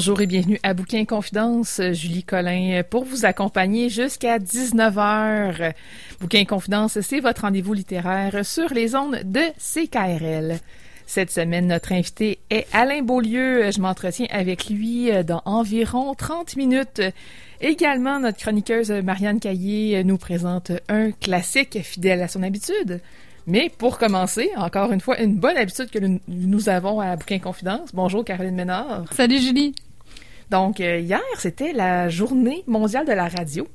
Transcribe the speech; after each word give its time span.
Bonjour 0.00 0.22
et 0.22 0.26
bienvenue 0.26 0.58
à 0.62 0.72
Bouquin 0.72 1.04
Confidence. 1.04 1.78
Julie 1.92 2.24
Collin 2.24 2.82
pour 2.88 3.04
vous 3.04 3.26
accompagner 3.26 3.90
jusqu'à 3.90 4.38
19h. 4.38 5.74
Bouquin 6.22 6.46
Confidence, 6.46 6.98
c'est 7.02 7.20
votre 7.20 7.42
rendez-vous 7.42 7.74
littéraire 7.74 8.42
sur 8.42 8.72
les 8.72 8.94
ondes 8.94 9.20
de 9.26 9.42
CKRL. 9.58 10.58
Cette 11.06 11.30
semaine, 11.30 11.66
notre 11.66 11.92
invité 11.92 12.38
est 12.48 12.66
Alain 12.72 13.02
Beaulieu. 13.02 13.70
Je 13.70 13.78
m'entretiens 13.78 14.26
avec 14.30 14.70
lui 14.70 15.10
dans 15.22 15.42
environ 15.44 16.14
30 16.14 16.56
minutes. 16.56 17.02
Également, 17.60 18.20
notre 18.20 18.38
chroniqueuse 18.38 18.90
Marianne 18.90 19.38
Caillé 19.38 20.02
nous 20.02 20.16
présente 20.16 20.72
un 20.88 21.10
classique 21.10 21.82
fidèle 21.82 22.22
à 22.22 22.28
son 22.28 22.42
habitude. 22.42 23.02
Mais 23.46 23.70
pour 23.76 23.98
commencer, 23.98 24.48
encore 24.56 24.92
une 24.92 25.02
fois, 25.02 25.20
une 25.20 25.36
bonne 25.36 25.58
habitude 25.58 25.90
que 25.90 25.98
nous 26.26 26.68
avons 26.70 27.00
à 27.00 27.16
Bouquin 27.16 27.38
Confidence. 27.38 27.90
Bonjour 27.92 28.24
Caroline 28.24 28.54
Ménard. 28.54 29.04
Salut 29.12 29.38
Julie. 29.38 29.74
Donc, 30.50 30.80
euh, 30.80 30.98
hier, 30.98 31.20
c'était 31.38 31.72
la 31.72 32.08
journée 32.08 32.64
mondiale 32.66 33.06
de 33.06 33.12
la 33.12 33.28
radio, 33.28 33.68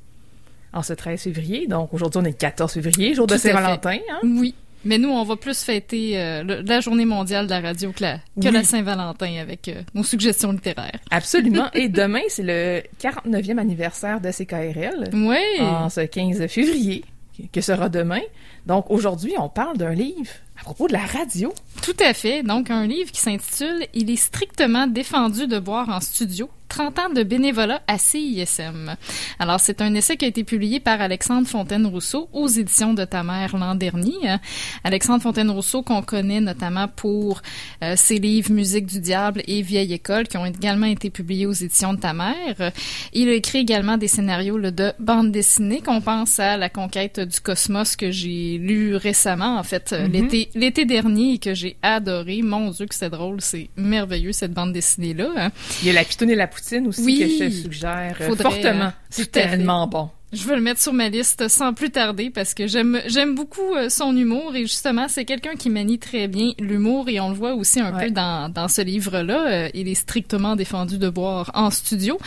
en 0.72 0.82
ce 0.82 0.92
13 0.92 1.22
février. 1.22 1.66
Donc, 1.66 1.94
aujourd'hui, 1.94 2.20
on 2.22 2.24
est 2.24 2.30
le 2.30 2.34
14 2.34 2.72
février, 2.72 3.14
jour 3.14 3.26
de 3.26 3.36
Saint-Valentin. 3.36 3.98
Hein? 4.10 4.20
Oui. 4.22 4.54
Mais 4.84 4.98
nous, 4.98 5.08
on 5.08 5.24
va 5.24 5.34
plus 5.34 5.58
fêter 5.58 6.16
euh, 6.16 6.62
la 6.64 6.80
journée 6.80 7.06
mondiale 7.06 7.46
de 7.46 7.50
la 7.50 7.60
radio 7.60 7.90
que 7.92 8.02
la, 8.02 8.20
la 8.36 8.62
Saint-Valentin 8.62 9.40
avec 9.40 9.66
euh, 9.66 9.82
nos 9.94 10.04
suggestions 10.04 10.52
littéraires. 10.52 11.00
Absolument. 11.10 11.68
Et 11.74 11.88
demain, 11.88 12.20
c'est 12.28 12.44
le 12.44 12.82
49e 13.00 13.58
anniversaire 13.58 14.20
de 14.20 14.30
CKRL. 14.30 15.10
Oui. 15.12 15.60
En 15.60 15.88
ce 15.88 16.02
15 16.02 16.46
février, 16.46 17.04
que 17.52 17.60
sera 17.60 17.88
demain. 17.88 18.20
Donc, 18.66 18.90
aujourd'hui, 18.90 19.34
on 19.38 19.48
parle 19.48 19.76
d'un 19.76 19.92
livre 19.92 20.30
à 20.60 20.62
propos 20.62 20.86
de 20.86 20.92
la 20.92 21.04
radio. 21.04 21.52
Tout 21.82 21.96
à 22.00 22.14
fait. 22.14 22.42
Donc, 22.42 22.70
un 22.70 22.86
livre 22.86 23.10
qui 23.10 23.20
s'intitule 23.20 23.86
Il 23.92 24.10
est 24.10 24.16
strictement 24.16 24.86
défendu 24.86 25.46
de 25.46 25.58
boire 25.58 25.88
en 25.88 26.00
studio 26.00 26.48
30 26.68 26.98
ans 26.98 27.10
de 27.10 27.22
bénévolat 27.22 27.82
à 27.86 27.98
CISM. 27.98 28.96
Alors, 29.38 29.60
c'est 29.60 29.80
un 29.80 29.94
essai 29.94 30.16
qui 30.16 30.24
a 30.24 30.28
été 30.28 30.44
publié 30.44 30.80
par 30.80 31.00
Alexandre 31.00 31.46
Fontaine-Rousseau 31.46 32.28
aux 32.32 32.48
éditions 32.48 32.94
de 32.94 33.04
ta 33.04 33.22
mère 33.22 33.56
l'an 33.56 33.74
dernier. 33.74 34.36
Alexandre 34.84 35.22
Fontaine-Rousseau, 35.22 35.82
qu'on 35.82 36.02
connaît 36.02 36.40
notamment 36.40 36.88
pour 36.88 37.42
euh, 37.82 37.94
ses 37.96 38.18
livres 38.18 38.52
Musique 38.52 38.86
du 38.86 39.00
diable 39.00 39.42
et 39.46 39.62
Vieille 39.62 39.92
école, 39.92 40.28
qui 40.28 40.36
ont 40.36 40.46
également 40.46 40.86
été 40.86 41.10
publiés 41.10 41.46
aux 41.46 41.52
éditions 41.52 41.94
de 41.94 42.00
ta 42.00 42.12
mère. 42.12 42.72
Il 43.12 43.28
a 43.28 43.32
écrit 43.32 43.58
également 43.58 43.96
des 43.96 44.08
scénarios 44.08 44.58
de 44.58 44.92
bande 44.98 45.32
dessinée, 45.32 45.80
qu'on 45.80 46.00
pense 46.00 46.38
à 46.38 46.56
La 46.56 46.68
conquête 46.68 47.20
du 47.20 47.40
cosmos 47.40 47.96
que 47.96 48.10
j'ai 48.10 48.58
lu 48.58 48.96
récemment, 48.96 49.58
en 49.58 49.62
fait, 49.62 49.92
mm-hmm. 49.92 50.10
l'été 50.10 50.48
l'été 50.54 50.84
dernier 50.84 51.34
et 51.34 51.38
que 51.38 51.54
j'ai 51.54 51.76
adoré. 51.82 52.42
Mon 52.42 52.70
Dieu 52.70 52.86
que 52.86 52.94
c'est 52.94 53.10
drôle, 53.10 53.40
c'est 53.40 53.70
merveilleux 53.76 54.32
cette 54.32 54.52
bande 54.52 54.72
dessinée-là. 54.72 55.50
Il 55.82 55.86
y 55.86 55.90
a 55.90 55.92
La 55.92 56.04
Pitonne 56.04 56.30
et 56.30 56.34
la 56.34 56.46
Poutine 56.56 56.86
aussi 56.86 57.18
que 57.18 57.28
je 57.28 57.38
te 57.38 57.50
suggère 57.50 58.16
fortement. 58.16 58.86
Euh, 58.86 58.90
c'est 59.10 59.30
tellement 59.30 59.86
bon. 59.86 60.10
Je 60.36 60.44
veux 60.44 60.54
le 60.54 60.60
mettre 60.60 60.82
sur 60.82 60.92
ma 60.92 61.08
liste 61.08 61.48
sans 61.48 61.72
plus 61.72 61.90
tarder 61.90 62.28
parce 62.28 62.52
que 62.52 62.66
j'aime 62.66 63.00
j'aime 63.06 63.34
beaucoup 63.34 63.74
euh, 63.74 63.88
son 63.88 64.14
humour 64.14 64.54
et 64.54 64.62
justement 64.62 65.08
c'est 65.08 65.24
quelqu'un 65.24 65.54
qui 65.54 65.70
manie 65.70 65.98
très 65.98 66.28
bien 66.28 66.52
l'humour 66.58 67.08
et 67.08 67.20
on 67.20 67.30
le 67.30 67.34
voit 67.34 67.54
aussi 67.54 67.80
un 67.80 67.90
peu 67.92 68.10
dans, 68.10 68.52
dans 68.52 68.68
ce 68.68 68.82
livre 68.82 69.20
là. 69.20 69.46
Euh, 69.48 69.68
il 69.72 69.88
est 69.88 69.94
strictement 69.94 70.54
défendu 70.54 70.98
de 70.98 71.08
boire 71.08 71.50
en 71.54 71.70
studio 71.70 72.18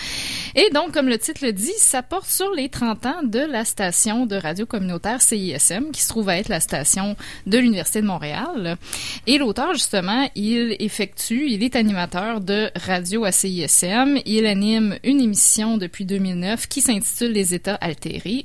et 0.55 0.71
donc 0.73 0.91
comme 0.91 1.07
le 1.07 1.19
titre 1.19 1.45
le 1.45 1.53
dit, 1.53 1.71
ça 1.77 2.01
porte 2.01 2.27
sur 2.27 2.51
les 2.51 2.69
30 2.69 3.05
ans 3.05 3.23
de 3.23 3.39
la 3.39 3.63
station 3.63 4.25
de 4.25 4.35
radio 4.35 4.65
communautaire 4.65 5.21
CISM 5.21 5.91
qui 5.91 6.01
se 6.01 6.09
trouve 6.09 6.29
à 6.29 6.37
être 6.37 6.49
la 6.49 6.61
station 6.61 7.15
de 7.45 7.57
l'université 7.59 8.01
de 8.01 8.07
Montréal. 8.07 8.77
Et 9.27 9.37
l'auteur 9.37 9.73
justement, 9.73 10.27
il 10.33 10.75
effectue, 10.79 11.47
il 11.51 11.63
est 11.63 11.75
animateur 11.75 12.41
de 12.41 12.71
radio 12.75 13.23
à 13.23 13.31
CISM. 13.31 14.17
Il 14.25 14.47
anime 14.47 14.97
une 15.03 15.21
émission 15.21 15.77
depuis 15.77 16.05
2009 16.05 16.67
qui 16.67 16.81
s'intitule 16.81 17.33
Les 17.33 17.53
États 17.53 17.77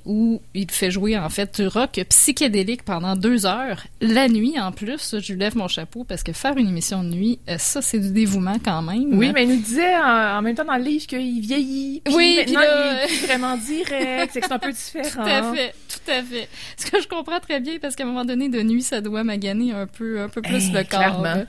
où 0.05 0.41
il 0.55 0.71
fait 0.71 0.91
jouer 0.91 1.19
en 1.19 1.29
fait 1.29 1.61
du 1.61 1.67
rock 1.69 2.01
psychédélique 2.09 2.85
pendant 2.85 3.17
deux 3.17 3.47
heures, 3.47 3.85
la 4.01 4.29
nuit 4.29 4.59
en 4.59 4.73
plus. 4.73 5.17
Je 5.19 5.33
lui 5.33 5.41
lève 5.41 5.57
mon 5.57 5.69
chapeau 5.69 6.05
parce 6.05 6.23
que 6.23 6.33
faire 6.33 6.57
une 6.57 6.69
émission 6.69 7.03
de 7.03 7.09
nuit, 7.09 7.39
euh, 7.49 7.57
ça 7.59 7.83
c'est 7.83 7.99
du 7.99 8.11
dévouement 8.11 8.57
quand 8.65 8.83
même. 8.83 9.17
Oui, 9.19 9.33
mais 9.35 9.45
il 9.45 9.51
nous 9.51 9.63
disait 9.63 9.97
en, 9.97 10.43
même 10.43 10.55
temps 10.55 10.65
dans 10.65 10.77
le 10.77 10.85
livre 10.85 11.07
qu'il 11.07 11.41
vieillit. 11.41 12.03
Puis 12.05 12.15
oui, 12.15 12.37
maintenant 12.39 12.61
il 12.61 13.15
est 13.15 13.27
vraiment 13.27 13.57
direct, 13.57 14.31
c'est 14.33 14.53
un 14.53 14.59
peu 14.59 14.73
différent. 14.73 15.25
Tout 15.25 15.31
à 15.31 15.55
fait, 15.55 15.75
tout 15.89 16.11
à 16.11 16.23
fait. 16.23 16.49
Ce 16.77 16.91
que 16.91 17.01
je 17.01 17.09
comprends 17.09 17.41
très 17.41 17.61
bien 17.61 17.79
parce 17.81 17.95
qu'à 17.97 18.05
un 18.05 18.07
moment 18.07 18.25
donné 18.25 18.49
de 18.49 18.63
nuit, 18.63 18.83
ça 18.83 19.01
doit 19.01 19.25
maganer 19.25 19.73
un 19.73 19.87
peu, 19.87 20.21
un 20.21 20.29
peu 20.29 20.43
plus 20.43 20.73
le 20.73 20.83
corps. 20.85 21.01
Clairement. 21.01 21.45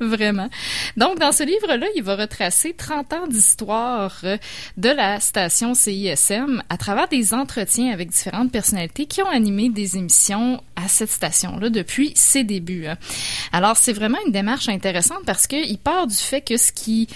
vraiment. 0.00 0.48
Donc 0.96 1.18
dans 1.18 1.32
ce 1.32 1.42
livre-là, 1.42 1.86
il 1.96 2.02
va 2.02 2.16
retracer 2.16 2.74
30 2.74 3.12
ans 3.12 3.26
d'histoire 3.26 4.22
de 4.76 4.88
la 4.88 5.20
station 5.20 5.74
CISM 5.74 6.62
à 6.68 6.76
travers 6.76 7.08
des 7.08 7.34
entretien 7.38 7.92
avec 7.92 8.10
différentes 8.10 8.52
personnalités 8.52 9.06
qui 9.06 9.22
ont 9.22 9.28
animé 9.28 9.68
des 9.70 9.96
émissions 9.96 10.62
à 10.76 10.88
cette 10.88 11.10
station-là 11.10 11.70
depuis 11.70 12.12
ses 12.14 12.44
débuts. 12.44 12.86
Hein. 12.86 12.96
Alors, 13.52 13.76
c'est 13.76 13.92
vraiment 13.92 14.18
une 14.26 14.32
démarche 14.32 14.68
intéressante 14.68 15.24
parce 15.26 15.46
qu'il 15.46 15.78
part 15.78 16.06
du 16.06 16.16
fait 16.16 16.40
que 16.40 16.56
ce 16.56 16.72
qui 16.72 17.08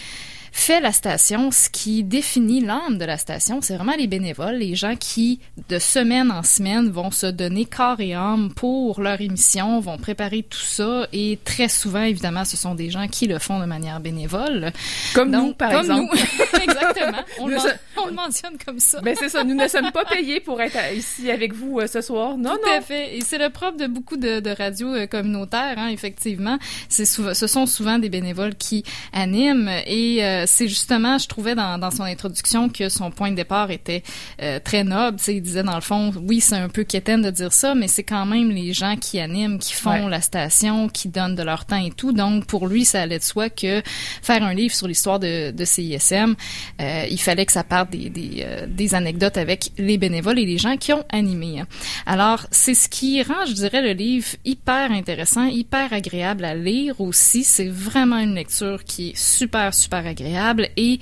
fait 0.53 0.81
la 0.81 0.93
station, 0.93 1.51
ce 1.51 1.71
qui 1.71 2.05
définit 2.05 2.61
l'âme 2.61 2.99
de 2.99 3.05
la 3.05 3.17
station, 3.17 3.61
c'est 3.63 3.75
vraiment 3.75 3.97
les 3.97 4.07
bénévoles, 4.07 4.57
les 4.57 4.75
gens 4.75 4.97
qui, 4.97 5.41
de 5.69 5.79
semaine 5.79 6.31
en 6.31 6.43
semaine, 6.43 6.91
vont 6.91 7.11
se 7.11 7.27
donner 7.27 7.65
corps 7.65 8.01
et 8.01 8.15
âme 8.15 8.53
pour 8.55 9.01
leur 9.01 9.21
émission, 9.21 9.81
vont 9.81 9.97
préparer 9.97 10.43
tout 10.43 10.59
ça, 10.59 11.07
et 11.13 11.39
très 11.45 11.69
souvent, 11.69 12.03
évidemment, 12.03 12.45
ce 12.45 12.57
sont 12.57 12.75
des 12.75 12.91
gens 12.91 13.09
qui 13.09 13.27
le 13.27 13.39
font 13.39 13.61
de 13.61 13.65
manière 13.65 13.99
bénévole. 14.01 14.73
Comme 15.15 15.31
nous, 15.31 15.55
par 15.55 15.71
comme 15.71 15.81
exemple. 15.81 16.15
Nous. 16.15 16.61
Exactement. 16.63 17.23
On, 17.41 17.49
le, 17.49 17.57
on, 17.97 18.07
le, 18.07 18.13
mentionne 18.13 18.57
comme 18.65 18.79
ça. 18.79 19.01
Mais 19.03 19.15
ben, 19.15 19.17
c'est 19.21 19.29
ça, 19.31 19.45
nous 19.45 19.55
ne 19.55 19.67
sommes 19.69 19.91
pas 19.91 20.05
payés 20.05 20.41
pour 20.41 20.61
être 20.61 20.79
ici 20.95 21.31
avec 21.31 21.55
vous 21.55 21.81
euh, 21.81 21.87
ce 21.87 22.01
soir. 22.03 22.37
Non, 22.37 22.57
tout 22.57 22.69
non. 22.69 22.79
à 22.79 22.81
fait. 22.83 23.17
Et 23.17 23.23
c'est 23.23 23.39
le 23.39 23.49
propre 23.49 23.79
de 23.79 23.87
beaucoup 23.87 24.17
de, 24.17 24.41
de 24.41 24.51
radios 24.51 24.95
euh, 24.95 25.07
communautaires, 25.07 25.75
hein, 25.79 25.89
effectivement. 25.89 26.59
C'est 26.89 27.07
ce 27.07 27.47
sont 27.47 27.67
souvent 27.67 27.99
des 27.99 28.09
bénévoles 28.09 28.55
qui 28.55 28.85
animent 29.13 29.71
et 29.87 30.25
euh, 30.25 30.42
c'est 30.47 30.69
justement, 30.69 31.19
je 31.19 31.29
trouvais 31.29 31.55
dans, 31.55 31.79
dans, 31.79 31.91
son 31.91 32.05
introduction 32.05 32.69
que 32.69 32.89
son 32.89 33.11
point 33.11 33.31
de 33.31 33.37
départ 33.37 33.71
était 33.71 34.03
euh, 34.41 34.59
très 34.63 34.85
noble. 34.85 35.19
il 35.29 35.43
disait 35.43 35.63
dans 35.63 35.75
le 35.75 35.81
fond, 35.81 36.13
oui, 36.27 36.41
c'est 36.41 36.57
un 36.57 36.69
peu 36.69 36.85
quétaine 36.85 37.23
de 37.23 37.31
dire 37.31 37.53
ça, 37.53 37.75
mais 37.75 37.89
c'est 37.89 38.03
quand 38.03 38.27
même 38.27 38.51
les 38.51 38.73
gens 38.73 38.97
qui 38.97 39.21
animent, 39.21 39.59
qui 39.59 39.73
font 39.73 40.09
la 40.09 40.21
station, 40.21 40.89
qui 40.89 41.09
donnent 41.09 41.35
de 41.35 41.43
leur 41.43 41.65
temps 41.65 41.85
et 41.85 41.91
tout. 41.91 42.13
Donc, 42.13 42.47
pour 42.47 42.67
lui, 42.67 42.85
ça 42.85 43.03
allait 43.03 43.19
de 43.19 43.25
soi 43.25 43.51
que 43.51 43.83
faire 44.23 44.43
un 44.43 44.55
livre 44.55 44.75
sur 44.75 44.89
l'histoire 44.89 45.19
de, 45.19 45.51
de 45.51 45.65
CISM, 45.65 46.35
euh, 46.81 47.07
il 47.11 47.21
fallait 47.21 47.47
que 47.47 47.53
ça 47.53 47.65
parte 47.65 47.91
des, 47.91 48.11
des, 48.11 48.45
euh, 48.47 48.67
des, 48.67 48.95
anecdotes 48.95 49.37
avec 49.37 49.71
les 49.79 49.99
bénévoles 49.99 50.39
et 50.39 50.47
les 50.47 50.59
gens 50.59 50.77
qui 50.77 50.93
ont 50.93 51.05
animé. 51.11 51.63
Alors, 52.07 52.47
c'est 52.51 52.75
ce 52.75 52.89
qui 52.89 53.23
rend, 53.23 53.47
je 53.47 53.53
dirais, 53.53 53.83
le 53.83 53.93
livre 53.93 54.29
hyper 54.45 54.91
intéressant, 54.91 55.47
hyper 55.47 55.93
agréable 55.93 56.45
à 56.45 56.55
lire 56.55 57.01
aussi. 57.01 57.45
C'est 57.45 57.69
vraiment 57.69 58.19
une 58.19 58.35
lecture 58.35 58.85
qui 58.85 59.11
est 59.11 59.17
super, 59.17 59.75
super 59.75 60.07
agréable 60.07 60.32
et 60.77 61.01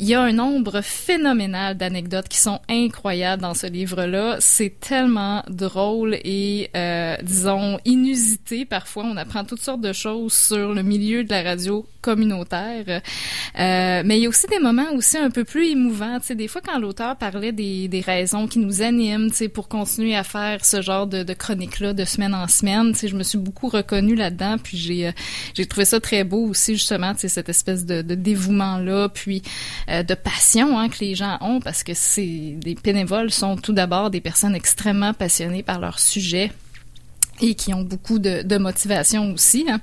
Il 0.00 0.06
y 0.06 0.14
a 0.14 0.22
un 0.22 0.32
nombre 0.32 0.80
phénoménal 0.80 1.76
d'anecdotes 1.76 2.28
qui 2.28 2.38
sont 2.38 2.60
incroyables 2.68 3.42
dans 3.42 3.54
ce 3.54 3.66
livre-là. 3.66 4.36
C'est 4.38 4.78
tellement 4.78 5.42
drôle 5.48 6.14
et, 6.22 6.70
euh, 6.76 7.16
disons, 7.20 7.80
inusité. 7.84 8.64
Parfois, 8.64 9.02
on 9.04 9.16
apprend 9.16 9.42
toutes 9.42 9.60
sortes 9.60 9.80
de 9.80 9.92
choses 9.92 10.32
sur 10.32 10.72
le 10.72 10.84
milieu 10.84 11.24
de 11.24 11.30
la 11.30 11.42
radio 11.42 11.84
communautaire. 12.00 12.84
Euh, 13.58 14.02
mais 14.04 14.18
il 14.18 14.22
y 14.22 14.26
a 14.26 14.28
aussi 14.28 14.46
des 14.46 14.60
moments 14.60 14.92
aussi 14.94 15.18
un 15.18 15.30
peu 15.30 15.42
plus 15.42 15.70
émouvants. 15.70 16.20
Tu 16.20 16.36
des 16.36 16.46
fois, 16.46 16.60
quand 16.64 16.78
l'auteur 16.78 17.16
parlait 17.16 17.50
des, 17.50 17.88
des 17.88 18.00
raisons 18.00 18.46
qui 18.46 18.60
nous 18.60 18.82
animent, 18.82 19.32
tu 19.32 19.48
pour 19.48 19.66
continuer 19.66 20.14
à 20.14 20.22
faire 20.22 20.64
ce 20.64 20.80
genre 20.80 21.08
de, 21.08 21.24
de 21.24 21.34
chronique-là 21.34 21.92
de 21.92 22.04
semaine 22.04 22.34
en 22.34 22.46
semaine, 22.46 22.94
tu 22.94 23.08
je 23.08 23.16
me 23.16 23.24
suis 23.24 23.38
beaucoup 23.38 23.68
reconnue 23.68 24.14
là-dedans. 24.14 24.58
Puis 24.62 24.78
j'ai, 24.78 25.08
euh, 25.08 25.12
j'ai 25.54 25.66
trouvé 25.66 25.84
ça 25.84 25.98
très 25.98 26.22
beau 26.22 26.46
aussi, 26.46 26.74
justement, 26.74 27.14
tu 27.14 27.28
cette 27.28 27.48
espèce 27.48 27.84
de, 27.84 28.00
de 28.02 28.14
dévouement-là. 28.14 29.08
Puis 29.08 29.42
euh, 29.88 30.02
de 30.02 30.14
passion 30.14 30.78
hein, 30.78 30.88
que 30.88 30.98
les 31.00 31.14
gens 31.14 31.38
ont 31.40 31.60
parce 31.60 31.82
que 31.82 31.94
c'est 31.94 32.56
des 32.56 32.74
bénévoles 32.74 33.30
sont 33.30 33.56
tout 33.56 33.72
d'abord 33.72 34.10
des 34.10 34.20
personnes 34.20 34.54
extrêmement 34.54 35.14
passionnées 35.14 35.62
par 35.62 35.80
leur 35.80 35.98
sujet 35.98 36.52
et 37.40 37.54
qui 37.54 37.72
ont 37.72 37.82
beaucoup 37.82 38.18
de, 38.18 38.42
de 38.42 38.58
motivation 38.58 39.32
aussi. 39.32 39.64
Hein. 39.68 39.80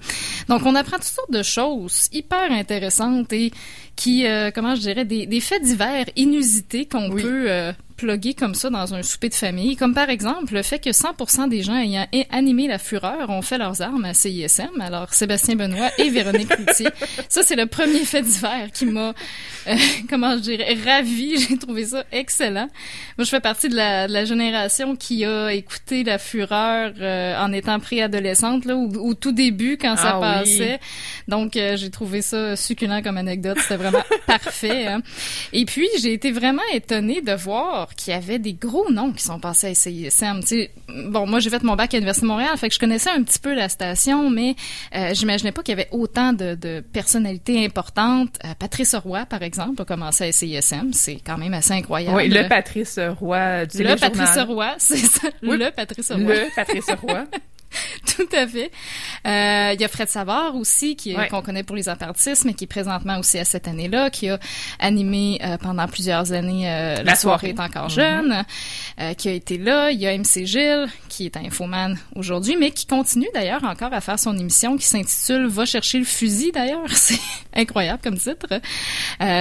Donc, 0.50 0.64
on 0.66 0.76
apprend 0.76 0.98
toutes 0.98 1.06
sortes 1.06 1.32
de 1.32 1.44
choses 1.44 2.10
hyper 2.12 2.52
intéressantes 2.52 3.32
et 3.34 3.52
qui, 3.96 4.28
euh, 4.28 4.52
comment 4.54 4.76
je 4.76 4.82
dirais, 4.82 5.06
des, 5.06 5.26
des 5.26 5.40
faits 5.40 5.64
divers 5.64 6.06
inusités 6.16 6.86
qu'on 6.86 7.10
peut 7.10 7.46
euh, 7.50 7.72
pluguer 7.96 8.34
comme 8.34 8.56
ça 8.56 8.70
dans 8.70 8.94
un 8.94 9.04
souper 9.04 9.30
de 9.30 9.34
famille, 9.34 9.76
comme 9.76 9.94
par 9.94 10.10
exemple 10.10 10.54
le 10.54 10.64
fait 10.64 10.80
que 10.80 10.90
100% 10.90 11.50
des 11.50 11.64
gens 11.64 11.76
ayant 11.76 12.08
animé 12.30 12.68
la 12.68 12.78
fureur 12.78 13.30
ont 13.30 13.42
fait 13.42 13.58
leurs 13.58 13.82
armes 13.82 14.06
à 14.06 14.14
CISM. 14.14 14.82
Alors 14.82 15.14
Sébastien 15.14 15.56
Benoît 15.56 15.90
et 15.98 16.10
Véronique 16.10 16.50
Cloutier. 16.50 16.88
ça 17.30 17.44
c'est 17.44 17.56
le 17.56 17.66
premier 17.68 18.00
fait 18.00 18.22
divers 18.22 18.70
qui 18.74 18.86
m'a, 18.86 19.14
euh, 19.68 19.76
comment 20.10 20.36
je 20.36 20.42
dirais, 20.42 20.78
ravi. 20.86 21.38
J'ai 21.50 21.58
trouvé 21.58 21.86
ça 21.86 22.04
excellent. 22.12 22.70
Moi 23.18 23.26
je 23.26 23.30
fais 23.30 23.40
partie 23.40 23.70
de 23.70 23.76
la, 23.76 24.08
de 24.08 24.14
la 24.14 24.26
génération 24.26 24.96
qui 24.96 25.24
a 25.26 25.52
écouté 25.54 26.04
la 26.04 26.18
fureur 26.18 26.94
euh, 27.00 27.38
en 27.40 27.52
étant 27.54 27.80
préadolescente 27.80 28.66
là, 28.66 28.76
au, 28.76 29.14
tout 29.14 29.32
début 29.32 29.78
quand 29.78 29.96
ça 29.96 30.20
ah 30.22 30.40
passait. 30.40 30.80
Donc 31.28 31.56
euh, 31.56 31.78
j'ai 31.78 31.90
trouvé 31.90 32.22
ça 32.22 32.56
succulent 32.56 33.02
comme 33.04 33.18
anecdote. 33.18 33.58
C'était 33.62 33.78
vraiment 33.78 34.04
parfait. 34.28 34.88
Hein. 34.88 35.02
Et 35.54 35.66
puis 35.66 35.88
j'ai 36.02 36.14
été 36.14 36.32
vraiment 36.32 36.62
étonnée 36.74 37.22
de 37.22 37.34
voir 37.34 37.85
qui 37.94 38.06
qu'il 38.06 38.14
y 38.14 38.16
avait 38.16 38.38
des 38.38 38.54
gros 38.54 38.92
noms 38.92 39.12
qui 39.12 39.24
sont 39.24 39.40
passés 39.40 39.68
à 39.68 39.74
CISM. 39.74 40.42
bon, 41.08 41.26
moi, 41.26 41.40
j'ai 41.40 41.50
fait 41.50 41.64
mon 41.64 41.76
bac 41.76 41.94
à 41.94 41.98
l'Université 41.98 42.26
de 42.26 42.32
Montréal, 42.32 42.56
fait 42.58 42.68
que 42.70 42.76
je 42.76 42.80
connaissais 42.80 43.10
un 43.10 43.24
petit 43.24 43.40
peu 43.40 43.54
la 43.56 43.68
station, 43.68 44.30
mais 44.30 44.56
euh, 44.96 45.14
j'imaginais 45.14 45.52
pas 45.52 45.64
qu'il 45.64 45.76
y 45.76 45.80
avait 45.80 45.90
autant 45.92 46.34
de, 46.34 46.82
personnalités 46.94 47.66
importantes. 47.66 48.38
Euh, 48.44 48.50
Patrice 48.60 48.94
Roy, 48.94 49.26
par 49.26 49.42
exemple, 49.42 49.82
a 49.82 49.86
commencé 49.86 50.26
à 50.26 50.32
CISM. 50.32 50.94
C'est 50.94 51.20
quand 51.26 51.38
même 51.38 51.54
assez 51.54 51.74
incroyable. 51.74 52.16
Oui, 52.16 52.30
le 52.30 52.48
Patrice 52.48 53.00
Roy 53.20 53.66
du 53.66 53.84
Le 53.84 53.96
Patrice 53.96 54.38
Roy, 54.38 54.74
c'est 54.78 54.98
ça. 54.98 55.30
Le 55.42 55.72
Patrice 55.72 56.12
Roy. 56.12 56.20
Le 56.20 56.56
Patrice 56.56 56.92
Roy. 57.02 57.26
Tout 58.06 58.28
à 58.36 58.48
fait. 58.48 58.72
Euh, 59.28 59.74
il 59.74 59.82
y 59.82 59.84
a 59.84 59.88
Fred 59.88 60.10
Savard 60.10 60.56
aussi, 60.56 60.96
qui 60.96 61.16
qu'on 61.30 61.42
connaît 61.42 61.64
pour 61.64 61.76
les 61.76 61.90
apartismes, 61.90 62.48
mais 62.48 62.54
qui 62.54 62.66
est 62.66 62.68
présentement 62.68 63.20
aussi 63.20 63.38
à 63.38 63.46
cette 63.46 63.68
année-là, 63.68 64.10
qui 64.10 64.30
a 64.30 64.40
animé 64.80 65.40
euh, 65.44 65.58
pendant 65.58 65.88
plusieurs 65.88 66.32
années 66.32 66.70
euh, 66.70 67.04
La, 67.04 67.16
soirée 67.16 67.50
est 67.50 67.60
encore 67.60 67.90
jeune, 67.90 68.30
mm-hmm. 68.30 68.46
euh, 69.02 69.14
qui 69.14 69.30
a 69.30 69.32
été 69.32 69.58
là. 69.58 69.92
Il 69.92 70.00
y 70.00 70.08
a 70.08 70.18
MC 70.18 70.46
Gilles, 70.46 70.88
qui 71.10 71.26
est 71.26 71.38
un 71.38 71.46
infoman 71.46 71.98
aujourd'hui, 72.16 72.56
mais 72.58 72.72
qui 72.72 72.86
continue 72.86 73.28
d'ailleurs 73.34 73.64
encore 73.64 73.94
à 73.94 74.02
faire 74.02 74.20
son 74.20 74.38
émission 74.38 74.78
qui 74.78 74.86
s'intitule 74.86 75.48
Va 75.48 75.66
chercher 75.66 76.00
le 76.00 76.06
fusil 76.06 76.52
d'ailleurs. 76.52 76.90
C'est 76.90 77.20
incroyable 77.56 78.00
comme 78.04 78.18
titre. 78.18 78.48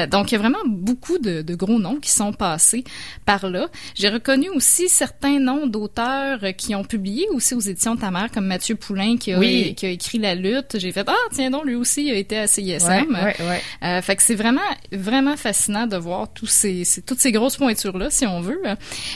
donc 0.06 0.30
il 0.30 0.34
y 0.34 0.36
a 0.36 0.38
vraiment 0.38 0.58
beaucoup 0.66 1.18
de, 1.18 1.42
de, 1.42 1.54
gros 1.54 1.78
noms 1.78 1.96
qui 1.96 2.10
sont 2.10 2.32
passés 2.32 2.84
par 3.24 3.48
là. 3.48 3.68
J'ai 3.94 4.08
reconnu 4.08 4.48
aussi 4.50 4.88
certains 4.88 5.40
noms 5.40 5.66
d'auteurs 5.66 6.40
qui 6.56 6.74
ont 6.74 6.84
publié 6.84 7.26
aussi 7.30 7.54
aux 7.54 7.60
éditions 7.60 7.96
Tamar 7.96 8.23
comme 8.28 8.46
Mathieu 8.46 8.76
Poulain 8.76 9.16
qui 9.16 9.32
a, 9.32 9.40
qui 9.74 9.86
a 9.86 9.90
écrit 9.90 10.18
La 10.18 10.34
lutte. 10.34 10.78
J'ai 10.78 10.92
fait 10.92 11.06
ah 11.08 11.14
tiens 11.32 11.50
donc 11.50 11.64
lui 11.64 11.74
aussi 11.74 12.10
a 12.10 12.14
été 12.14 12.38
à 12.38 12.46
CISM. 12.46 13.16
Euh, 13.82 14.02
fait 14.02 14.16
que 14.16 14.22
c'est 14.22 14.34
vraiment 14.34 14.60
vraiment 14.92 15.36
fascinant 15.36 15.86
de 15.86 15.96
voir 15.96 16.32
tous 16.32 16.46
ces, 16.46 16.84
ces 16.84 17.02
toutes 17.02 17.20
ces 17.20 17.32
grosses 17.32 17.56
pointures 17.56 17.98
là 17.98 18.10
si 18.10 18.26
on 18.26 18.40
veut. 18.40 18.60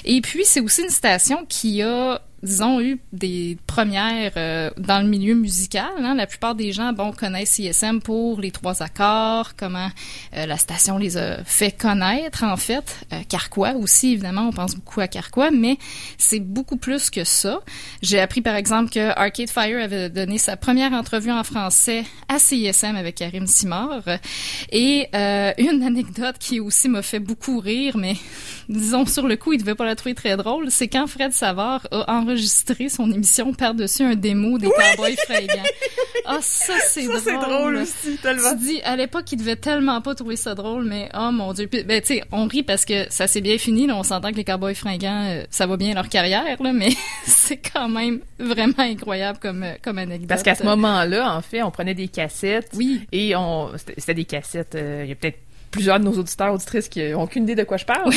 Et 0.04 0.20
puis 0.20 0.44
c'est 0.44 0.60
aussi 0.60 0.82
une 0.82 0.90
station 0.90 1.44
qui 1.48 1.82
a 1.82 2.20
disons, 2.42 2.80
eu 2.80 3.00
des 3.12 3.58
premières 3.66 4.32
euh, 4.36 4.70
dans 4.76 5.00
le 5.00 5.08
milieu 5.08 5.34
musical. 5.34 5.90
Hein. 5.98 6.14
La 6.14 6.26
plupart 6.26 6.54
des 6.54 6.72
gens, 6.72 6.92
bon, 6.92 7.12
connaissent 7.12 7.58
ISM 7.58 8.00
pour 8.00 8.40
les 8.40 8.50
trois 8.50 8.82
accords, 8.82 9.56
comment 9.56 9.88
euh, 10.36 10.46
la 10.46 10.56
station 10.56 10.98
les 10.98 11.16
a 11.16 11.42
fait 11.44 11.72
connaître, 11.72 12.44
en 12.44 12.56
fait. 12.56 13.00
Euh, 13.12 13.20
Carquois 13.28 13.74
aussi, 13.74 14.12
évidemment, 14.12 14.48
on 14.48 14.52
pense 14.52 14.74
beaucoup 14.76 15.00
à 15.00 15.08
Carquois, 15.08 15.50
mais 15.50 15.78
c'est 16.16 16.40
beaucoup 16.40 16.76
plus 16.76 17.10
que 17.10 17.24
ça. 17.24 17.60
J'ai 18.02 18.20
appris, 18.20 18.40
par 18.40 18.54
exemple, 18.54 18.90
que 18.90 19.10
Arcade 19.18 19.50
Fire 19.50 19.82
avait 19.82 20.08
donné 20.08 20.38
sa 20.38 20.56
première 20.56 20.92
entrevue 20.92 21.32
en 21.32 21.42
français 21.42 22.04
à 22.28 22.38
CISM 22.38 22.96
avec 22.96 23.16
Karim 23.16 23.46
Simard. 23.46 24.04
Et 24.70 25.08
une 25.12 25.82
anecdote 25.82 26.36
qui 26.38 26.60
aussi 26.60 26.88
m'a 26.88 27.02
fait 27.02 27.18
beaucoup 27.18 27.58
rire, 27.58 27.96
mais 27.96 28.14
disons, 28.68 29.06
sur 29.06 29.26
le 29.26 29.36
coup, 29.36 29.52
il 29.52 29.58
devait 29.58 29.74
pas 29.74 29.84
la 29.84 29.96
trouver 29.96 30.14
très 30.14 30.36
drôle, 30.36 30.70
c'est 30.70 30.88
quand 30.88 31.06
Fred 31.06 31.32
Savard 31.32 31.86
a 31.90 32.27
enregistré 32.28 32.88
son 32.88 33.10
émission 33.10 33.52
par-dessus 33.52 34.02
un 34.02 34.14
démo 34.14 34.58
des 34.58 34.66
oui! 34.66 34.72
Cowboys 34.76 35.16
fringants. 35.26 35.64
Ah, 36.30 36.40
ça, 36.42 36.74
c'est 36.86 37.06
drôle. 37.06 37.20
c'est 37.24 37.38
drôle 37.38 37.76
aussi, 37.76 38.18
tellement. 38.18 38.50
Tu 38.50 38.56
dis, 38.58 38.82
à 38.82 38.96
l'époque, 38.96 39.32
il 39.32 39.36
devait 39.36 39.56
tellement 39.56 40.02
pas 40.02 40.14
trouver 40.14 40.36
ça 40.36 40.54
drôle, 40.54 40.84
mais 40.84 41.08
oh 41.14 41.30
mon 41.32 41.54
Dieu. 41.54 41.68
ben, 41.72 42.02
tu 42.02 42.16
sais, 42.16 42.22
on 42.32 42.46
rit 42.46 42.62
parce 42.62 42.84
que 42.84 43.10
ça 43.10 43.26
s'est 43.26 43.40
bien 43.40 43.56
fini, 43.56 43.86
là. 43.86 43.96
On 43.96 44.02
s'entend 44.02 44.30
que 44.30 44.36
les 44.36 44.44
Cowboys 44.44 44.74
fringants, 44.74 45.24
euh, 45.26 45.44
ça 45.48 45.66
va 45.66 45.78
bien 45.78 45.94
leur 45.94 46.10
carrière, 46.10 46.62
là, 46.62 46.72
mais 46.74 46.90
c'est 47.24 47.56
quand 47.56 47.88
même 47.88 48.20
vraiment 48.38 48.74
incroyable 48.80 49.38
comme, 49.40 49.62
euh, 49.62 49.72
comme 49.82 49.96
anecdote. 49.96 50.28
Parce 50.28 50.42
qu'à 50.42 50.54
ce 50.54 50.64
moment-là, 50.64 51.34
en 51.34 51.40
fait, 51.40 51.62
on 51.62 51.70
prenait 51.70 51.94
des 51.94 52.08
cassettes. 52.08 52.72
Oui. 52.74 53.06
Et 53.10 53.34
on, 53.34 53.70
c'était 53.96 54.14
des 54.14 54.26
cassettes, 54.26 54.74
euh, 54.74 55.02
il 55.04 55.08
y 55.08 55.12
a 55.12 55.14
peut-être 55.14 55.38
plusieurs 55.70 55.98
de 55.98 56.04
nos 56.04 56.12
auditeurs 56.12 56.52
auditrices 56.52 56.88
qui 56.88 57.14
ont 57.14 57.22
aucune 57.22 57.44
idée 57.44 57.54
de 57.54 57.64
quoi 57.64 57.78
je 57.78 57.84
parle, 57.86 58.10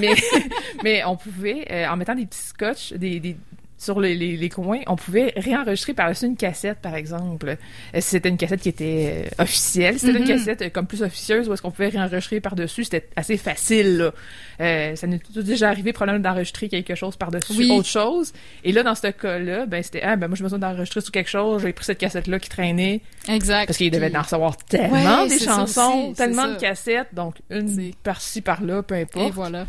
mais 0.00 0.14
mais 0.84 1.04
on 1.04 1.16
pouvait 1.16 1.86
en 1.88 1.96
mettant 1.96 2.14
des 2.14 2.26
petits 2.26 2.38
scotch, 2.38 2.92
des, 2.92 3.18
des 3.18 3.36
sur 3.82 4.00
les, 4.00 4.14
les, 4.14 4.36
les, 4.36 4.48
coins, 4.48 4.80
on 4.86 4.96
pouvait 4.96 5.32
réenregistrer 5.36 5.92
par-dessus 5.92 6.26
une 6.26 6.36
cassette, 6.36 6.78
par 6.78 6.94
exemple. 6.94 7.56
Euh, 7.94 7.98
c'était 8.00 8.28
une 8.28 8.36
cassette 8.36 8.60
qui 8.60 8.68
était 8.68 9.26
euh, 9.38 9.42
officielle, 9.42 9.98
c'était 9.98 10.18
une 10.18 10.24
mm-hmm. 10.24 10.28
cassette 10.28 10.62
euh, 10.62 10.70
comme 10.70 10.86
plus 10.86 11.02
officieuse, 11.02 11.48
où 11.48 11.52
est-ce 11.52 11.62
qu'on 11.62 11.72
pouvait 11.72 11.88
réenregistrer 11.88 12.40
par-dessus, 12.40 12.84
c'était 12.84 13.08
assez 13.16 13.36
facile. 13.36 13.98
Là. 13.98 14.12
Euh, 14.60 14.94
ça 14.94 15.06
nous 15.08 15.16
est 15.16 15.42
déjà 15.42 15.68
arrivé 15.68 15.92
probablement 15.92 16.22
d'enregistrer 16.22 16.68
quelque 16.68 16.94
chose 16.94 17.16
par-dessus 17.16 17.70
autre 17.72 17.88
chose. 17.88 18.32
Et 18.62 18.70
là, 18.70 18.84
dans 18.84 18.94
ce 18.94 19.08
cas-là, 19.08 19.66
ben 19.66 19.82
c'était 19.82 20.02
ah 20.02 20.14
ben 20.14 20.28
moi 20.28 20.36
j'ai 20.36 20.44
besoin 20.44 20.60
d'enregistrer 20.60 21.00
sur 21.00 21.10
quelque 21.10 21.30
chose, 21.30 21.62
j'ai 21.62 21.72
pris 21.72 21.84
cette 21.84 21.98
cassette-là 21.98 22.38
qui 22.38 22.48
traînait. 22.48 23.00
Exact. 23.28 23.66
Parce 23.66 23.78
qu'il 23.78 23.90
devait 23.90 24.16
en 24.16 24.22
recevoir 24.22 24.56
tellement 24.58 25.26
des 25.26 25.40
chansons, 25.40 26.12
tellement 26.16 26.52
de 26.52 26.58
cassettes, 26.58 27.08
donc 27.12 27.36
une 27.50 27.92
par-ci 28.04 28.40
par-là, 28.42 28.82
peu 28.82 28.94
importe. 28.94 29.28
Et 29.28 29.30
voilà 29.30 29.66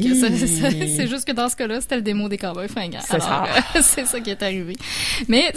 c'est 0.00 1.06
juste 1.06 1.26
que 1.26 1.32
dans 1.32 1.48
ce 1.48 1.56
cas-là, 1.56 1.80
c'était 1.80 1.96
le 1.96 2.02
démo 2.02 2.28
des 2.28 2.38
cowboys 2.38 2.68
fringants. 2.68 3.00
C'est 3.04 3.20
ça. 3.20 3.44
c'est 3.80 4.06
ça 4.06 4.20
qui 4.20 4.30
est 4.30 4.42
arrivé. 4.42 4.76
Mais 5.28 5.52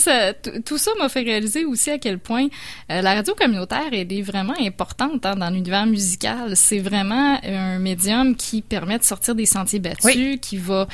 tout 0.65 0.77
ça 0.77 0.91
m'a 0.99 1.09
fait 1.09 1.21
réaliser 1.21 1.65
aussi 1.65 1.91
à 1.91 1.97
quel 1.97 2.19
point 2.19 2.47
euh, 2.91 3.01
la 3.01 3.15
radio 3.15 3.33
communautaire 3.35 3.89
est 3.91 4.21
vraiment 4.21 4.55
importante 4.59 5.25
hein, 5.25 5.35
dans 5.35 5.49
l'univers 5.49 5.85
musical. 5.85 6.55
C'est 6.55 6.79
vraiment 6.79 7.39
un 7.43 7.79
médium 7.79 8.35
qui 8.35 8.61
permet 8.61 8.97
de 8.97 9.03
sortir 9.03 9.35
des 9.35 9.45
sentiers 9.45 9.79
battus, 9.79 10.39
qui 10.41 10.57
va 10.57 10.87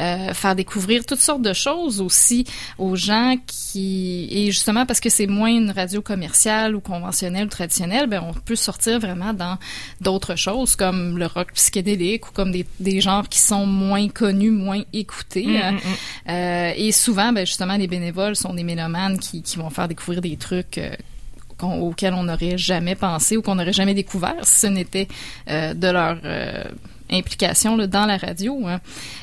euh, 0.00 0.32
faire 0.34 0.54
découvrir 0.54 1.04
toutes 1.04 1.20
sortes 1.20 1.42
de 1.42 1.52
choses 1.52 2.00
aussi 2.00 2.44
aux 2.78 2.96
gens 2.96 3.36
qui 3.46 4.28
et 4.30 4.46
justement 4.46 4.86
parce 4.86 5.00
que 5.00 5.10
c'est 5.10 5.26
moins 5.26 5.50
une 5.50 5.70
radio 5.70 6.02
commerciale 6.02 6.74
ou 6.74 6.80
conventionnelle 6.80 7.46
ou 7.46 7.50
traditionnelle, 7.50 8.06
ben 8.06 8.22
on 8.26 8.32
peut 8.32 8.56
sortir 8.56 8.98
vraiment 9.00 9.32
dans 9.32 9.58
d'autres 10.00 10.36
choses 10.36 10.76
comme 10.76 11.18
le 11.18 11.26
rock 11.26 11.52
psychédélique 11.54 12.28
ou 12.28 12.32
comme 12.32 12.52
des 12.52 12.66
des 12.84 13.00
genres 13.00 13.28
qui 13.28 13.40
sont 13.40 13.66
moins 13.66 14.08
connus, 14.08 14.50
moins 14.50 14.82
écoutés. 14.92 15.46
Mm, 15.46 15.56
euh, 15.56 15.70
mm, 15.72 15.74
mm. 15.74 16.30
Euh, 16.30 16.72
et 16.76 16.92
souvent, 16.92 17.32
ben, 17.32 17.44
justement, 17.44 17.76
les 17.76 17.88
bénévoles 17.88 18.36
sont 18.36 18.54
des 18.54 18.62
mélomanes 18.62 19.18
qui, 19.18 19.42
qui 19.42 19.56
vont 19.56 19.70
faire 19.70 19.88
découvrir 19.88 20.20
des 20.20 20.36
trucs 20.36 20.78
euh, 20.78 20.94
auxquels 21.60 22.14
on 22.14 22.24
n'aurait 22.24 22.58
jamais 22.58 22.94
pensé 22.94 23.36
ou 23.36 23.42
qu'on 23.42 23.56
n'aurait 23.56 23.72
jamais 23.72 23.94
découvert 23.94 24.36
si 24.42 24.60
ce 24.60 24.66
n'était 24.66 25.08
de 25.48 25.88
leur 25.90 26.18
implication 27.14 27.76
là, 27.76 27.86
dans 27.86 28.06
la 28.06 28.16
radio. 28.16 28.66
Hein. 28.66 28.80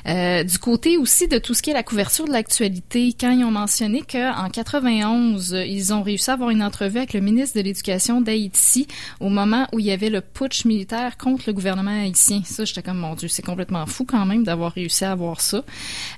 Euh, 0.07 0.43
du 0.43 0.57
côté 0.57 0.97
aussi 0.97 1.27
de 1.27 1.37
tout 1.37 1.53
ce 1.53 1.61
qui 1.61 1.71
est 1.71 1.73
la 1.73 1.83
couverture 1.83 2.25
de 2.25 2.31
l'actualité, 2.31 3.13
quand 3.19 3.31
ils 3.31 3.43
ont 3.43 3.51
mentionné 3.51 4.01
qu'en 4.01 4.49
91, 4.49 5.55
ils 5.65 5.93
ont 5.93 6.01
réussi 6.01 6.29
à 6.29 6.33
avoir 6.33 6.49
une 6.49 6.63
entrevue 6.63 6.97
avec 6.97 7.13
le 7.13 7.19
ministre 7.19 7.57
de 7.57 7.63
l'Éducation 7.63 8.21
d'Haïti 8.21 8.87
au 9.19 9.29
moment 9.29 9.67
où 9.73 9.79
il 9.79 9.85
y 9.85 9.91
avait 9.91 10.09
le 10.09 10.21
putsch 10.21 10.65
militaire 10.65 11.17
contre 11.17 11.43
le 11.47 11.53
gouvernement 11.53 12.01
haïtien. 12.01 12.41
Ça, 12.45 12.65
j'étais 12.65 12.81
comme, 12.81 12.97
mon 12.97 13.15
Dieu, 13.15 13.27
c'est 13.27 13.45
complètement 13.45 13.85
fou 13.85 14.05
quand 14.05 14.25
même 14.25 14.43
d'avoir 14.43 14.73
réussi 14.73 15.05
à 15.05 15.11
avoir 15.11 15.41
ça. 15.41 15.63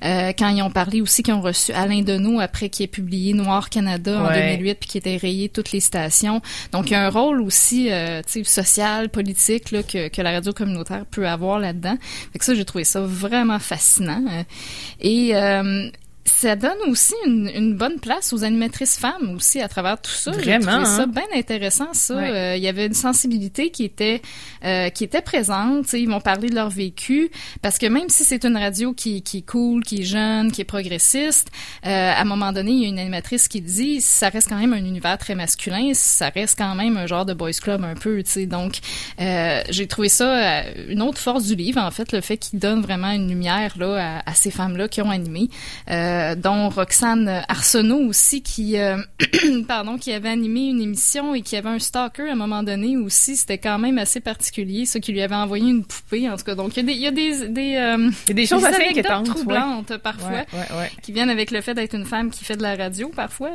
Euh, 0.04 0.32
quand 0.38 0.50
ils 0.50 0.62
ont 0.62 0.72
parlé 0.72 1.02
aussi 1.02 1.24
qu'ils 1.24 1.34
ont 1.34 1.42
reçu 1.42 1.72
Alain 1.72 2.02
Deneau 2.02 2.40
après 2.40 2.70
qu'il 2.70 2.86
ait 2.86 2.88
publié 2.88 3.34
Noir 3.34 3.70
Canada 3.70 4.24
en 4.24 4.34
2008 4.34 4.76
puis 4.76 4.90
qui 4.90 4.98
était 4.98 5.18
rayé 5.18 5.50
toutes 5.50 5.72
les 5.72 5.80
stations. 5.80 6.42
Donc, 6.72 6.90
il 6.90 6.94
y 6.94 6.96
a 6.96 7.06
un 7.06 7.10
rôle 7.10 7.42
aussi 7.42 7.92
euh, 7.92 8.22
social, 8.44 9.10
politique 9.10 9.72
là, 9.72 9.84
que, 9.84 10.08
que 10.08 10.22
la 10.22 10.32
radio 10.32 10.54
communautaire 10.54 11.06
peut 11.06 11.28
avoir 11.28 11.60
là-dedans. 11.64 11.98
Fait 12.32 12.40
que 12.40 12.46
ça, 12.46 12.54
j'ai 12.54 12.66
trouvé 12.66 12.84
ça 12.84 13.02
vraiment 13.02 13.60
fascinant. 13.60 14.24
Et 15.02 15.36
euh, 15.36 15.90
ça 16.26 16.56
donne 16.56 16.78
aussi 16.88 17.14
une, 17.26 17.50
une, 17.54 17.76
bonne 17.76 18.00
place 18.00 18.34
aux 18.34 18.44
animatrices 18.44 18.98
femmes 18.98 19.36
aussi 19.36 19.60
à 19.62 19.68
travers 19.68 20.00
tout 20.00 20.12
ça. 20.12 20.32
Vraiment. 20.32 20.60
J'ai 20.60 20.68
trouvé 20.68 20.86
ça 20.86 21.02
hein? 21.04 21.08
bien 21.08 21.40
intéressant 21.40 21.94
ça. 21.94 22.14
Euh, 22.14 22.56
il 22.56 22.64
y 22.64 22.68
avait 22.68 22.86
une 22.86 22.94
sensibilité 22.94 23.72
qui 23.72 23.84
était 23.84 24.22
euh, 24.64 24.90
qui 24.90 25.04
était 25.04 25.22
présente. 25.22 25.92
Ils 25.94 26.08
m'ont 26.08 26.22
parlé 26.22 26.50
de 26.50 26.56
leur 26.56 26.70
vécu 26.70 27.30
parce 27.62 27.78
que 27.78 27.88
même 27.88 28.10
si 28.10 28.24
c'est 28.24 28.46
une 28.46 28.58
radio 28.58 28.94
qui, 28.94 29.22
qui 29.22 29.40
est 29.40 29.46
cool, 29.50 29.84
qui 29.84 30.02
est 30.02 30.06
jeune, 30.06 30.52
qui 30.52 30.62
est 30.62 30.66
progressiste, 30.66 31.50
euh, 31.86 32.12
à 32.12 32.22
un 32.22 32.26
moment 32.26 32.54
donné, 32.54 32.72
il 32.72 32.82
y 32.84 32.86
a 32.86 32.90
une 32.90 33.00
animatrice 33.00 33.48
qui 33.48 33.62
dit 33.62 34.00
ça 34.00 34.30
reste 34.30 34.50
quand 34.50 34.60
même 34.60 34.74
un 34.74 34.86
univers 34.86 35.18
très 35.18 35.36
masculin, 35.36 35.92
ça 35.94 36.30
reste 36.30 36.58
quand 36.58 36.76
même 36.76 36.96
un 36.98 37.08
genre 37.08 37.26
de 37.26 37.34
boys 37.34 37.52
club 37.62 37.84
un 37.84 37.96
peu. 37.96 38.22
sais 38.26 38.46
Donc 38.46 38.80
euh, 39.20 39.62
j'ai 39.70 39.88
trouvé 39.88 40.10
ça 40.10 40.62
euh, 40.62 40.64
une 40.88 41.02
autre 41.02 41.20
force 41.20 41.46
du 41.46 41.56
livre 41.56 41.82
en 41.82 41.92
fait, 41.92 42.12
le 42.12 42.22
fait 42.22 42.38
qu'il 42.38 42.60
donne 42.60 42.82
vraiment 42.82 43.12
une 43.12 43.28
lumière 43.28 43.74
là 43.78 44.22
à, 44.26 44.32
à 44.32 44.34
ces 44.34 44.52
femmes 44.52 44.78
là 44.78 44.88
qui 44.88 45.02
ont 45.02 45.10
animé. 45.10 45.50
Euh, 45.90 46.13
euh, 46.14 46.36
dont 46.36 46.70
Roxane 46.70 47.44
Arsenault 47.48 48.08
aussi 48.08 48.42
qui 48.42 48.78
euh, 48.78 48.98
pardon 49.68 49.98
qui 49.98 50.12
avait 50.12 50.30
animé 50.30 50.68
une 50.68 50.82
émission 50.82 51.34
et 51.34 51.42
qui 51.42 51.56
avait 51.56 51.70
un 51.70 51.80
stalker 51.80 52.30
à 52.30 52.34
un 52.34 52.36
moment 52.36 52.62
donné 52.62 52.98
aussi. 52.98 53.36
C'était 53.36 53.58
quand 53.58 53.80
même 53.80 53.98
assez 53.98 54.20
particulier 54.20 54.86
ce 54.86 54.98
qui 55.00 55.12
lui 55.12 55.22
avait 55.22 55.36
envoyé 55.36 55.70
une 55.70 55.84
poupée 55.84 56.30
en 56.30 56.38
tout 56.38 56.44
cas. 56.44 56.56
Donc 56.56 56.78
il 56.78 56.80
y 56.80 56.82
a 56.82 56.84
des 56.84 56.94
il 56.94 57.02
y 57.02 57.08
a 57.08 57.12
des 57.12 57.48
des, 57.48 57.76
euh, 57.78 58.12
des 58.28 58.46
choses 58.46 58.64
assez 58.64 58.90
inquiétantes 58.90 59.26
troublantes 59.28 59.98
parfois 59.98 60.44
qui 61.02 61.12
viennent 61.12 61.30
avec 61.30 61.52
le 61.52 61.62
fait 61.62 61.74
d'être 61.74 61.96
une 61.96 62.06
femme 62.06 62.30
qui 62.30 62.46
fait 62.46 62.58
de 62.58 62.64
la 62.64 62.76
radio 62.76 63.10
parfois 63.10 63.52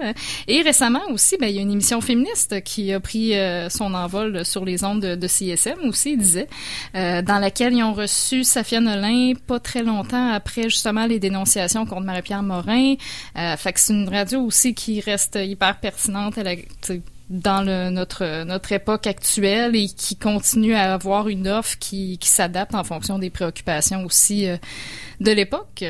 et 0.48 0.62
récemment 0.62 1.02
aussi 1.10 1.36
ben 1.38 1.48
il 1.48 1.56
y 1.56 1.58
a 1.58 1.62
une 1.62 1.72
émission 1.72 2.00
féministe 2.00 2.62
qui 2.64 2.92
a 2.92 3.00
pris 3.00 3.34
son 3.70 3.94
envol 3.94 4.44
sur 4.44 4.64
les 4.64 4.84
ondes 4.84 5.00
de, 5.00 5.14
de 5.14 5.26
CSM 5.26 5.78
aussi 5.84 6.12
il 6.12 6.18
disait 6.18 6.48
dans 6.94 7.38
laquelle 7.40 7.74
ils 7.74 7.82
ont 7.82 7.94
reçu 7.94 8.44
Safia 8.44 8.80
Nolin 8.80 9.32
pas 9.46 9.60
très 9.60 9.82
longtemps 9.82 10.32
après 10.32 10.64
justement 10.64 11.06
les 11.06 11.18
dénonciations 11.18 11.86
contre 11.86 12.02
Marie-Pierre 12.02 12.42
Morin. 12.49 12.95
Euh, 13.37 13.57
fait 13.57 13.73
que 13.73 13.81
c'est 13.81 13.93
une 13.93 14.09
radio 14.09 14.40
aussi 14.40 14.75
qui 14.75 15.00
reste 15.00 15.38
hyper 15.40 15.78
pertinente 15.78 16.38
dans 17.31 17.90
notre, 17.90 18.45
notre 18.45 18.73
époque 18.73 19.07
actuelle 19.07 19.76
et 19.76 19.87
qui 19.87 20.17
continue 20.17 20.75
à 20.75 20.95
avoir 20.95 21.28
une 21.28 21.47
offre 21.47 21.78
qui, 21.78 22.19
qui 22.19 22.28
s'adapte 22.28 22.75
en 22.75 22.85
fonction 22.85 23.19
des 23.19 23.31
préoccupations 23.31 24.05
aussi 24.05 24.49
euh, 24.49 24.57
de 25.21 25.31
l'époque. 25.31 25.85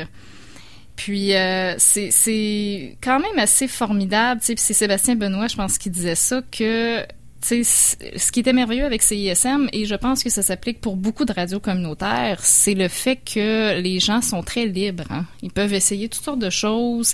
Puis 0.95 1.33
euh, 1.33 1.75
c'est 1.77 2.97
quand 3.01 3.21
même 3.21 3.39
assez 3.39 3.69
formidable. 3.69 4.41
C'est 4.43 4.57
Sébastien 4.57 5.15
Benoît, 5.15 5.47
je 5.47 5.55
pense, 5.55 5.77
qui 5.77 5.89
disait 5.89 6.15
ça, 6.15 6.41
que 6.51 7.05
ce 7.41 8.31
qui 8.31 8.39
était 8.39 8.53
merveilleux 8.53 8.85
avec 8.85 9.01
CISM, 9.01 9.69
et 9.73 9.85
je 9.85 9.95
pense 9.95 10.23
que 10.23 10.29
ça 10.29 10.41
s'applique 10.41 10.81
pour 10.81 10.95
beaucoup 10.95 11.25
de 11.25 11.33
radios 11.33 11.59
communautaires, 11.59 12.39
c'est 12.41 12.73
le 12.73 12.87
fait 12.87 13.17
que 13.17 13.79
les 13.79 13.99
gens 13.99 14.21
sont 14.21 14.43
très 14.43 14.65
libres. 14.65 15.05
Hein. 15.09 15.25
Ils 15.41 15.51
peuvent 15.51 15.73
essayer 15.73 16.09
toutes 16.09 16.23
sortes 16.23 16.39
de 16.39 16.49
choses. 16.49 17.13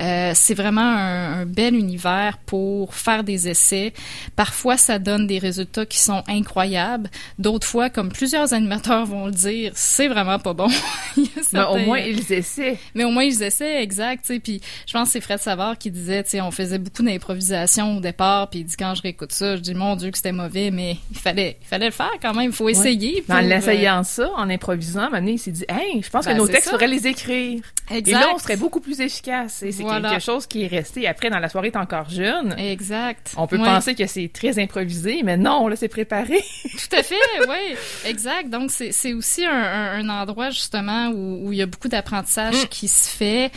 Euh, 0.00 0.32
c'est 0.34 0.54
vraiment 0.54 0.80
un, 0.80 1.40
un, 1.40 1.46
bel 1.46 1.74
univers 1.74 2.38
pour 2.46 2.94
faire 2.94 3.24
des 3.24 3.48
essais. 3.48 3.92
Parfois, 4.34 4.76
ça 4.76 4.98
donne 4.98 5.26
des 5.26 5.38
résultats 5.38 5.86
qui 5.86 5.98
sont 5.98 6.22
incroyables. 6.28 7.10
D'autres 7.38 7.66
fois, 7.66 7.90
comme 7.90 8.10
plusieurs 8.10 8.54
animateurs 8.54 9.06
vont 9.06 9.26
le 9.26 9.32
dire, 9.32 9.72
c'est 9.74 10.08
vraiment 10.08 10.38
pas 10.38 10.54
bon. 10.54 10.68
Mais 11.52 11.62
au 11.62 11.78
moins, 11.78 11.98
ils 11.98 12.32
essaient. 12.32 12.78
Mais 12.94 13.04
au 13.04 13.10
moins, 13.10 13.24
ils 13.24 13.42
essaient, 13.42 13.82
exact. 13.82 14.24
T'sais. 14.24 14.40
Puis 14.40 14.60
je 14.86 14.92
pense 14.92 15.08
que 15.08 15.12
c'est 15.12 15.20
Fred 15.20 15.40
Savard 15.40 15.78
qui 15.78 15.90
disait, 15.90 16.24
on 16.40 16.50
faisait 16.50 16.78
beaucoup 16.78 17.02
d'improvisation 17.02 17.96
au 17.96 18.00
départ, 18.00 18.50
puis 18.50 18.60
il 18.60 18.64
dit 18.64 18.76
quand 18.76 18.94
je 18.94 19.02
réécoute 19.02 19.32
ça, 19.32 19.56
je 19.56 19.62
dis 19.72 19.74
mon 19.74 19.96
Dieu 19.96 20.10
que 20.10 20.16
c'était 20.16 20.32
mauvais, 20.32 20.70
mais 20.70 20.96
il 21.10 21.18
fallait, 21.18 21.58
il 21.60 21.66
fallait 21.66 21.86
le 21.86 21.92
faire 21.92 22.12
quand 22.20 22.34
même. 22.34 22.46
Il 22.46 22.52
faut 22.52 22.68
essayer. 22.68 23.24
en 23.28 23.40
l'essayant 23.40 24.02
ça, 24.02 24.30
en 24.36 24.48
improvisant, 24.50 25.10
maintenant 25.10 25.32
il 25.32 25.38
s'est 25.38 25.50
dit, 25.50 25.64
hey, 25.68 26.02
je 26.02 26.10
pense 26.10 26.24
que 26.24 26.30
ben, 26.30 26.38
nos 26.38 26.48
textes 26.48 26.70
faudrait 26.70 26.88
les 26.88 27.06
écrire. 27.06 27.62
Exact. 27.90 28.08
Et 28.08 28.12
là, 28.12 28.32
on 28.34 28.38
serait 28.38 28.56
beaucoup 28.56 28.80
plus 28.80 29.00
efficace. 29.00 29.62
Et 29.62 29.72
c'est 29.72 29.84
quelque 29.84 30.20
chose 30.20 30.46
qui 30.46 30.64
est 30.64 30.68
resté 30.68 31.06
après 31.06 31.30
dans 31.30 31.38
la 31.38 31.48
soirée 31.48 31.68
est 31.68 31.76
encore 31.76 32.08
jeune. 32.08 32.54
Exact. 32.58 33.34
On 33.36 33.46
peut 33.46 33.58
penser 33.58 33.94
que 33.94 34.06
c'est 34.06 34.30
très 34.32 34.58
improvisé, 34.58 35.22
mais 35.24 35.36
non, 35.36 35.68
là, 35.68 35.76
c'est 35.76 35.88
préparé. 35.88 36.42
Tout 36.62 36.96
à 36.96 37.02
fait, 37.02 37.14
oui, 37.48 37.76
exact. 38.04 38.50
Donc 38.50 38.70
c'est 38.70 39.12
aussi 39.12 39.44
un, 39.44 39.52
un, 39.52 40.08
endroit 40.08 40.50
justement 40.50 41.08
où, 41.08 41.46
où 41.48 41.52
il 41.52 41.58
y 41.58 41.62
a 41.62 41.66
beaucoup 41.66 41.88
d'apprentissage 41.88 42.64
mm. 42.64 42.68
qui 42.68 42.88
se 42.88 43.08
fait. 43.08 43.50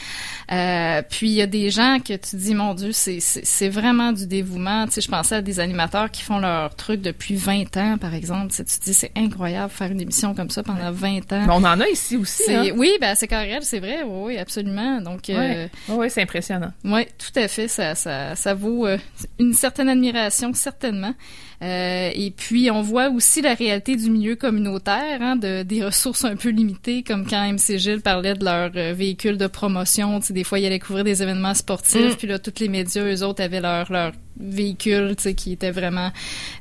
Euh, 0.52 1.02
puis 1.08 1.30
il 1.30 1.34
y 1.34 1.42
a 1.42 1.48
des 1.48 1.70
gens 1.70 2.00
que 2.00 2.14
tu 2.14 2.36
dis, 2.36 2.56
mon 2.56 2.74
Dieu, 2.74 2.92
c'est 2.92 3.70
vraiment 3.70 4.12
du 4.12 4.28
dévouement. 4.28 4.86
Tu 4.86 4.94
sais, 4.94 5.02
je 5.02 5.10
pensais 5.10 5.36
à 5.36 5.42
des 5.42 5.60
animateurs 5.60 5.99
qui 6.08 6.22
font 6.22 6.40
leur 6.40 6.74
truc 6.76 7.02
depuis 7.02 7.36
20 7.36 7.76
ans, 7.78 7.98
par 7.98 8.14
exemple. 8.14 8.54
Tu, 8.54 8.64
tu 8.64 8.80
dis, 8.80 8.94
c'est 8.94 9.12
incroyable 9.18 9.70
faire 9.70 9.92
une 9.92 10.00
émission 10.00 10.34
comme 10.34 10.50
ça 10.50 10.64
pendant 10.64 10.92
20 10.92 11.34
ans. 11.34 11.46
Mais 11.48 11.54
on 11.54 11.66
en 11.66 11.80
a 11.82 11.90
ici 11.90 12.16
aussi. 12.16 12.54
Hein? 12.54 12.72
Oui, 12.76 12.92
ben 13.02 13.16
c'est 13.16 13.28
carré, 13.28 13.58
c'est 13.62 13.80
vrai. 13.80 14.04
Oui, 14.04 14.38
absolument. 14.38 15.02
Donc, 15.02 15.30
euh, 15.30 15.68
oui, 15.90 16.10
c'est 16.10 16.22
impressionnant. 16.22 16.72
Oui, 16.86 17.06
tout 17.18 17.38
à 17.38 17.48
fait. 17.48 17.68
Ça, 17.68 17.96
ça, 17.96 18.36
ça 18.36 18.54
vaut 18.54 18.88
euh, 18.88 18.98
une 19.40 19.54
certaine 19.54 19.90
admiration, 19.90 20.54
certainement. 20.54 21.14
Euh, 21.62 22.10
et 22.14 22.32
puis, 22.32 22.72
on 22.72 22.82
voit 22.82 23.10
aussi 23.10 23.42
la 23.42 23.54
réalité 23.54 23.96
du 23.96 24.10
milieu 24.10 24.36
communautaire, 24.36 25.22
hein, 25.22 25.36
de, 25.36 25.64
des 25.64 25.84
ressources 25.84 26.24
un 26.24 26.38
peu 26.38 26.50
limitées, 26.50 27.04
comme 27.04 27.28
quand 27.28 27.52
MC 27.52 27.78
Gilles 27.78 28.02
parlait 28.02 28.34
de 28.34 28.46
leur 28.46 28.72
euh, 28.76 28.94
véhicule 28.94 29.38
de 29.38 29.48
promotion. 29.48 30.20
Tu 30.20 30.28
sais, 30.28 30.34
des 30.34 30.46
fois, 30.46 30.60
ils 30.60 30.66
allaient 30.66 30.80
couvrir 30.80 31.04
des 31.04 31.22
événements 31.22 31.54
sportifs, 31.54 32.14
mm. 32.14 32.18
puis 32.18 32.28
là, 32.28 32.40
tous 32.40 32.60
les 32.60 32.70
médias, 32.70 33.04
eux 33.04 33.24
autres, 33.24 33.44
avaient 33.44 33.60
leur, 33.60 33.92
leur 33.92 34.14
véhicule, 34.40 35.16
tu 35.16 35.24
sais, 35.24 35.34
qui 35.34 35.54
était 35.54 35.72
vraiment 35.72 36.12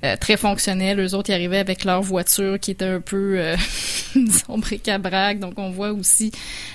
euh, 0.05 0.17
très 0.17 0.37
fonctionnel. 0.37 1.01
Eux 1.01 1.15
autres, 1.15 1.31
ils 1.31 1.35
arrivaient 1.35 1.59
avec 1.59 1.85
leur 1.85 2.03
voiture 2.03 2.59
qui 2.59 2.73
était 2.73 2.85
un 2.85 3.01
peu, 3.01 3.39
euh, 3.39 3.57
disons, 4.15 4.59
bric-à-brac. 4.59 5.39
Donc, 5.39 5.59
on 5.59 5.71
voit 5.71 5.93
aussi 5.93 6.33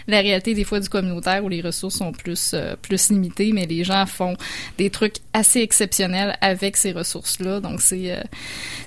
la 0.07 0.19
réalité 0.19 0.53
des 0.53 0.63
fois 0.63 0.79
du 0.79 0.89
communautaire 0.89 1.43
où 1.43 1.49
les 1.49 1.61
ressources 1.61 1.95
sont 1.95 2.11
plus, 2.11 2.51
euh, 2.53 2.75
plus 2.81 3.09
limitées, 3.09 3.51
mais 3.53 3.65
les 3.65 3.83
gens 3.83 4.05
font 4.05 4.35
des 4.77 4.89
trucs 4.89 5.17
assez 5.33 5.61
exceptionnels 5.61 6.37
avec 6.41 6.77
ces 6.77 6.91
ressources-là. 6.91 7.59
Donc, 7.59 7.81
c'est 7.81 8.11
euh, 8.11 8.21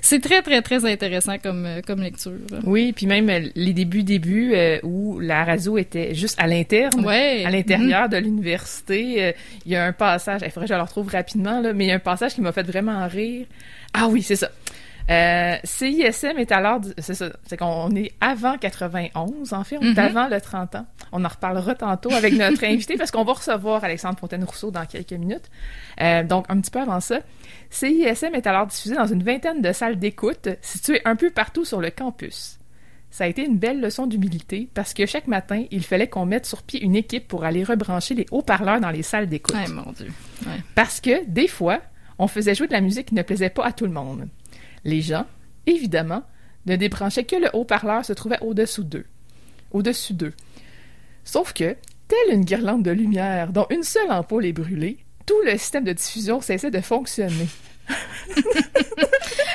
c'est 0.01 0.19
très, 0.19 0.41
très, 0.41 0.61
très 0.61 0.85
intéressant 0.85 1.37
comme, 1.37 1.65
euh, 1.65 1.81
comme 1.85 2.01
lecture. 2.01 2.33
Oui, 2.63 2.93
puis 2.93 3.05
même 3.05 3.29
les 3.55 3.73
débuts, 3.73 4.03
débuts 4.03 4.55
où 4.83 5.19
la 5.19 5.43
radio 5.43 5.77
était 5.77 6.13
juste 6.13 6.35
à 6.39 6.47
l'interne, 6.47 7.05
ouais. 7.05 7.43
à 7.45 7.51
l'intérieur 7.51 8.07
mm-hmm. 8.07 8.11
de 8.11 8.17
l'université. 8.17 9.33
Il 9.65 9.71
y 9.71 9.75
a 9.75 9.85
un 9.85 9.93
passage, 9.93 10.41
il 10.43 10.51
faudrait 10.51 10.67
que 10.67 10.73
je 10.73 10.77
le 10.77 10.83
retrouve 10.83 11.09
rapidement, 11.09 11.61
là, 11.61 11.73
mais 11.73 11.85
il 11.85 11.87
y 11.87 11.91
a 11.91 11.95
un 11.95 11.99
passage 11.99 12.33
qui 12.33 12.41
m'a 12.41 12.51
fait 12.51 12.63
vraiment 12.63 13.07
rire. 13.07 13.45
Ah 13.93 14.07
oui, 14.07 14.21
c'est 14.21 14.35
ça. 14.35 14.49
Euh, 15.09 15.55
CISM 15.63 16.37
est 16.37 16.51
alors, 16.51 16.81
c'est 16.97 17.13
ça, 17.13 17.29
c'est 17.45 17.55
qu'on 17.55 17.95
est 17.95 18.11
avant 18.19 18.57
91, 18.57 19.53
en 19.53 19.63
fait, 19.63 19.77
on 19.77 19.81
est 19.81 19.93
mm-hmm. 19.93 19.99
avant 19.99 20.27
le 20.27 20.41
30 20.41 20.75
ans. 20.75 20.85
On 21.13 21.23
en 21.23 21.27
reparlera 21.29 21.75
tantôt 21.75 22.11
avec 22.11 22.33
notre 22.33 22.63
invité 22.65 22.97
parce 22.97 23.11
qu'on 23.11 23.23
va 23.23 23.33
recevoir 23.33 23.83
Alexandre 23.83 24.19
Fontaine-Rousseau 24.19 24.71
dans 24.71 24.85
quelques 24.85 25.13
minutes. 25.13 25.49
Euh, 26.01 26.23
donc, 26.23 26.45
un 26.49 26.59
petit 26.59 26.71
peu 26.71 26.79
avant 26.79 26.99
ça, 26.99 27.19
CISM 27.69 28.35
est 28.35 28.47
alors 28.47 28.67
diffusé 28.67 28.95
dans 28.95 29.07
une 29.07 29.23
vingtaine 29.23 29.61
de 29.61 29.71
salles 29.71 29.97
d'écoute 29.97 30.49
situées 30.61 31.01
un 31.05 31.15
peu 31.15 31.29
partout 31.29 31.63
sur 31.63 31.79
le 31.79 31.89
campus. 31.89 32.57
Ça 33.09 33.23
a 33.23 33.27
été 33.27 33.45
une 33.45 33.57
belle 33.57 33.79
leçon 33.79 34.05
d'humilité 34.05 34.69
parce 34.73 34.93
que 34.93 35.05
chaque 35.05 35.27
matin, 35.27 35.63
il 35.71 35.83
fallait 35.83 36.07
qu'on 36.07 36.25
mette 36.25 36.45
sur 36.45 36.61
pied 36.63 36.83
une 36.83 36.95
équipe 36.95 37.27
pour 37.27 37.45
aller 37.45 37.63
rebrancher 37.63 38.13
les 38.13 38.25
haut-parleurs 38.31 38.81
dans 38.81 38.91
les 38.91 39.03
salles 39.03 39.27
d'écoute. 39.27 39.55
Ouais, 39.55 39.67
mon 39.69 39.91
Dieu. 39.93 40.11
Ouais. 40.45 40.61
Parce 40.75 40.99
que, 40.99 41.25
des 41.25 41.47
fois, 41.47 41.81
on 42.19 42.27
faisait 42.27 42.53
jouer 42.53 42.67
de 42.67 42.73
la 42.73 42.81
musique 42.81 43.07
qui 43.07 43.15
ne 43.15 43.21
plaisait 43.21 43.49
pas 43.49 43.65
à 43.65 43.71
tout 43.71 43.85
le 43.85 43.91
monde. 43.91 44.27
Les 44.87 45.01
gens, 45.01 45.25
évidemment, 45.65 46.23
ne 46.65 46.77
débranchaient 46.77 47.25
que 47.25 47.35
le 47.35 47.49
haut-parleur 47.53 48.05
se 48.05 48.13
trouvait 48.13 48.39
au-dessous 48.41 48.85
d'eux. 48.85 49.05
Au-dessus 49.71 50.13
d'eux. 50.13 50.33
Sauf 51.25 51.51
que, 51.51 51.75
telle 52.07 52.31
une 52.31 52.45
guirlande 52.45 52.83
de 52.83 52.91
lumière 52.91 53.51
dont 53.51 53.67
une 53.69 53.83
seule 53.83 54.09
ampoule 54.09 54.45
est 54.45 54.53
brûlée, 54.53 54.97
tout 55.25 55.41
le 55.45 55.57
système 55.57 55.83
de 55.83 55.91
diffusion 55.91 56.39
cessait 56.39 56.71
de 56.71 56.79
fonctionner. 56.79 57.47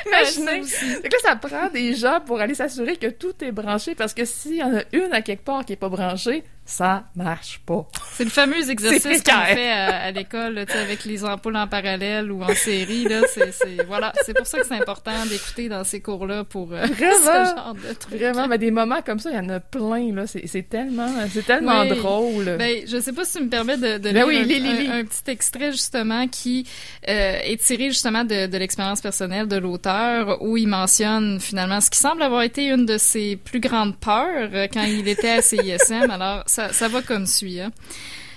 Imaginez. 0.07 0.61
Que 1.01 1.09
là, 1.09 1.19
ça 1.23 1.37
prend 1.37 1.71
des 1.71 1.95
gens 1.95 2.21
pour 2.21 2.39
aller 2.39 2.55
s'assurer 2.55 2.97
que 2.97 3.07
tout 3.07 3.33
est 3.43 3.53
branché 3.53 3.95
parce 3.95 4.13
que 4.13 4.27
s'il 4.27 4.57
y 4.57 4.63
en 4.63 4.77
a 4.77 4.83
une 4.93 5.13
à 5.15 5.23
quelque 5.23 5.45
part 5.45 5.65
qui 5.65 5.73
est 5.73 5.77
pas 5.77 5.89
branchée, 5.89 6.45
ça 6.65 7.05
marche 7.17 7.61
pas. 7.67 7.87
C'est 8.13 8.25
le 8.25 8.31
fameux 8.31 8.71
exercice 8.71 9.23
qu'on 9.23 9.55
fait 9.55 9.71
à, 9.71 10.11
l'école, 10.13 10.59
avec 10.59 11.05
les 11.05 11.25
ampoules 11.25 11.57
en 11.57 11.67
parallèle 11.67 12.31
ou 12.31 12.43
en 12.43 12.55
série. 12.55 13.05
Là, 13.05 13.23
c'est, 13.29 13.83
voilà, 13.87 14.13
c'est 14.25 14.35
pour 14.35 14.47
ça 14.47 14.59
que 14.59 14.67
c'est 14.67 14.81
important 14.81 15.27
d'écouter 15.29 15.69
dans 15.69 15.85
ces 15.85 16.01
cours-là 16.01 16.45
pour 16.45 16.73
euh, 16.73 16.87
ce 16.87 17.03
genre 17.03 17.75
de 17.75 17.95
trucs. 17.95 18.19
Vraiment, 18.19 18.47
mais 18.47 18.59
des 18.59 18.71
moments 18.71 19.03
comme 19.03 19.19
ça, 19.19 19.31
il 19.31 19.37
y 19.37 19.39
en 19.39 19.49
a 19.49 19.61
plein. 19.61 20.15
Là, 20.15 20.27
c'est, 20.27 20.69
tellement, 20.69 21.11
c'est 21.33 21.45
tellement 21.45 21.85
drôle. 21.85 22.57
Ben, 22.59 22.83
je 22.87 23.01
sais 23.01 23.13
pas 23.13 23.25
si 23.25 23.39
tu 23.39 23.45
me 23.45 23.49
permets 23.49 23.77
de, 23.77 23.99
de 23.99 24.11
ben 24.11 24.29
lire 24.29 24.93
un, 24.93 25.05
petit 25.05 25.31
extrait 25.31 25.73
justement 25.73 26.29
qui 26.29 26.67
euh, 27.09 27.39
est 27.43 27.61
tiré 27.61 27.89
justement 27.89 28.25
de, 28.25 28.47
de 28.47 28.59
l'expérience 28.59 29.01
personnelle 29.01 29.49
de 29.49 29.57
l'auteur, 29.57 30.41
où 30.43 30.57
il 30.57 30.69
mentionne 30.69 31.41
finalement 31.41 31.81
ce 31.81 31.91
qui 31.91 31.99
semble 31.99 32.23
avoir 32.23 32.43
été 32.43 32.67
une 32.69 32.87
de 32.87 32.99
ses 32.99 33.37
plus 33.37 33.61
grandes 33.61 33.97
peurs 33.97 34.51
euh, 34.53 34.69
quand 34.73 34.85
il 34.85 35.09
était 35.09 35.31
à 35.31 35.43
CISM. 35.43 36.11
Alors 36.11 36.45
ça, 36.53 36.89
va 36.89 37.03
comme 37.03 37.27
suit. 37.27 37.61
Hein. 37.61 37.73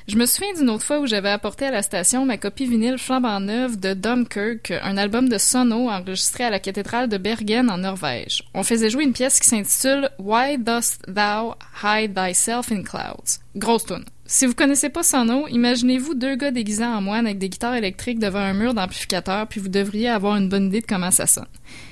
Je 0.08 0.18
me 0.18 0.26
souviens 0.28 0.54
d'une 0.54 0.70
autre 0.70 0.86
fois 0.86 1.00
où 1.00 1.08
j'avais 1.08 1.32
apporté 1.32 1.66
à 1.66 1.72
la 1.72 1.82
station 1.82 2.26
ma 2.26 2.38
copie 2.38 2.68
vinyle 2.68 3.00
flambant 3.00 3.40
neuve 3.40 3.80
de 3.80 3.94
Dunkirk, 3.96 4.72
un 4.84 4.98
album 4.98 5.28
de 5.30 5.38
sono 5.40 5.90
enregistré 5.90 6.44
à 6.44 6.52
la 6.52 6.60
cathédrale 6.60 7.10
de 7.10 7.18
Bergen 7.18 7.70
en 7.72 7.80
Norvège. 7.80 8.44
On 8.54 8.64
faisait 8.64 8.92
jouer 8.92 9.04
une 9.04 9.14
pièce 9.14 9.40
qui 9.40 9.48
s'intitule 9.48 10.10
Why 10.20 10.60
Dost 10.60 11.06
Thou 11.08 11.56
Hide 11.84 12.14
Thyself 12.14 12.72
in 12.72 12.84
Clouds? 12.84 13.40
Grosse 13.56 13.86
tune. 13.86 14.06
Si 14.28 14.46
vous 14.46 14.54
connaissez 14.54 14.90
pas 14.90 15.04
Sono, 15.04 15.48
imaginez-vous 15.48 16.14
deux 16.14 16.36
gars 16.36 16.52
déguisés 16.52 16.86
en 16.86 17.02
moine 17.02 17.26
avec 17.26 17.40
des 17.40 17.50
guitares 17.50 17.76
électriques 17.76 18.20
devant 18.20 18.40
un 18.40 18.54
mur 18.54 18.74
d'amplificateur, 18.74 19.48
puis 19.48 19.60
vous 19.60 19.70
devriez 19.70 20.10
avoir 20.10 20.36
une 20.36 20.50
bonne 20.50 20.68
idée 20.68 20.82
de 20.82 20.88
comment 20.88 21.12
ça 21.12 21.28
sonne. 21.28 21.46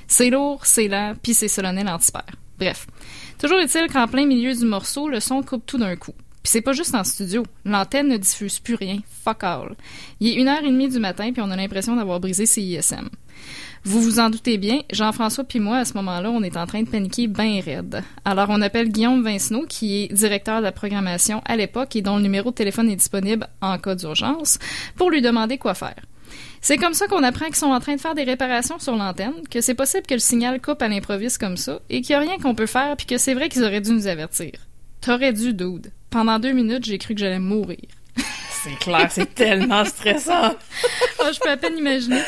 C'est 0.07 0.29
lourd, 0.29 0.65
c'est 0.65 0.87
lent, 0.87 1.15
puis 1.21 1.33
c'est 1.33 1.47
solennel 1.47 1.89
anti-père. 1.89 2.35
Bref. 2.59 2.87
Toujours 3.43 3.59
est-il 3.59 3.91
qu'en 3.91 4.07
plein 4.07 4.25
milieu 4.25 4.53
du 4.53 4.63
morceau, 4.63 5.09
le 5.09 5.19
son 5.19 5.43
coupe 5.43 5.65
tout 5.65 5.77
d'un 5.77 5.97
coup. 5.97 6.13
Puis 6.43 6.49
c'est 6.49 6.61
pas 6.61 6.71
juste 6.71 6.95
en 6.95 7.03
studio. 7.03 7.43
L'antenne 7.65 8.07
ne 8.07 8.15
diffuse 8.15 8.59
plus 8.59 8.75
rien. 8.75 8.99
Fuck 9.25 9.43
all. 9.43 9.75
Il 10.21 10.29
est 10.29 10.41
une 10.41 10.47
heure 10.47 10.63
et 10.63 10.69
demie 10.69 10.87
du 10.87 10.97
matin, 10.97 11.29
puis 11.33 11.41
on 11.41 11.51
a 11.51 11.57
l'impression 11.57 11.97
d'avoir 11.97 12.21
brisé 12.21 12.45
ses 12.45 12.61
ISM. 12.61 13.09
Vous 13.83 14.01
vous 14.01 14.19
en 14.19 14.29
doutez 14.29 14.57
bien, 14.57 14.79
Jean-François 14.93 15.43
puis 15.43 15.59
moi, 15.59 15.79
à 15.79 15.83
ce 15.83 15.93
moment-là, 15.95 16.31
on 16.31 16.41
est 16.41 16.55
en 16.55 16.65
train 16.65 16.83
de 16.83 16.89
paniquer 16.89 17.27
bien 17.27 17.59
raide. 17.59 18.01
Alors, 18.23 18.47
on 18.49 18.61
appelle 18.61 18.87
Guillaume 18.87 19.25
Vincenot, 19.25 19.65
qui 19.67 20.03
est 20.03 20.13
directeur 20.13 20.59
de 20.59 20.63
la 20.63 20.71
programmation 20.71 21.41
à 21.43 21.57
l'époque 21.57 21.97
et 21.97 22.01
dont 22.01 22.15
le 22.15 22.23
numéro 22.23 22.51
de 22.51 22.55
téléphone 22.55 22.89
est 22.89 22.95
disponible 22.95 23.45
en 23.61 23.77
cas 23.77 23.95
d'urgence, 23.95 24.57
pour 24.95 25.09
lui 25.11 25.21
demander 25.21 25.57
quoi 25.57 25.73
faire. 25.73 25.99
C'est 26.61 26.77
comme 26.77 26.93
ça 26.93 27.07
qu'on 27.07 27.23
apprend 27.23 27.45
qu'ils 27.47 27.55
sont 27.55 27.67
en 27.67 27.79
train 27.79 27.95
de 27.95 28.01
faire 28.01 28.15
des 28.15 28.23
réparations 28.23 28.79
sur 28.79 28.95
l'antenne, 28.95 29.33
que 29.49 29.61
c'est 29.61 29.73
possible 29.73 30.05
que 30.07 30.13
le 30.13 30.19
signal 30.19 30.61
coupe 30.61 30.81
à 30.81 30.87
l'improviste 30.87 31.37
comme 31.37 31.57
ça, 31.57 31.81
et 31.89 32.01
qu'il 32.01 32.15
n'y 32.15 32.23
a 32.23 32.25
rien 32.25 32.37
qu'on 32.37 32.55
peut 32.55 32.65
faire, 32.65 32.95
puis 32.95 33.05
que 33.05 33.17
c'est 33.17 33.33
vrai 33.33 33.49
qu'ils 33.49 33.63
auraient 33.63 33.81
dû 33.81 33.91
nous 33.91 34.07
avertir. 34.07 34.51
T'aurais 35.01 35.33
dû, 35.33 35.53
dude. 35.53 35.91
Pendant 36.09 36.39
deux 36.39 36.53
minutes, 36.53 36.85
j'ai 36.85 36.97
cru 36.97 37.15
que 37.15 37.19
j'allais 37.19 37.39
mourir. 37.39 37.79
C'est 38.63 38.79
clair, 38.79 39.11
c'est 39.11 39.35
tellement 39.35 39.83
stressant. 39.83 40.53
oh, 41.19 41.25
je 41.33 41.39
peux 41.39 41.49
à 41.49 41.57
peine 41.57 41.77
imaginer 41.77 42.21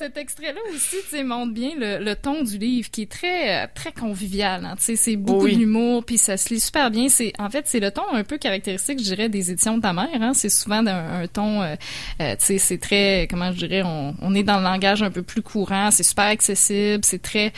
cet 0.00 0.16
extrait-là 0.16 0.60
aussi, 0.74 0.96
tu 1.02 1.16
sais, 1.16 1.22
montre 1.22 1.52
bien 1.52 1.72
le, 1.76 2.14
ton 2.14 2.42
du 2.42 2.56
livre 2.56 2.90
qui 2.90 3.02
est 3.02 3.10
très, 3.10 3.64
euh, 3.64 3.66
très 3.74 3.92
convivial. 3.92 4.64
Hein, 4.64 4.74
tu 4.78 4.84
sais, 4.84 4.96
c'est 4.96 5.16
beaucoup 5.16 5.46
d'humour, 5.46 6.04
puis 6.04 6.16
ça 6.16 6.38
se 6.38 6.54
lit 6.54 6.58
super 6.58 6.90
bien. 6.90 7.10
C'est, 7.10 7.34
en 7.38 7.50
fait, 7.50 7.64
c'est 7.66 7.80
le 7.80 7.90
ton 7.90 8.02
un 8.10 8.24
peu 8.24 8.38
caractéristique, 8.38 8.98
je 8.98 9.04
dirais, 9.04 9.28
des 9.28 9.50
éditions 9.50 9.76
de 9.76 9.82
ta 9.82 9.92
mère. 9.92 10.08
Hein. 10.14 10.32
C'est 10.32 10.48
souvent 10.48 10.86
un, 10.86 11.26
ton, 11.26 11.60
euh, 11.60 11.74
euh, 12.22 12.34
tu 12.38 12.46
sais, 12.46 12.56
c'est 12.58 12.78
très, 12.78 13.28
comment 13.28 13.52
je 13.52 13.66
dirais, 13.66 13.82
on, 13.84 14.34
est 14.34 14.42
dans 14.42 14.56
le 14.56 14.64
langage 14.64 15.02
un 15.02 15.10
peu 15.10 15.22
plus 15.22 15.42
courant. 15.42 15.90
C'est 15.90 16.02
super 16.02 16.26
accessible, 16.26 17.04
c'est 17.04 17.20
très 17.20 17.52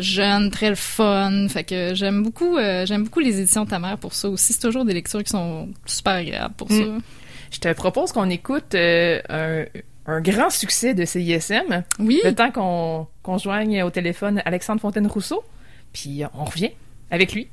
jeune, 0.00 0.48
très 0.52 0.68
le 0.68 0.76
fun. 0.76 1.48
Fait 1.48 1.64
que 1.64 1.92
j'aime 1.94 2.22
beaucoup, 2.22 2.56
j'aime 2.58 3.02
beaucoup 3.02 3.20
les 3.20 3.40
éditions 3.40 3.64
de 3.64 3.70
ta 3.70 3.80
mère 3.80 3.98
pour 3.98 4.14
ça 4.14 4.28
aussi. 4.28 4.52
C'est 4.52 4.60
toujours 4.60 4.84
des 4.84 4.94
lectures 4.94 5.24
qui 5.24 5.30
sont 5.30 5.70
super 5.86 6.12
agréables 6.12 6.54
pour 6.54 6.70
mm. 6.70 6.78
ça. 6.78 6.84
Je 7.50 7.58
te 7.58 7.72
propose 7.72 8.12
qu'on 8.12 8.30
écoute 8.30 8.76
un 8.76 9.64
un 10.06 10.20
grand 10.20 10.50
succès 10.50 10.94
de 10.94 11.04
CISM. 11.04 11.84
Oui. 11.98 12.20
Le 12.24 12.34
temps 12.34 12.50
qu'on 12.50 13.06
qu'on 13.22 13.38
joigne 13.38 13.82
au 13.82 13.90
téléphone 13.90 14.42
Alexandre 14.44 14.80
Fontaine-Rousseau. 14.80 15.44
Puis 15.92 16.22
on 16.34 16.44
revient 16.44 16.70
avec 17.10 17.32
lui. 17.32 17.48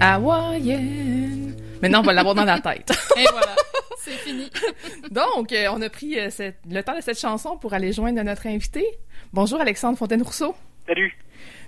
Hawaïenne. 0.00 1.56
Maintenant, 1.80 2.00
on 2.00 2.02
va 2.02 2.12
l'avoir 2.12 2.34
dans 2.34 2.44
la 2.44 2.60
tête. 2.60 2.92
Et 3.16 3.24
voilà, 3.30 3.56
c'est 3.98 4.10
fini. 4.10 4.50
Donc, 5.10 5.50
euh, 5.52 5.68
on 5.72 5.80
a 5.80 5.88
pris 5.88 6.18
euh, 6.18 6.28
le 6.70 6.82
temps 6.82 6.94
de 6.94 7.00
cette 7.00 7.18
chanson 7.18 7.56
pour 7.56 7.72
aller 7.72 7.92
joindre 7.92 8.22
notre 8.22 8.46
invité. 8.46 8.84
Bonjour 9.32 9.60
Alexandre 9.60 9.96
Fontaine-Rousseau. 9.96 10.54
Salut. 10.86 11.16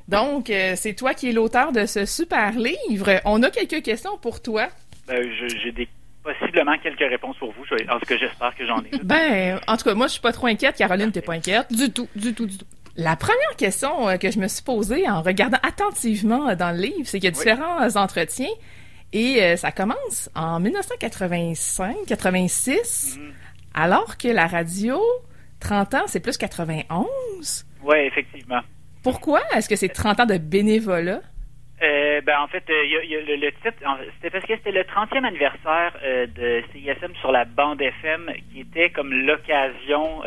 Donc, 0.09 0.51
euh, 0.51 0.75
c'est 0.77 0.95
toi 0.95 1.15
qui 1.15 1.31
es 1.31 1.33
l'auteur 1.33 1.73
de 1.73 1.87
ce 1.87 2.07
super 2.07 2.53
livre. 2.53 3.21
On 3.25 3.43
a 3.43 3.51
quelques 3.51 3.83
questions 3.83 4.17
pour 4.19 4.41
toi. 4.41 4.69
Ben, 5.09 5.29
j'ai 5.63 5.73
des 5.73 5.89
possiblement 6.23 6.77
quelques 6.79 6.99
réponses 6.99 7.37
pour 7.39 7.53
vous. 7.53 7.65
En 7.89 7.99
tout 7.99 8.07
cas, 8.07 8.17
j'espère 8.17 8.55
que 8.57 8.67
j'en 8.67 8.81
ai. 8.81 8.91
Ben, 9.05 9.61
en 9.67 9.77
tout 9.77 9.85
cas, 9.85 9.95
moi, 9.95 10.07
je 10.07 10.13
suis 10.13 10.21
pas 10.21 10.33
trop 10.33 10.47
inquiète. 10.47 10.77
Caroline, 10.77 11.13
t'es 11.13 11.23
pas 11.23 11.35
inquiète? 11.35 11.73
Du 11.73 11.93
tout, 11.93 12.09
du 12.17 12.35
tout, 12.35 12.47
du 12.47 12.59
tout. 12.59 12.67
La 12.97 13.15
première 13.15 13.57
question 13.59 14.09
euh, 14.09 14.17
que 14.17 14.31
je 14.31 14.39
me 14.39 14.49
suis 14.49 14.63
posée 14.63 15.07
en 15.09 15.21
regardant 15.23 15.59
attentivement 15.63 16.57
dans 16.57 16.71
le 16.71 16.79
livre, 16.83 17.03
c'est 17.05 17.19
qu'il 17.19 17.27
y 17.27 17.29
a 17.29 17.33
différents 17.33 17.95
entretiens 17.97 18.49
et 19.13 19.43
euh, 19.43 19.57
ça 19.57 19.71
commence 19.71 20.31
en 20.35 20.59
1985-86, 20.61 23.19
mhm. 23.19 23.33
alors 23.75 24.17
que 24.17 24.29
la 24.29 24.47
radio, 24.47 24.99
30 25.61 25.95
ans, 25.95 26.05
c'est 26.07 26.21
plus 26.21 26.39
91. 26.39 27.67
Oui, 27.83 27.99
effectivement. 27.99 28.63
Pourquoi? 29.07 29.39
Est-ce 29.55 29.69
que 29.69 29.77
c'est 29.77 29.89
30 29.89 30.19
ans 30.19 30.27
de 30.27 30.37
bénévolat? 30.37 31.21
Euh, 31.81 32.21
ben 32.23 32.41
en 32.41 32.49
fait, 32.49 32.65
euh, 32.69 32.85
y 32.87 33.15
a, 33.15 33.21
le, 33.21 33.53
titre, 33.53 33.79
c'était 34.17 34.31
parce 34.31 34.45
que 34.45 34.57
c'était 34.57 34.73
le 34.73 34.83
30e 34.83 35.25
anniversaire 35.25 35.93
euh, 36.03 36.27
de 36.27 36.65
CISM 36.73 37.15
sur 37.21 37.31
la 37.31 37.45
bande 37.45 37.81
FM, 37.81 38.33
qui 38.51 38.63
était 38.63 38.91
comme 38.91 39.13
l'occasion 39.13 40.23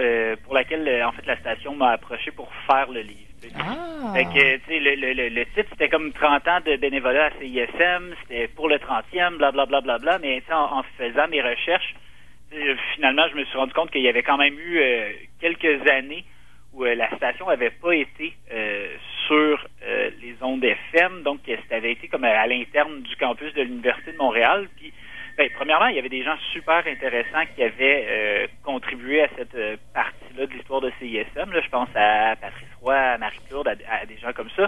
pour 0.45 0.53
laquelle 0.53 1.03
en 1.03 1.11
fait 1.11 1.25
la 1.25 1.35
station 1.39 1.75
m'a 1.75 1.89
approché 1.89 2.31
pour 2.31 2.49
faire 2.67 2.89
le 2.89 3.01
livre. 3.01 3.19
Ah. 3.59 4.13
Fait 4.13 4.23
que, 4.23 4.55
tu 4.59 4.61
sais, 4.69 4.79
le, 4.79 4.95
le, 4.95 5.27
le, 5.27 5.45
titre, 5.47 5.67
c'était 5.71 5.89
comme 5.89 6.13
30 6.13 6.47
ans 6.47 6.59
de 6.65 6.77
bénévolat 6.77 7.25
à 7.25 7.31
CISM, 7.31 8.15
c'était 8.21 8.47
pour 8.47 8.69
le 8.69 8.77
30e, 8.77 9.39
blablabla, 9.39 9.65
bla, 9.65 9.81
bla, 9.81 9.97
bla, 9.97 10.19
mais 10.19 10.41
en, 10.53 10.79
en 10.79 10.83
faisant 10.97 11.27
mes 11.27 11.41
recherches, 11.41 11.95
finalement, 12.95 13.27
je 13.29 13.35
me 13.35 13.43
suis 13.43 13.57
rendu 13.57 13.73
compte 13.73 13.91
qu'il 13.91 14.03
y 14.03 14.07
avait 14.07 14.23
quand 14.23 14.37
même 14.37 14.57
eu 14.57 14.81
quelques 15.41 15.85
années 15.89 16.23
où 16.79 16.85
euh, 16.85 16.95
la 16.95 17.13
station 17.17 17.49
avait 17.49 17.71
pas 17.71 17.93
été 17.93 18.33
euh, 18.51 18.95
sur 19.27 19.67
euh, 19.83 20.09
les 20.21 20.35
ondes 20.41 20.63
FM, 20.63 21.23
donc 21.23 21.41
ça 21.45 21.75
avait 21.75 21.91
été 21.91 22.07
comme 22.07 22.23
à, 22.23 22.47
l'interne 22.47 23.01
du 23.01 23.15
campus 23.17 23.53
de 23.53 23.61
l'Université 23.61 24.13
de 24.13 24.17
Montréal. 24.17 24.67
Puis, 24.77 24.93
ben, 25.37 25.49
premièrement, 25.55 25.87
il 25.87 25.95
y 25.95 25.99
avait 25.99 26.09
des 26.09 26.23
gens 26.23 26.35
super 26.53 26.85
intéressants 26.87 27.45
qui 27.55 27.63
avaient 27.63 28.49
contribué 28.63 29.21
à 29.21 29.29
cette 29.37 29.55
partie-là 29.93 30.47
de 30.47 30.51
l'histoire 30.51 30.81
de 30.81 30.91
CISM. 30.99 31.53
Je 31.63 31.69
pense 31.69 31.87
à 31.95 32.35
Patrice 32.35 32.67
Roy, 32.81 32.95
à 32.95 33.17
Marie 33.17 33.39
Claude, 33.47 33.67
à, 33.67 34.05
des 34.05 34.17
gens 34.17 34.33
comme 34.33 34.49
ça. 34.49 34.67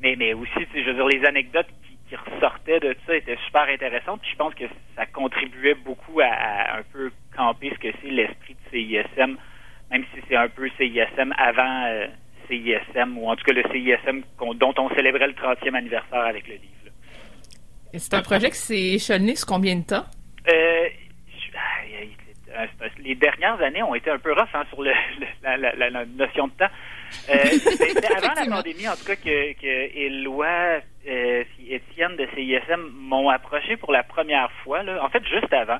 Mais, 0.00 0.16
mais 0.16 0.34
aussi, 0.34 0.66
je 0.74 0.90
veux 0.90 0.94
dire, 0.94 1.06
les 1.06 1.24
anecdotes 1.24 1.68
qui, 2.08 2.16
ressortaient 2.16 2.80
de 2.80 2.94
tout 2.94 3.00
ça 3.06 3.16
étaient 3.16 3.38
super 3.44 3.68
intéressantes. 3.68 4.22
Puis 4.22 4.30
je 4.32 4.36
pense 4.36 4.54
que 4.54 4.64
ça 4.96 5.06
contribuait 5.06 5.74
beaucoup 5.74 6.20
à, 6.20 6.26
à 6.26 6.78
un 6.78 6.82
peu 6.90 7.12
camper 7.36 7.70
ce 7.70 7.78
que 7.78 7.94
c'est 8.00 8.10
l'esprit 8.10 8.54
de 8.54 8.70
CISM 8.70 9.36
un 10.38 10.48
peu 10.48 10.68
CISM 10.78 11.32
avant 11.36 11.84
euh, 11.86 12.06
CISM, 12.48 13.18
ou 13.18 13.28
en 13.28 13.36
tout 13.36 13.44
cas 13.44 13.52
le 13.52 13.62
CISM 13.72 14.22
dont 14.54 14.74
on 14.78 14.88
célébrait 14.94 15.28
le 15.28 15.34
30e 15.34 15.74
anniversaire 15.74 16.24
avec 16.24 16.46
le 16.48 16.54
livre. 16.54 16.68
C'est 17.94 18.14
un 18.14 18.22
projet 18.22 18.50
qui 18.50 18.56
s'est 18.56 18.94
échelonné 18.94 19.34
sur 19.34 19.46
combien 19.46 19.76
de 19.76 19.84
temps? 19.84 20.04
Euh, 20.48 20.88
ah, 22.56 22.66
les 22.98 23.14
dernières 23.14 23.60
années 23.62 23.82
ont 23.82 23.94
été 23.94 24.10
un 24.10 24.18
peu 24.18 24.32
rough 24.32 24.48
hein, 24.54 24.64
sur 24.70 24.82
le, 24.82 24.92
la, 25.42 26.04
notion 26.06 26.48
de 26.48 26.52
temps. 26.52 26.70
Euh, 27.30 27.44
C'était 27.52 28.12
avant 28.12 28.34
la 28.34 28.56
pandémie, 28.56 28.88
en 28.88 28.96
tout 28.96 29.04
cas, 29.04 29.16
que, 29.16 29.52
que 29.52 29.96
Éloi 29.96 30.80
euh, 31.08 31.44
Étienne 31.68 32.16
de 32.16 32.26
CISM 32.34 32.90
m'ont 32.94 33.28
approché 33.28 33.76
pour 33.76 33.92
la 33.92 34.02
première 34.02 34.50
fois. 34.64 34.82
Là. 34.82 35.02
En 35.04 35.08
fait, 35.08 35.22
juste 35.26 35.52
avant. 35.52 35.78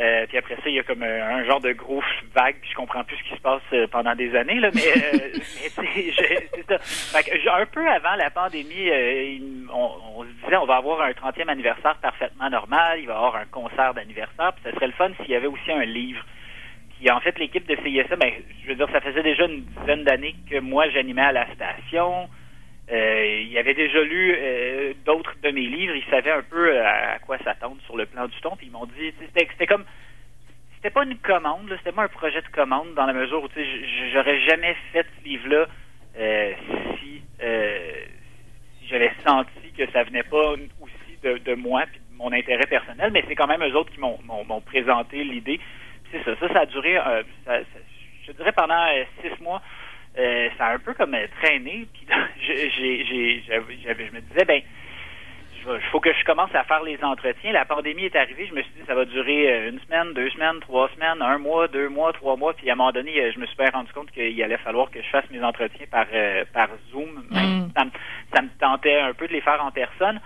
Euh, 0.00 0.26
puis 0.28 0.38
après 0.38 0.56
ça, 0.56 0.62
il 0.66 0.74
y 0.74 0.78
a 0.78 0.82
comme 0.82 1.02
un, 1.02 1.44
genre 1.44 1.60
de 1.60 1.72
gros 1.72 2.02
vague, 2.34 2.56
puis 2.62 2.70
je 2.70 2.74
comprends 2.74 3.04
plus 3.04 3.16
ce 3.16 3.22
qui 3.24 3.36
se 3.36 3.40
passe 3.42 3.60
euh, 3.74 3.86
pendant 3.86 4.14
des 4.14 4.34
années, 4.34 4.58
là, 4.58 4.70
mais, 4.72 4.80
euh, 4.80 5.18
c'est 5.44 5.68
ça. 6.68 6.78
Fait 7.22 7.48
un 7.48 7.66
peu 7.66 7.86
avant 7.86 8.14
la 8.16 8.30
pandémie, 8.30 8.90
on, 9.70 10.24
se 10.24 10.44
disait 10.44 10.56
on 10.56 10.64
va 10.64 10.76
avoir 10.76 11.02
un 11.02 11.10
30e 11.10 11.48
anniversaire 11.48 11.96
parfaitement 11.96 12.48
normal, 12.48 13.00
il 13.00 13.06
va 13.08 13.12
y 13.12 13.16
avoir 13.16 13.36
un 13.36 13.44
concert 13.44 13.92
d'anniversaire, 13.92 14.54
puis 14.54 14.64
ça 14.64 14.72
serait 14.72 14.86
le 14.86 14.92
fun 14.94 15.10
s'il 15.20 15.32
y 15.32 15.34
avait 15.34 15.48
aussi 15.48 15.70
un 15.70 15.84
livre. 15.84 16.24
Puis 16.96 17.10
en 17.10 17.20
fait, 17.20 17.38
l'équipe 17.38 17.66
de 17.66 17.76
CISA, 17.76 18.16
ben, 18.16 18.32
je 18.62 18.68
veux 18.68 18.76
dire, 18.76 18.88
ça 18.92 19.02
faisait 19.02 19.22
déjà 19.22 19.44
une 19.44 19.64
dizaine 19.64 20.04
d'années 20.04 20.34
que 20.50 20.60
moi 20.60 20.88
j'animais 20.88 21.22
à 21.22 21.32
la 21.32 21.46
station. 21.54 22.28
Euh, 22.92 23.42
il 23.48 23.56
avait 23.56 23.74
déjà 23.74 24.02
lu 24.02 24.34
euh, 24.36 24.92
d'autres 25.04 25.34
de 25.42 25.50
mes 25.50 25.66
livres. 25.66 25.94
Il 25.94 26.04
savait 26.10 26.32
un 26.32 26.42
peu 26.42 26.76
euh, 26.76 26.84
à, 26.84 27.18
quoi 27.20 27.38
s'attendre 27.38 27.76
sur 27.84 27.96
le 27.96 28.06
plan 28.06 28.26
du 28.26 28.40
ton. 28.40 28.56
Puis 28.56 28.66
ils 28.66 28.72
m'ont 28.72 28.86
dit, 28.86 29.14
c'était 29.34 29.66
comme 29.66 29.84
c'était 30.80 30.94
pas 30.94 31.04
une 31.04 31.18
commande, 31.18 31.70
c'était 31.78 31.92
pas 31.92 32.04
un 32.04 32.08
projet 32.08 32.40
de 32.40 32.48
commande 32.48 32.94
dans 32.94 33.04
la 33.04 33.12
mesure 33.12 33.42
où 33.42 33.48
j'aurais 34.14 34.40
jamais 34.40 34.74
fait 34.92 35.06
ce 35.18 35.24
livre-là 35.28 35.66
euh, 36.18 36.52
si, 36.98 37.22
euh, 37.42 37.92
si 38.78 38.88
j'avais 38.88 39.12
senti 39.22 39.72
que 39.76 39.90
ça 39.90 40.04
venait 40.04 40.22
pas 40.22 40.52
aussi 40.80 41.18
de, 41.22 41.54
moi 41.54 41.84
puis 41.90 42.00
de 42.00 42.16
mon 42.16 42.32
intérêt 42.32 42.66
personnel, 42.66 43.10
mais 43.12 43.22
c'est 43.28 43.34
quand 43.34 43.46
même 43.46 43.62
eux 43.62 43.76
autres 43.76 43.92
qui 43.92 44.00
m'ont, 44.00 44.60
présenté 44.64 45.22
l'idée. 45.22 45.60
ça, 46.24 46.34
ça, 46.36 46.48
ça 46.48 46.60
a 46.60 46.66
duré, 46.66 46.96
euh, 46.96 47.22
ça, 47.44 47.58
je 48.26 48.32
dirais 48.32 48.52
pendant 48.52 48.86
six 49.20 49.38
mois. 49.42 49.60
Euh, 50.18 50.48
ça 50.58 50.66
a 50.66 50.74
un 50.74 50.78
peu 50.78 50.94
comme 50.94 51.16
traîné. 51.40 51.86
Puis 51.92 52.06
j'ai, 52.46 52.70
j'ai, 53.04 53.42
j'avais, 53.46 54.06
je 54.06 54.12
me 54.14 54.20
disais, 54.20 54.44
ben, 54.44 54.62
il 55.66 55.80
faut 55.90 56.00
que 56.00 56.12
je 56.12 56.24
commence 56.24 56.54
à 56.54 56.64
faire 56.64 56.82
les 56.82 56.98
entretiens. 57.02 57.52
La 57.52 57.64
pandémie 57.64 58.04
est 58.04 58.16
arrivée, 58.16 58.46
je 58.46 58.54
me 58.54 58.62
suis 58.62 58.72
dit 58.72 58.82
ça 58.86 58.94
va 58.94 59.04
durer 59.04 59.52
euh, 59.52 59.70
une 59.70 59.80
semaine, 59.80 60.12
deux 60.14 60.30
semaines, 60.30 60.60
trois 60.60 60.88
semaines, 60.94 61.20
un 61.20 61.38
mois, 61.38 61.68
deux 61.68 61.88
mois, 61.88 62.12
trois 62.12 62.36
mois. 62.36 62.54
Puis 62.54 62.70
à 62.70 62.72
un 62.72 62.76
moment 62.76 62.92
donné, 62.92 63.20
euh, 63.20 63.32
je 63.34 63.38
me 63.38 63.46
suis 63.46 63.56
bien 63.56 63.70
rendu 63.70 63.92
compte 63.92 64.10
qu'il 64.10 64.42
allait 64.42 64.58
falloir 64.58 64.90
que 64.90 65.02
je 65.02 65.08
fasse 65.08 65.28
mes 65.30 65.42
entretiens 65.42 65.86
par 65.90 66.06
euh, 66.12 66.44
par 66.52 66.68
Zoom. 66.90 67.24
Mm. 67.30 67.70
Ça, 67.76 67.84
me, 67.84 67.90
ça, 68.34 68.42
me 68.42 68.48
tentait 68.58 69.00
un 69.00 69.12
peu 69.12 69.28
de 69.28 69.32
les 69.32 69.40
faire 69.40 69.62
en 69.64 69.70
personne. 69.70 70.20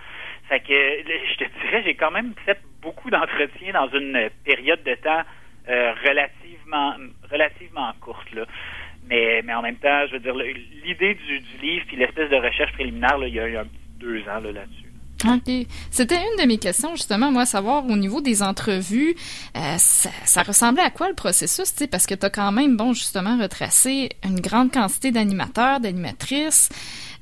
Fait 0.47 0.59
que 0.59 0.73
je 0.73 1.37
te 1.37 1.45
dirais, 1.61 1.83
j'ai 1.83 1.95
quand 1.95 2.11
même 2.11 2.33
fait 2.45 2.59
beaucoup 2.81 3.09
d'entretiens 3.09 3.73
dans 3.73 3.89
une 3.89 4.29
période 4.45 4.83
de 4.83 4.95
temps 4.95 5.23
relativement 5.67 6.95
relativement 7.31 7.91
courte 7.99 8.31
là. 8.33 8.45
Mais, 9.09 9.41
mais 9.43 9.53
en 9.53 9.61
même 9.61 9.75
temps, 9.75 10.05
je 10.07 10.13
veux 10.13 10.19
dire, 10.19 10.35
l'idée 10.35 11.15
du, 11.15 11.39
du 11.39 11.57
livre 11.61 11.85
puis 11.87 11.97
l'espèce 11.97 12.29
de 12.29 12.37
recherche 12.37 12.73
préliminaire, 12.73 13.17
là, 13.17 13.27
il 13.27 13.35
y 13.35 13.39
a 13.39 13.63
deux 13.99 14.21
ans 14.21 14.39
là, 14.39 14.51
là-dessus. 14.51 14.85
OK. 15.23 15.67
C'était 15.91 16.15
une 16.15 16.43
de 16.43 16.47
mes 16.47 16.57
questions, 16.57 16.95
justement, 16.95 17.31
moi, 17.31 17.45
savoir 17.45 17.85
au 17.85 17.95
niveau 17.95 18.21
des 18.21 18.43
entrevues, 18.43 19.15
euh, 19.55 19.59
ça, 19.77 20.43
ressemblait 20.43 20.83
à 20.83 20.89
quoi 20.89 21.07
le 21.09 21.15
processus, 21.15 21.73
tu 21.73 21.83
sais, 21.83 21.87
parce 21.87 22.05
que 22.05 22.13
tu 22.15 22.25
as 22.25 22.29
quand 22.29 22.51
même, 22.51 22.77
bon, 22.77 22.93
justement, 22.93 23.37
retracé 23.41 24.09
une 24.23 24.39
grande 24.39 24.71
quantité 24.71 25.11
d'animateurs, 25.11 25.79
d'animatrices. 25.79 26.69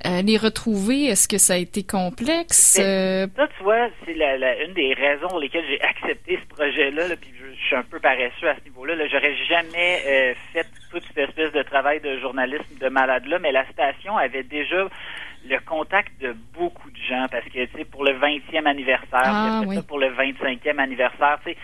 Euh, 0.06 0.22
les 0.22 0.38
retrouver, 0.38 1.06
est-ce 1.06 1.30
que 1.30 1.38
ça 1.38 1.54
a 1.54 1.58
été 1.58 1.84
complexe? 1.84 2.78
Euh? 2.82 3.26
Ça, 3.38 3.48
tu 3.58 3.64
vois, 3.64 3.88
c'est 4.04 4.16
la, 4.16 4.62
une 4.66 4.74
des 4.74 4.94
raisons 4.94 5.30
pour 5.30 5.40
lesquelles 5.40 5.64
j'ai 5.70 5.80
accepté 5.82 6.40
ce 6.44 6.56
projet-là, 6.56 7.16
puis 7.16 7.30
je, 7.40 7.68
suis 7.68 7.76
un 7.76 7.84
peu 7.84 8.00
paresseux 8.02 8.50
à 8.50 8.56
ce 8.56 8.64
niveau-là. 8.66 8.96
-là, 8.96 9.08
J'aurais 9.10 9.34
jamais 9.48 10.36
fait 10.52 10.68
toute 10.94 11.04
cette 11.08 11.30
espèce 11.30 11.52
de 11.52 11.64
travail 11.64 12.00
de 12.02 12.20
journalisme 12.20 12.78
de 12.80 12.88
malade-là, 12.88 13.40
mais 13.40 13.52
la 13.52 13.66
station 13.72 14.16
avait 14.16 14.44
déjà 14.44 14.88
le 15.46 15.60
contact 15.66 16.12
de 16.22 16.36
beaucoup 16.54 16.90
de 16.92 16.98
gens 17.10 17.26
parce 17.32 17.46
que, 17.46 17.66
tu 17.66 17.78
sais, 17.78 17.86
pour 17.86 18.04
le 18.04 18.12
20e 18.12 18.66
anniversaire, 18.66 19.10
ah, 19.26 19.64
pour 19.88 19.98
le 19.98 20.10
25e 20.10 20.78
anniversaire, 20.78 21.40
tu 21.44 21.52
sais, 21.52 21.58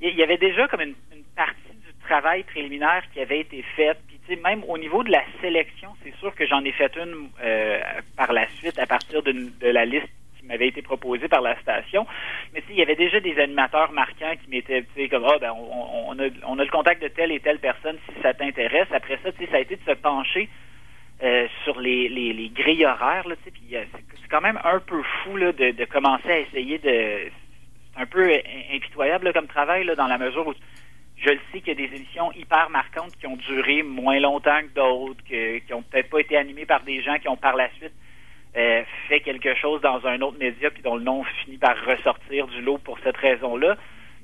il 0.00 0.14
y, 0.14 0.22
avait 0.22 0.38
déjà 0.38 0.68
comme 0.68 0.82
une, 0.82 0.94
partie 1.34 1.74
du 1.84 1.92
travail 2.06 2.44
préliminaire 2.44 3.02
qui 3.12 3.20
avait 3.20 3.40
été 3.40 3.64
faite. 3.74 3.98
Puis, 4.06 4.18
tu 4.26 4.34
sais, 4.34 4.40
même 4.40 4.62
au 4.68 4.78
niveau 4.78 5.02
de 5.02 5.10
la 5.10 5.22
sélection, 5.40 5.90
c'est 6.04 6.14
sûr 6.16 6.32
que 6.36 6.46
j'en 6.46 6.64
ai 6.64 6.70
fait 6.70 6.96
une 6.96 7.30
euh, 7.42 7.80
par 8.16 8.32
la 8.32 8.46
suite 8.58 8.78
à 8.78 8.86
partir 8.86 9.22
de, 9.24 9.32
la 9.60 9.84
liste 9.84 10.08
m'avait 10.48 10.68
été 10.68 10.82
proposée 10.82 11.28
par 11.28 11.42
la 11.42 11.58
station. 11.60 12.06
Mais 12.52 12.60
tu 12.62 12.68
sais, 12.68 12.72
il 12.72 12.78
y 12.78 12.82
avait 12.82 12.96
déjà 12.96 13.20
des 13.20 13.38
animateurs 13.38 13.92
marquants 13.92 14.34
qui 14.42 14.50
m'étaient, 14.50 14.82
tu 14.82 14.88
sais, 15.02 15.08
comme, 15.08 15.24
ah, 15.24 15.38
ben, 15.38 15.52
on, 15.52 16.18
a, 16.18 16.28
on 16.46 16.58
a 16.58 16.64
le 16.64 16.70
contact 16.70 17.02
de 17.02 17.08
telle 17.08 17.32
et 17.32 17.40
telle 17.40 17.58
personne 17.58 17.98
si 18.08 18.22
ça 18.22 18.34
t'intéresse. 18.34 18.88
Après 18.92 19.18
ça, 19.22 19.30
tu 19.32 19.44
sais, 19.44 19.50
ça 19.50 19.58
a 19.58 19.60
été 19.60 19.76
de 19.76 19.84
se 19.86 19.96
pencher 19.96 20.48
euh, 21.22 21.46
sur 21.64 21.80
les, 21.80 22.08
les, 22.08 22.32
les, 22.32 22.48
grilles 22.48 22.86
horaires. 22.86 23.28
Là, 23.28 23.34
puis, 23.44 23.76
euh, 23.76 23.84
c'est 23.92 24.28
quand 24.28 24.40
même 24.40 24.58
un 24.64 24.80
peu 24.80 25.02
fou 25.02 25.36
là, 25.36 25.52
de, 25.52 25.70
de 25.70 25.84
commencer 25.84 26.30
à 26.30 26.38
essayer 26.40 26.78
de... 26.78 27.30
C'est 27.94 28.02
un 28.02 28.06
peu 28.06 28.30
impitoyable 28.72 29.32
comme 29.32 29.48
travail 29.48 29.84
là, 29.84 29.96
dans 29.96 30.06
la 30.06 30.18
mesure 30.18 30.46
où 30.46 30.54
je 31.16 31.30
le 31.30 31.40
sais 31.50 31.60
qu'il 31.60 31.68
y 31.68 31.82
a 31.84 31.88
des 31.88 31.96
émissions 31.96 32.30
hyper 32.32 32.70
marquantes 32.70 33.16
qui 33.18 33.26
ont 33.26 33.36
duré 33.36 33.82
moins 33.82 34.20
longtemps 34.20 34.60
que 34.60 34.74
d'autres, 34.74 35.24
qui 35.24 35.74
ont 35.74 35.82
peut-être 35.82 36.08
pas 36.08 36.20
été 36.20 36.36
animées 36.36 36.66
par 36.66 36.84
des 36.84 37.02
gens 37.02 37.18
qui 37.18 37.28
ont 37.28 37.36
par 37.36 37.56
la 37.56 37.68
suite 37.72 37.92
euh, 38.56 38.82
fait 39.08 39.20
quelque 39.20 39.54
chose 39.54 39.80
dans 39.82 40.06
un 40.06 40.20
autre 40.20 40.38
média 40.38 40.70
puis 40.70 40.82
dont 40.82 40.96
le 40.96 41.02
nom 41.02 41.24
finit 41.44 41.58
par 41.58 41.76
ressortir 41.84 42.46
du 42.48 42.62
lot 42.62 42.78
pour 42.78 42.98
cette 43.00 43.16
raison-là. 43.16 43.76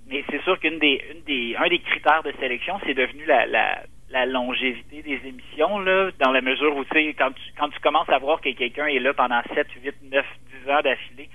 Mais 0.08 0.24
c'est 0.30 0.42
sûr 0.42 0.58
qu'une 0.60 0.78
des, 0.78 1.02
une 1.12 1.22
des, 1.22 1.56
un 1.56 1.68
des 1.68 1.78
critères 1.78 2.22
de 2.22 2.32
sélection, 2.40 2.78
c'est 2.84 2.94
devenu 2.94 3.24
la, 3.26 3.46
la, 3.46 3.82
la 4.10 4.26
longévité 4.26 5.02
des 5.02 5.20
émissions, 5.26 5.78
là, 5.78 6.10
dans 6.20 6.30
la 6.30 6.40
mesure 6.40 6.76
où, 6.76 6.84
tu 6.84 6.90
sais, 6.92 7.14
quand 7.14 7.30
tu, 7.32 7.42
quand 7.58 7.68
tu 7.70 7.80
commences 7.80 8.08
à 8.08 8.18
voir 8.18 8.40
que 8.40 8.50
quelqu'un 8.50 8.86
est 8.86 8.98
là 8.98 9.14
pendant 9.14 9.40
7, 9.54 9.66
8, 9.82 9.94
9, 10.10 10.26
10 10.64 10.70
ans 10.70 10.80
d'affilée, 10.82 11.28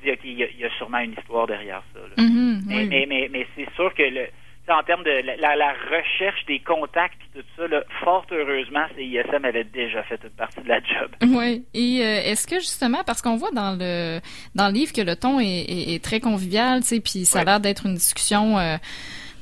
tu 0.00 0.06
dis, 0.06 0.12
OK, 0.12 0.20
il 0.24 0.60
y, 0.60 0.64
a, 0.64 0.70
sûrement 0.78 0.98
une 0.98 1.12
histoire 1.12 1.46
derrière 1.46 1.82
ça. 1.92 2.00
Mm-hmm, 2.22 2.62
mais, 2.66 2.86
mais, 2.86 3.06
mais, 3.08 3.28
mais, 3.30 3.46
c'est 3.56 3.72
sûr 3.74 3.92
que 3.94 4.02
le, 4.02 4.26
en 4.68 4.82
termes 4.82 5.04
de 5.04 5.10
la, 5.40 5.56
la, 5.56 5.72
recherche 5.90 6.44
des 6.46 6.58
contacts 6.60 7.18
tout 7.34 7.42
ça, 7.56 7.66
là, 7.68 7.82
fort 8.02 8.26
heureusement, 8.30 8.86
CISM 8.96 9.44
avait 9.44 9.64
déjà 9.64 10.02
fait 10.04 10.18
toute 10.18 10.34
partie 10.36 10.60
de 10.60 10.68
la 10.68 10.80
job. 10.80 11.10
Oui. 11.34 11.64
Et 11.74 12.00
euh, 12.00 12.30
est-ce 12.30 12.46
que 12.46 12.56
justement, 12.56 13.02
parce 13.04 13.20
qu'on 13.20 13.36
voit 13.36 13.50
dans 13.50 13.76
le 13.78 14.20
dans 14.54 14.68
le 14.68 14.72
livre 14.72 14.92
que 14.92 15.00
le 15.00 15.16
ton 15.16 15.40
est, 15.40 15.64
est, 15.68 16.02
très 16.02 16.20
convivial, 16.20 16.80
tu 16.80 16.86
sais, 16.86 17.00
puis 17.00 17.24
ça 17.24 17.40
a 17.40 17.44
l'air 17.44 17.60
d'être 17.60 17.86
une 17.86 17.94
discussion 17.94 18.58
euh, 18.58 18.76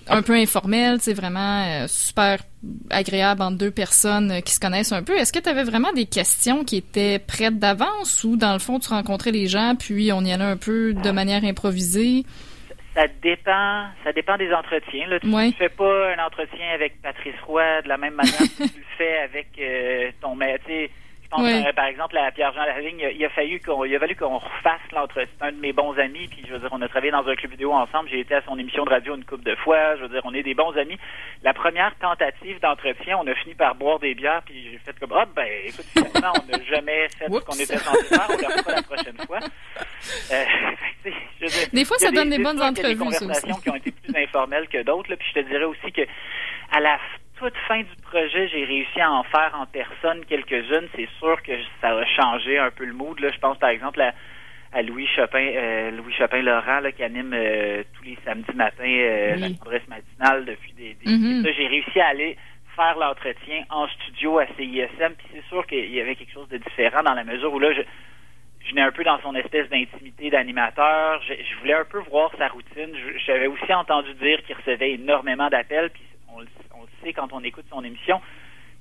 un 0.08 0.22
peu 0.22 0.34
informel, 0.34 0.98
c'est 1.00 1.14
vraiment 1.14 1.64
euh, 1.66 1.86
super 1.88 2.38
agréable 2.90 3.42
entre 3.42 3.58
deux 3.58 3.70
personnes 3.70 4.30
euh, 4.30 4.40
qui 4.40 4.52
se 4.52 4.60
connaissent 4.60 4.92
un 4.92 5.02
peu. 5.02 5.16
Est-ce 5.16 5.32
que 5.32 5.38
tu 5.38 5.48
avais 5.48 5.64
vraiment 5.64 5.92
des 5.92 6.06
questions 6.06 6.64
qui 6.64 6.76
étaient 6.76 7.18
prêtes 7.18 7.58
d'avance 7.58 8.24
ou 8.24 8.36
dans 8.36 8.52
le 8.52 8.58
fond 8.58 8.78
tu 8.78 8.88
rencontrais 8.88 9.30
les 9.30 9.46
gens 9.46 9.74
puis 9.78 10.12
on 10.12 10.24
y 10.24 10.32
allait 10.32 10.44
un 10.44 10.56
peu 10.56 10.94
de 10.94 11.10
manière 11.10 11.44
improvisée? 11.44 12.24
Ça 12.94 13.06
dépend, 13.22 13.86
ça 14.04 14.12
dépend 14.12 14.36
des 14.36 14.52
entretiens. 14.52 15.06
Là. 15.08 15.18
Tu 15.20 15.26
ne 15.26 15.50
fais 15.52 15.70
pas 15.70 16.12
un 16.14 16.26
entretien 16.26 16.66
avec 16.74 17.00
Patrice 17.00 17.40
Roy 17.46 17.82
de 17.82 17.88
la 17.88 17.96
même 17.96 18.14
manière 18.14 18.38
que 18.38 18.68
tu 18.68 18.78
le 18.78 18.84
fais 18.98 19.18
avec 19.18 19.48
euh, 19.58 20.10
ton 20.20 20.34
euh, 21.38 21.72
par 21.72 21.86
exemple, 21.86 22.16
à 22.18 22.30
Pierre-Jean 22.30 22.64
Lavigne, 22.64 23.08
il 23.14 23.24
a 23.24 23.30
fallu 23.30 23.60
qu'on, 23.60 23.84
il 23.84 23.94
a 23.94 23.98
fallu 23.98 24.16
qu'on 24.16 24.38
refasse 24.38 24.80
l'entretien. 24.92 25.32
Un 25.40 25.52
de 25.52 25.60
mes 25.60 25.72
bons 25.72 25.96
amis, 25.98 26.28
puis 26.28 26.42
je 26.46 26.52
veux 26.52 26.58
dire, 26.58 26.68
on 26.72 26.80
a 26.82 26.88
travaillé 26.88 27.12
dans 27.12 27.26
un 27.26 27.34
club 27.34 27.50
vidéo 27.50 27.72
ensemble. 27.72 28.08
J'ai 28.10 28.20
été 28.20 28.34
à 28.34 28.42
son 28.42 28.58
émission 28.58 28.84
de 28.84 28.90
radio 28.90 29.16
une 29.16 29.24
couple 29.24 29.44
de 29.44 29.54
fois. 29.56 29.96
Je 29.96 30.02
veux 30.02 30.08
dire, 30.08 30.22
on 30.24 30.34
est 30.34 30.42
des 30.42 30.54
bons 30.54 30.76
amis. 30.76 30.98
La 31.42 31.54
première 31.54 31.94
tentative 31.96 32.60
d'entretien, 32.60 33.18
on 33.20 33.26
a 33.26 33.34
fini 33.34 33.54
par 33.54 33.74
boire 33.74 33.98
des 33.98 34.14
bières, 34.14 34.42
puis 34.44 34.70
j'ai 34.70 34.78
fait 34.78 34.98
comme, 34.98 35.12
ah, 35.16 35.26
ben, 35.34 35.46
écoute, 35.64 35.86
finalement, 35.92 36.32
on 36.42 36.50
n'a 36.50 36.64
jamais 36.64 37.08
fait 37.16 37.26
ce 37.26 37.40
qu'on 37.40 37.52
était 37.54 37.78
censé 37.78 38.04
faire. 38.04 38.26
On 38.28 38.32
le 38.32 38.62
fera 38.62 38.72
la 38.74 38.82
prochaine 38.82 39.18
fois. 39.26 39.38
Euh, 40.32 40.44
je 41.04 41.44
veux 41.44 41.48
dire, 41.48 41.68
des 41.72 41.84
fois, 41.84 41.98
ça 41.98 42.10
donne 42.10 42.30
des 42.30 42.38
bonnes 42.38 42.60
entrevues. 42.60 42.80
Il 42.80 42.98
y 42.98 43.02
a 43.06 43.10
des 43.10 43.16
conversations 43.18 43.56
qui 43.56 43.70
ont 43.70 43.76
été 43.76 43.90
plus 43.90 44.16
informelles 44.16 44.68
que 44.68 44.82
d'autres, 44.82 45.14
puis 45.14 45.28
je 45.34 45.40
te 45.40 45.48
dirais 45.48 45.64
aussi 45.64 45.92
que 45.92 46.02
à 46.72 46.80
la 46.80 46.98
toute 47.42 47.56
fin 47.66 47.80
du 47.80 47.96
projet, 48.02 48.46
j'ai 48.48 48.64
réussi 48.64 49.00
à 49.00 49.10
en 49.10 49.24
faire 49.24 49.52
en 49.58 49.66
personne 49.66 50.24
quelques-unes. 50.26 50.88
C'est 50.94 51.08
sûr 51.18 51.42
que 51.42 51.52
ça 51.80 51.88
a 51.88 52.04
changé 52.04 52.56
un 52.58 52.70
peu 52.70 52.84
le 52.84 52.92
mood. 52.92 53.18
Là. 53.18 53.30
Je 53.32 53.38
pense 53.38 53.58
par 53.58 53.70
exemple 53.70 54.00
à, 54.00 54.82
Louis 54.82 55.08
Chopin, 55.08 55.44
euh, 55.54 55.90
Louis 55.90 56.14
Chopin 56.14 56.40
Laurent 56.40 56.80
là, 56.80 56.92
qui 56.92 57.02
anime 57.02 57.32
euh, 57.34 57.82
tous 57.94 58.04
les 58.04 58.16
samedis 58.24 58.54
matins 58.54 58.84
euh, 58.84 59.36
la 59.36 59.46
adresse 59.46 59.86
matinale 59.88 60.44
depuis 60.44 60.72
des, 60.74 60.94
des 60.94 61.10
mm-hmm. 61.10 61.52
J'ai 61.54 61.66
réussi 61.66 62.00
à 62.00 62.08
aller 62.08 62.36
faire 62.76 62.96
l'entretien 62.96 63.64
en 63.70 63.88
studio 63.88 64.38
à 64.38 64.46
CISM. 64.56 65.14
Puis 65.18 65.26
c'est 65.34 65.44
sûr 65.48 65.66
qu'il 65.66 65.92
y 65.92 66.00
avait 66.00 66.14
quelque 66.14 66.32
chose 66.32 66.48
de 66.48 66.58
différent 66.58 67.02
dans 67.02 67.14
la 67.14 67.24
mesure 67.24 67.52
où 67.52 67.58
là, 67.58 67.72
je, 67.74 67.82
je 68.70 68.80
un 68.80 68.92
peu 68.92 69.02
dans 69.02 69.20
son 69.20 69.34
espèce 69.34 69.68
d'intimité 69.68 70.30
d'animateur. 70.30 71.20
Je, 71.28 71.34
je, 71.34 71.58
voulais 71.58 71.74
un 71.74 71.84
peu 71.84 71.98
voir 72.08 72.30
sa 72.38 72.48
routine. 72.48 72.94
J'avais 73.26 73.48
aussi 73.48 73.74
entendu 73.74 74.14
dire 74.14 74.42
qu'il 74.44 74.56
recevait 74.56 74.92
énormément 74.92 75.50
d'appels. 75.50 75.90
Puis 75.90 76.02
sait 77.02 77.12
quand 77.12 77.32
on 77.32 77.42
écoute 77.42 77.66
son 77.70 77.84
émission. 77.84 78.20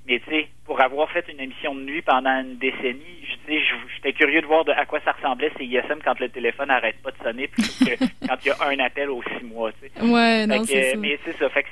Mais 0.06 0.18
tu 0.20 0.30
sais, 0.30 0.48
pour 0.64 0.80
avoir 0.80 1.08
fait 1.10 1.24
une 1.28 1.38
émission 1.38 1.74
de 1.74 1.82
nuit 1.82 2.02
pendant 2.02 2.40
une 2.40 2.58
décennie, 2.58 3.24
je 3.24 3.62
j'étais 3.94 4.12
curieux 4.12 4.40
de 4.40 4.46
voir 4.46 4.64
de, 4.64 4.72
à 4.72 4.84
quoi 4.84 5.00
ça 5.04 5.12
ressemblait 5.12 5.52
c'est 5.56 5.64
ISM 5.64 6.00
quand 6.04 6.18
le 6.18 6.28
téléphone 6.28 6.68
n'arrête 6.68 7.00
pas 7.02 7.12
de 7.12 7.18
sonner 7.22 7.46
plutôt 7.46 7.84
que 7.84 8.26
quand 8.26 8.36
il 8.44 8.48
y 8.48 8.50
a 8.50 8.68
un 8.68 8.78
appel 8.84 9.10
aux 9.10 9.22
six 9.22 9.44
mois. 9.44 9.70
Tu 9.72 9.88
sais. 9.88 10.04
Ouais, 10.04 10.46
non, 10.46 10.64
c'est 10.64 10.90
ça. 10.90 10.96
Mais 10.96 11.18
c'est 11.24 11.36
ça. 11.36 11.48
Fait 11.50 11.62
que 11.62 11.68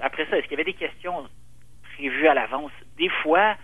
après 0.00 0.26
ça, 0.26 0.38
est-ce 0.38 0.44
qu'il 0.48 0.52
y 0.52 0.60
avait 0.60 0.72
des 0.72 0.78
questions 0.78 1.28
prévues 1.94 2.26
à 2.26 2.34
l'avance? 2.34 2.72
Des 2.96 3.08
fois, 3.08 3.56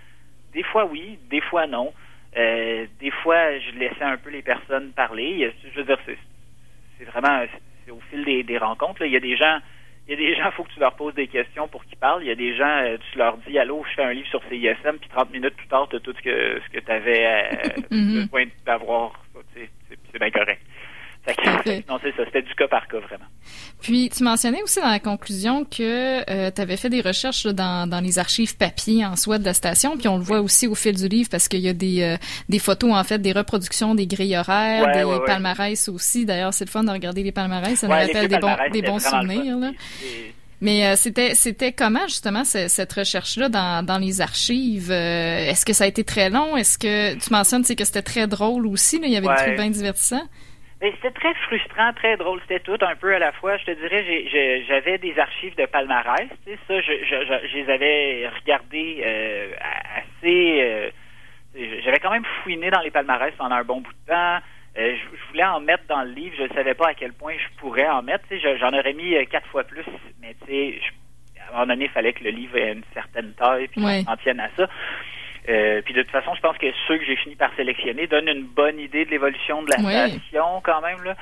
des 0.52 0.62
fois 0.62 0.84
oui, 0.86 1.18
des 1.30 1.40
fois 1.40 1.66
non. 1.66 1.92
Euh, 2.36 2.86
des 3.00 3.10
fois, 3.10 3.58
je 3.58 3.78
laissais 3.78 4.04
un 4.04 4.16
peu 4.16 4.30
les 4.30 4.42
personnes 4.42 4.92
parler. 4.92 5.52
Je 5.64 5.80
veux 5.80 5.84
dire, 5.84 5.98
c'est 6.06 7.04
vraiment 7.04 7.44
c'est 7.84 7.90
au 7.90 8.00
fil 8.10 8.24
des, 8.24 8.42
des 8.42 8.58
rencontres. 8.58 9.00
Là. 9.00 9.06
Il 9.06 9.12
y 9.12 9.16
a 9.16 9.20
des 9.20 9.36
gens 9.36 9.58
il 10.10 10.20
y 10.20 10.24
a 10.24 10.28
des 10.28 10.34
gens, 10.34 10.46
il 10.46 10.52
faut 10.52 10.64
que 10.64 10.72
tu 10.72 10.80
leur 10.80 10.94
poses 10.94 11.14
des 11.14 11.28
questions 11.28 11.68
pour 11.68 11.84
qu'ils 11.84 11.96
parlent. 11.96 12.22
Il 12.24 12.28
y 12.28 12.32
a 12.32 12.34
des 12.34 12.56
gens, 12.56 12.82
euh, 12.82 12.96
tu 13.12 13.18
leur 13.18 13.36
dis 13.38 13.56
Allô, 13.58 13.84
je 13.88 13.94
fais 13.94 14.02
un 14.02 14.12
livre 14.12 14.26
sur 14.26 14.42
CISM, 14.48 14.98
puis 14.98 15.08
30 15.08 15.30
minutes 15.30 15.54
plus 15.54 15.68
tard, 15.68 15.86
tu 15.88 15.96
as 15.96 16.00
tout 16.00 16.12
ce 16.12 16.20
que, 16.20 16.60
ce 16.60 16.68
que 16.72 16.84
tu 16.84 16.90
avais 16.90 17.26
euh, 17.26 17.80
mhm. 17.92 18.22
besoin 18.24 18.44
d'avoir. 18.66 19.12
C'est 19.54 20.18
bien 20.18 20.30
correct. 20.30 20.60
Non, 21.88 21.98
c'est 22.02 22.16
ça. 22.16 22.24
C'était 22.24 22.42
du 22.42 22.54
cas 22.54 22.66
par 22.68 22.88
cas, 22.88 22.98
vraiment. 22.98 23.24
Puis, 23.80 24.08
tu 24.08 24.24
mentionnais 24.24 24.62
aussi 24.62 24.80
dans 24.80 24.90
la 24.90 25.00
conclusion 25.00 25.64
que 25.64 26.20
euh, 26.30 26.50
tu 26.50 26.60
avais 26.60 26.76
fait 26.76 26.88
des 26.88 27.00
recherches 27.00 27.46
dans, 27.46 27.88
dans 27.88 28.00
les 28.00 28.18
archives 28.18 28.56
papier 28.56 29.04
en 29.04 29.16
soi 29.16 29.38
de 29.38 29.44
la 29.44 29.54
station, 29.54 29.96
puis 29.96 30.08
on 30.08 30.16
le 30.16 30.22
voit 30.22 30.40
aussi 30.40 30.66
au 30.66 30.74
fil 30.74 30.96
du 30.96 31.08
livre 31.08 31.28
parce 31.30 31.48
qu'il 31.48 31.60
y 31.60 31.68
a 31.68 31.72
des, 31.72 32.02
euh, 32.02 32.16
des 32.48 32.58
photos, 32.58 32.92
en 32.92 33.04
fait, 33.04 33.18
des 33.18 33.32
reproductions 33.32 33.94
des 33.94 34.06
grilles 34.06 34.36
horaires, 34.36 34.92
des 34.92 35.24
palmarès 35.26 35.88
aussi. 35.88 36.24
D'ailleurs, 36.24 36.54
c'est 36.54 36.64
le 36.64 36.70
fun 36.70 36.84
de 36.84 36.90
regarder 36.90 37.22
les 37.22 37.32
palmarès, 37.32 37.78
ça 37.78 37.86
nous 37.86 37.92
rappelle 37.92 38.28
des 38.28 38.38
bons, 38.38 38.56
des 38.72 38.82
bons 38.82 38.98
souvenirs. 38.98 39.58
Là. 39.58 39.70
Mais 40.62 40.86
euh, 40.86 40.96
c'était 40.96 41.34
c'était 41.34 41.72
comment 41.72 42.06
justement 42.06 42.44
cette 42.44 42.92
recherche-là 42.92 43.48
dans, 43.48 43.84
dans 43.84 43.96
les 43.96 44.20
archives? 44.20 44.90
Est-ce 44.90 45.64
que 45.64 45.72
ça 45.72 45.84
a 45.84 45.86
été 45.86 46.04
très 46.04 46.28
long? 46.28 46.54
Est-ce 46.56 46.76
que 46.76 47.14
tu 47.14 47.32
mentionnes 47.32 47.64
c'est 47.64 47.76
que 47.76 47.84
c'était 47.84 48.02
très 48.02 48.26
drôle 48.26 48.66
aussi 48.66 49.00
là? 49.00 49.06
Il 49.06 49.12
y 49.12 49.16
avait 49.16 49.26
des 49.26 49.34
trucs 49.34 49.56
bien 49.56 49.70
divertissants. 49.70 50.26
C'était 50.80 51.10
très 51.10 51.34
frustrant, 51.34 51.92
très 51.92 52.16
drôle. 52.16 52.40
C'était 52.42 52.60
tout 52.60 52.78
un 52.80 52.96
peu 52.96 53.14
à 53.14 53.18
la 53.18 53.32
fois. 53.32 53.58
Je 53.58 53.66
te 53.66 53.70
dirais, 53.72 54.64
j'avais 54.66 54.96
des 54.96 55.18
archives 55.18 55.54
de 55.56 55.66
palmarès. 55.66 56.28
Tu 56.46 56.52
sais, 56.52 56.58
ça, 56.66 56.80
je, 56.80 56.92
je, 57.04 57.48
je, 57.48 57.56
les 57.56 57.70
avais 57.70 58.28
regardées 58.28 59.02
euh, 59.04 59.52
assez. 59.96 60.62
Euh, 60.62 60.90
j'avais 61.84 61.98
quand 61.98 62.10
même 62.10 62.24
fouiné 62.42 62.70
dans 62.70 62.80
les 62.80 62.90
palmarès 62.90 63.34
pendant 63.36 63.56
un 63.56 63.64
bon 63.64 63.82
bout 63.82 63.92
de 63.92 64.06
temps. 64.06 64.38
Euh, 64.78 64.96
je, 64.96 65.28
voulais 65.28 65.44
en 65.44 65.60
mettre 65.60 65.84
dans 65.86 66.02
le 66.02 66.12
livre. 66.12 66.34
Je 66.38 66.44
ne 66.44 66.54
savais 66.54 66.74
pas 66.74 66.88
à 66.88 66.94
quel 66.94 67.12
point 67.12 67.34
je 67.34 67.60
pourrais 67.60 67.88
en 67.88 68.02
mettre. 68.02 68.24
Tu 68.28 68.40
sais, 68.40 68.58
j'en 68.58 68.72
aurais 68.72 68.94
mis 68.94 69.14
quatre 69.26 69.48
fois 69.48 69.64
plus, 69.64 69.84
mais 70.22 70.34
tu 70.46 70.46
sais, 70.46 70.80
à 71.40 71.48
un 71.48 71.52
moment 71.52 71.66
donné, 71.66 71.84
il 71.86 71.90
fallait 71.90 72.14
que 72.14 72.24
le 72.24 72.30
livre 72.30 72.56
ait 72.56 72.72
une 72.72 72.84
certaine 72.94 73.34
taille, 73.34 73.68
puis 73.68 73.84
ouais. 73.84 74.02
on 74.08 74.16
tienne 74.16 74.40
à 74.40 74.48
ça. 74.56 74.66
Euh, 75.48 75.80
puis 75.82 75.94
de 75.94 76.02
toute 76.02 76.10
façon, 76.10 76.34
je 76.34 76.40
pense 76.40 76.58
que 76.58 76.66
ceux 76.86 76.98
que 76.98 77.04
j'ai 77.04 77.16
fini 77.16 77.34
par 77.34 77.54
sélectionner 77.56 78.06
donnent 78.06 78.28
une 78.28 78.44
bonne 78.44 78.78
idée 78.78 79.04
de 79.04 79.10
l'évolution 79.10 79.62
de 79.62 79.70
la 79.70 79.78
station 79.78 80.60
quand 80.62 80.80
même. 80.82 81.02
Là. 81.02 81.16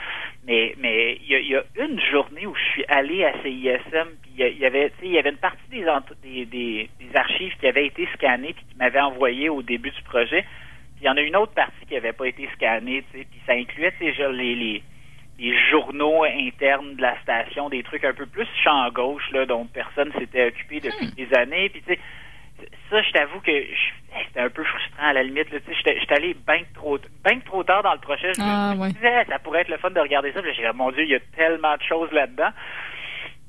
Mais 0.46 0.74
mais 0.78 1.18
il 1.22 1.46
y 1.46 1.56
a, 1.56 1.62
une 1.78 2.00
journée 2.10 2.46
où 2.46 2.54
je 2.54 2.64
suis 2.72 2.84
allé 2.88 3.24
à 3.24 3.32
CISM, 3.42 4.08
puis 4.22 4.32
il 4.38 4.58
y 4.58 4.66
avait 4.66 4.92
il 5.02 5.12
y 5.12 5.18
avait 5.18 5.30
une 5.30 5.36
partie 5.36 5.58
des, 5.70 5.84
des, 6.22 6.90
des, 6.98 7.16
archives 7.16 7.54
qui 7.60 7.66
avaient 7.68 7.86
été 7.86 8.08
scannées 8.14 8.54
puis 8.54 8.64
qui 8.70 8.76
m'avaient 8.76 9.00
envoyé 9.00 9.48
au 9.48 9.62
début 9.62 9.90
du 9.90 10.02
projet. 10.02 10.42
Puis 10.42 11.02
il 11.02 11.06
y 11.06 11.08
en 11.08 11.16
a 11.16 11.20
une 11.20 11.36
autre 11.36 11.52
partie 11.52 11.86
qui 11.86 11.94
n'avait 11.94 12.12
pas 12.12 12.26
été 12.26 12.48
scannée, 12.54 13.04
puis 13.12 13.26
ça 13.46 13.52
incluait 13.52 13.94
déjà 14.00 14.30
les, 14.32 14.54
les 14.56 14.82
les 15.38 15.56
journaux 15.70 16.24
internes 16.24 16.96
de 16.96 17.02
la 17.02 17.20
station, 17.22 17.68
des 17.68 17.84
trucs 17.84 18.04
un 18.04 18.12
peu 18.12 18.26
plus 18.26 18.46
champ 18.64 18.90
gauche 18.90 19.30
là, 19.30 19.46
dont 19.46 19.66
personne 19.66 20.12
s'était 20.18 20.46
occupé 20.46 20.80
depuis 20.80 21.06
hmm. 21.06 21.14
des 21.14 21.34
années. 21.36 21.68
Puis 21.68 21.82
tu 21.86 21.94
sais, 21.94 22.00
ça, 22.90 23.02
je 23.02 23.10
t'avoue 23.12 23.40
que 23.40 23.52
c'était 24.26 24.40
un 24.40 24.50
peu 24.50 24.64
frustrant 24.64 25.08
à 25.08 25.12
la 25.12 25.22
limite. 25.22 25.50
Là, 25.50 25.58
j'étais, 25.68 25.98
j'étais 26.00 26.14
allé 26.14 26.34
bien 26.46 26.62
trop, 26.74 26.98
ben 27.22 27.40
trop 27.42 27.62
tard 27.62 27.82
dans 27.82 27.92
le 27.92 28.00
projet. 28.00 28.32
Je 28.34 28.40
ah, 28.42 28.74
me 28.74 28.90
disais, 28.92 29.24
ça 29.28 29.38
pourrait 29.38 29.60
être 29.60 29.68
le 29.68 29.78
fun 29.78 29.90
de 29.90 30.00
regarder 30.00 30.32
ça. 30.32 30.40
J'ai 30.42 30.62
dit, 30.62 30.76
mon 30.76 30.90
Dieu, 30.90 31.04
il 31.04 31.10
y 31.10 31.14
a 31.14 31.20
tellement 31.36 31.76
de 31.76 31.82
choses 31.82 32.10
là-dedans. 32.12 32.50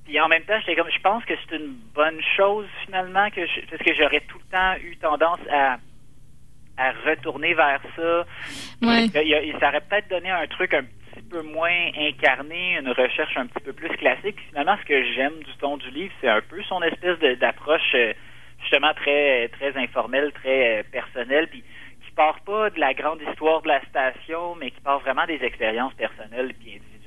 Puis 0.06 0.19
en 0.19 0.28
même 0.28 0.43
temps, 0.43 0.60
j'étais 0.60 0.76
comme, 0.76 0.89
je 0.91 1.02
pense 1.02 1.24
que 1.26 1.34
c'est 1.36 1.56
une 1.56 1.76
bonne 1.93 2.19
chose 2.36 2.65
finalement, 2.86 3.30
que 3.30 3.41
parce 3.69 3.84
que 3.84 3.93
j'aurais 3.93 4.22
tout 4.22 4.39
le 4.39 4.58
temps 4.58 4.76
eu 4.84 4.98
tendance 4.98 5.39
à, 5.52 5.78
à 6.78 6.91
retourner 7.06 7.54
vers 7.54 7.82
ça. 7.95 8.26
Ouais. 8.82 9.08
ça 9.08 9.67
aurait 9.69 9.82
peut-être 9.82 10.10
donné 10.10 10.32
un 10.32 10.48
truc 10.48 10.74
un 10.74 10.84
petit 10.84 11.22
peu 11.30 11.43
moins 11.43 11.91
incarné, 11.95 12.80
une 12.80 12.89
recherche 12.89 13.38
un 13.38 13.45
petit 13.45 13.63
peu 13.63 13.74
plus 13.74 13.89
classique. 13.98 14.38
finalement, 14.50 14.78
ce 14.82 14.86
que 14.88 15.04
j'aime 15.13 15.43
du 15.43 15.56
ton 15.60 15.78
du 15.78 15.89
livre, 15.91 16.13
c'est 16.22 16.30
un 16.30 16.41
peu 16.41 16.62
son 16.63 16.82
espèce 16.82 17.19
d'approche. 17.39 17.95
Justement 18.62 18.93
très 18.93 19.48
très 19.50 19.76
informel, 19.78 20.32
très 20.34 20.80
euh, 20.80 20.84
personnel, 20.91 21.48
puis 21.48 21.63
qui 22.06 22.12
part 22.12 22.39
pas 22.41 22.69
de 22.69 22.80
la 22.80 22.93
grande 22.93 23.22
histoire 23.30 23.62
de 23.62 23.67
la 23.67 23.82
station, 23.86 24.56
mais 24.56 24.72
qui 24.72 24.82
part 24.82 25.00
vraiment 25.00 25.26
des 25.26 25.41
expériences 25.43 25.93
personnelles 25.93 26.54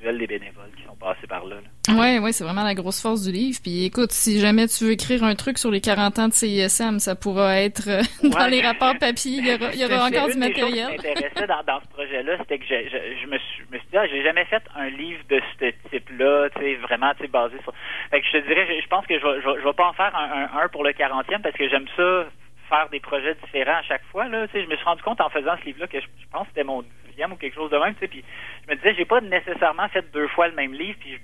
individuelles 0.02 0.18
des 0.18 0.26
bénévoles 0.26 0.70
qui 0.76 0.84
sont 0.84 0.96
passés 0.96 1.26
par 1.26 1.44
là. 1.46 1.56
Oui, 1.88 1.94
Ouais, 2.02 2.18
ouais, 2.18 2.32
c'est 2.32 2.44
vraiment 2.44 2.64
la 2.64 2.74
grosse 2.74 3.00
force 3.00 3.22
du 3.24 3.32
livre. 3.32 3.58
Puis 3.62 3.84
écoute, 3.84 4.10
si 4.12 4.40
jamais 4.40 4.66
tu 4.66 4.84
veux 4.84 4.92
écrire 4.92 5.22
un 5.24 5.34
truc 5.34 5.58
sur 5.58 5.70
les 5.70 5.80
40 5.80 6.18
ans 6.18 6.28
de 6.28 6.32
CISM, 6.32 6.98
ça 6.98 7.14
pourra 7.14 7.60
être 7.60 7.88
euh, 7.88 8.02
dans 8.28 8.48
les 8.48 8.60
rapports 8.60 8.98
papier. 8.98 9.38
Il 9.38 9.46
y 9.46 9.54
aura, 9.54 9.70
il 9.74 9.80
y 9.80 9.84
aura 9.84 10.06
encore 10.06 10.28
du 10.28 10.38
matériel. 10.38 10.88
Ce 10.96 11.02
qui 11.02 11.08
m'intéressait 11.08 11.46
dans, 11.46 11.62
dans, 11.62 11.80
ce 11.80 11.88
projet-là, 11.88 12.38
c'était 12.38 12.58
que 12.58 12.64
je, 12.64 12.74
je, 13.22 13.26
me 13.26 13.38
suis, 13.38 13.64
me 13.70 13.78
suis 13.78 13.88
dit, 13.90 13.96
ah, 13.96 14.06
j'ai 14.08 14.22
jamais 14.22 14.44
fait 14.46 14.62
un 14.74 14.88
livre 14.88 15.22
de 15.28 15.40
ce 15.60 15.66
type-là, 15.90 16.48
tu 16.56 16.62
sais, 16.62 16.74
vraiment, 16.76 17.12
tu 17.14 17.22
sais, 17.22 17.28
basé 17.28 17.56
sur. 17.62 17.72
Fait 18.10 18.20
que 18.20 18.26
je 18.26 18.38
te 18.38 18.46
dirais, 18.46 18.66
je, 18.82 18.88
pense 18.88 19.06
que 19.06 19.18
je 19.18 19.24
vais, 19.24 19.40
je, 19.42 19.64
vais 19.64 19.72
pas 19.72 19.88
en 19.88 19.92
faire 19.92 20.14
un, 20.16 20.42
un, 20.42 20.64
un 20.64 20.68
pour 20.68 20.82
le 20.82 20.90
40e 20.90 21.40
parce 21.40 21.56
que 21.56 21.68
j'aime 21.68 21.86
ça 21.96 22.26
faire 22.72 22.88
des 22.88 23.00
projets 23.00 23.36
différents 23.44 23.78
à 23.78 23.82
chaque 23.82 24.04
fois. 24.10 24.28
Là. 24.28 24.46
Tu 24.48 24.54
sais, 24.54 24.64
je 24.64 24.68
me 24.68 24.76
suis 24.76 24.84
rendu 24.84 25.02
compte 25.02 25.20
en 25.20 25.28
faisant 25.28 25.56
ce 25.60 25.64
livre-là 25.66 25.86
que 25.86 26.00
je, 26.00 26.06
pense 26.32 26.44
que 26.44 26.48
c'était 26.48 26.64
mon 26.64 26.82
ou 27.30 27.36
quelque 27.36 27.54
chose 27.54 27.70
de 27.70 27.78
même. 27.78 27.94
Puis 27.94 28.24
je 28.66 28.70
me 28.70 28.76
disais, 28.76 28.94
j'ai 28.94 29.04
pas 29.04 29.20
nécessairement 29.20 29.88
fait 29.88 30.10
deux 30.12 30.28
fois 30.28 30.48
le 30.48 30.54
même 30.54 30.72
livre. 30.72 30.98
Puis, 31.00 31.20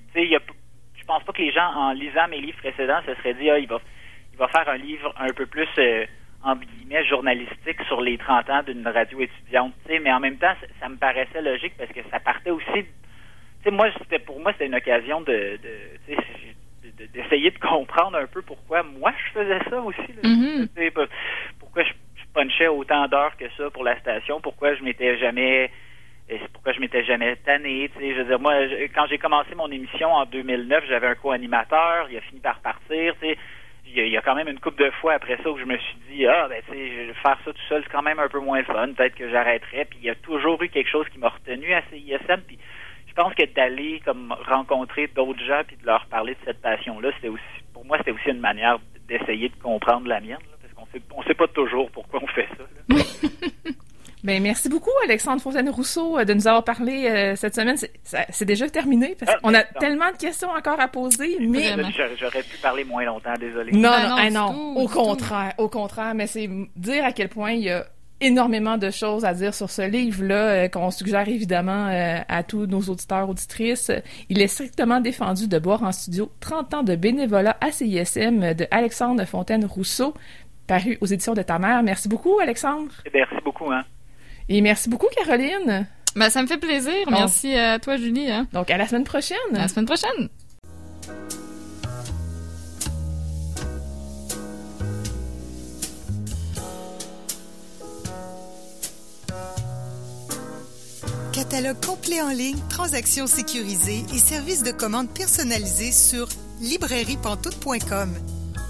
je 0.94 1.04
pense 1.04 1.22
pas 1.24 1.32
que 1.32 1.42
les 1.42 1.52
gens, 1.52 1.70
en 1.74 1.92
lisant 1.92 2.28
mes 2.28 2.40
livres 2.40 2.58
précédents, 2.58 3.00
se 3.06 3.14
seraient 3.14 3.34
dit, 3.34 3.50
ah, 3.50 3.58
il 3.58 3.66
va, 3.66 3.80
il 4.32 4.38
va 4.38 4.48
faire 4.48 4.68
un 4.68 4.76
livre 4.76 5.12
un 5.18 5.32
peu 5.32 5.46
plus, 5.46 5.68
euh, 5.78 6.04
guillemets, 6.44 7.04
journalistique 7.06 7.82
sur 7.86 8.00
les 8.00 8.18
30 8.18 8.50
ans 8.50 8.62
d'une 8.62 8.86
radio 8.86 9.20
étudiante. 9.20 9.72
Mais 9.88 10.12
en 10.12 10.20
même 10.20 10.36
temps, 10.36 10.54
ça, 10.80 10.88
me 10.88 10.96
paraissait 10.96 11.42
logique 11.42 11.74
parce 11.78 11.90
que 11.90 12.00
ça 12.10 12.20
partait 12.20 12.50
aussi. 12.50 12.66
Tu 12.74 13.64
sais, 13.64 13.70
moi, 13.70 13.88
c'était 13.98 14.18
pour 14.18 14.38
moi, 14.40 14.52
c'était 14.52 14.66
une 14.66 14.74
occasion 14.74 15.20
de, 15.22 15.58
d'essayer 17.12 17.50
de 17.50 17.58
comprendre 17.58 18.18
un 18.18 18.26
peu 18.26 18.42
pourquoi 18.42 18.82
moi 18.82 19.12
je 19.26 19.40
faisais 19.40 19.58
ça 19.68 19.80
aussi. 19.80 20.12
Mm-hmm. 20.22 21.08
Pourquoi 21.58 21.82
je, 21.82 21.92
punchais 22.34 22.68
autant 22.68 23.08
d'heures 23.08 23.36
que 23.36 23.46
ça 23.56 23.70
pour 23.70 23.84
la 23.84 23.98
station, 24.00 24.40
pourquoi 24.40 24.74
je 24.74 24.82
m'étais 24.82 25.18
jamais 25.18 25.70
pourquoi 26.52 26.72
je 26.72 26.80
m'étais 26.80 27.04
jamais 27.04 27.36
tanné, 27.36 27.90
je 27.98 28.18
veux 28.18 28.24
dire, 28.24 28.38
moi, 28.38 28.54
quand 28.94 29.06
j'ai 29.08 29.18
commencé 29.18 29.54
mon 29.54 29.70
émission 29.70 30.12
en 30.12 30.26
2009, 30.26 30.84
j'avais 30.88 31.06
un 31.06 31.14
co-animateur, 31.14 32.08
il 32.10 32.18
a 32.18 32.20
fini 32.20 32.40
par 32.40 32.60
partir, 32.60 33.14
il 33.86 34.08
y, 34.08 34.16
a, 34.16 34.20
quand 34.20 34.34
même 34.34 34.48
une 34.48 34.60
couple 34.60 34.84
de 34.84 34.90
fois 35.00 35.14
après 35.14 35.38
ça 35.42 35.50
où 35.50 35.58
je 35.58 35.64
me 35.64 35.78
suis 35.78 35.96
dit, 36.10 36.26
ah, 36.26 36.46
ben, 36.48 36.60
tu 36.66 36.72
sais, 36.72 37.12
faire 37.22 37.38
ça 37.44 37.52
tout 37.52 37.68
seul, 37.68 37.82
c'est 37.82 37.90
quand 37.90 38.02
même 38.02 38.18
un 38.18 38.28
peu 38.28 38.40
moins 38.40 38.62
fun, 38.62 38.92
peut-être 38.92 39.14
que 39.14 39.30
j'arrêterais, 39.30 39.86
puis 39.86 39.98
il 40.02 40.06
y 40.06 40.10
a 40.10 40.14
toujours 40.16 40.62
eu 40.62 40.68
quelque 40.68 40.90
chose 40.90 41.08
qui 41.08 41.18
m'a 41.18 41.30
retenu 41.30 41.72
à 41.72 41.82
CISM, 41.90 42.42
puis 42.46 42.58
je 43.06 43.14
pense 43.14 43.34
que 43.34 43.46
d'aller 43.54 44.00
comme 44.04 44.34
rencontrer 44.46 45.06
d'autres 45.06 45.42
gens 45.44 45.62
puis 45.66 45.76
de 45.76 45.86
leur 45.86 46.04
parler 46.06 46.34
de 46.34 46.40
cette 46.44 46.60
passion-là, 46.60 47.10
c'était 47.16 47.28
aussi 47.28 47.42
pour 47.72 47.86
moi 47.86 47.96
c'était 47.98 48.12
aussi 48.12 48.28
une 48.28 48.40
manière 48.40 48.78
d'essayer 49.08 49.48
de 49.48 49.56
comprendre 49.56 50.06
la 50.06 50.20
mienne, 50.20 50.38
parce 50.60 50.74
qu'on 50.74 50.86
sait 50.92 51.02
on 51.14 51.22
sait 51.22 51.34
pas 51.34 51.48
toujours 51.48 51.90
pourquoi 51.90 52.20
on 52.22 52.26
fait 52.26 52.48
ça. 52.58 53.72
Ben, 54.28 54.42
merci 54.42 54.68
beaucoup, 54.68 54.90
Alexandre 55.04 55.40
Fontaine-Rousseau, 55.40 56.18
euh, 56.18 56.24
de 56.26 56.34
nous 56.34 56.46
avoir 56.46 56.62
parlé 56.62 57.08
euh, 57.08 57.34
cette 57.34 57.54
semaine. 57.54 57.76
C'est 58.28 58.44
déjà 58.44 58.68
terminé 58.68 59.16
parce 59.18 59.32
ah, 59.34 59.38
qu'on 59.42 59.54
a 59.54 59.62
tellement 59.62 60.10
de 60.12 60.18
questions 60.18 60.50
encore 60.50 60.78
à 60.78 60.86
poser, 60.86 61.38
mais... 61.40 61.74
J'aurais 62.20 62.42
pu 62.42 62.58
parler 62.60 62.84
moins 62.84 63.04
longtemps, 63.04 63.32
désolé. 63.40 63.72
Non, 63.72 63.88
non, 63.88 64.16
ben 64.16 64.30
non, 64.30 64.74
au 64.76 64.86
contraire, 64.86 65.54
au 65.56 65.70
contraire, 65.70 66.14
mais 66.14 66.26
c'est 66.26 66.46
dire 66.76 67.06
à 67.06 67.12
quel 67.12 67.30
point 67.30 67.52
il 67.52 67.62
y 67.62 67.70
a 67.70 67.86
énormément 68.20 68.76
de 68.76 68.90
choses 68.90 69.24
à 69.24 69.32
dire 69.32 69.54
sur 69.54 69.70
ce 69.70 69.80
livre-là 69.80 70.34
euh, 70.34 70.68
qu'on 70.68 70.90
suggère 70.90 71.26
évidemment 71.26 71.88
euh, 71.88 72.18
à 72.28 72.42
tous 72.42 72.66
nos 72.66 72.80
auditeurs, 72.80 73.30
auditrices. 73.30 73.90
Il 74.28 74.42
est 74.42 74.48
strictement 74.48 75.00
défendu 75.00 75.48
de 75.48 75.58
boire 75.58 75.82
en 75.84 75.92
studio 75.92 76.30
30 76.40 76.74
ans 76.74 76.82
de 76.82 76.96
bénévolat 76.96 77.56
à 77.62 77.70
CISM 77.70 78.52
de 78.52 78.66
Alexandre 78.70 79.24
Fontaine-Rousseau, 79.24 80.12
paru 80.66 80.98
aux 81.00 81.06
éditions 81.06 81.32
de 81.32 81.40
ta 81.40 81.58
mère. 81.58 81.82
Merci 81.82 82.10
beaucoup, 82.10 82.38
Alexandre. 82.40 82.92
Merci 83.14 83.36
beaucoup. 83.42 83.72
Hein. 83.72 83.84
Et 84.48 84.60
merci 84.60 84.88
beaucoup, 84.88 85.08
Caroline. 85.14 85.86
Ben, 86.16 86.30
ça 86.30 86.42
me 86.42 86.46
fait 86.46 86.58
plaisir. 86.58 86.94
Merci 87.10 87.54
à 87.54 87.78
toi, 87.78 87.96
Julie. 87.96 88.30
Hein. 88.30 88.46
Donc, 88.52 88.70
à 88.70 88.76
la 88.76 88.88
semaine 88.88 89.04
prochaine. 89.04 89.36
À 89.54 89.58
la 89.58 89.68
semaine 89.68 89.86
prochaine. 89.86 90.28
Catalogue 101.32 101.76
complet 101.86 102.20
en 102.20 102.30
ligne, 102.30 102.58
transactions 102.68 103.28
sécurisées 103.28 104.04
et 104.12 104.18
services 104.18 104.64
de 104.64 104.72
commande 104.72 105.08
personnalisés 105.08 105.92
sur 105.92 106.28
librairiepantoute.com. 106.60 108.12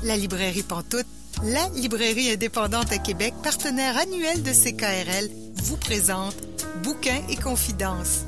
La 0.05 0.17
librairie 0.17 0.63
Pantoute, 0.63 1.07
la 1.45 1.67
librairie 1.75 2.31
indépendante 2.31 2.93
à 2.93 2.99
Québec, 2.99 3.33
partenaire 3.43 3.97
annuel 3.97 4.43
de 4.43 4.53
CKRL, 4.53 5.31
vous 5.63 5.77
présente 5.77 6.37
Bouquins 6.83 7.21
et 7.29 7.37
confidences. 7.37 8.28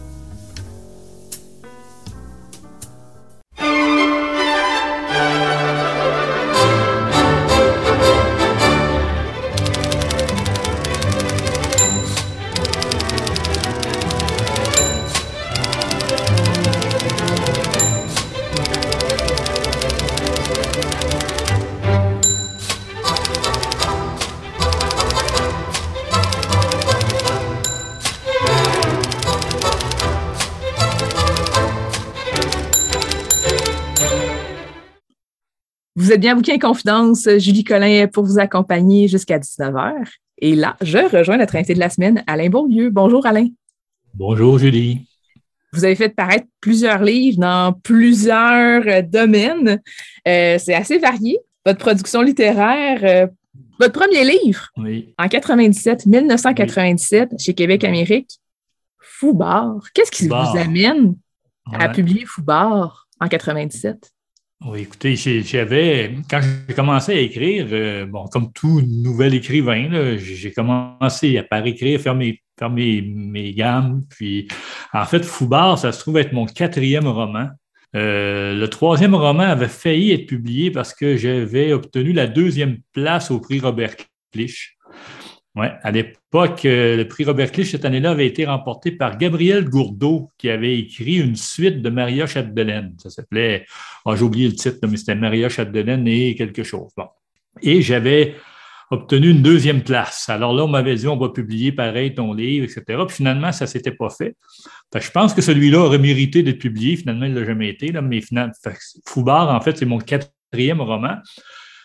Vous 36.10 36.14
êtes 36.14 36.22
bien 36.22 36.34
bouquin 36.34 36.58
Confidence, 36.58 37.28
Julie 37.38 37.62
Collin 37.62 38.08
pour 38.08 38.24
vous 38.24 38.40
accompagner 38.40 39.06
jusqu'à 39.06 39.38
19h. 39.38 39.92
Et 40.38 40.56
là, 40.56 40.76
je 40.80 40.98
rejoins 40.98 41.36
notre 41.36 41.54
invité 41.54 41.72
de 41.74 41.78
la 41.78 41.88
semaine, 41.88 42.24
Alain 42.26 42.50
Beaulieu. 42.50 42.90
Bonjour 42.90 43.24
Alain. 43.26 43.46
Bonjour 44.14 44.58
Julie. 44.58 45.06
Vous 45.72 45.84
avez 45.84 45.94
fait 45.94 46.08
paraître 46.08 46.48
plusieurs 46.60 47.04
livres 47.04 47.38
dans 47.38 47.72
plusieurs 47.72 48.82
euh, 48.88 49.02
domaines. 49.02 49.80
Euh, 50.26 50.58
c'est 50.58 50.74
assez 50.74 50.98
varié. 50.98 51.38
Votre 51.64 51.78
production 51.78 52.22
littéraire, 52.22 53.04
euh, 53.04 53.28
votre 53.78 53.92
premier 53.92 54.24
livre, 54.24 54.66
en 55.16 55.28
97, 55.28 56.06
1997, 56.06 57.34
chez 57.38 57.54
Québec 57.54 57.84
Amérique, 57.84 58.40
Foubard. 58.98 59.78
Qu'est-ce 59.94 60.10
qui 60.10 60.26
vous 60.26 60.58
amène 60.58 61.14
à 61.72 61.88
publier 61.88 62.24
Foubard 62.26 63.06
en 63.20 63.28
97? 63.28 64.10
Oui, 64.62 64.80
écoutez, 64.82 65.16
j'avais, 65.16 66.16
quand 66.28 66.40
j'ai 66.42 66.74
commencé 66.74 67.12
à 67.12 67.20
écrire, 67.20 67.66
euh, 67.72 68.04
bon, 68.04 68.26
comme 68.26 68.52
tout 68.52 68.82
nouvel 68.82 69.32
écrivain, 69.32 70.16
j'ai 70.18 70.52
commencé 70.52 71.38
à 71.38 71.42
par 71.42 71.64
écrire, 71.66 71.98
faire 71.98 72.14
mes, 72.14 72.42
faire 72.58 72.68
mes, 72.68 73.00
mes, 73.00 73.54
gammes. 73.54 74.04
Puis, 74.10 74.48
en 74.92 75.06
fait, 75.06 75.24
Foubard, 75.24 75.78
ça 75.78 75.92
se 75.92 76.00
trouve 76.00 76.18
être 76.18 76.34
mon 76.34 76.44
quatrième 76.44 77.06
roman. 77.06 77.48
Euh, 77.96 78.54
le 78.54 78.68
troisième 78.68 79.14
roman 79.14 79.44
avait 79.44 79.66
failli 79.66 80.12
être 80.12 80.26
publié 80.26 80.70
parce 80.70 80.92
que 80.92 81.16
j'avais 81.16 81.72
obtenu 81.72 82.12
la 82.12 82.26
deuxième 82.26 82.80
place 82.92 83.30
au 83.30 83.40
prix 83.40 83.60
Robert 83.60 83.96
Clich. 84.30 84.76
Oui, 85.56 85.66
à 85.82 85.90
l'époque, 85.90 86.64
euh, 86.64 86.96
le 86.96 87.08
prix 87.08 87.24
Robert 87.24 87.50
Clich 87.50 87.72
cette 87.72 87.84
année-là 87.84 88.12
avait 88.12 88.26
été 88.26 88.46
remporté 88.46 88.92
par 88.92 89.18
Gabriel 89.18 89.64
Gourdeau, 89.64 90.30
qui 90.38 90.48
avait 90.48 90.78
écrit 90.78 91.16
une 91.16 91.34
suite 91.34 91.82
de 91.82 91.90
Maria 91.90 92.26
Chapdelaine. 92.26 92.94
Ça 92.98 93.10
s'appelait, 93.10 93.66
oh, 94.04 94.14
j'ai 94.14 94.22
oublié 94.22 94.46
le 94.46 94.54
titre, 94.54 94.78
mais 94.88 94.96
c'était 94.96 95.16
Maria 95.16 95.48
Chapdelaine 95.48 96.06
et 96.06 96.36
quelque 96.36 96.62
chose. 96.62 96.92
Bon. 96.96 97.06
Et 97.62 97.82
j'avais 97.82 98.36
obtenu 98.92 99.30
une 99.30 99.42
deuxième 99.42 99.82
place. 99.82 100.28
Alors 100.28 100.52
là, 100.52 100.64
on 100.64 100.68
m'avait 100.68 100.94
dit, 100.94 101.08
on 101.08 101.16
va 101.16 101.30
publier 101.30 101.72
pareil 101.72 102.14
ton 102.14 102.32
livre, 102.32 102.64
etc. 102.64 103.02
Puis 103.06 103.16
finalement, 103.16 103.50
ça 103.50 103.64
ne 103.64 103.70
s'était 103.70 103.92
pas 103.92 104.10
fait. 104.10 104.36
je 104.94 105.10
pense 105.10 105.34
que 105.34 105.42
celui-là 105.42 105.80
aurait 105.80 105.98
mérité 105.98 106.44
d'être 106.44 106.58
publié. 106.58 106.96
Finalement, 106.96 107.26
il 107.26 107.34
ne 107.34 107.40
l'a 107.40 107.46
jamais 107.46 107.68
été. 107.68 107.90
Là, 107.90 108.02
mais 108.02 108.20
finalement, 108.20 108.52
Foubard, 109.04 109.52
en 109.52 109.60
fait, 109.60 109.76
c'est 109.76 109.86
mon 109.86 109.98
quatrième 109.98 110.80
roman. 110.80 111.16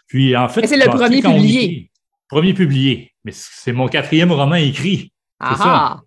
Puis 0.07 0.35
en 0.35 0.49
fait, 0.49 0.67
c'est 0.67 0.77
le 0.77 0.85
premier 0.85 1.21
publié. 1.21 1.89
Premier 2.29 2.53
publié. 2.53 3.11
Mais 3.23 3.31
c'est 3.33 3.73
mon 3.73 3.87
quatrième 3.87 4.31
roman 4.31 4.55
écrit. 4.55 5.11
C'est 5.41 5.57
ça. 5.57 6.01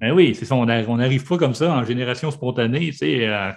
Ben 0.00 0.12
oui, 0.12 0.34
c'est 0.34 0.44
ça. 0.44 0.54
On 0.54 0.66
n'arrive 0.66 1.24
pas 1.24 1.38
comme 1.38 1.54
ça 1.54 1.72
en 1.72 1.84
génération 1.84 2.30
spontanée. 2.30 2.90
Tu 2.90 2.92
sais, 2.92 3.28
euh, 3.28 3.52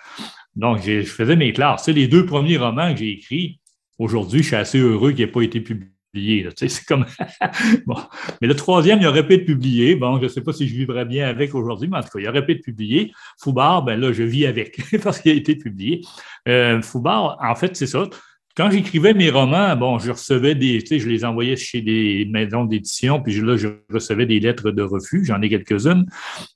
donc, 0.55 0.81
je 0.81 1.01
faisais 1.03 1.35
mes 1.35 1.53
classes. 1.53 1.83
C'est 1.85 1.93
les 1.93 2.07
deux 2.07 2.25
premiers 2.25 2.57
romans 2.57 2.91
que 2.93 2.99
j'ai 2.99 3.11
écrits. 3.11 3.59
Aujourd'hui, 3.97 4.41
je 4.41 4.47
suis 4.47 4.55
assez 4.55 4.79
heureux 4.79 5.11
qu'il 5.11 5.25
n'ait 5.25 5.31
pas 5.31 5.41
été 5.41 5.59
publié. 5.59 6.47
c'est 6.55 6.85
comme. 6.85 7.05
bon. 7.85 7.97
Mais 8.41 8.47
le 8.47 8.55
troisième, 8.55 8.99
il 9.01 9.07
aurait 9.07 9.25
pu 9.25 9.33
être 9.33 9.45
publié. 9.45 9.95
Bon, 9.95 10.17
je 10.17 10.23
ne 10.23 10.27
sais 10.27 10.41
pas 10.41 10.53
si 10.53 10.67
je 10.67 10.75
vivrais 10.75 11.05
bien 11.05 11.27
avec 11.27 11.55
aujourd'hui, 11.55 11.87
mais 11.89 11.97
en 11.97 12.03
tout 12.03 12.09
cas, 12.09 12.19
il 12.19 12.27
aurait 12.27 12.45
pu 12.45 12.53
être 12.53 12.63
publié. 12.63 13.11
Foubard, 13.41 13.83
ben 13.83 13.99
là, 13.99 14.13
je 14.13 14.23
vis 14.23 14.45
avec 14.45 14.81
parce 15.03 15.19
qu'il 15.19 15.31
a 15.31 15.35
été 15.35 15.55
publié. 15.55 16.01
Euh, 16.47 16.81
Foubard, 16.81 17.37
en 17.41 17.55
fait, 17.55 17.75
c'est 17.75 17.87
ça. 17.87 18.07
Quand 18.55 18.71
j'écrivais 18.71 19.13
mes 19.13 19.29
romans, 19.29 19.75
bon, 19.75 19.99
je 19.99 20.11
recevais 20.11 20.55
des, 20.55 20.81
tu 20.81 20.87
sais, 20.87 20.99
je 20.99 21.09
les 21.09 21.25
envoyais 21.25 21.57
chez 21.57 21.81
des 21.81 22.25
maisons 22.31 22.63
d'édition, 22.63 23.21
puis 23.21 23.41
là, 23.41 23.57
je 23.57 23.67
recevais 23.91 24.25
des 24.25 24.39
lettres 24.39 24.71
de 24.71 24.81
refus, 24.81 25.25
j'en 25.25 25.41
ai 25.41 25.49
quelques-unes, 25.49 26.05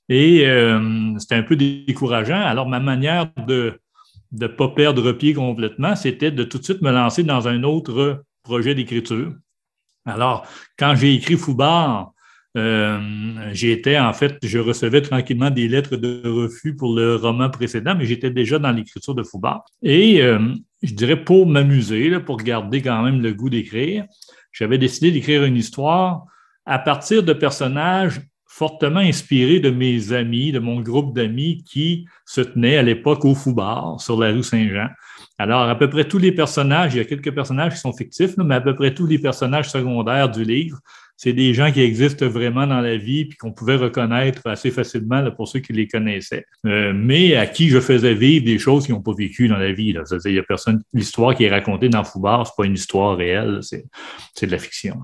et 0.08 0.46
euh, 0.46 1.18
c'était 1.18 1.34
un 1.34 1.42
peu 1.42 1.56
décourageant. 1.56 2.40
Alors, 2.40 2.68
ma 2.68 2.80
manière 2.80 3.30
de 3.46 3.78
ne 4.32 4.46
pas 4.46 4.68
perdre 4.68 5.12
pied 5.12 5.34
complètement, 5.34 5.94
c'était 5.94 6.30
de 6.30 6.44
tout 6.44 6.58
de 6.58 6.64
suite 6.64 6.80
me 6.80 6.90
lancer 6.90 7.22
dans 7.22 7.48
un 7.48 7.62
autre 7.64 8.24
projet 8.42 8.74
d'écriture. 8.74 9.34
Alors, 10.06 10.46
quand 10.78 10.94
j'ai 10.94 11.14
écrit 11.14 11.36
Foubard, 11.36 12.12
euh, 12.56 12.98
j'étais, 13.52 13.98
en 13.98 14.12
fait, 14.12 14.38
je 14.42 14.58
recevais 14.58 15.02
tranquillement 15.02 15.50
des 15.50 15.68
lettres 15.68 15.96
de 15.96 16.22
refus 16.24 16.74
pour 16.74 16.94
le 16.96 17.16
roman 17.16 17.50
précédent, 17.50 17.94
mais 17.96 18.06
j'étais 18.06 18.30
déjà 18.30 18.58
dans 18.58 18.72
l'écriture 18.72 19.14
de 19.14 19.22
Foubard. 19.22 19.64
Et 19.82 20.22
euh, 20.22 20.38
je 20.82 20.94
dirais 20.94 21.22
pour 21.22 21.46
m'amuser, 21.46 22.18
pour 22.20 22.38
garder 22.38 22.82
quand 22.82 23.02
même 23.02 23.20
le 23.20 23.32
goût 23.34 23.50
d'écrire, 23.50 24.04
j'avais 24.52 24.78
décidé 24.78 25.12
d'écrire 25.12 25.44
une 25.44 25.56
histoire 25.56 26.24
à 26.66 26.78
partir 26.78 27.22
de 27.22 27.32
personnages 27.32 28.20
fortement 28.46 29.00
inspirés 29.00 29.60
de 29.60 29.70
mes 29.70 30.12
amis, 30.12 30.50
de 30.50 30.58
mon 30.58 30.80
groupe 30.80 31.14
d'amis 31.14 31.62
qui 31.64 32.06
se 32.26 32.40
tenaient 32.40 32.76
à 32.76 32.82
l'époque 32.82 33.24
au 33.24 33.34
Foubard, 33.34 34.00
sur 34.00 34.18
la 34.18 34.32
rue 34.32 34.42
Saint-Jean. 34.42 34.88
Alors, 35.38 35.62
à 35.62 35.78
peu 35.78 35.88
près 35.88 36.06
tous 36.06 36.18
les 36.18 36.32
personnages, 36.32 36.94
il 36.94 36.98
y 36.98 37.00
a 37.00 37.04
quelques 37.04 37.32
personnages 37.32 37.74
qui 37.74 37.78
sont 37.78 37.92
fictifs, 37.92 38.36
mais 38.36 38.56
à 38.56 38.60
peu 38.60 38.74
près 38.74 38.92
tous 38.92 39.06
les 39.06 39.18
personnages 39.18 39.70
secondaires 39.70 40.28
du 40.28 40.44
livre 40.44 40.78
c'est 41.22 41.34
des 41.34 41.52
gens 41.52 41.70
qui 41.70 41.82
existent 41.82 42.26
vraiment 42.26 42.66
dans 42.66 42.80
la 42.80 42.96
vie 42.96 43.26
puis 43.26 43.36
qu'on 43.36 43.52
pouvait 43.52 43.76
reconnaître 43.76 44.40
assez 44.46 44.70
facilement 44.70 45.30
pour 45.32 45.48
ceux 45.48 45.60
qui 45.60 45.74
les 45.74 45.86
connaissaient. 45.86 46.46
Euh, 46.64 46.94
mais 46.94 47.36
à 47.36 47.46
qui 47.46 47.68
je 47.68 47.78
faisais 47.78 48.14
vivre 48.14 48.46
des 48.46 48.58
choses 48.58 48.86
qu'ils 48.86 48.94
n'ont 48.94 49.02
pas 49.02 49.12
vécues 49.12 49.46
dans 49.46 49.58
la 49.58 49.70
vie. 49.70 49.94
Il 50.24 50.32
y 50.32 50.38
a 50.38 50.42
personne. 50.42 50.82
L'histoire 50.94 51.34
qui 51.34 51.44
est 51.44 51.50
racontée 51.50 51.90
dans 51.90 52.04
Foubard, 52.04 52.46
c'est 52.46 52.54
pas 52.56 52.64
une 52.64 52.72
histoire 52.72 53.18
réelle, 53.18 53.60
c'est 53.60 53.84
de 54.46 54.50
la 54.50 54.56
fiction. 54.56 54.96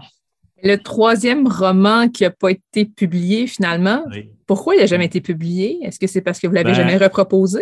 Le 0.62 0.76
troisième 0.76 1.46
roman 1.46 2.09
qui 2.09 2.22
n'a 2.22 2.31
pas 2.31 2.50
été 2.50 2.87
publié 2.87 3.46
finalement, 3.46 4.02
pourquoi 4.46 4.74
il 4.74 4.79
n'a 4.79 4.87
jamais 4.87 5.05
été 5.05 5.20
publié? 5.20 5.81
Est-ce 5.83 5.98
que 5.98 6.07
c'est 6.07 6.22
parce 6.22 6.40
que 6.40 6.46
vous 6.46 6.55
l'avez 6.55 6.70
ben, 6.70 6.76
jamais 6.76 6.96
reproposé? 6.96 7.61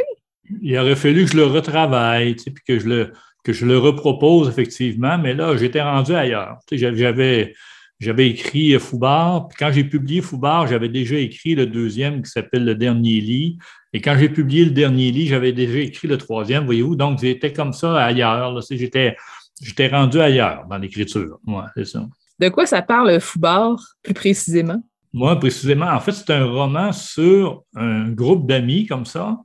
Il 0.63 0.79
aurait 0.79 0.95
fallu 0.95 1.25
que 1.25 1.33
je 1.33 1.37
le 1.39 1.47
retravaille, 1.47 2.37
puis 2.37 2.55
que 2.65 2.79
je 2.79 2.89
le, 2.89 3.13
que 3.43 3.53
je 3.53 3.67
le 3.67 3.79
repropose 3.79 4.49
effectivement, 4.49 5.19
mais 5.19 5.35
là, 5.35 5.57
j'étais 5.57 5.83
rendu 5.83 6.15
ailleurs. 6.15 6.59
J'avais 6.71 7.53
j'avais 8.01 8.29
écrit 8.29 8.79
Foubard. 8.79 9.49
Puis 9.49 9.57
quand 9.59 9.73
j'ai 9.73 9.85
publié 9.85 10.21
Foubard, 10.21 10.67
j'avais 10.67 10.89
déjà 10.89 11.17
écrit 11.17 11.55
le 11.55 11.67
deuxième 11.67 12.23
qui 12.23 12.31
s'appelle 12.31 12.65
Le 12.65 12.75
Dernier 12.75 13.21
lit. 13.21 13.59
Et 13.93 14.01
quand 14.01 14.17
j'ai 14.19 14.29
publié 14.29 14.65
Le 14.65 14.73
Dernier 14.73 15.11
lit, 15.11 15.27
j'avais 15.27 15.53
déjà 15.53 15.79
écrit 15.79 16.09
le 16.09 16.19
troisième, 16.19 16.65
voyez-vous. 16.65 16.97
Donc, 16.97 17.21
j'étais 17.21 17.53
comme 17.53 17.73
ça 17.73 18.05
ailleurs. 18.05 18.61
J'étais, 18.71 19.17
j'étais 19.63 19.89
rendu 19.89 20.21
ailleurs 20.21 20.67
dans 20.69 20.79
l'écriture. 20.79 21.39
C'est 21.75 21.87
ça. 21.87 22.07
De 22.41 22.49
quoi 22.49 22.67
ça 22.67 22.83
parle 22.83 23.21
Foubard, 23.21 23.79
plus 24.03 24.15
précisément? 24.15 24.83
Moi, 25.13 25.39
précisément, 25.39 25.87
en 25.87 26.01
fait, 26.01 26.11
c'est 26.11 26.31
un 26.31 26.45
roman 26.45 26.91
sur 26.91 27.63
un 27.77 28.09
groupe 28.09 28.49
d'amis 28.49 28.87
comme 28.87 29.07
ça. 29.07 29.39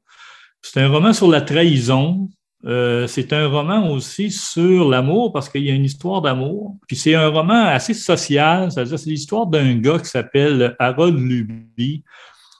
C'est 0.64 0.82
un 0.82 0.90
roman 0.90 1.14
sur 1.14 1.30
la 1.30 1.42
trahison, 1.42 2.28
euh, 2.66 3.08
c'est 3.08 3.32
un 3.32 3.48
roman 3.48 3.90
aussi 3.90 4.32
sur 4.32 4.90
l'amour 4.90 5.32
parce 5.32 5.48
qu'il 5.48 5.64
y 5.64 5.72
a 5.72 5.74
une 5.74 5.86
histoire 5.86 6.22
d'amour. 6.22 6.76
Puis 6.88 6.98
c'est 6.98 7.16
un 7.16 7.30
roman 7.30 7.66
assez 7.66 7.94
social, 7.94 8.72
c'est-à-dire 8.72 9.00
c'est 9.00 9.10
l'histoire 9.10 9.48
d'un 9.48 9.76
gars 9.76 10.00
qui 10.00 10.10
s'appelle 10.10 10.76
Harold 10.78 11.18
Luby 11.18 12.04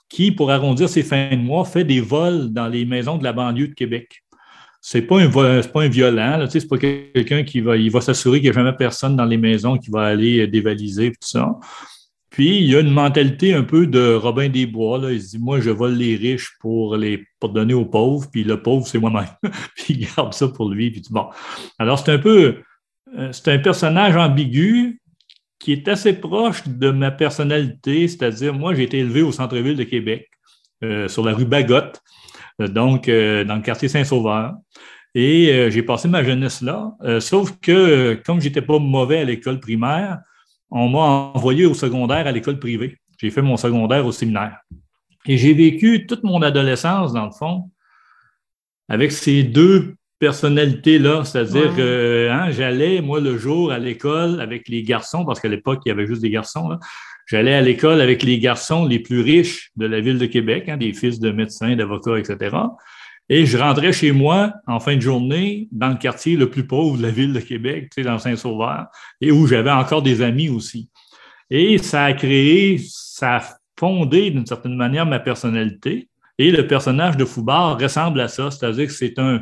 qui, 0.08 0.32
pour 0.32 0.50
arrondir 0.50 0.88
ses 0.88 1.02
fins 1.02 1.30
de 1.30 1.36
mois, 1.36 1.64
fait 1.64 1.84
des 1.84 2.00
vols 2.00 2.52
dans 2.52 2.66
les 2.66 2.84
maisons 2.84 3.16
de 3.16 3.24
la 3.24 3.32
banlieue 3.32 3.68
de 3.68 3.74
Québec. 3.74 4.24
C'est 4.80 5.02
pas 5.02 5.20
un 5.20 5.28
pas 5.28 5.82
un 5.82 5.88
violent, 5.88 6.38
là, 6.38 6.46
c'est 6.48 6.66
pas 6.66 6.78
quelqu'un 6.78 7.44
qui 7.44 7.60
va, 7.60 7.74
va 7.76 8.00
s'assurer 8.00 8.40
qu'il 8.40 8.50
n'y 8.50 8.56
a 8.56 8.60
jamais 8.60 8.76
personne 8.76 9.14
dans 9.14 9.26
les 9.26 9.36
maisons 9.36 9.76
qui 9.76 9.90
va 9.90 10.06
aller 10.06 10.46
dévaliser 10.46 11.10
tout 11.10 11.28
ça. 11.28 11.54
Puis, 12.30 12.58
il 12.58 12.70
y 12.70 12.76
a 12.76 12.80
une 12.80 12.92
mentalité 12.92 13.54
un 13.54 13.64
peu 13.64 13.88
de 13.88 14.14
Robin 14.14 14.48
des 14.48 14.66
Bois. 14.66 14.98
Là. 14.98 15.10
Il 15.10 15.20
se 15.20 15.30
dit, 15.30 15.38
moi, 15.38 15.60
je 15.60 15.70
vole 15.70 15.94
les 15.94 16.14
riches 16.14 16.52
pour 16.60 16.96
les 16.96 17.24
pour 17.40 17.50
donner 17.50 17.74
aux 17.74 17.86
pauvres, 17.86 18.28
puis 18.30 18.44
le 18.44 18.62
pauvre, 18.62 18.86
c'est 18.86 18.98
moi-même. 18.98 19.26
puis 19.74 19.94
il 19.94 20.08
garde 20.14 20.32
ça 20.34 20.46
pour 20.46 20.70
lui. 20.70 20.90
Puis 20.90 21.02
bon. 21.10 21.26
Alors, 21.78 21.98
c'est 21.98 22.12
un 22.12 22.18
peu, 22.18 22.58
euh, 23.18 23.32
c'est 23.32 23.48
un 23.48 23.58
personnage 23.58 24.16
ambigu 24.16 25.00
qui 25.58 25.72
est 25.72 25.88
assez 25.88 26.12
proche 26.12 26.66
de 26.66 26.90
ma 26.90 27.10
personnalité, 27.10 28.06
c'est-à-dire, 28.08 28.54
moi, 28.54 28.74
j'ai 28.74 28.84
été 28.84 28.98
élevé 28.98 29.22
au 29.22 29.32
centre-ville 29.32 29.76
de 29.76 29.84
Québec, 29.84 30.30
euh, 30.84 31.08
sur 31.08 31.24
la 31.24 31.34
rue 31.34 31.44
Bagotte, 31.44 32.00
euh, 32.62 32.68
donc 32.68 33.06
dans 33.08 33.56
le 33.56 33.62
quartier 33.62 33.88
Saint-Sauveur. 33.88 34.54
Et 35.14 35.68
j'ai 35.70 35.82
passé 35.82 36.06
ma 36.06 36.22
jeunesse 36.22 36.62
là, 36.62 36.92
sauf 37.18 37.58
que 37.60 38.14
comme 38.24 38.40
j'étais 38.40 38.62
pas 38.62 38.78
mauvais 38.78 39.18
à 39.18 39.24
l'école 39.24 39.58
primaire, 39.58 40.20
on 40.70 40.88
m'a 40.88 41.32
envoyé 41.34 41.66
au 41.66 41.74
secondaire 41.74 42.26
à 42.26 42.32
l'école 42.32 42.58
privée. 42.58 42.98
J'ai 43.18 43.30
fait 43.30 43.42
mon 43.42 43.56
secondaire 43.56 44.06
au 44.06 44.12
séminaire. 44.12 44.58
Et 45.26 45.36
j'ai 45.36 45.52
vécu 45.52 46.06
toute 46.06 46.22
mon 46.22 46.40
adolescence, 46.42 47.12
dans 47.12 47.26
le 47.26 47.32
fond, 47.32 47.70
avec 48.88 49.12
ces 49.12 49.42
deux 49.42 49.94
personnalités-là. 50.18 51.24
C'est-à-dire 51.24 51.74
que 51.76 52.28
hein, 52.30 52.50
j'allais, 52.50 53.00
moi, 53.00 53.20
le 53.20 53.36
jour 53.36 53.72
à 53.72 53.78
l'école 53.78 54.40
avec 54.40 54.68
les 54.68 54.82
garçons, 54.82 55.24
parce 55.24 55.40
qu'à 55.40 55.48
l'époque, 55.48 55.80
il 55.84 55.90
y 55.90 55.92
avait 55.92 56.06
juste 56.06 56.22
des 56.22 56.30
garçons. 56.30 56.78
J'allais 57.26 57.54
à 57.54 57.60
l'école 57.60 58.00
avec 58.00 58.22
les 58.22 58.38
garçons 58.38 58.86
les 58.86 58.98
plus 58.98 59.20
riches 59.20 59.70
de 59.76 59.86
la 59.86 60.00
ville 60.00 60.18
de 60.18 60.26
Québec, 60.26 60.68
hein, 60.68 60.76
des 60.76 60.92
fils 60.92 61.20
de 61.20 61.30
médecins, 61.30 61.76
d'avocats, 61.76 62.18
etc. 62.18 62.56
Et 63.32 63.46
je 63.46 63.56
rentrais 63.56 63.92
chez 63.92 64.10
moi 64.10 64.54
en 64.66 64.80
fin 64.80 64.96
de 64.96 65.00
journée 65.00 65.68
dans 65.70 65.88
le 65.88 65.94
quartier 65.94 66.36
le 66.36 66.50
plus 66.50 66.66
pauvre 66.66 66.98
de 66.98 67.02
la 67.02 67.10
ville 67.10 67.32
de 67.32 67.38
Québec, 67.38 67.84
tu 67.84 68.02
sais, 68.02 68.08
dans 68.08 68.18
Saint-Sauveur, 68.18 68.88
et 69.20 69.30
où 69.30 69.46
j'avais 69.46 69.70
encore 69.70 70.02
des 70.02 70.20
amis 70.20 70.48
aussi. 70.48 70.90
Et 71.48 71.78
ça 71.78 72.04
a 72.04 72.12
créé, 72.12 72.80
ça 72.88 73.36
a 73.36 73.42
fondé 73.78 74.32
d'une 74.32 74.46
certaine 74.46 74.74
manière 74.74 75.06
ma 75.06 75.20
personnalité. 75.20 76.08
Et 76.38 76.50
le 76.50 76.66
personnage 76.66 77.16
de 77.16 77.24
Foubard 77.24 77.80
ressemble 77.80 78.20
à 78.20 78.26
ça, 78.26 78.50
c'est-à-dire 78.50 78.88
que 78.88 78.92
c'est 78.92 79.18
un, 79.20 79.40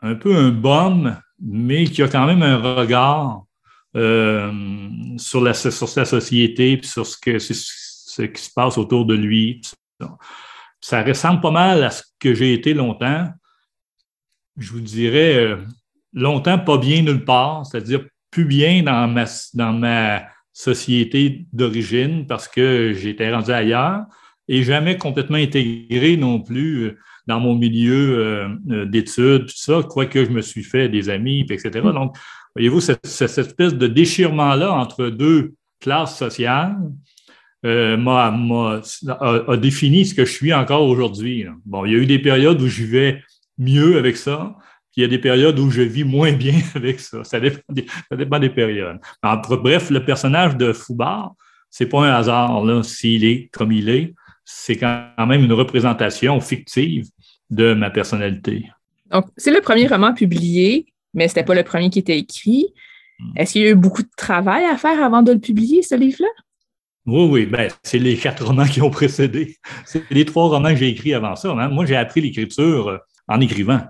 un 0.00 0.14
peu 0.14 0.34
un 0.34 0.48
bum 0.48 1.14
mais 1.40 1.84
qui 1.84 2.02
a 2.02 2.08
quand 2.08 2.26
même 2.26 2.42
un 2.42 2.56
regard 2.56 3.44
euh, 3.96 4.50
sur, 5.18 5.42
la, 5.42 5.52
sur 5.52 5.88
sa 5.88 6.06
société, 6.06 6.78
puis 6.78 6.88
sur 6.88 7.06
ce, 7.06 7.18
que, 7.18 7.38
ce 7.38 8.22
qui 8.22 8.42
se 8.42 8.50
passe 8.50 8.78
autour 8.78 9.04
de 9.04 9.14
lui. 9.14 9.60
Ressemble 10.92 11.40
pas 11.40 11.50
mal 11.50 11.82
à 11.82 11.90
ce 11.90 12.02
que 12.18 12.34
j'ai 12.34 12.52
été 12.52 12.74
longtemps. 12.74 13.28
Je 14.58 14.70
vous 14.70 14.80
dirais, 14.80 15.36
euh, 15.36 15.56
longtemps 16.12 16.58
pas 16.58 16.78
bien 16.78 17.02
nulle 17.02 17.24
part, 17.24 17.66
c'est-à-dire 17.66 18.04
plus 18.30 18.44
bien 18.44 18.82
dans 18.82 19.08
ma, 19.08 19.24
dans 19.54 19.72
ma 19.72 20.22
société 20.52 21.46
d'origine 21.52 22.26
parce 22.26 22.48
que 22.48 22.92
j'étais 22.92 23.32
rendu 23.32 23.50
ailleurs 23.50 24.04
et 24.46 24.62
jamais 24.62 24.98
complètement 24.98 25.36
intégré 25.36 26.16
non 26.16 26.40
plus 26.40 26.84
euh, 26.84 26.98
dans 27.26 27.40
mon 27.40 27.54
milieu 27.54 28.18
euh, 28.68 28.84
d'études, 28.84 29.46
tout 29.46 29.56
ça, 29.56 29.82
quoique 29.88 30.24
je 30.24 30.30
me 30.30 30.42
suis 30.42 30.62
fait 30.62 30.88
des 30.88 31.08
amis, 31.08 31.46
etc. 31.48 31.80
Mm. 31.82 31.92
Donc, 31.92 32.16
voyez-vous, 32.54 32.80
cette, 32.80 33.06
espèce 33.38 33.74
de 33.74 33.86
déchirement-là 33.86 34.72
entre 34.72 35.06
deux 35.06 35.54
classes 35.80 36.18
sociales 36.18 36.76
a, 37.64 39.56
défini 39.56 40.04
ce 40.04 40.14
que 40.14 40.24
je 40.24 40.32
suis 40.32 40.52
encore 40.52 40.82
aujourd'hui. 40.82 41.46
Bon, 41.64 41.84
il 41.84 41.92
y 41.92 41.94
a 41.94 41.98
eu 41.98 42.06
des 42.06 42.18
périodes 42.18 42.60
où 42.60 42.68
je 42.68 42.84
vais 42.84 43.22
mieux 43.58 43.98
avec 43.98 44.16
ça, 44.16 44.56
puis 44.92 45.00
il 45.00 45.02
y 45.02 45.04
a 45.04 45.08
des 45.08 45.18
périodes 45.18 45.58
où 45.58 45.70
je 45.70 45.82
vis 45.82 46.04
moins 46.04 46.32
bien 46.32 46.60
avec 46.74 47.00
ça. 47.00 47.24
Ça 47.24 47.40
dépend 47.40 47.60
des, 47.70 47.86
ça 48.08 48.16
dépend 48.16 48.38
des 48.38 48.50
périodes. 48.50 48.98
bref, 49.22 49.90
le 49.90 50.04
personnage 50.04 50.56
de 50.56 50.72
Foubard, 50.72 51.34
c'est 51.70 51.86
pas 51.86 52.06
un 52.06 52.14
hasard 52.14 52.84
s'il 52.84 53.24
est 53.24 53.48
comme 53.52 53.72
il 53.72 53.88
est 53.88 54.14
c'est 54.44 54.76
quand 54.76 55.26
même 55.26 55.44
une 55.44 55.52
représentation 55.52 56.40
fictive 56.40 57.08
de 57.50 57.74
ma 57.74 57.90
personnalité. 57.90 58.66
Donc, 59.10 59.26
c'est 59.36 59.50
le 59.50 59.60
premier 59.60 59.86
roman 59.86 60.12
publié, 60.12 60.86
mais 61.14 61.28
ce 61.28 61.32
n'était 61.32 61.44
pas 61.44 61.54
le 61.54 61.62
premier 61.62 61.90
qui 61.90 61.98
était 61.98 62.18
écrit. 62.18 62.66
Hmm. 63.18 63.32
Est-ce 63.36 63.52
qu'il 63.52 63.62
y 63.62 63.66
a 63.66 63.70
eu 63.70 63.74
beaucoup 63.74 64.02
de 64.02 64.10
travail 64.16 64.64
à 64.64 64.76
faire 64.76 65.02
avant 65.02 65.22
de 65.22 65.32
le 65.32 65.38
publier, 65.38 65.82
ce 65.82 65.94
livre-là? 65.94 66.28
Oui, 67.06 67.24
oui, 67.28 67.46
ben, 67.46 67.70
c'est 67.82 67.98
les 67.98 68.16
quatre 68.16 68.46
romans 68.46 68.64
qui 68.64 68.80
ont 68.80 68.90
précédé. 68.90 69.56
C'est 69.84 70.04
les 70.10 70.24
trois 70.24 70.48
romans 70.48 70.70
que 70.70 70.76
j'ai 70.76 70.88
écrits 70.88 71.12
avant 71.12 71.36
ça. 71.36 71.50
Hein. 71.50 71.68
Moi, 71.68 71.84
j'ai 71.84 71.96
appris 71.96 72.22
l'écriture 72.22 72.88
euh, 72.88 72.98
en 73.28 73.40
écrivant. 73.40 73.80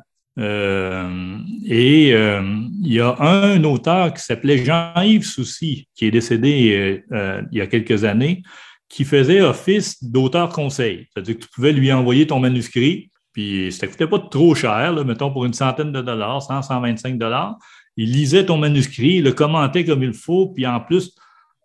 Euh, 0.41 1.39
et 1.65 2.13
euh, 2.13 2.43
il 2.83 2.93
y 2.93 3.01
a 3.01 3.15
un 3.21 3.63
auteur 3.63 4.13
qui 4.13 4.21
s'appelait 4.21 4.65
Jean-Yves 4.65 5.25
Soucy, 5.25 5.89
qui 5.95 6.07
est 6.07 6.11
décédé 6.11 7.05
il 7.53 7.57
y 7.57 7.61
a 7.61 7.67
quelques 7.69 8.03
années, 8.03 8.43
qui 8.89 9.05
faisait 9.05 9.43
office 9.43 10.03
d'auteur 10.03 10.49
conseil. 10.49 11.07
C'est-à-dire 11.13 11.37
que 11.37 11.43
tu 11.45 11.49
pouvais 11.55 11.73
lui 11.73 11.93
envoyer 11.93 12.27
ton 12.27 12.41
manuscrit, 12.41 13.11
puis 13.33 13.71
ça 13.71 13.87
ne 13.87 13.93
coûtait 13.93 14.09
pas 14.09 14.19
trop 14.19 14.57
cher, 14.57 15.05
mettons 15.05 15.33
pour 15.33 15.45
une 15.45 15.53
centaine 15.53 15.93
de 15.93 16.03
dollars, 16.03 16.43
100, 16.43 16.63
125 16.63 17.17
dollars. 17.17 17.57
Il 17.97 18.11
lisait 18.11 18.47
ton 18.47 18.57
manuscrit, 18.57 19.21
le 19.21 19.33
commentait 19.33 19.85
comme 19.85 20.03
il 20.03 20.15
faut, 20.15 20.49
puis 20.49 20.67
en 20.67 20.81
plus, 20.81 21.15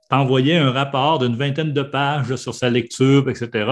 t'envoyait 0.10 0.58
un 0.58 0.72
rapport 0.72 1.20
d'une 1.20 1.36
vingtaine 1.36 1.74
de 1.74 1.82
pages 1.82 2.36
sur 2.36 2.54
sa 2.54 2.70
lecture, 2.70 3.30
etc. 3.30 3.72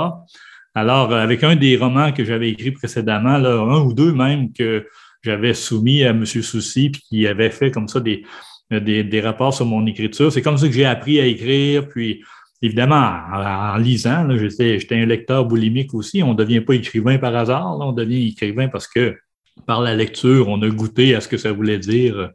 Alors, 0.76 1.12
euh, 1.12 1.20
avec 1.20 1.44
un 1.44 1.56
des 1.56 1.76
romans 1.78 2.12
que 2.12 2.24
j'avais 2.24 2.50
écrit 2.50 2.72
précédemment, 2.72 3.38
là, 3.38 3.60
un 3.60 3.82
ou 3.82 3.94
deux 3.94 4.14
même 4.14 4.54
que 4.54 4.86
j'avais 5.24 5.54
soumis 5.54 6.04
à 6.04 6.12
M. 6.12 6.26
Soucy, 6.26 6.90
puis 6.92 7.02
qui 7.02 7.28
avait 7.28 7.50
fait 7.50 7.72
comme 7.72 7.88
ça 7.88 8.00
des, 8.00 8.24
des, 8.72 9.04
des 9.04 9.22
rapports 9.22 9.54
sur 9.54 9.66
mon 9.66 9.86
écriture, 9.88 10.32
c'est 10.32 10.42
comme 10.42 10.58
ça 10.58 10.68
que 10.68 10.74
j'ai 10.74 10.86
appris 10.86 11.20
à 11.20 11.26
écrire, 11.26 11.88
puis 11.88 12.24
évidemment, 12.62 13.20
en, 13.34 13.78
lisant, 13.78 14.28
j'étais 14.38 14.96
un 14.96 15.06
lecteur 15.06 15.46
boulimique 15.46 15.94
aussi. 15.94 16.24
On 16.24 16.30
ne 16.30 16.38
devient 16.38 16.62
pas 16.62 16.74
écrivain 16.74 17.18
par 17.18 17.36
hasard, 17.36 17.78
on 17.80 17.92
devient 17.92 18.28
écrivain 18.28 18.68
parce 18.68 18.88
que 18.88 19.18
par 19.66 19.82
la 19.82 19.96
lecture, 19.96 20.48
on 20.50 20.62
a 20.62 20.70
goûté 20.70 21.16
à 21.16 21.22
ce 21.22 21.28
que 21.28 21.38
ça 21.38 21.52
voulait 21.52 21.80
dire 21.80 22.18
euh, 22.18 22.28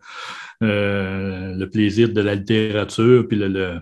le 0.61 1.65
plaisir 1.67 2.13
de 2.13 2.21
la 2.21 2.35
littérature, 2.35 3.27
puis 3.29 3.39
le, 3.39 3.81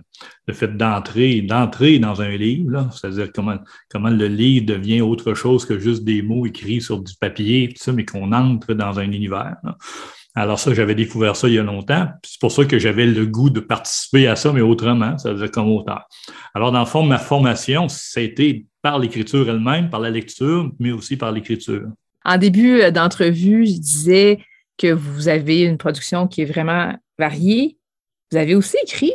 fait 0.51 0.75
d'entrer, 0.75 1.41
d'entrer 1.41 1.99
dans 1.99 2.21
un 2.21 2.35
livre, 2.35 2.89
c'est-à-dire 2.91 3.31
comment, 3.33 3.57
comment 3.89 4.09
le 4.09 4.27
livre 4.27 4.65
devient 4.65 5.01
autre 5.01 5.33
chose 5.33 5.65
que 5.65 5.79
juste 5.79 6.03
des 6.03 6.21
mots 6.21 6.45
écrits 6.45 6.81
sur 6.81 7.01
du 7.01 7.13
papier, 7.19 7.73
ça, 7.75 7.91
mais 7.93 8.05
qu'on 8.05 8.31
entre 8.31 8.73
dans 8.73 8.99
un 8.99 9.11
univers. 9.11 9.55
Alors 10.33 10.59
ça, 10.59 10.73
j'avais 10.73 10.95
découvert 10.95 11.35
ça 11.35 11.47
il 11.49 11.55
y 11.55 11.59
a 11.59 11.63
longtemps. 11.63 12.07
C'est 12.23 12.39
pour 12.39 12.51
ça 12.51 12.63
que 12.63 12.79
j'avais 12.79 13.05
le 13.05 13.25
goût 13.25 13.49
de 13.49 13.59
participer 13.59 14.27
à 14.27 14.35
ça, 14.35 14.53
mais 14.53 14.61
autrement, 14.61 15.17
ça 15.17 15.33
veut 15.33 15.39
dire 15.39 15.51
comme 15.51 15.69
auteur. 15.69 16.07
Alors, 16.53 16.71
dans 16.71 16.79
le 16.79 16.85
fond, 16.85 17.03
ma 17.03 17.17
formation, 17.17 17.87
été 18.15 18.65
par 18.81 18.97
l'écriture 18.97 19.49
elle-même, 19.49 19.89
par 19.89 19.99
la 19.99 20.09
lecture, 20.09 20.71
mais 20.79 20.91
aussi 20.91 21.17
par 21.17 21.31
l'écriture. 21.31 21.87
En 22.23 22.37
début 22.37 22.81
euh, 22.81 22.91
d'entrevue, 22.91 23.65
je 23.65 23.79
disais 23.79 24.39
que 24.77 24.91
vous 24.91 25.27
avez 25.27 25.61
une 25.61 25.77
production 25.77 26.27
qui 26.27 26.41
est 26.41 26.45
vraiment 26.45 26.93
variée. 27.17 27.77
Vous 28.31 28.37
avez 28.37 28.55
aussi 28.55 28.77
écrit 28.83 29.13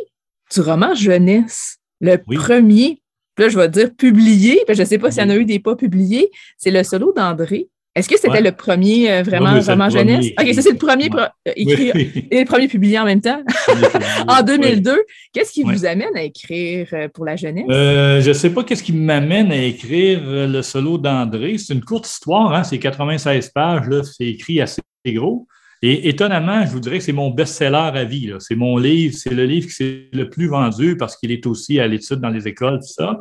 du 0.53 0.61
roman 0.61 0.95
jeunesse, 0.95 1.79
le 2.01 2.17
premier, 2.19 3.03
là 3.39 3.49
je 3.49 3.59
vais 3.59 3.69
dire 3.69 3.95
publié, 3.95 4.63
je 4.69 4.81
ne 4.81 4.87
sais 4.87 4.99
pas 4.99 5.11
s'il 5.11 5.23
y 5.23 5.27
en 5.27 5.31
a 5.31 5.37
eu 5.37 5.45
des 5.45 5.59
pas 5.59 5.75
publiés, 5.77 6.31
c'est 6.57 6.71
le 6.71 6.83
solo 6.85 7.13
d'André. 7.13 7.69
Est-ce 7.97 8.11
que 8.11 8.19
c'était 8.21 8.43
le 8.43 8.53
premier 8.53 9.11
euh, 9.11 9.23
vraiment 9.23 9.59
roman 9.59 9.89
jeunesse? 9.89 10.27
OK, 10.39 10.53
ça 10.53 10.61
c'est 10.61 10.73
le 10.73 10.77
premier 10.77 11.09
euh, 11.15 11.53
écrit 11.57 11.89
et 12.31 12.41
le 12.41 12.45
premier 12.45 12.69
publié 12.69 12.99
en 12.99 13.07
même 13.07 13.23
temps, 13.23 13.43
en 14.29 14.43
2002. 14.43 15.03
Qu'est-ce 15.33 15.51
qui 15.51 15.63
vous 15.63 15.87
amène 15.87 16.15
à 16.15 16.23
écrire 16.23 16.89
euh, 16.93 17.09
pour 17.09 17.25
la 17.25 17.37
jeunesse? 17.37 17.65
je 17.67 18.29
ne 18.29 18.33
sais 18.35 18.51
pas 18.51 18.65
qu'est-ce 18.65 18.83
qui 18.83 18.93
m'amène 18.93 19.51
à 19.51 19.57
écrire 19.57 20.21
le 20.23 20.61
solo 20.61 20.99
d'André. 20.99 21.57
C'est 21.57 21.73
une 21.73 21.83
courte 21.83 22.07
histoire, 22.07 22.53
hein? 22.53 22.65
c'est 22.65 22.79
96 22.79 23.49
pages, 23.49 23.87
c'est 24.03 24.27
écrit 24.27 24.61
assez 24.61 24.83
gros. 25.13 25.47
Et 25.83 26.09
étonnamment, 26.09 26.65
je 26.65 26.71
vous 26.71 26.81
dirais 26.81 26.99
que 26.99 27.05
c'est 27.05 27.13
mon 27.13 27.31
best-seller 27.31 27.77
à 27.77 28.05
vie. 28.05 28.33
C'est 28.39 28.55
mon 28.55 28.79
livre, 28.79 29.15
c'est 29.17 29.35
le 29.35 29.45
livre 29.45 29.67
qui 29.67 29.75
s'est 29.75 30.09
le 30.13 30.31
plus 30.31 30.49
vendu 30.49 30.97
parce 30.97 31.17
qu'il 31.17 31.31
est 31.31 31.47
aussi 31.47 31.79
à 31.81 31.87
l'étude 31.87 32.21
dans 32.21 32.31
les 32.31 32.49
écoles, 32.49 32.79
tout 32.79 32.89
ça. 32.89 33.21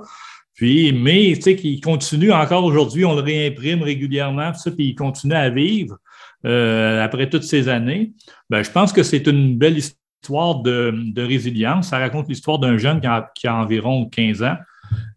Puis, 0.53 0.93
mais, 0.93 1.33
tu 1.35 1.41
sais, 1.41 1.55
qu'il 1.57 1.81
continue 1.81 2.31
encore 2.31 2.63
aujourd'hui, 2.63 3.03
on 3.03 3.13
le 3.13 3.21
réimprime 3.21 3.83
régulièrement, 3.83 4.53
ça, 4.53 4.71
puis 4.71 4.87
il 4.87 4.95
continue 4.95 5.33
à 5.33 5.49
vivre 5.49 5.97
euh, 6.45 7.03
après 7.03 7.29
toutes 7.29 7.43
ces 7.43 7.67
années. 7.67 8.13
Ben, 8.49 8.63
je 8.63 8.71
pense 8.71 8.93
que 8.93 9.03
c'est 9.03 9.27
une 9.27 9.57
belle 9.57 9.77
histoire 9.77 10.61
de, 10.61 10.93
résilience. 11.17 11.89
Ça 11.89 11.99
raconte 11.99 12.29
l'histoire 12.29 12.57
d'un 12.57 12.77
jeune 12.77 13.01
qui 13.01 13.07
a, 13.07 13.31
qui 13.35 13.47
a, 13.47 13.55
environ 13.55 14.05
15 14.05 14.43
ans, 14.43 14.55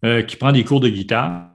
euh, 0.04 0.22
qui 0.22 0.34
prend 0.34 0.50
des 0.50 0.64
cours 0.64 0.80
de 0.80 0.88
guitare 0.88 1.50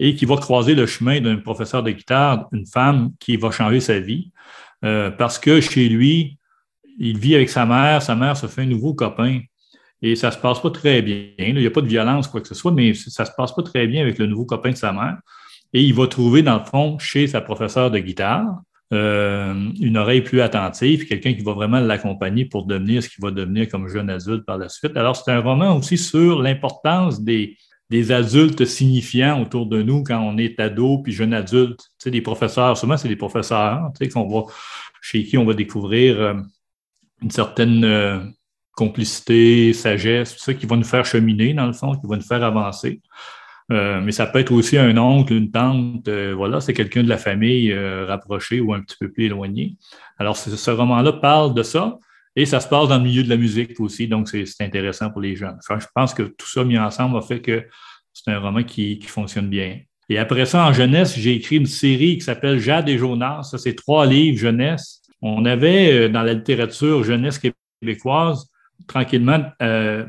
et 0.00 0.16
qui 0.16 0.24
va 0.24 0.36
croiser 0.36 0.74
le 0.74 0.86
chemin 0.86 1.20
d'un 1.20 1.36
professeur 1.36 1.84
de 1.84 1.92
guitare, 1.92 2.48
une 2.52 2.66
femme 2.66 3.12
qui 3.20 3.36
va 3.36 3.52
changer 3.52 3.78
sa 3.78 4.00
vie, 4.00 4.32
euh, 4.84 5.10
parce 5.10 5.38
que 5.38 5.60
chez 5.60 5.88
lui, 5.88 6.38
il 6.98 7.18
vit 7.18 7.34
avec 7.34 7.48
sa 7.48 7.66
mère, 7.66 8.02
sa 8.02 8.14
mère 8.14 8.36
se 8.36 8.46
fait 8.46 8.62
un 8.62 8.66
nouveau 8.66 8.94
copain 8.94 9.40
et 10.02 10.16
ça 10.16 10.30
se 10.30 10.38
passe 10.38 10.60
pas 10.60 10.70
très 10.70 11.02
bien. 11.02 11.26
Il 11.38 11.54
n'y 11.54 11.66
a 11.66 11.70
pas 11.70 11.82
de 11.82 11.88
violence, 11.88 12.28
quoi 12.28 12.40
que 12.40 12.48
ce 12.48 12.54
soit, 12.54 12.72
mais 12.72 12.94
ça 12.94 13.24
se 13.24 13.32
passe 13.36 13.54
pas 13.54 13.62
très 13.62 13.86
bien 13.86 14.02
avec 14.02 14.18
le 14.18 14.26
nouveau 14.26 14.44
copain 14.44 14.70
de 14.70 14.76
sa 14.76 14.92
mère. 14.92 15.18
Et 15.72 15.82
il 15.82 15.94
va 15.94 16.06
trouver, 16.06 16.42
dans 16.42 16.58
le 16.58 16.64
fond, 16.64 16.98
chez 16.98 17.26
sa 17.26 17.40
professeure 17.40 17.90
de 17.90 17.98
guitare, 17.98 18.46
euh, 18.92 19.70
une 19.80 19.96
oreille 19.96 20.22
plus 20.22 20.40
attentive, 20.40 21.06
quelqu'un 21.06 21.32
qui 21.32 21.42
va 21.42 21.52
vraiment 21.52 21.78
l'accompagner 21.78 22.44
pour 22.44 22.66
devenir 22.66 23.02
ce 23.02 23.08
qu'il 23.08 23.22
va 23.22 23.30
devenir 23.30 23.68
comme 23.68 23.88
jeune 23.88 24.10
adulte 24.10 24.44
par 24.44 24.58
la 24.58 24.68
suite. 24.68 24.96
Alors, 24.96 25.14
c'est 25.14 25.30
un 25.30 25.40
roman 25.40 25.76
aussi 25.76 25.96
sur 25.96 26.42
l'importance 26.42 27.22
des, 27.22 27.56
des 27.90 28.12
adultes 28.12 28.64
signifiants 28.64 29.42
autour 29.42 29.66
de 29.66 29.82
nous 29.82 30.04
quand 30.04 30.20
on 30.20 30.38
est 30.38 30.58
ado 30.60 30.98
puis 30.98 31.12
jeune 31.12 31.34
adulte. 31.34 31.80
Tu 31.80 32.04
sais, 32.04 32.10
des 32.10 32.22
professeurs, 32.22 32.76
souvent 32.76 32.96
c'est 32.96 33.08
des 33.08 33.16
professeurs, 33.16 33.90
tu 33.98 34.08
sais, 34.08 34.20
chez 35.02 35.24
qui 35.24 35.36
on 35.36 35.44
va 35.44 35.54
découvrir 35.54 36.20
euh, 36.20 36.34
une 37.20 37.30
certaine 37.30 37.84
euh, 37.84 38.20
complicité, 38.72 39.72
sagesse, 39.72 40.36
tout 40.36 40.42
ça 40.42 40.54
qui 40.54 40.66
va 40.66 40.76
nous 40.76 40.84
faire 40.84 41.04
cheminer, 41.04 41.52
dans 41.52 41.66
le 41.66 41.72
fond, 41.72 41.94
qui 41.96 42.06
va 42.06 42.16
nous 42.16 42.22
faire 42.22 42.44
avancer. 42.44 43.00
Euh, 43.72 44.00
mais 44.00 44.12
ça 44.12 44.26
peut 44.26 44.38
être 44.38 44.52
aussi 44.52 44.78
un 44.78 44.96
oncle, 44.96 45.32
une 45.32 45.50
tante, 45.50 46.08
voilà, 46.08 46.60
c'est 46.60 46.72
quelqu'un 46.72 47.02
de 47.02 47.08
la 47.08 47.18
famille 47.18 47.74
rapproché 47.74 48.60
ou 48.60 48.72
un 48.72 48.80
petit 48.80 48.96
peu 48.98 49.10
plus 49.10 49.26
éloigné. 49.26 49.76
Alors, 50.18 50.36
ce 50.36 50.70
roman-là 50.70 51.12
parle 51.14 51.54
de 51.54 51.62
ça 51.62 51.98
et 52.40 52.46
ça 52.46 52.58
se 52.58 52.68
passe 52.68 52.88
dans 52.88 52.96
le 52.96 53.04
milieu 53.04 53.22
de 53.22 53.28
la 53.28 53.36
musique 53.36 53.78
aussi, 53.80 54.08
donc 54.08 54.28
c'est 54.28 54.46
intéressant 54.60 55.10
pour 55.10 55.20
les 55.20 55.36
jeunes. 55.36 55.58
je 55.68 55.86
pense 55.94 56.14
que 56.14 56.22
tout 56.22 56.48
ça 56.48 56.64
mis 56.64 56.78
ensemble 56.78 57.18
a 57.18 57.20
fait 57.20 57.42
que 57.42 57.66
c'est 58.14 58.30
un 58.30 58.38
roman 58.38 58.62
qui, 58.62 58.98
fonctionne 59.02 59.50
bien. 59.50 59.78
Et 60.08 60.16
après 60.16 60.46
ça, 60.46 60.66
en 60.66 60.72
jeunesse, 60.72 61.18
j'ai 61.18 61.34
écrit 61.34 61.56
une 61.56 61.66
série 61.66 62.16
qui 62.16 62.22
s'appelle 62.22 62.58
Jade 62.58 62.88
et 62.88 62.96
Jonas. 62.96 63.42
Ça, 63.42 63.58
c'est 63.58 63.74
trois 63.74 64.06
livres 64.06 64.38
jeunesse. 64.38 65.02
On 65.20 65.44
avait 65.44 66.08
dans 66.08 66.22
la 66.22 66.32
littérature 66.32 67.04
jeunesse 67.04 67.38
québécoise 67.38 68.46
tranquillement 68.88 69.44
euh, 69.60 70.06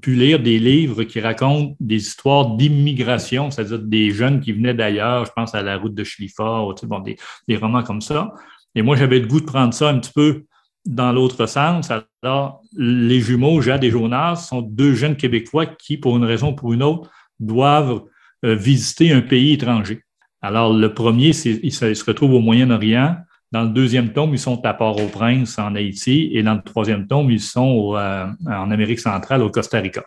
pu 0.00 0.14
lire 0.14 0.40
des 0.40 0.58
livres 0.58 1.04
qui 1.04 1.20
racontent 1.20 1.76
des 1.78 1.96
histoires 1.96 2.56
d'immigration, 2.56 3.50
c'est-à-dire 3.50 3.78
des 3.80 4.10
jeunes 4.10 4.40
qui 4.40 4.52
venaient 4.52 4.72
d'ailleurs, 4.72 5.26
je 5.26 5.32
pense 5.36 5.54
à 5.54 5.60
la 5.60 5.76
route 5.76 5.94
de 5.94 6.02
Schliffer, 6.02 6.62
bon, 6.84 7.00
des, 7.00 7.16
des, 7.46 7.56
romans 7.56 7.82
comme 7.82 8.00
ça. 8.00 8.32
Et 8.74 8.80
moi, 8.80 8.96
j'avais 8.96 9.20
le 9.20 9.26
goût 9.26 9.40
de 9.40 9.44
prendre 9.44 9.74
ça 9.74 9.90
un 9.90 9.98
petit 9.98 10.12
peu 10.12 10.46
dans 10.84 11.12
l'autre 11.12 11.46
sens. 11.46 11.90
Alors, 12.22 12.62
les 12.76 13.20
jumeaux 13.20 13.60
Jade 13.60 13.84
et 13.84 13.90
Jonas 13.90 14.36
sont 14.36 14.62
deux 14.62 14.94
jeunes 14.94 15.16
Québécois 15.16 15.66
qui, 15.66 15.96
pour 15.96 16.16
une 16.16 16.24
raison 16.24 16.50
ou 16.52 16.54
pour 16.54 16.72
une 16.72 16.82
autre, 16.82 17.10
doivent 17.40 18.02
euh, 18.44 18.54
visiter 18.54 19.12
un 19.12 19.20
pays 19.20 19.52
étranger. 19.52 20.02
Alors, 20.42 20.72
le 20.74 20.92
premier, 20.92 21.30
il 21.30 21.72
se 21.72 22.04
retrouve 22.04 22.34
au 22.34 22.40
Moyen-Orient 22.40 23.16
Dans 23.50 23.62
le 23.62 23.70
deuxième 23.70 24.12
tome, 24.12 24.34
ils 24.34 24.38
sont 24.38 24.62
à 24.64 24.74
Port-au-Prince, 24.74 25.58
en 25.58 25.74
Haïti, 25.74 26.30
et 26.32 26.42
dans 26.42 26.54
le 26.54 26.62
troisième 26.62 27.06
tome, 27.06 27.30
ils 27.30 27.40
sont 27.40 27.96
en 27.96 28.70
Amérique 28.70 29.00
centrale, 29.00 29.42
au 29.42 29.50
Costa 29.50 29.80
Rica. 29.80 30.04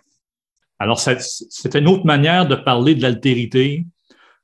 Alors, 0.80 1.00
c'est 1.00 1.76
une 1.76 1.88
autre 1.88 2.06
manière 2.06 2.48
de 2.48 2.56
parler 2.56 2.94
de 2.94 3.02
l'altérité, 3.02 3.88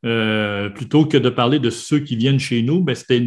euh, 0.05 0.69
plutôt 0.69 1.05
que 1.05 1.17
de 1.17 1.29
parler 1.29 1.59
de 1.59 1.69
ceux 1.69 1.99
qui 1.99 2.17
viennent 2.17 2.39
chez 2.39 2.61
nous, 2.61 2.81
ben, 2.81 2.93
c'était 2.93 3.23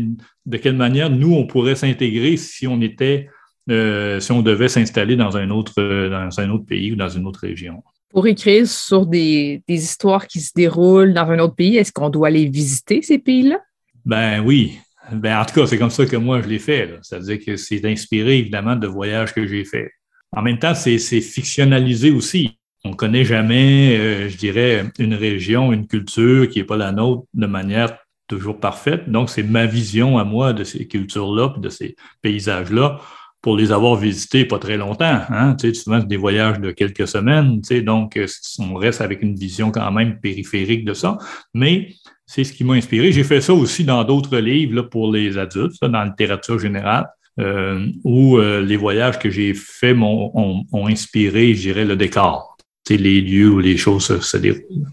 de 0.47 0.57
quelle 0.57 0.77
manière 0.77 1.11
nous, 1.11 1.35
on 1.35 1.47
pourrait 1.47 1.75
s'intégrer 1.75 2.37
si 2.37 2.67
on 2.67 2.81
était, 2.81 3.29
euh, 3.71 4.21
si 4.21 4.33
on 4.33 4.43
devait 4.43 4.69
s'installer 4.69 5.17
dans 5.17 5.37
un 5.37 5.51
autre, 5.51 5.75
dans 6.09 6.41
un 6.41 6.51
autre 6.51 6.65
pays 6.65 6.93
ou 6.93 6.97
dans 6.97 7.09
une 7.09 7.27
autre 7.27 7.41
région. 7.41 7.83
Pour 8.11 8.27
écrire 8.27 8.67
sur 8.67 9.07
des, 9.07 9.63
des 9.69 9.83
histoires 9.83 10.27
qui 10.27 10.41
se 10.41 10.53
déroulent 10.55 11.13
dans 11.13 11.29
un 11.31 11.39
autre 11.41 11.55
pays, 11.55 11.77
est-ce 11.77 11.93
qu'on 11.93 12.09
doit 12.09 12.29
aller 12.29 12.47
visiter 12.47 13.03
ces 13.03 13.19
pays-là? 13.19 13.61
Ben 14.05 14.41
oui. 14.41 14.79
Ben, 15.13 15.41
en 15.41 15.45
tout 15.45 15.61
cas, 15.61 15.67
c'est 15.67 15.79
comme 15.79 15.91
ça 15.91 16.07
que 16.07 16.17
moi, 16.17 16.41
je 16.41 16.49
l'ai 16.49 16.59
fait. 16.59 16.95
C'est-à-dire 17.03 17.39
que 17.45 17.57
c'est 17.57 17.85
inspiré, 17.85 18.39
évidemment, 18.39 18.77
de 18.77 18.87
voyages 18.87 19.35
que 19.35 19.47
j'ai 19.47 19.65
faits. 19.65 19.91
En 20.33 20.43
même 20.43 20.59
temps, 20.59 20.75
c'est 20.75 20.99
fictionnalisé 20.99 22.11
aussi 22.11 22.57
on 22.87 22.91
ne 22.91 22.95
connaît 22.95 23.25
jamais, 23.25 23.99
euh, 23.99 24.29
je 24.29 24.37
dirais, 24.37 24.85
une 24.99 25.15
région, 25.15 25.73
une 25.73 25.87
culture 25.87 26.49
qui 26.49 26.61
n'est 26.61 26.65
pas 26.65 26.77
la 26.77 26.93
nôtre 26.93 27.25
de 27.35 27.47
manière 27.47 27.99
toujours 28.27 28.59
parfaite. 28.61 29.09
Donc, 29.11 29.31
c'est 29.31 29.43
ma 29.43 29.67
vision 29.67 30.19
à 30.19 30.25
moi 30.25 30.53
de 30.53 30.65
ces 30.65 30.87
cultures-là, 30.87 31.55
de 31.59 31.69
ces 31.69 31.97
paysages-là, 32.23 33.01
pour 33.41 33.57
les 33.57 33.73
avoir 33.73 33.97
visités 33.97 34.45
pas 34.45 34.59
très 34.59 34.77
longtemps. 34.77 35.21
Hein? 35.29 35.55
Tu 35.55 35.69
sais, 35.69 35.75
souvent, 35.75 36.01
c'est 36.01 36.09
des 36.09 36.17
voyages 36.17 36.61
de 36.61 36.71
quelques 36.71 37.07
semaines. 37.07 37.61
Tu 37.63 37.77
sais, 37.77 37.83
donc, 37.83 38.17
euh, 38.17 38.27
on 38.59 38.75
reste 38.75 39.01
avec 39.01 39.23
une 39.23 39.35
vision 39.35 39.71
quand 39.71 39.93
même 39.93 40.21
périphérique 40.21 40.85
de 40.85 40.95
ça. 40.95 41.19
Mais 41.55 41.95
c'est 42.27 42.45
ce 42.45 42.53
qui 42.53 42.65
m'a 42.65 42.75
inspiré. 42.75 43.13
J'ai 43.13 43.25
fait 43.25 43.41
ça 43.41 43.55
aussi 43.55 43.85
dans 43.85 44.03
d'autres 44.05 44.39
livres 44.39 44.75
là, 44.75 44.83
pour 44.83 45.13
les 45.13 45.39
adultes, 45.39 45.81
dans 45.81 45.91
la 45.91 46.07
littérature 46.07 46.59
générale. 46.59 47.07
Euh, 47.39 47.87
où 48.03 48.39
les 48.39 48.79
voyages 48.79 49.19
que 49.19 49.29
j'ai 49.29 49.53
faits 49.53 49.95
m'ont 49.95 50.65
ont 50.73 50.87
inspiré, 50.87 51.53
je 51.53 51.61
dirais, 51.61 51.85
le 51.85 51.95
décor 51.95 52.57
les 52.95 53.21
lieux 53.21 53.51
où 53.51 53.59
les 53.59 53.77
choses 53.77 54.21
se, 54.21 54.37
déroulent. 54.37 54.87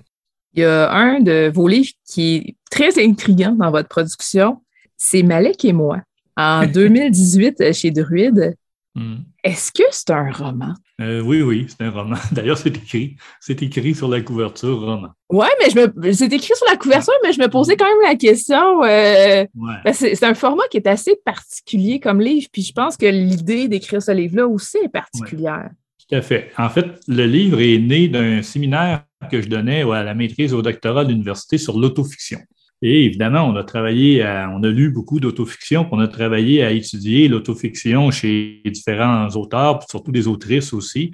Il 0.55 0.61
y 0.61 0.65
a 0.65 0.91
un 0.91 1.19
de 1.19 1.51
vos 1.53 1.67
livres 1.67 1.91
qui 2.05 2.35
est 2.35 2.55
très 2.69 3.03
intriguant 3.03 3.53
dans 3.53 3.71
votre 3.71 3.89
production, 3.89 4.61
c'est 4.97 5.23
Malek 5.23 5.65
et 5.65 5.73
moi, 5.73 6.01
en 6.37 6.65
2018 6.73 7.73
chez 7.73 7.91
Druide. 7.91 8.55
Hmm. 8.95 9.21
Est-ce 9.43 9.71
que 9.71 9.83
c'est 9.89 10.11
un 10.11 10.31
roman? 10.31 10.75
Euh, 11.01 11.19
oui, 11.21 11.41
oui, 11.41 11.65
c'est 11.67 11.83
un 11.83 11.89
roman. 11.89 12.15
D'ailleurs, 12.31 12.59
c'est 12.59 12.77
écrit. 12.77 13.15
C'est 13.39 13.61
écrit 13.63 13.95
sur 13.95 14.07
la 14.07 14.21
couverture 14.21 14.79
roman. 14.79 15.09
Oui, 15.31 15.47
mais 15.59 15.71
je 15.71 15.79
me, 15.79 16.11
c'est 16.11 16.31
écrit 16.31 16.55
sur 16.55 16.67
la 16.69 16.77
couverture, 16.77 17.13
mais 17.23 17.33
je 17.33 17.41
me 17.41 17.47
posais 17.47 17.75
quand 17.75 17.87
même 17.87 18.03
la 18.03 18.15
question. 18.15 18.83
Euh, 18.83 19.45
c'est, 19.93 20.23
un 20.23 20.35
format 20.35 20.63
qui 20.69 20.77
est 20.77 20.85
assez 20.85 21.15
particulier 21.25 21.99
comme 21.99 22.21
livre, 22.21 22.47
puis 22.51 22.61
je 22.61 22.71
pense 22.71 22.95
que 22.95 23.07
l'idée 23.07 23.67
d'écrire 23.67 24.01
ce 24.01 24.11
livre-là 24.11 24.47
aussi 24.47 24.77
est 24.77 24.89
particulière. 24.89 25.71
Tout 26.07 26.15
à 26.15 26.21
fait. 26.21 26.51
En 26.57 26.69
fait, 26.69 26.85
le 27.07 27.25
livre 27.25 27.59
est 27.61 27.79
né 27.79 28.07
d'un 28.07 28.43
séminaire 28.43 29.05
que 29.29 29.41
je 29.41 29.47
donnais 29.47 29.81
à 29.81 30.03
la 30.03 30.13
maîtrise 30.13 30.53
au 30.53 30.61
doctorat 30.61 31.05
de 31.05 31.09
l'université 31.09 31.57
sur 31.57 31.79
l'autofiction. 31.79 32.39
Et 32.81 33.05
évidemment, 33.05 33.47
on 33.47 33.55
a 33.55 33.63
travaillé, 33.63 34.23
on 34.51 34.61
a 34.61 34.67
lu 34.67 34.89
beaucoup 34.89 35.21
d'autofiction, 35.21 35.87
on 35.91 35.99
a 35.99 36.07
travaillé 36.09 36.63
à 36.63 36.71
étudier 36.71 37.29
l'autofiction 37.29 38.11
chez 38.11 38.61
différents 38.65 39.29
auteurs, 39.29 39.81
surtout 39.89 40.11
des 40.11 40.27
autrices 40.27 40.73
aussi. 40.73 41.13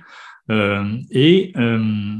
Euh, 0.50 0.98
et 1.12 1.54
euh, 1.58 2.16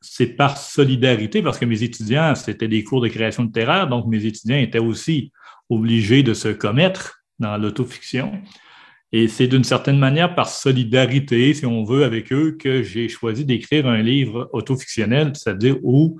c'est 0.00 0.36
par 0.36 0.56
solidarité, 0.56 1.42
parce 1.42 1.58
que 1.58 1.66
mes 1.66 1.82
étudiants, 1.82 2.34
c'était 2.34 2.68
des 2.68 2.82
cours 2.82 3.00
de 3.02 3.08
création 3.08 3.42
littéraire, 3.42 3.88
donc 3.88 4.06
mes 4.06 4.24
étudiants 4.24 4.56
étaient 4.56 4.78
aussi 4.78 5.32
obligés 5.68 6.22
de 6.22 6.34
se 6.34 6.48
commettre 6.48 7.20
dans 7.38 7.56
l'autofiction. 7.58 8.32
Et 9.16 9.28
c'est 9.28 9.46
d'une 9.46 9.62
certaine 9.62 10.00
manière 10.00 10.34
par 10.34 10.48
solidarité, 10.48 11.54
si 11.54 11.64
on 11.64 11.84
veut, 11.84 12.02
avec 12.02 12.32
eux, 12.32 12.56
que 12.58 12.82
j'ai 12.82 13.08
choisi 13.08 13.44
d'écrire 13.44 13.86
un 13.86 14.02
livre 14.02 14.50
autofictionnel, 14.52 15.30
c'est-à-dire 15.36 15.76
où 15.84 16.18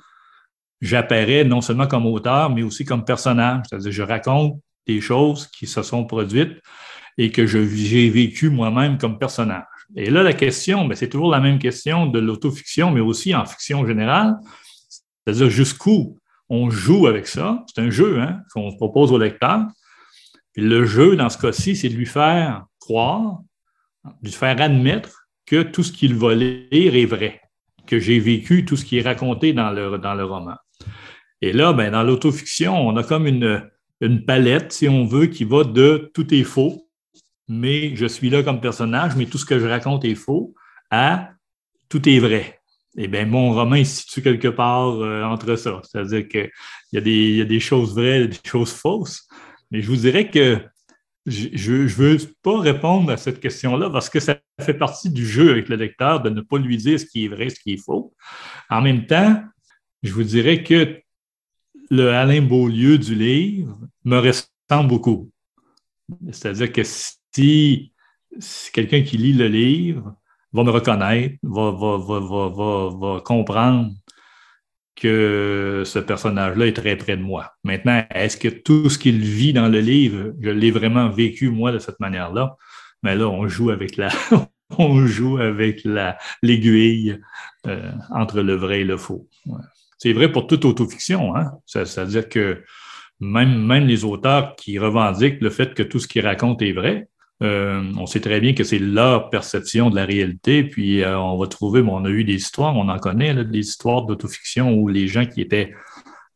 j'apparais 0.81 1.43
non 1.43 1.61
seulement 1.61 1.89
comme 1.89 2.07
auteur, 2.07 2.51
mais 2.51 2.63
aussi 2.63 2.85
comme 2.85 3.05
personnage. 3.05 3.65
C'est-à-dire 3.69 3.91
je 3.91 4.03
raconte 4.05 4.61
des 4.87 5.01
choses 5.01 5.49
qui 5.49 5.67
se 5.67 5.83
sont 5.83 6.05
produites 6.05 6.57
et 7.19 7.33
que 7.33 7.49
j'ai 7.49 8.11
vécu 8.11 8.49
moi-même 8.49 8.97
comme 8.97 9.19
personnage. 9.19 9.65
Et 9.97 10.09
là, 10.09 10.23
la 10.23 10.33
question, 10.33 10.87
ben, 10.87 10.95
c'est 10.95 11.09
toujours 11.09 11.33
la 11.33 11.41
même 11.41 11.59
question 11.59 12.07
de 12.07 12.21
l'autofiction, 12.21 12.93
mais 12.93 13.01
aussi 13.01 13.35
en 13.35 13.45
fiction 13.45 13.85
générale, 13.85 14.37
c'est-à-dire 15.27 15.51
jusqu'où 15.51 16.21
on 16.49 16.71
joue 16.71 17.09
avec 17.09 17.27
ça? 17.27 17.65
C'est 17.75 17.83
un 17.83 17.91
jeu 17.91 18.21
hein, 18.21 18.39
qu'on 18.53 18.73
propose 18.77 19.11
au 19.11 19.19
lecteur. 19.19 19.67
Et 20.55 20.61
le 20.61 20.85
jeu, 20.85 21.17
dans 21.17 21.29
ce 21.29 21.39
cas-ci, 21.39 21.75
c'est 21.75 21.89
de 21.89 21.95
lui 21.95 22.07
faire 22.07 22.67
croire, 22.85 23.41
de 24.23 24.29
faire 24.29 24.61
admettre 24.61 25.27
que 25.47 25.63
tout 25.63 25.83
ce 25.83 25.93
qu'il 25.93 26.15
va 26.15 26.35
lire 26.35 26.95
est 26.95 27.07
vrai, 27.07 27.41
que 27.87 27.99
j'ai 27.99 28.19
vécu 28.19 28.65
tout 28.65 28.77
ce 28.77 28.85
qui 28.85 28.99
est 28.99 29.03
raconté 29.03 29.53
dans 29.53 29.71
le, 29.71 29.99
dans 29.99 30.15
le 30.15 30.25
roman. 30.25 30.57
Et 31.41 31.53
là, 31.53 31.73
ben, 31.73 31.93
dans 31.93 32.03
l'autofiction, 32.03 32.75
on 32.77 32.97
a 32.97 33.03
comme 33.03 33.27
une, 33.27 33.69
une 34.01 34.25
palette, 34.25 34.73
si 34.73 34.89
on 34.89 35.07
veut, 35.07 35.27
qui 35.27 35.45
va 35.45 35.65
de 35.65 36.11
tout 36.15 36.33
est 36.35 36.45
faux, 36.45 36.89
mais 37.49 37.97
je 37.97 38.07
suis 38.07 38.31
là 38.31 38.43
comme 38.43 38.61
personnage, 38.61 39.17
mais 39.17 39.27
tout 39.27 39.39
ce 39.39 39.47
que 39.47 39.59
je 39.59 39.67
raconte 39.67 40.05
est 40.05 40.15
faux, 40.15 40.55
à 40.91 41.31
tout 41.89 42.07
est 42.09 42.19
vrai. 42.19 42.61
Eh 42.97 43.09
bien, 43.09 43.27
mon 43.27 43.53
roman 43.53 43.83
se 43.85 44.03
situe 44.03 44.23
quelque 44.23 44.49
part 44.49 45.01
euh, 45.01 45.25
entre 45.25 45.57
ça. 45.57 45.81
C'est-à-dire 45.83 46.29
qu'il 46.29 46.51
y, 46.93 47.37
y, 47.37 47.41
a 47.41 47.45
des 47.45 47.61
choses 47.61 47.95
vraies, 47.95 48.29
des 48.29 48.39
choses 48.45 48.73
fausses. 48.73 49.27
Mais 49.71 49.81
je 49.81 49.89
vous 49.89 49.97
dirais 49.97 50.31
que 50.31 50.61
je 51.27 51.73
ne 51.73 51.89
veux 51.89 52.19
pas 52.43 52.61
répondre 52.61 53.11
à 53.11 53.17
cette 53.17 53.41
question-là 53.41 53.89
parce 53.91 54.11
que 54.11 54.21
ça 54.21 54.39
fait 54.61 54.75
partie 54.75 55.11
du 55.11 55.27
jeu 55.27 55.51
avec 55.51 55.69
le 55.69 55.77
lecteur 55.77 56.21
de 56.21 56.31
ne 56.31 56.43
pas 56.43 56.59
lui 56.59 56.77
dire 56.77 57.01
ce 57.01 57.07
qui 57.07 57.25
est 57.25 57.29
vrai, 57.29 57.49
ce 57.49 57.59
qui 57.59 57.75
est 57.75 57.83
faux. 57.83 58.15
En 58.69 58.83
même 58.83 59.07
temps, 59.07 59.43
je 60.03 60.13
vous 60.13 60.23
dirais 60.23 60.63
que 60.63 61.01
le 61.91 62.11
Alain 62.11 62.43
Beaulieu 62.43 62.99
du 62.99 63.15
livre 63.15 63.79
me 64.05 64.19
ressemble 64.19 64.89
beaucoup. 64.89 65.31
C'est-à-dire 66.31 66.71
que 66.73 66.83
si, 66.85 67.93
quelqu'un 68.73 69.03
qui 69.03 69.17
lit 69.17 69.33
le 69.33 69.49
livre 69.49 70.15
va 70.53 70.63
me 70.63 70.71
reconnaître, 70.71 71.37
va, 71.43 71.71
va 71.71 73.21
comprendre 73.23 73.93
que 74.97 75.83
ce 75.85 75.99
personnage-là 75.99 76.67
est 76.67 76.73
très 76.73 76.97
près 76.97 77.17
de 77.17 77.23
moi. 77.23 77.53
Maintenant, 77.65 78.05
est-ce 78.11 78.37
que 78.37 78.49
tout 78.49 78.89
ce 78.89 78.99
qu'il 78.99 79.21
vit 79.21 79.53
dans 79.53 79.69
le 79.69 79.81
livre, 79.81 80.33
je 80.41 80.51
l'ai 80.51 80.71
vraiment 80.71 81.09
vécu 81.09 81.51
moi 81.51 81.73
de 81.73 81.79
cette 81.79 82.01
manière-là? 82.01 82.57
Mais 83.03 83.17
là, 83.17 83.29
on 83.29 83.49
joue 83.49 83.71
avec 83.71 83.97
la, 83.97 84.09
on 84.79 85.07
joue 85.07 85.39
avec 85.39 85.85
la, 85.85 86.19
l'aiguille 86.43 87.21
euh, 87.67 87.91
entre 88.11 88.41
le 88.41 88.55
vrai 88.55 88.81
et 88.81 88.85
le 88.85 88.97
faux. 88.97 89.29
C'est 89.99 90.13
vrai 90.13 90.31
pour 90.31 90.47
toute 90.47 90.65
autofiction, 90.65 91.35
hein? 91.37 91.53
C'est-à-dire 91.67 92.29
que 92.29 92.63
même, 93.21 93.65
même 93.65 93.87
les 93.87 94.05
auteurs 94.05 94.55
qui 94.57 94.79
revendiquent 94.79 95.41
le 95.41 95.51
fait 95.51 95.75
que 95.75 95.83
tout 95.83 95.99
ce 95.99 96.09
qu'ils 96.09 96.27
racontent 96.27 96.65
est 96.65 96.73
vrai, 96.73 97.09
euh, 97.43 97.83
on 97.99 98.07
sait 98.07 98.21
très 98.21 98.41
bien 98.41 98.55
que 98.55 98.63
c'est 98.63 98.79
leur 98.79 99.29
perception 99.29 99.91
de 99.91 99.97
la 99.97 100.05
réalité, 100.05 100.63
puis 100.63 101.03
euh, 101.03 101.19
on 101.19 101.37
va 101.37 101.47
trouver, 101.47 101.83
on 101.83 102.05
a 102.05 102.09
eu 102.09 102.25
des 102.25 102.35
histoires, 102.35 102.77
on 102.77 102.89
en 102.89 102.99
connaît, 102.99 103.45
des 103.45 103.59
histoires 103.59 104.03
d'autofiction 104.03 104.75
où 104.75 104.89
les 104.89 105.09
gens 105.09 105.27
qui 105.27 105.41
étaient 105.41 105.75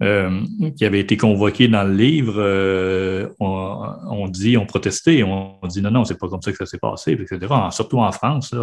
euh, 0.02 0.42
qui 0.76 0.84
avaient 0.84 1.00
été 1.00 1.16
convoqués 1.16 1.66
dans 1.66 1.82
le 1.82 1.92
livre 1.92 3.34
ont, 3.40 4.28
dit, 4.28 4.56
ont 4.56 4.66
protesté, 4.66 5.24
on 5.24 5.58
dit 5.68 5.82
non, 5.82 5.90
non, 5.90 6.04
c'est 6.04 6.18
pas 6.18 6.28
comme 6.28 6.42
ça 6.42 6.52
que 6.52 6.58
ça 6.58 6.66
s'est 6.66 6.78
passé, 6.78 7.12
etc. 7.12 7.52
surtout 7.70 7.98
en 7.98 8.12
France, 8.12 8.54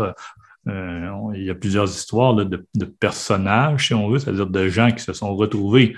il 0.65 1.43
y 1.43 1.49
a 1.49 1.55
plusieurs 1.55 1.89
histoires 1.89 2.35
de, 2.35 2.43
de, 2.43 2.85
personnages, 2.85 3.87
si 3.87 3.93
on 3.93 4.09
veut, 4.09 4.19
c'est-à-dire 4.19 4.47
de 4.47 4.67
gens 4.69 4.91
qui 4.91 5.03
se 5.03 5.13
sont 5.13 5.35
retrouvés 5.35 5.95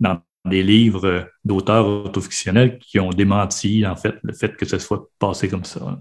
dans 0.00 0.20
des 0.44 0.62
livres 0.62 1.28
d'auteurs 1.44 1.86
autofictionnels 1.86 2.78
qui 2.78 2.98
ont 2.98 3.10
démenti, 3.10 3.86
en 3.86 3.96
fait, 3.96 4.14
le 4.22 4.32
fait 4.32 4.56
que 4.56 4.66
ça 4.66 4.78
soit 4.78 5.08
passé 5.18 5.48
comme 5.48 5.64
ça. 5.64 5.98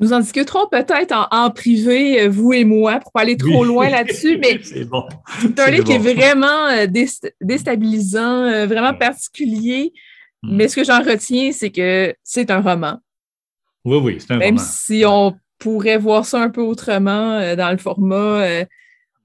Nous 0.00 0.12
en 0.12 0.20
discuterons 0.20 0.66
peut-être 0.70 1.28
en, 1.30 1.50
privé, 1.50 2.22
euh, 2.22 2.28
vous 2.28 2.52
et 2.52 2.64
moi, 2.64 2.98
pour 2.98 3.12
pas 3.12 3.20
aller 3.20 3.36
trop 3.36 3.64
loin 3.64 3.88
là-dessus, 3.88 4.38
mais 4.38 4.60
c'est 4.62 4.84
bon. 4.84 5.04
un 5.58 5.70
livre 5.70 5.84
qui 5.84 5.92
est 5.92 5.98
vraiment 5.98 6.66
euh, 6.68 6.86
déstabilisant, 7.40 8.44
euh, 8.44 8.66
vraiment 8.66 8.94
particulier. 8.94 9.92
Hmm. 10.42 10.56
Mais 10.56 10.68
ce 10.68 10.76
que 10.76 10.84
j'en 10.84 11.02
retiens, 11.02 11.52
c'est 11.52 11.70
que 11.70 12.14
c'est 12.22 12.50
un 12.50 12.60
roman. 12.60 12.98
Oui, 13.84 13.98
oui, 13.98 14.16
c'est 14.18 14.32
un 14.32 14.34
roman. 14.34 14.46
Même 14.46 14.58
si 14.58 15.04
on 15.06 15.34
pourrait 15.58 15.98
voir 15.98 16.24
ça 16.24 16.40
un 16.40 16.50
peu 16.50 16.62
autrement 16.62 17.54
dans 17.54 17.70
le 17.70 17.78
format 17.78 18.64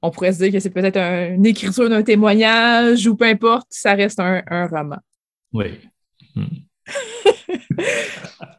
on 0.01 0.11
pourrait 0.11 0.33
se 0.33 0.43
dire 0.43 0.51
que 0.51 0.59
c'est 0.59 0.69
peut-être 0.69 0.97
une 0.97 1.45
écriture 1.45 1.89
d'un 1.89 2.03
témoignage 2.03 3.07
ou 3.07 3.15
peu 3.15 3.25
importe, 3.25 3.67
ça 3.69 3.93
reste 3.93 4.19
un, 4.19 4.67
roman. 4.67 4.97
Oui. 5.53 5.79
Hmm. 6.35 6.45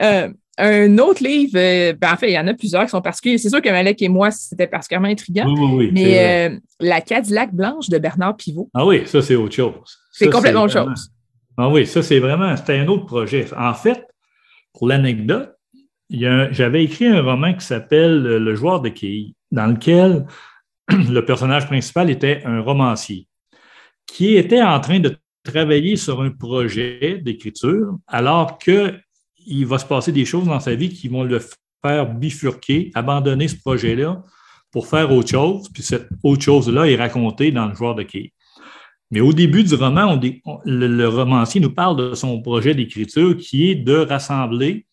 Euh, 0.01 0.28
un 0.59 0.99
autre 0.99 1.22
livre, 1.22 1.53
euh, 1.57 1.93
ben, 1.93 2.12
en 2.12 2.16
fait, 2.16 2.30
il 2.30 2.34
y 2.34 2.39
en 2.39 2.47
a 2.47 2.55
plusieurs 2.55 2.84
qui 2.84 2.91
sont 2.91 3.01
particuliers. 3.01 3.39
C'est 3.39 3.49
sûr 3.49 3.61
que 3.61 3.68
Malek 3.68 4.01
et 4.03 4.09
moi, 4.09 4.30
c'était 4.30 4.66
particulièrement 4.66 5.09
intriguant. 5.09 5.45
Oui, 5.47 5.55
oui, 5.59 5.70
oui, 5.74 5.91
mais 5.93 6.51
euh, 6.51 6.59
La 6.80 7.01
Cadillac 7.01 7.53
Blanche 7.53 7.89
de 7.89 7.99
Bernard 7.99 8.36
Pivot. 8.36 8.68
Ah 8.74 8.86
oui, 8.86 9.03
ça, 9.07 9.22
c'est 9.22 9.36
autre 9.36 9.55
chose. 9.55 9.99
C'est 10.12 10.30
complètement 10.30 10.62
autre 10.62 10.72
chose. 10.72 11.11
Ah 11.57 11.68
oui, 11.68 11.86
ça, 11.86 12.03
c'est 12.03 12.18
vraiment, 12.18 12.57
c'était 12.57 12.78
un 12.78 12.89
autre 12.89 13.07
projet. 13.07 13.47
En 13.57 13.74
fait, 13.74 14.05
pour 14.72 14.89
l'anecdote, 14.89 15.55
j'avais 16.11 16.84
écrit 16.84 17.07
un 17.07 17.22
roman 17.22 17.55
qui 17.55 17.64
s'appelle 17.64 18.22
Le 18.22 18.55
joueur 18.55 18.80
de 18.80 18.89
quilles, 18.89 19.34
dans 19.51 19.66
lequel 19.66 20.26
le 21.11 21.20
personnage 21.20 21.66
principal 21.66 22.11
était 22.11 22.43
un 22.45 22.61
romancier 22.61 23.26
qui 24.07 24.36
était 24.36 24.62
en 24.62 24.80
train 24.80 25.01
de 25.01 25.16
travailler 25.45 25.97
sur 25.97 26.20
un 26.22 26.30
projet 26.30 27.20
d'écriture 27.22 27.97
alors 28.07 28.59
qu'il 28.59 29.66
va 29.66 29.78
se 29.78 29.84
passer 29.84 30.12
des 30.12 30.24
choses 30.24 30.47
dans 30.47 30.61
sa 30.61 30.74
vie 30.74 30.89
qui 30.89 31.09
vont 31.09 31.24
le 31.24 31.41
faire 31.82 32.12
bifurquer, 32.12 32.91
abandonner 32.95 33.49
ce 33.49 33.57
projet-là 33.57 34.22
pour 34.72 34.86
faire 34.86 35.12
autre 35.12 35.30
chose. 35.30 35.68
Puis 35.72 35.82
cette 35.82 36.09
autre 36.22 36.43
chose-là 36.43 36.86
est 36.86 36.97
racontée 36.97 37.53
dans 37.53 37.68
le 37.68 37.74
joueur 37.74 37.95
de 37.95 38.03
quilles. 38.03 38.32
Mais 39.11 39.20
au 39.20 39.32
début 39.32 39.64
du 39.64 39.74
roman, 39.74 40.20
le, 40.64 41.07
romancier 41.07 41.61
nous 41.61 41.72
parle 41.72 41.97
de 41.97 42.14
son 42.14 42.43
projet 42.43 42.74
d'écriture 42.74 43.36
qui 43.36 43.70
est 43.70 43.74
de 43.74 43.97
rassembler 43.97 44.86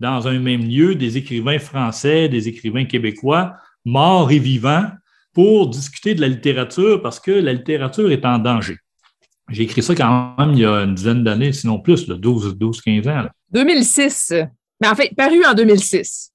dans 0.00 0.26
un 0.26 0.40
même 0.40 0.68
lieu 0.68 0.96
des 0.96 1.18
écrivains 1.18 1.60
français, 1.60 2.28
des 2.28 2.48
écrivains 2.48 2.84
québécois, 2.84 3.54
morts 3.84 4.32
et 4.32 4.40
vivants, 4.40 4.90
pour 5.34 5.68
discuter 5.68 6.14
de 6.14 6.20
la 6.20 6.28
littérature 6.28 7.02
parce 7.02 7.20
que 7.20 7.32
la 7.32 7.52
littérature 7.52 8.10
est 8.10 8.24
en 8.24 8.38
danger. 8.38 8.76
J'ai 9.50 9.64
écrit 9.64 9.82
ça 9.82 9.94
quand 9.94 10.34
même 10.38 10.52
il 10.52 10.60
y 10.60 10.64
a 10.64 10.82
une 10.84 10.94
dizaine 10.94 11.22
d'années, 11.22 11.52
sinon 11.52 11.78
plus, 11.80 12.06
12, 12.06 12.56
12, 12.56 12.80
15 12.80 13.08
ans. 13.08 13.26
2006. 13.50 14.32
Mais 14.80 14.88
en 14.88 14.94
fait, 14.94 15.12
paru 15.14 15.44
en 15.44 15.52
2006. 15.52 16.32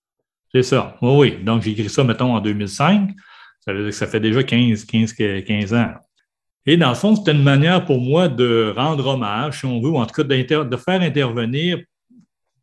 C'est 0.54 0.64
ça. 0.64 0.98
Oui, 1.02 1.12
oui. 1.18 1.44
Donc, 1.44 1.62
j'ai 1.64 1.72
écrit 1.72 1.90
ça, 1.90 2.04
mettons, 2.04 2.36
en 2.36 2.40
2005. 2.40 3.12
Ça 3.62 3.74
veut 3.74 3.80
dire 3.80 3.90
que 3.90 3.96
ça 3.96 4.08
fait 4.08 4.20
déjà 4.20 4.44
15, 4.44 4.86
15, 4.86 5.14
15 5.14 5.74
ans. 5.74 5.94
Et 6.66 6.78
dans 6.78 6.90
le 6.90 6.96
fond, 6.96 7.16
c'était 7.16 7.32
une 7.32 7.44
manière 7.44 7.86
pour 7.86 8.00
moi 8.00 8.28
de 8.28 8.74
rendre 8.76 9.08
hommage, 9.08 9.60
si 9.60 9.66
on 9.66 9.82
veut, 9.82 9.90
ou 9.90 9.98
en 9.98 10.06
tout 10.06 10.14
cas 10.14 10.24
de 10.24 10.78
faire 10.78 11.02
intervenir 11.02 11.80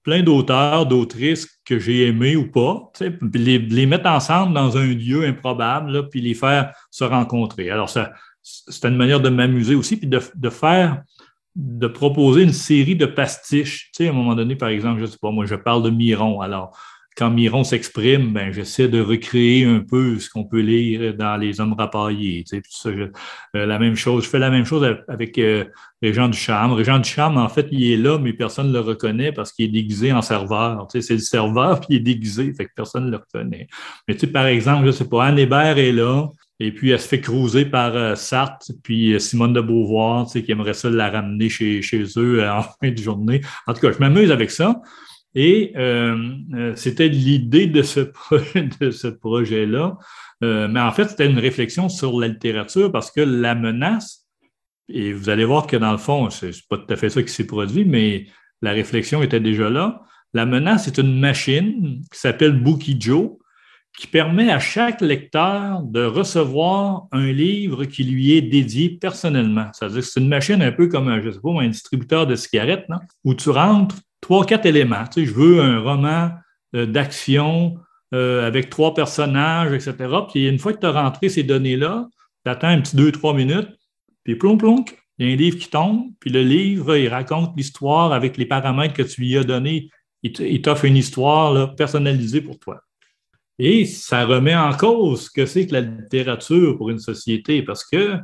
plein 0.06 0.22
d'auteurs, 0.22 0.86
d'autrices 0.86 1.60
que 1.64 1.80
j'ai 1.80 2.06
aimés 2.06 2.36
ou 2.36 2.48
pas, 2.48 2.92
les, 3.34 3.58
les, 3.58 3.86
mettre 3.86 4.08
ensemble 4.08 4.54
dans 4.54 4.76
un 4.78 4.86
lieu 4.86 5.26
improbable, 5.26 6.08
puis 6.08 6.20
les 6.20 6.34
faire 6.34 6.72
se 6.92 7.02
rencontrer. 7.02 7.70
Alors, 7.70 7.90
c'était 7.90 8.86
une 8.88 8.96
manière 8.96 9.20
de 9.20 9.30
m'amuser 9.30 9.74
aussi, 9.74 9.96
puis 9.96 10.06
de, 10.06 10.48
faire, 10.48 11.02
de 11.56 11.88
proposer 11.88 12.44
une 12.44 12.52
série 12.52 12.94
de 12.94 13.04
pastiches. 13.04 13.90
Tu 13.96 14.06
à 14.06 14.10
un 14.10 14.12
moment 14.12 14.36
donné, 14.36 14.54
par 14.54 14.68
exemple, 14.68 15.00
je 15.00 15.06
ne 15.06 15.10
sais 15.10 15.18
pas, 15.20 15.32
moi, 15.32 15.44
je 15.44 15.56
parle 15.56 15.82
de 15.82 15.90
Miron. 15.90 16.40
Alors, 16.40 16.78
quand 17.16 17.30
Miron 17.30 17.64
s'exprime, 17.64 18.32
ben, 18.32 18.52
j'essaie 18.52 18.88
de 18.88 19.00
recréer 19.00 19.64
un 19.64 19.80
peu 19.80 20.18
ce 20.18 20.28
qu'on 20.28 20.44
peut 20.44 20.60
lire 20.60 21.14
dans 21.14 21.36
Les 21.36 21.60
Hommes 21.60 21.72
rapaillés. 21.72 22.44
Tu 22.44 22.62
sais, 22.68 22.90
euh, 22.90 23.10
la 23.54 23.78
même 23.78 23.96
chose, 23.96 24.24
je 24.24 24.28
fais 24.28 24.38
la 24.38 24.50
même 24.50 24.66
chose 24.66 24.86
avec 25.08 25.38
euh, 25.38 25.64
Régent 26.02 26.28
Ducharme. 26.28 26.72
Régent 26.74 26.98
Ducharme, 26.98 27.38
en 27.38 27.48
fait, 27.48 27.68
il 27.70 27.90
est 27.90 27.96
là, 27.96 28.18
mais 28.18 28.34
personne 28.34 28.68
ne 28.68 28.72
le 28.74 28.80
reconnaît 28.80 29.32
parce 29.32 29.52
qu'il 29.52 29.64
est 29.64 29.68
déguisé 29.68 30.12
en 30.12 30.20
serveur. 30.20 30.86
Tu 30.90 31.00
sais, 31.00 31.08
c'est 31.08 31.14
le 31.14 31.20
serveur, 31.20 31.80
puis 31.80 31.88
il 31.90 31.96
est 31.96 32.00
déguisé, 32.00 32.52
fait 32.52 32.66
que 32.66 32.72
personne 32.76 33.06
ne 33.06 33.10
le 33.10 33.16
reconnaît. 33.16 33.66
Mais 34.06 34.14
tu 34.14 34.20
sais, 34.20 34.26
par 34.26 34.46
exemple, 34.46 34.86
je 34.86 34.90
sais 34.90 35.08
pas, 35.08 35.24
Anne 35.24 35.38
Hébert 35.38 35.78
est 35.78 35.92
là, 35.92 36.28
et 36.58 36.72
puis 36.72 36.90
elle 36.90 37.00
se 37.00 37.08
fait 37.08 37.20
cruiser 37.20 37.66
par 37.66 37.94
euh, 37.96 38.14
Sartre, 38.14 38.72
puis 38.82 39.12
euh, 39.12 39.18
Simone 39.18 39.52
de 39.52 39.60
Beauvoir, 39.60 40.26
tu 40.26 40.32
sais, 40.32 40.42
qui 40.42 40.52
aimerait 40.52 40.74
ça 40.74 40.88
la 40.88 41.10
ramener 41.10 41.48
chez, 41.48 41.82
chez 41.82 42.04
eux 42.16 42.46
en 42.48 42.62
fin 42.62 42.90
de 42.90 42.98
journée. 42.98 43.40
En 43.66 43.74
tout 43.74 43.80
cas, 43.80 43.92
je 43.92 43.98
m'amuse 43.98 44.30
avec 44.30 44.50
ça. 44.50 44.80
Et 45.38 45.74
euh, 45.76 46.16
euh, 46.54 46.72
c'était 46.76 47.08
l'idée 47.08 47.66
de 47.66 47.82
ce, 47.82 49.08
projet-là. 49.08 49.98
Euh, 50.42 50.66
mais 50.66 50.80
en 50.80 50.90
fait, 50.92 51.10
c'était 51.10 51.26
une 51.26 51.38
réflexion 51.38 51.88
sur 51.90 52.18
la 52.18 52.28
littérature 52.28 52.90
parce 52.90 53.10
que 53.10 53.20
la 53.20 53.54
menace, 53.54 54.26
et 54.88 55.12
vous 55.12 55.28
allez 55.28 55.44
voir 55.44 55.66
que 55.66 55.76
dans 55.76 55.92
le 55.92 55.98
fond, 55.98 56.30
c'est 56.30 56.52
pas 56.68 56.78
tout 56.78 56.92
à 56.92 56.96
fait 56.96 57.10
ça 57.10 57.22
qui 57.22 57.28
s'est 57.28 57.46
produit, 57.46 57.84
mais 57.84 58.26
la 58.62 58.72
réflexion 58.72 59.22
était 59.22 59.40
déjà 59.40 59.68
là. 59.68 60.02
La 60.32 60.46
menace 60.46 60.88
est 60.88 60.98
une 60.98 61.18
machine 61.18 62.02
qui 62.10 62.18
s'appelle 62.18 62.52
Bookiejo, 62.52 63.38
qui 63.98 64.06
permet 64.06 64.50
à 64.50 64.58
chaque 64.58 65.00
lecteur 65.02 65.82
de 65.82 66.04
recevoir 66.04 67.08
un 67.12 67.32
livre 67.32 67.84
qui 67.84 68.04
lui 68.04 68.32
est 68.32 68.42
dédié 68.42 68.90
personnellement. 68.90 69.68
C'est-à-dire 69.72 70.00
que 70.00 70.06
c'est 70.06 70.20
une 70.20 70.28
machine 70.28 70.62
un 70.62 70.72
peu 70.72 70.88
comme, 70.88 71.20
je 71.22 71.30
sais 71.30 71.40
pas, 71.40 71.60
un 71.60 71.68
distributeur 71.68 72.26
de 72.26 72.36
cigarettes, 72.36 72.88
non? 72.88 72.98
où 73.24 73.34
tu 73.34 73.50
rentres, 73.50 73.96
trois, 74.20 74.44
quatre 74.44 74.66
éléments. 74.66 75.04
Tu 75.04 75.20
sais, 75.20 75.26
je 75.26 75.34
veux 75.34 75.60
un 75.60 75.80
roman 75.80 76.30
euh, 76.74 76.86
d'action 76.86 77.76
euh, 78.14 78.46
avec 78.46 78.70
trois 78.70 78.94
personnages, 78.94 79.72
etc. 79.72 79.94
Puis 80.30 80.48
une 80.48 80.58
fois 80.58 80.72
que 80.72 80.80
tu 80.80 80.86
as 80.86 80.92
rentré 80.92 81.28
ces 81.28 81.42
données-là, 81.42 82.08
tu 82.44 82.50
attends 82.50 82.68
un 82.68 82.80
petit 82.80 82.96
deux, 82.96 83.12
trois 83.12 83.34
minutes, 83.34 83.68
puis 84.24 84.36
plomb, 84.36 84.56
plomb, 84.56 84.84
il 85.18 85.26
y 85.26 85.30
a 85.30 85.32
un 85.32 85.36
livre 85.36 85.58
qui 85.58 85.70
tombe, 85.70 86.10
puis 86.20 86.30
le 86.30 86.42
livre, 86.42 86.96
il 86.96 87.08
raconte 87.08 87.56
l'histoire 87.56 88.12
avec 88.12 88.36
les 88.36 88.46
paramètres 88.46 88.94
que 88.94 89.02
tu 89.02 89.20
lui 89.20 89.36
as 89.38 89.44
donnés. 89.44 89.88
Il 90.22 90.62
t'offre 90.62 90.84
une 90.84 90.96
histoire 90.96 91.74
personnalisée 91.76 92.40
pour 92.40 92.58
toi. 92.58 92.82
Et 93.58 93.86
ça 93.86 94.26
remet 94.26 94.54
en 94.54 94.72
cause 94.72 95.26
ce 95.26 95.30
que 95.30 95.46
c'est 95.46 95.66
que 95.66 95.72
la 95.72 95.80
littérature 95.80 96.76
pour 96.76 96.90
une 96.90 96.98
société, 96.98 97.62
parce 97.62 97.84
que 97.84 98.18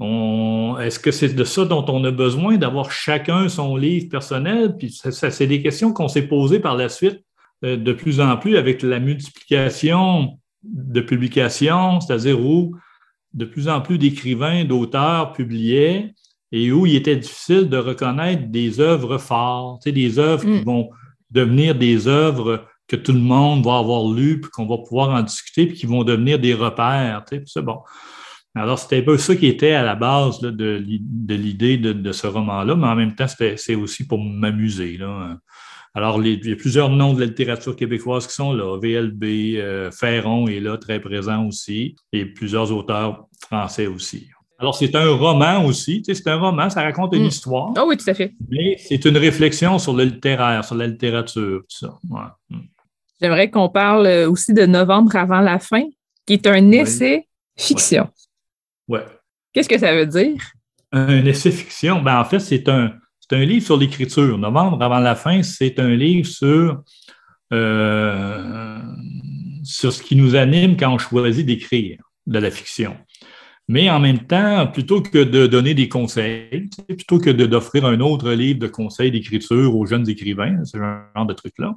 est-ce 0.00 0.98
que 0.98 1.10
c'est 1.10 1.34
de 1.34 1.44
ça 1.44 1.64
dont 1.64 1.84
on 1.88 2.04
a 2.04 2.10
besoin, 2.10 2.56
d'avoir 2.56 2.90
chacun 2.90 3.48
son 3.48 3.76
livre 3.76 4.08
personnel? 4.10 4.76
Puis 4.76 4.90
ça, 4.90 5.30
c'est 5.30 5.46
des 5.46 5.62
questions 5.62 5.92
qu'on 5.92 6.08
s'est 6.08 6.28
posées 6.28 6.60
par 6.60 6.76
la 6.76 6.88
suite 6.88 7.22
euh, 7.64 7.76
de 7.76 7.92
plus 7.92 8.20
en 8.20 8.36
plus 8.36 8.56
avec 8.56 8.82
la 8.82 9.00
multiplication 9.00 10.38
de 10.62 11.00
publications, 11.00 12.00
c'est-à-dire 12.00 12.40
où 12.40 12.76
de 13.32 13.44
plus 13.44 13.68
en 13.68 13.80
plus 13.80 13.98
d'écrivains, 13.98 14.64
d'auteurs 14.64 15.32
publiaient 15.32 16.12
et 16.52 16.72
où 16.72 16.86
il 16.86 16.96
était 16.96 17.16
difficile 17.16 17.68
de 17.68 17.76
reconnaître 17.76 18.48
des 18.48 18.80
œuvres 18.80 19.18
fortes, 19.18 19.88
des 19.88 20.18
œuvres 20.18 20.44
qui 20.44 20.60
mm. 20.60 20.64
vont 20.64 20.90
devenir 21.30 21.74
des 21.74 22.08
œuvres 22.08 22.66
que 22.88 22.96
tout 22.96 23.12
le 23.12 23.20
monde 23.20 23.64
va 23.64 23.78
avoir 23.78 24.08
lues, 24.08 24.40
puis 24.40 24.50
qu'on 24.50 24.66
va 24.66 24.78
pouvoir 24.78 25.10
en 25.10 25.22
discuter, 25.22 25.66
puis 25.66 25.76
qui 25.76 25.86
vont 25.86 26.04
devenir 26.04 26.38
des 26.38 26.54
repères. 26.54 27.24
C'est 27.46 27.62
bon. 27.62 27.78
Alors, 28.56 28.78
c'était 28.78 28.98
un 28.98 29.02
peu 29.02 29.18
ça 29.18 29.36
qui 29.36 29.46
était 29.46 29.72
à 29.72 29.82
la 29.82 29.94
base 29.94 30.40
de, 30.40 30.82
l'idée 31.34 31.76
de, 31.76 32.12
ce 32.12 32.26
roman-là, 32.26 32.74
mais 32.74 32.86
en 32.86 32.96
même 32.96 33.14
temps, 33.14 33.26
c'est 33.28 33.74
aussi 33.74 34.06
pour 34.06 34.18
m'amuser. 34.18 34.98
Alors, 35.94 36.24
il 36.24 36.48
y 36.48 36.52
a 36.52 36.56
plusieurs 36.56 36.88
noms 36.88 37.12
de 37.12 37.20
la 37.20 37.26
littérature 37.26 37.76
québécoise 37.76 38.26
qui 38.26 38.32
sont 38.32 38.54
là. 38.54 38.78
VLB, 38.78 39.24
euh, 39.56 39.90
Ferron 39.90 40.48
est 40.48 40.60
là, 40.60 40.78
très 40.78 41.00
présent 41.00 41.46
aussi, 41.46 41.96
et 42.12 42.24
plusieurs 42.24 42.72
auteurs 42.72 43.26
français 43.40 43.86
aussi. 43.86 44.28
Alors, 44.58 44.74
c'est 44.74 44.94
un 44.94 45.10
roman 45.10 45.62
aussi. 45.66 46.02
c'est 46.06 46.26
un 46.26 46.36
roman, 46.36 46.70
ça 46.70 46.82
raconte 46.82 47.14
une 47.14 47.24
mm. 47.24 47.26
histoire. 47.26 47.72
Ah 47.76 47.84
oui, 47.86 47.98
tout 47.98 48.08
à 48.08 48.14
fait. 48.14 48.32
Mais 48.48 48.76
c'est 48.78 49.04
une 49.04 49.18
réflexion 49.18 49.78
sur 49.78 49.92
le 49.92 50.04
littéraire, 50.04 50.64
sur 50.64 50.76
la 50.76 50.86
littérature, 50.86 51.60
tout 51.60 51.76
ça. 51.76 51.98
Mm. 52.48 52.56
J'aimerais 53.20 53.50
qu'on 53.50 53.68
parle 53.68 54.06
aussi 54.28 54.54
de 54.54 54.64
Novembre 54.64 55.14
avant 55.16 55.40
la 55.40 55.58
fin, 55.58 55.84
qui 56.26 56.34
est 56.34 56.46
un 56.46 56.70
essai 56.72 57.26
fiction. 57.56 58.04
Ouais. 58.04 58.10
Qu'est-ce 59.52 59.68
que 59.68 59.78
ça 59.78 59.94
veut 59.94 60.06
dire? 60.06 60.36
Un 60.92 61.24
essai 61.24 61.50
fiction. 61.50 62.02
Ben, 62.02 62.20
en 62.20 62.24
fait, 62.24 62.40
c'est 62.40 62.68
un, 62.68 62.92
un 63.32 63.44
livre 63.44 63.64
sur 63.64 63.76
l'écriture. 63.76 64.38
Novembre 64.38 64.82
avant 64.82 64.98
la 64.98 65.14
fin, 65.14 65.42
c'est 65.42 65.78
un 65.78 65.94
livre 65.94 66.26
sur, 66.26 66.82
euh, 67.52 68.78
sur 69.64 69.92
ce 69.92 70.02
qui 70.02 70.16
nous 70.16 70.36
anime 70.36 70.76
quand 70.76 70.92
on 70.92 70.98
choisit 70.98 71.44
d'écrire 71.44 71.98
de 72.26 72.38
la 72.38 72.50
fiction. 72.50 72.96
Mais 73.68 73.90
en 73.90 73.98
même 73.98 74.20
temps, 74.20 74.68
plutôt 74.68 75.02
que 75.02 75.24
de 75.24 75.48
donner 75.48 75.74
des 75.74 75.88
conseils, 75.88 76.70
plutôt 76.86 77.18
que 77.18 77.30
d'offrir 77.30 77.84
un 77.84 77.98
autre 77.98 78.30
livre 78.30 78.60
de 78.60 78.68
conseils 78.68 79.10
d'écriture 79.10 79.74
aux 79.74 79.86
jeunes 79.86 80.08
écrivains, 80.08 80.64
ce 80.64 80.78
genre 80.78 81.26
de 81.26 81.34
truc-là, 81.34 81.74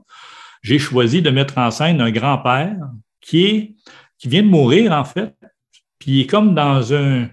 j'ai 0.61 0.77
choisi 0.77 1.21
de 1.23 1.31
mettre 1.31 1.57
en 1.57 1.71
scène 1.71 1.99
un 1.99 2.11
grand-père 2.11 2.77
qui, 3.21 3.45
est, 3.45 3.75
qui 4.19 4.27
vient 4.27 4.43
de 4.43 4.47
mourir, 4.47 4.91
en 4.91 5.03
fait, 5.03 5.33
puis 5.99 6.11
il 6.11 6.21
est 6.21 6.27
comme 6.27 6.55
dans 6.55 6.93
un, 6.93 7.27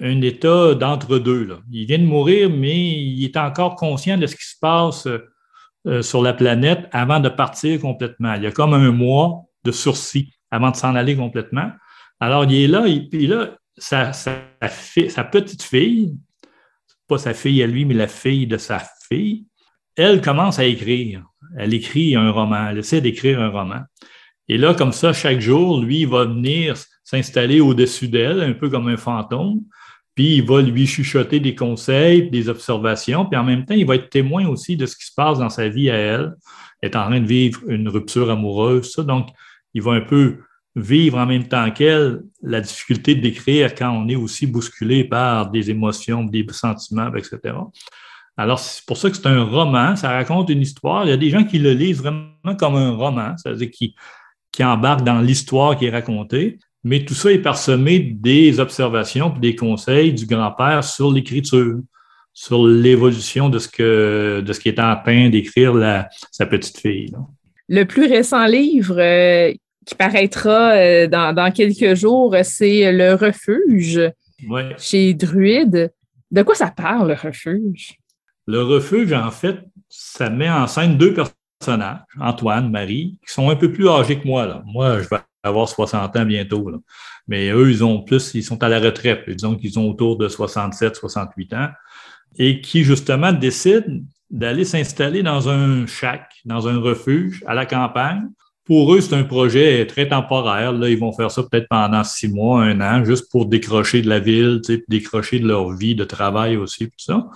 état 0.00 0.74
d'entre-deux. 0.74 1.56
Il 1.70 1.86
vient 1.86 1.98
de 1.98 2.04
mourir, 2.04 2.50
mais 2.50 2.78
il 2.78 3.24
est 3.24 3.36
encore 3.36 3.76
conscient 3.76 4.18
de 4.18 4.26
ce 4.26 4.34
qui 4.36 4.44
se 4.44 4.58
passe 4.60 5.06
euh, 5.86 6.02
sur 6.02 6.22
la 6.22 6.32
planète 6.32 6.88
avant 6.92 7.20
de 7.20 7.28
partir 7.28 7.80
complètement. 7.80 8.34
Il 8.34 8.42
y 8.42 8.46
a 8.46 8.52
comme 8.52 8.74
un 8.74 8.90
mois 8.90 9.42
de 9.64 9.72
sursis 9.72 10.32
avant 10.50 10.70
de 10.70 10.76
s'en 10.76 10.94
aller 10.94 11.16
complètement. 11.16 11.70
Alors, 12.20 12.44
il 12.44 12.54
est 12.54 12.66
là, 12.68 12.86
et 12.86 13.00
puis 13.00 13.26
là, 13.26 13.56
sa, 13.76 14.12
sa, 14.12 14.32
sa 15.08 15.24
petite 15.24 15.62
fille, 15.62 16.16
pas 17.08 17.18
sa 17.18 17.34
fille 17.34 17.62
à 17.62 17.66
lui, 17.66 17.84
mais 17.84 17.94
la 17.94 18.08
fille 18.08 18.46
de 18.46 18.56
sa 18.56 18.82
fille, 19.08 19.46
elle 19.96 20.20
commence 20.20 20.58
à 20.58 20.64
écrire. 20.64 21.24
Elle 21.56 21.74
écrit 21.74 22.16
un 22.16 22.30
roman, 22.30 22.68
elle 22.70 22.78
essaie 22.78 23.00
d'écrire 23.00 23.40
un 23.40 23.48
roman. 23.48 23.82
Et 24.48 24.58
là, 24.58 24.74
comme 24.74 24.92
ça, 24.92 25.12
chaque 25.12 25.40
jour, 25.40 25.80
lui, 25.80 26.00
il 26.00 26.08
va 26.08 26.24
venir 26.24 26.76
s'installer 27.04 27.60
au-dessus 27.60 28.08
d'elle, 28.08 28.40
un 28.40 28.54
peu 28.54 28.68
comme 28.70 28.88
un 28.88 28.96
fantôme, 28.96 29.60
puis 30.14 30.36
il 30.36 30.46
va 30.46 30.62
lui 30.62 30.86
chuchoter 30.86 31.40
des 31.40 31.54
conseils, 31.54 32.30
des 32.30 32.48
observations, 32.48 33.26
puis 33.26 33.38
en 33.38 33.44
même 33.44 33.64
temps, 33.64 33.74
il 33.74 33.84
va 33.84 33.96
être 33.96 34.10
témoin 34.10 34.46
aussi 34.46 34.76
de 34.76 34.86
ce 34.86 34.96
qui 34.96 35.06
se 35.06 35.14
passe 35.14 35.38
dans 35.38 35.50
sa 35.50 35.68
vie 35.68 35.90
à 35.90 35.96
elle. 35.96 36.34
Elle 36.80 36.90
est 36.90 36.96
en 36.96 37.06
train 37.06 37.20
de 37.20 37.26
vivre 37.26 37.60
une 37.66 37.88
rupture 37.88 38.30
amoureuse, 38.30 38.92
ça. 38.92 39.02
Donc, 39.02 39.28
il 39.74 39.82
va 39.82 39.92
un 39.92 40.00
peu 40.00 40.38
vivre 40.76 41.18
en 41.18 41.26
même 41.26 41.48
temps 41.48 41.70
qu'elle 41.70 42.22
la 42.42 42.60
difficulté 42.60 43.14
d'écrire 43.14 43.74
quand 43.74 43.90
on 43.90 44.08
est 44.08 44.16
aussi 44.16 44.46
bousculé 44.46 45.04
par 45.04 45.50
des 45.50 45.70
émotions, 45.70 46.24
des 46.24 46.46
sentiments, 46.50 47.14
etc. 47.14 47.54
Alors, 48.36 48.58
c'est 48.58 48.84
pour 48.84 48.96
ça 48.96 49.10
que 49.10 49.16
c'est 49.16 49.26
un 49.26 49.44
roman, 49.44 49.94
ça 49.96 50.10
raconte 50.10 50.50
une 50.50 50.62
histoire. 50.62 51.04
Il 51.04 51.10
y 51.10 51.12
a 51.12 51.16
des 51.16 51.30
gens 51.30 51.44
qui 51.44 51.58
le 51.58 51.72
lisent 51.72 52.00
vraiment 52.00 52.56
comme 52.58 52.74
un 52.76 52.92
roman, 52.92 53.36
c'est-à-dire 53.36 53.70
qui, 53.70 53.94
qui 54.50 54.64
embarquent 54.64 55.04
dans 55.04 55.20
l'histoire 55.20 55.76
qui 55.76 55.86
est 55.86 55.90
racontée, 55.90 56.58
mais 56.84 57.04
tout 57.04 57.14
ça 57.14 57.32
est 57.32 57.38
parsemé 57.38 57.98
des 57.98 58.60
observations 58.60 59.34
et 59.36 59.40
des 59.40 59.56
conseils 59.56 60.12
du 60.12 60.26
grand-père 60.26 60.84
sur 60.84 61.10
l'écriture, 61.10 61.80
sur 62.34 62.66
l'évolution 62.66 63.48
de 63.48 63.58
ce 63.58 63.68
que 63.68 64.42
de 64.44 64.52
ce 64.52 64.60
qui 64.60 64.68
est 64.68 64.78
en 64.78 64.94
train 64.96 65.30
d'écrire 65.30 65.74
sa 66.30 66.46
petite 66.46 66.78
fille. 66.78 67.10
Le 67.68 67.84
plus 67.84 68.06
récent 68.06 68.44
livre 68.46 69.00
euh, 69.00 69.52
qui 69.86 69.94
paraîtra 69.94 70.72
euh, 70.72 71.06
dans, 71.06 71.52
quelques 71.52 71.94
jours, 71.94 72.36
c'est 72.42 72.92
Le 72.92 73.14
Refuge 73.14 74.12
chez 74.76 75.14
Druide. 75.14 75.90
De 76.30 76.42
quoi 76.42 76.54
ça 76.54 76.70
parle, 76.70 77.08
Le 77.08 77.14
Refuge? 77.14 77.94
Le 78.46 78.62
Refuge, 78.62 79.12
en 79.14 79.30
fait, 79.30 79.60
ça 79.88 80.28
met 80.28 80.50
en 80.50 80.66
scène 80.66 80.98
deux 80.98 81.14
personnages, 81.14 82.00
Antoine, 82.20 82.70
Marie, 82.70 83.16
qui 83.26 83.32
sont 83.32 83.48
un 83.48 83.56
peu 83.56 83.72
plus 83.72 83.88
âgés 83.88 84.18
que 84.18 84.26
moi. 84.26 84.44
Là. 84.44 84.62
Moi, 84.66 85.00
je 85.00 85.08
vais 85.08 85.16
avoir 85.44 85.68
60 85.68 86.16
ans 86.16 86.24
bientôt. 86.24 86.70
Mais 87.28 87.50
eux, 87.50 87.70
ils 87.70 87.84
ont 87.84 88.02
plus, 88.02 88.34
ils 88.34 88.42
sont 88.42 88.62
à 88.62 88.68
la 88.68 88.80
retraite. 88.80 89.28
Disons 89.28 89.56
qu'ils 89.56 89.78
ont 89.78 89.88
autour 89.88 90.16
de 90.16 90.28
67, 90.28 90.96
68 90.96 91.52
ans. 91.54 91.68
Et 92.36 92.60
qui, 92.60 92.82
justement, 92.82 93.32
décident 93.32 94.00
d'aller 94.30 94.64
s'installer 94.64 95.22
dans 95.22 95.48
un 95.48 95.86
chac, 95.86 96.32
dans 96.44 96.66
un 96.66 96.78
refuge 96.78 97.44
à 97.46 97.54
la 97.54 97.66
campagne. 97.66 98.22
Pour 98.64 98.94
eux, 98.94 99.00
c'est 99.00 99.14
un 99.14 99.24
projet 99.24 99.86
très 99.86 100.08
temporaire. 100.08 100.72
Là, 100.72 100.88
ils 100.88 100.98
vont 100.98 101.12
faire 101.12 101.30
ça 101.30 101.42
peut-être 101.42 101.68
pendant 101.68 102.02
six 102.02 102.28
mois, 102.28 102.62
un 102.62 102.80
an, 102.80 103.04
juste 103.04 103.30
pour 103.30 103.46
décrocher 103.46 104.00
de 104.02 104.08
la 104.08 104.20
ville, 104.20 104.62
décrocher 104.88 105.38
de 105.38 105.46
leur 105.46 105.70
vie 105.70 105.94
de 105.94 106.04
travail 106.04 106.56
aussi, 106.56 106.86
tout 106.86 106.92
ça. 106.96 107.28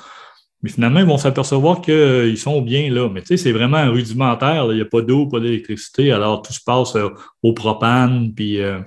Mais 0.62 0.70
finalement, 0.70 1.00
ils 1.00 1.06
vont 1.06 1.18
s'apercevoir 1.18 1.80
qu'ils 1.80 2.38
sont 2.38 2.60
bien 2.60 2.90
là. 2.92 3.08
Mais 3.08 3.20
tu 3.20 3.28
sais, 3.28 3.36
c'est 3.36 3.52
vraiment 3.52 3.90
rudimentaire. 3.90 4.66
Il 4.70 4.76
n'y 4.76 4.80
a 4.80 4.86
pas 4.86 5.02
d'eau, 5.02 5.26
pas 5.26 5.40
d'électricité. 5.40 6.10
Alors, 6.10 6.42
tout 6.42 6.52
se 6.52 6.60
passe 6.64 6.96
euh, 6.96 7.10
au 7.42 7.52
propane, 7.52 8.34
puis 8.34 8.60
euh, 8.60 8.80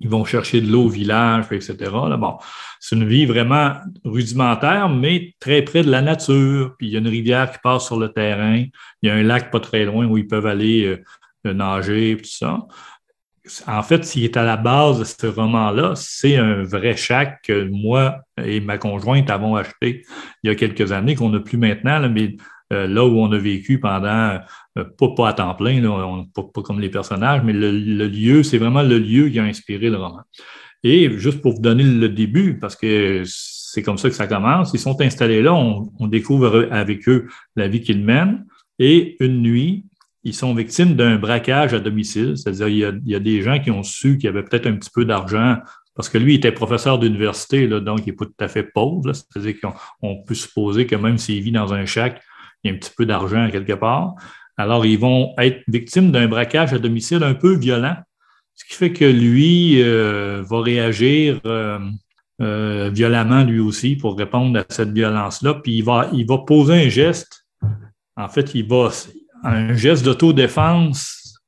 ils 0.00 0.08
vont 0.08 0.24
chercher 0.24 0.60
de 0.62 0.70
l'eau 0.70 0.84
au 0.84 0.88
village, 0.88 1.46
etc. 1.50 1.76
Là, 1.80 2.16
bon, 2.16 2.36
c'est 2.80 2.96
une 2.96 3.06
vie 3.06 3.26
vraiment 3.26 3.72
rudimentaire, 4.04 4.88
mais 4.88 5.34
très 5.40 5.62
près 5.62 5.82
de 5.82 5.90
la 5.90 6.00
nature. 6.00 6.74
Puis 6.78 6.88
il 6.88 6.92
y 6.92 6.96
a 6.96 7.00
une 7.00 7.08
rivière 7.08 7.52
qui 7.52 7.58
passe 7.62 7.84
sur 7.86 7.98
le 7.98 8.08
terrain. 8.10 8.64
Il 9.02 9.08
y 9.08 9.10
a 9.10 9.14
un 9.14 9.22
lac 9.22 9.50
pas 9.50 9.60
très 9.60 9.84
loin 9.84 10.06
où 10.06 10.16
ils 10.16 10.26
peuvent 10.26 10.46
aller 10.46 10.86
euh, 11.46 11.52
nager, 11.52 12.16
tout 12.16 12.30
ça 12.30 12.66
en 13.66 13.82
fait, 13.82 14.04
ce 14.04 14.12
qui 14.12 14.24
est 14.24 14.36
à 14.36 14.44
la 14.44 14.56
base 14.56 14.98
de 15.00 15.04
ce 15.04 15.26
roman-là, 15.26 15.92
c'est 15.96 16.36
un 16.36 16.62
vrai 16.62 16.96
chac 16.96 17.42
que 17.42 17.68
moi 17.68 18.20
et 18.42 18.60
ma 18.60 18.78
conjointe 18.78 19.28
avons 19.30 19.54
acheté 19.54 20.02
il 20.42 20.48
y 20.48 20.50
a 20.50 20.54
quelques 20.54 20.92
années, 20.92 21.14
qu'on 21.14 21.28
n'a 21.28 21.40
plus 21.40 21.58
maintenant, 21.58 22.08
mais 22.08 22.36
euh, 22.72 22.86
là 22.86 23.04
où 23.04 23.18
on 23.18 23.30
a 23.32 23.38
vécu 23.38 23.78
pendant, 23.78 24.38
euh, 24.78 24.84
pas, 25.16 25.28
à 25.28 25.32
temps 25.34 25.54
plein, 25.54 25.82
pas, 26.34 26.62
comme 26.62 26.80
les 26.80 26.88
personnages, 26.88 27.42
mais 27.44 27.52
le, 27.52 27.70
lieu, 28.08 28.42
c'est 28.42 28.58
vraiment 28.58 28.82
le 28.82 28.98
lieu 28.98 29.28
qui 29.28 29.38
a 29.38 29.44
inspiré 29.44 29.90
le 29.90 29.96
roman. 29.96 30.22
Et 30.82 31.10
juste 31.18 31.42
pour 31.42 31.52
vous 31.52 31.60
donner 31.60 31.84
le 31.84 32.08
début, 32.08 32.58
parce 32.58 32.76
que 32.76 33.22
c'est 33.26 33.82
comme 33.82 33.98
ça 33.98 34.08
que 34.08 34.14
ça 34.14 34.26
commence, 34.26 34.72
ils 34.72 34.80
sont 34.80 35.00
installés 35.02 35.42
là, 35.42 35.52
on 35.54 36.06
découvre 36.06 36.68
avec 36.70 37.08
eux 37.08 37.28
la 37.56 37.68
vie 37.68 37.82
qu'ils 37.82 38.02
mènent. 38.02 38.46
Et 38.78 39.16
une 39.20 39.40
nuit, 39.40 39.86
ils 40.24 40.34
sont 40.34 40.54
victimes 40.54 40.94
d'un 40.94 41.16
braquage 41.16 41.74
à 41.74 41.80
domicile, 41.80 42.36
c'est-à-dire 42.36 42.68
il, 42.68 43.02
y 43.06 43.14
a, 43.14 43.20
des 43.20 43.42
gens 43.42 43.60
qui 43.60 43.70
ont 43.70 43.82
su 43.82 44.16
qu'il 44.16 44.24
y 44.24 44.28
avait 44.28 44.42
peut-être 44.42 44.66
un 44.66 44.74
petit 44.74 44.90
peu 44.92 45.04
d'argent 45.04 45.58
parce 45.94 46.08
que 46.08 46.18
lui 46.18 46.34
il 46.34 46.36
était 46.36 46.50
professeur 46.50 46.98
d'université, 46.98 47.68
donc 47.68 48.00
il 48.00 48.06
n'est 48.06 48.16
pas 48.16 48.24
tout 48.24 48.32
à 48.40 48.48
fait 48.48 48.64
pauvre. 48.64 49.12
C'est-à-dire 49.12 49.54
qu'on 49.60 50.22
peut 50.26 50.34
supposer 50.34 50.86
que 50.86 50.96
même 50.96 51.18
s'il 51.18 51.40
vit 51.42 51.52
dans 51.52 51.72
un 51.72 51.86
chac, 51.86 52.20
il 52.62 52.70
y 52.70 52.72
a 52.72 52.76
un 52.76 52.78
petit 52.78 52.90
peu 52.96 53.06
d'argent 53.06 53.48
quelque 53.50 53.74
part. 53.74 54.14
Alors, 54.56 54.86
ils 54.86 54.98
vont 54.98 55.34
être 55.38 55.62
victimes 55.68 56.10
d'un 56.10 56.28
braquage 56.28 56.72
à 56.72 56.78
domicile 56.78 57.22
un 57.22 57.34
peu 57.34 57.54
violent, 57.56 57.96
ce 58.54 58.64
qui 58.64 58.74
fait 58.74 58.92
que 58.92 59.04
lui 59.04 59.82
euh, 59.82 60.42
va 60.48 60.60
réagir 60.60 61.40
euh, 61.44 61.78
euh, 62.40 62.90
violemment 62.92 63.42
lui 63.42 63.58
aussi 63.58 63.96
pour 63.96 64.16
répondre 64.16 64.60
à 64.60 64.64
cette 64.68 64.92
violence-là. 64.92 65.54
Puis 65.54 65.78
il 65.78 65.84
va, 65.84 66.08
il 66.12 66.26
va 66.26 66.38
poser 66.38 66.86
un 66.86 66.88
geste. 66.88 67.46
En 68.16 68.28
fait, 68.28 68.54
il 68.54 68.66
va, 68.68 68.90
un 69.44 69.74
geste 69.74 70.04
d'autodéfense 70.04 71.40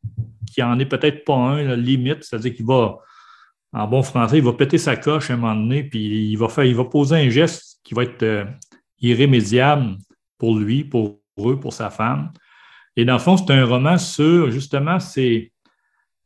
qui 0.53 0.63
en 0.63 0.79
est 0.79 0.87
peut-être 0.87 1.25
pas 1.25 1.35
un, 1.35 1.63
la 1.63 1.77
limite, 1.77 2.25
c'est-à-dire 2.25 2.55
qu'il 2.55 2.67
va, 2.67 2.99
en 3.73 3.87
bon 3.87 4.03
français, 4.03 4.39
il 4.39 4.45
va 4.45 4.53
péter 4.53 4.79
sa 4.79 4.97
coche 4.97 5.31
à 5.31 5.35
un 5.35 5.37
moment 5.37 5.55
donné, 5.55 5.85
puis 5.85 6.31
il 6.31 6.37
va, 6.37 6.49
faire, 6.49 6.65
il 6.65 6.75
va 6.75 6.85
poser 6.85 7.17
un 7.17 7.29
geste 7.29 7.81
qui 7.85 7.95
va 7.95 8.05
être 8.05 8.23
euh, 8.23 8.45
irrémédiable 9.01 9.97
pour 10.39 10.57
lui, 10.57 10.85
pour 10.85 11.21
eux, 11.39 11.59
pour 11.59 11.73
sa 11.73 11.91
femme. 11.91 12.33
Et 12.97 13.05
dans 13.05 13.15
le 13.15 13.19
fond, 13.19 13.37
c'est 13.37 13.53
un 13.53 13.65
roman 13.65 13.99
sur 13.99 14.51
justement 14.51 14.99
ces, 14.99 15.53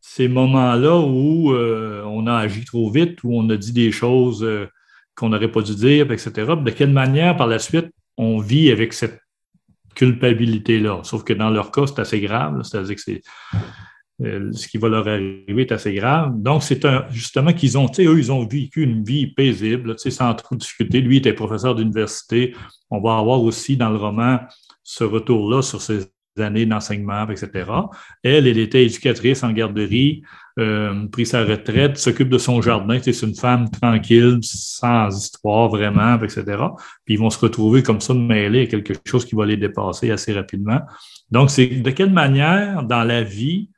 ces 0.01 0.29
moments-là 0.29 0.99
où 0.99 1.53
euh, 1.53 2.03
on 2.05 2.27
a 2.27 2.37
agi 2.37 2.64
trop 2.64 2.91
vite, 2.91 3.23
où 3.25 3.37
on 3.37 3.49
a 3.51 3.57
dit 3.57 3.73
des 3.73 3.91
choses 3.91 4.45
euh, 4.45 4.68
qu'on 5.14 5.31
n'aurait 5.31 5.51
pas 5.51 5.62
dû 5.62 5.75
dire, 5.75 6.11
etc. 6.12 6.31
De 6.57 6.71
quelle 6.71 6.93
manière, 6.93 7.37
par 7.37 7.47
la 7.47 7.59
suite, 7.59 7.91
on 8.16 8.39
vit 8.39 8.71
avec 8.71 8.93
cette 8.93 9.20
culpabilité-là. 10.01 11.01
Sauf 11.03 11.24
que 11.24 11.34
dans 11.34 11.51
leur 11.51 11.70
cas, 11.70 11.86
c'est 11.86 11.98
assez 11.98 12.20
grave. 12.20 12.62
C'est-à-dire 12.62 12.96
que 12.96 13.03
c'est 13.03 13.20
euh, 14.22 14.51
ce 14.53 14.66
qui 14.66 14.78
va 14.78 14.88
leur 14.88 15.07
arriver 15.07 15.62
est 15.62 15.72
assez 15.72 15.92
grave. 15.92 16.32
Donc, 16.36 16.62
c'est 16.62 16.84
un, 16.86 17.05
justement 17.11 17.53
qu'ils 17.53 17.76
ont, 17.76 17.86
eux, 17.98 18.18
ils 18.18 18.32
ont 18.32 18.46
vécu 18.46 18.82
une 18.82 19.05
vie 19.05 19.26
paisible, 19.26 19.98
sans 19.98 20.34
trop 20.34 20.57
discuter. 20.57 21.03
Lui 21.03 21.18
était 21.18 21.34
professeur 21.34 21.74
d'université. 21.74 22.55
On 22.90 23.01
va 23.01 23.18
avoir 23.18 23.42
aussi 23.42 23.76
dans 23.76 23.90
le 23.90 23.96
roman 23.96 24.38
ce 24.82 25.05
retour-là 25.05 25.61
sur 25.61 25.82
ses 25.82 26.01
années 26.39 26.66
d'enseignement, 26.66 27.28
etc. 27.28 27.70
Elle, 28.22 28.47
elle 28.47 28.59
était 28.59 28.85
éducatrice 28.85 29.43
en 29.43 29.53
garderie, 29.53 30.22
euh, 30.59 31.07
pris 31.09 31.26
sa 31.26 31.45
retraite, 31.45 31.97
s'occupe 31.97 32.28
de 32.28 32.39
son 32.39 32.61
jardin. 32.61 32.99
C'est 33.03 33.22
une 33.22 33.35
femme 33.35 33.70
tranquille, 33.70 34.39
sans 34.43 35.09
histoire 35.16 35.68
vraiment, 35.68 36.16
etc. 36.22 36.45
Puis 37.05 37.14
ils 37.14 37.18
vont 37.18 37.31
se 37.31 37.39
retrouver 37.39 37.83
comme 37.83 38.01
ça 38.01 38.14
mêlés 38.14 38.62
à 38.62 38.66
quelque 38.66 38.95
chose 39.05 39.24
qui 39.24 39.35
va 39.35 39.47
les 39.47 39.57
dépasser 39.57 40.11
assez 40.11 40.33
rapidement. 40.33 40.81
Donc, 41.31 41.51
c'est 41.51 41.66
de 41.66 41.91
quelle 41.91 42.12
manière 42.12 42.83
dans 42.83 43.05
la 43.05 43.22
vie, 43.22 43.70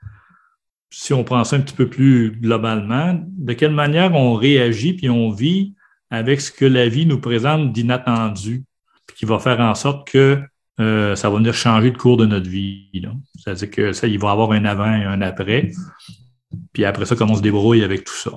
si 0.90 1.12
on 1.12 1.24
prend 1.24 1.44
ça 1.44 1.56
un 1.56 1.60
petit 1.60 1.76
peu 1.76 1.88
plus 1.88 2.32
globalement, 2.32 3.20
de 3.28 3.52
quelle 3.52 3.72
manière 3.72 4.14
on 4.14 4.34
réagit 4.34 4.94
puis 4.94 5.08
on 5.10 5.30
vit 5.30 5.74
avec 6.10 6.40
ce 6.40 6.52
que 6.52 6.64
la 6.64 6.88
vie 6.88 7.06
nous 7.06 7.20
présente 7.20 7.72
d'inattendu, 7.72 8.64
puis 9.06 9.16
qui 9.16 9.24
va 9.24 9.38
faire 9.38 9.60
en 9.60 9.74
sorte 9.74 10.08
que 10.10 10.42
euh, 10.80 11.14
ça 11.16 11.28
va 11.28 11.36
venir 11.36 11.54
changer 11.54 11.90
le 11.90 11.98
cours 11.98 12.16
de 12.16 12.26
notre 12.26 12.48
vie. 12.48 12.90
C'est-à-dire 13.36 13.70
que 13.70 13.92
ça, 13.92 14.06
il 14.06 14.18
va 14.18 14.28
y 14.28 14.32
avoir 14.32 14.52
un 14.52 14.64
avant 14.64 14.94
et 14.94 15.04
un 15.04 15.20
après. 15.20 15.70
Puis 16.72 16.84
après 16.84 17.04
ça, 17.06 17.16
comment 17.16 17.34
on 17.34 17.36
se 17.36 17.42
débrouille 17.42 17.84
avec 17.84 18.04
tout 18.04 18.14
ça. 18.14 18.32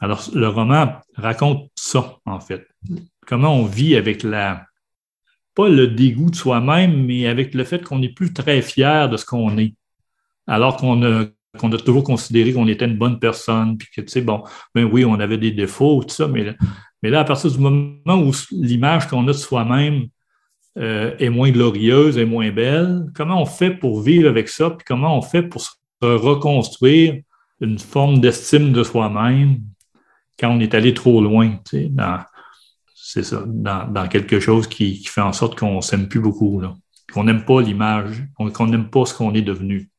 Alors, 0.00 0.28
le 0.34 0.48
roman 0.48 0.94
raconte 1.14 1.70
ça, 1.74 2.16
en 2.24 2.40
fait. 2.40 2.66
Comment 3.26 3.54
on 3.54 3.66
vit 3.66 3.96
avec 3.96 4.22
la, 4.22 4.64
pas 5.54 5.68
le 5.68 5.88
dégoût 5.88 6.30
de 6.30 6.36
soi-même, 6.36 7.04
mais 7.04 7.26
avec 7.26 7.54
le 7.54 7.64
fait 7.64 7.82
qu'on 7.82 7.98
n'est 7.98 8.08
plus 8.12 8.32
très 8.32 8.62
fier 8.62 9.08
de 9.08 9.16
ce 9.16 9.24
qu'on 9.26 9.58
est. 9.58 9.74
Alors 10.46 10.76
qu'on 10.76 11.02
a, 11.02 11.24
a 11.24 11.78
toujours 11.78 12.02
considéré 12.02 12.52
qu'on 12.52 12.66
était 12.66 12.86
une 12.86 12.96
bonne 12.96 13.18
personne, 13.18 13.76
puis 13.76 13.88
que, 13.94 14.00
tu 14.00 14.08
sais, 14.08 14.22
bon, 14.22 14.42
ben 14.74 14.84
oui, 14.84 15.04
on 15.04 15.20
avait 15.20 15.38
des 15.38 15.52
défauts, 15.52 16.02
tout 16.02 16.14
ça, 16.14 16.26
mais, 16.28 16.56
mais 17.02 17.10
là, 17.10 17.20
à 17.20 17.24
partir 17.24 17.50
du 17.50 17.58
moment 17.58 18.22
où 18.22 18.32
l'image 18.52 19.06
qu'on 19.06 19.24
a 19.24 19.28
de 19.28 19.32
soi-même 19.32 20.06
euh, 20.80 21.14
est 21.18 21.28
moins 21.28 21.50
glorieuse, 21.50 22.16
est 22.16 22.24
moins 22.24 22.50
belle, 22.50 23.06
comment 23.14 23.42
on 23.42 23.46
fait 23.46 23.70
pour 23.70 24.00
vivre 24.00 24.28
avec 24.28 24.48
ça, 24.48 24.70
puis 24.70 24.84
comment 24.86 25.16
on 25.16 25.22
fait 25.22 25.42
pour 25.42 25.60
se 25.60 25.70
reconstruire 26.00 27.20
une 27.60 27.78
forme 27.78 28.20
d'estime 28.20 28.72
de 28.72 28.82
soi-même 28.82 29.58
quand 30.38 30.50
on 30.50 30.60
est 30.60 30.74
allé 30.74 30.94
trop 30.94 31.20
loin, 31.20 31.50
tu 31.68 31.82
sais, 31.82 31.88
dans, 31.90 32.20
c'est 32.94 33.22
ça, 33.22 33.42
dans, 33.46 34.08
quelque 34.08 34.40
chose 34.40 34.66
qui, 34.68 35.04
fait 35.04 35.20
en 35.20 35.34
sorte 35.34 35.58
qu'on 35.58 35.80
s'aime 35.82 36.08
plus 36.08 36.20
beaucoup, 36.20 36.62
qu'on 37.12 37.24
n'aime 37.24 37.44
pas 37.44 37.60
l'image, 37.60 38.24
qu'on 38.34 38.66
n'aime 38.66 38.88
pas 38.88 39.04
ce 39.04 39.12
qu'on 39.12 39.34
est 39.34 39.42
devenu, 39.42 39.90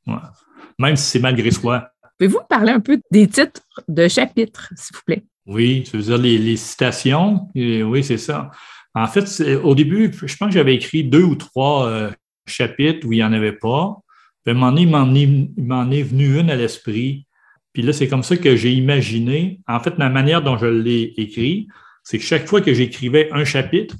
même 0.80 0.96
si 0.96 1.04
c'est 1.04 1.20
malgré 1.20 1.52
soi. 1.52 1.90
Pouvez-vous 2.18 2.40
parler 2.50 2.72
un 2.72 2.80
peu 2.80 3.00
des 3.12 3.28
titres 3.28 3.62
de 3.88 4.08
chapitres, 4.08 4.72
s'il 4.76 4.96
vous 4.96 5.04
plaît? 5.06 5.24
Oui, 5.46 5.84
tu 5.84 5.98
veux 5.98 6.04
dire 6.04 6.18
les, 6.18 6.56
citations? 6.56 7.50
oui, 7.56 8.04
c'est 8.04 8.18
ça. 8.18 8.50
En 8.94 9.08
fait, 9.08 9.42
au 9.64 9.76
début, 9.76 10.12
je 10.14 10.36
pense 10.36 10.50
que 10.50 10.54
j'avais 10.54 10.76
écrit 10.76 11.04
deux 11.04 11.24
ou 11.24 11.36
trois 11.36 11.88
euh, 11.88 12.12
chapitres 12.46 13.08
où 13.08 13.14
il 13.14 13.18
n'y 13.18 13.24
en 13.24 13.34
avait 13.34 13.54
pas. 13.54 13.96
Puis 14.44 14.52
un 14.52 14.58
moment 14.58 14.76
il 14.78 14.89
m'en 14.89 15.92
est 15.92 16.04
venu 16.04 16.39
une 16.39 16.50
à 16.50 16.56
l'esprit 16.56 17.26
puis 17.74 17.84
là, 17.84 17.94
c'est 17.94 18.08
comme 18.08 18.24
ça 18.24 18.36
que 18.38 18.56
j'ai 18.56 18.74
imaginé. 18.74 19.60
En 19.68 19.80
fait, 19.80 19.98
la 19.98 20.10
manière 20.10 20.42
dont 20.42 20.58
je 20.58 20.66
l'ai 20.66 21.14
écrit, 21.18 21.68
c'est 22.04 22.18
que 22.18 22.24
chaque 22.24 22.48
fois 22.48 22.62
que 22.62 22.74
j'écrivais 22.74 23.30
un 23.32 23.46
chapitre, 23.46 23.96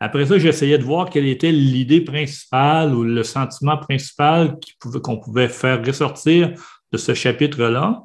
après 0.00 0.26
ça, 0.26 0.38
j'essayais 0.38 0.78
de 0.78 0.84
voir 0.84 1.10
quelle 1.10 1.26
était 1.26 1.52
l'idée 1.52 2.00
principale 2.00 2.94
ou 2.94 3.04
le 3.04 3.22
sentiment 3.22 3.76
principal 3.76 4.58
qu'on 5.02 5.18
pouvait, 5.18 5.48
faire 5.48 5.84
ressortir 5.84 6.52
de 6.90 6.98
ce 6.98 7.14
chapitre-là. 7.14 8.02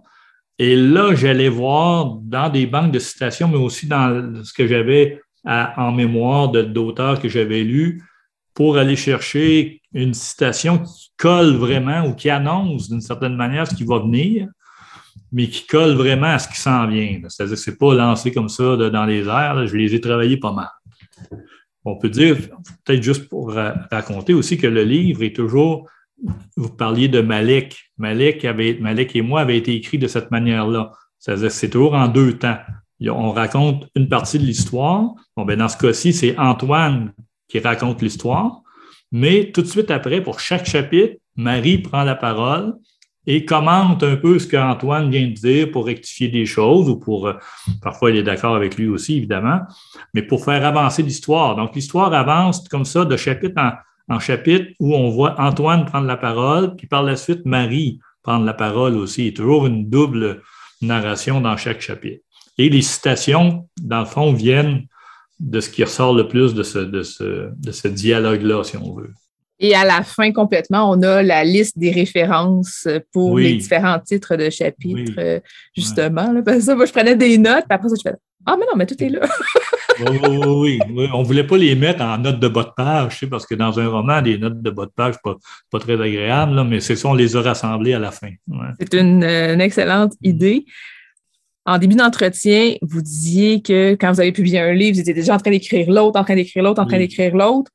Et 0.60 0.76
là, 0.76 1.16
j'allais 1.16 1.50
voir 1.50 2.18
dans 2.22 2.50
des 2.50 2.66
banques 2.66 2.92
de 2.92 3.00
citations, 3.00 3.48
mais 3.48 3.58
aussi 3.58 3.88
dans 3.88 4.44
ce 4.44 4.54
que 4.54 4.68
j'avais 4.68 5.22
en 5.48 5.92
mémoire 5.92 6.50
d'auteurs 6.50 7.20
que 7.20 7.30
j'avais 7.30 7.64
lus, 7.64 8.04
pour 8.54 8.78
aller 8.78 8.96
chercher 8.96 9.82
une 9.94 10.14
citation 10.14 10.80
qui 10.80 11.12
colle 11.16 11.56
vraiment 11.56 12.08
ou 12.08 12.16
qui 12.16 12.30
annonce 12.30 12.90
d'une 12.90 13.02
certaine 13.02 13.36
manière 13.36 13.68
ce 13.68 13.76
qui 13.76 13.84
va 13.84 14.00
venir, 14.00 14.48
mais 15.32 15.48
qui 15.48 15.66
colle 15.68 15.94
vraiment 15.94 16.28
à 16.28 16.40
ce 16.40 16.48
qui 16.48 16.60
s'en 16.60 16.88
vient. 16.88 17.20
C'est-à-dire 17.28 17.56
que 17.56 17.62
ce 17.62 17.70
n'est 17.70 17.78
pas 17.78 17.94
lancé 17.94 18.32
comme 18.32 18.50
ça 18.50 18.76
dans 18.76 19.06
les 19.06 19.28
airs. 19.28 19.68
Je 19.68 19.76
les 19.78 19.94
ai 19.94 20.02
travaillés 20.02 20.38
pas 20.38 20.54
mal. 20.54 20.70
On 21.86 21.98
peut 21.98 22.10
dire, 22.10 22.36
peut-être 22.84 23.04
juste 23.04 23.30
pour 23.30 23.54
raconter 23.54 24.34
aussi 24.34 24.58
que 24.58 24.68
le 24.68 24.84
livre 24.84 25.24
est 25.24 25.36
toujours, 25.36 25.88
vous 26.56 26.70
parliez 26.70 27.08
de 27.08 27.22
Malek. 27.22 27.78
Malek, 27.98 28.44
avait, 28.44 28.78
Malek 28.82 29.16
et 29.16 29.22
moi 29.22 29.42
avaient 29.42 29.58
été 29.58 29.76
écrits 29.76 30.00
de 30.00 30.08
cette 30.08 30.32
manière-là. 30.32 30.92
C'est-à-dire 31.20 31.48
que 31.48 31.54
c'est 31.54 31.70
toujours 31.70 31.94
en 31.94 32.08
deux 32.08 32.34
temps. 32.38 32.58
On 33.02 33.32
raconte 33.32 33.88
une 33.96 34.10
partie 34.10 34.40
de 34.40 34.46
l'histoire. 34.46 35.14
Bon, 35.36 35.46
ben 35.46 35.60
dans 35.60 35.70
ce 35.70 35.78
cas-ci, 35.78 36.14
c'est 36.14 36.38
Antoine 36.38 37.14
qui 37.48 37.60
raconte 37.60 38.02
l'histoire. 38.02 38.62
Mais 39.12 39.52
tout 39.52 39.62
de 39.62 39.68
suite 39.68 39.92
après, 39.92 40.22
pour 40.22 40.40
chaque 40.40 40.66
chapitre, 40.66 41.18
Marie 41.36 41.78
prend 41.78 42.04
la 42.04 42.16
parole 42.16 42.74
et 43.28 43.44
commente 43.44 44.04
un 44.04 44.16
peu 44.16 44.40
ce 44.40 44.48
qu'Antoine 44.48 45.12
vient 45.12 45.28
de 45.28 45.34
dire 45.34 45.72
pour 45.72 45.86
rectifier 45.86 46.30
des 46.30 46.46
choses 46.46 46.90
ou 46.90 46.98
pour, 46.98 47.28
euh, 47.28 47.34
parfois 47.82 48.10
il 48.10 48.18
est 48.18 48.24
d'accord 48.24 48.56
avec 48.56 48.78
lui 48.78 48.88
aussi, 48.88 49.18
évidemment, 49.18 49.60
mais 50.14 50.22
pour 50.22 50.44
faire 50.46 50.66
avancer 50.66 51.04
l'histoire. 51.04 51.56
Donc 51.58 51.76
l'histoire 51.76 52.14
avance 52.14 52.68
comme 52.70 52.86
ça 52.86 53.04
de 53.04 53.18
chapitre 53.18 53.62
en, 54.10 54.20
chapitre 54.20 54.72
où 54.80 54.96
on 54.96 55.10
voit 55.10 55.40
Antoine 55.40 55.86
prendre 55.86 56.08
la 56.08 56.16
parole, 56.16 56.76
puis 56.78 56.88
par 56.88 57.04
la 57.04 57.18
suite 57.18 57.46
Marie 57.46 58.00
prendre 58.24 58.46
la 58.46 58.54
parole 58.54 58.96
aussi. 58.96 59.24
Il 59.24 59.26
y 59.26 59.30
a 59.30 59.34
toujours 59.34 59.68
une 59.68 59.90
double 59.90 60.42
narration 60.82 61.42
dans 61.42 61.58
chaque 61.58 61.82
chapitre. 61.82 62.24
Et 62.58 62.70
les 62.70 62.82
citations, 62.82 63.68
dans 63.82 64.00
le 64.00 64.06
fond, 64.06 64.34
viennent 64.34 64.84
de 65.40 65.60
ce 65.60 65.70
qui 65.70 65.84
ressort 65.84 66.14
le 66.14 66.28
plus 66.28 66.54
de 66.54 66.64
ce, 66.64 66.80
de 66.80 67.04
ce, 67.04 67.50
de 67.56 67.72
ce 67.72 67.88
dialogue-là, 67.88 68.64
si 68.64 68.78
on 68.78 68.96
veut. 68.96 69.12
Et 69.60 69.74
à 69.74 69.86
la 69.86 70.04
fin, 70.04 70.32
complètement, 70.32 70.92
on 70.92 71.02
a 71.02 71.24
la 71.24 71.44
liste 71.44 71.78
des 71.78 71.92
références 71.92 72.88
pour 73.12 73.40
les 73.40 73.56
différents 73.56 74.00
titres 74.00 74.36
de 74.36 74.50
chapitres, 74.52 75.14
euh, 75.18 75.40
justement. 75.76 76.32
parce 76.46 76.58
que 76.58 76.64
ça, 76.64 76.76
moi, 76.76 76.86
je 76.86 76.92
prenais 76.92 77.16
des 77.16 77.38
notes, 77.38 77.66
puis 77.68 77.76
après 77.76 77.90
ça, 77.90 77.96
je 77.98 78.10
fais 78.10 78.16
Ah, 78.46 78.56
mais 78.58 78.66
non, 78.66 78.76
mais 78.76 78.86
tout 78.86 79.04
est 79.04 79.10
là. 79.10 79.28
oui, 80.12 80.80
oui, 80.92 81.10
On 81.12 81.22
ne 81.22 81.26
voulait 81.26 81.46
pas 81.46 81.58
les 81.58 81.74
mettre 81.74 82.04
en 82.04 82.20
notes 82.20 82.40
de 82.40 82.48
bas 82.48 82.66
de 82.66 82.74
page, 82.76 83.26
parce 83.32 83.48
que 83.48 83.56
dans 83.56 83.80
un 83.80 83.88
roman, 83.88 84.22
des 84.22 84.38
notes 84.38 84.62
de 84.62 84.70
bas 84.70 84.86
de 84.86 84.92
page, 84.96 85.16
pas, 85.24 85.36
pas 85.72 85.80
très 85.80 86.00
agréables, 86.00 86.64
mais 86.64 86.80
c'est 86.80 86.96
ça, 86.96 87.10
on 87.10 87.16
les 87.16 87.36
a 87.36 87.42
rassemblées 87.42 87.94
à 87.94 88.00
la 88.00 88.12
fin. 88.12 88.30
C'est 88.80 88.94
une, 88.94 89.24
une, 89.24 89.62
excellente 89.62 90.14
idée. 90.22 90.66
En 91.68 91.78
début 91.78 91.96
d'entretien, 91.96 92.76
vous 92.82 93.02
disiez 93.02 93.62
que 93.62 93.96
quand 94.00 94.14
vous 94.14 94.22
avez 94.22 94.32
publié 94.32 94.60
un 94.60 94.72
livre, 94.72 94.96
vous 94.96 95.02
étiez 95.02 95.14
déjà 95.14 95.36
en 95.36 95.38
train 95.38 95.52
d'écrire 95.52 95.92
l'autre, 95.92 96.20
en 96.20 96.24
train 96.24 96.36
d'écrire 96.36 96.64
l'autre, 96.64 96.82
en 96.82 96.86
train 96.86 96.98
d'écrire 96.98 97.36
l'autre. 97.36 97.70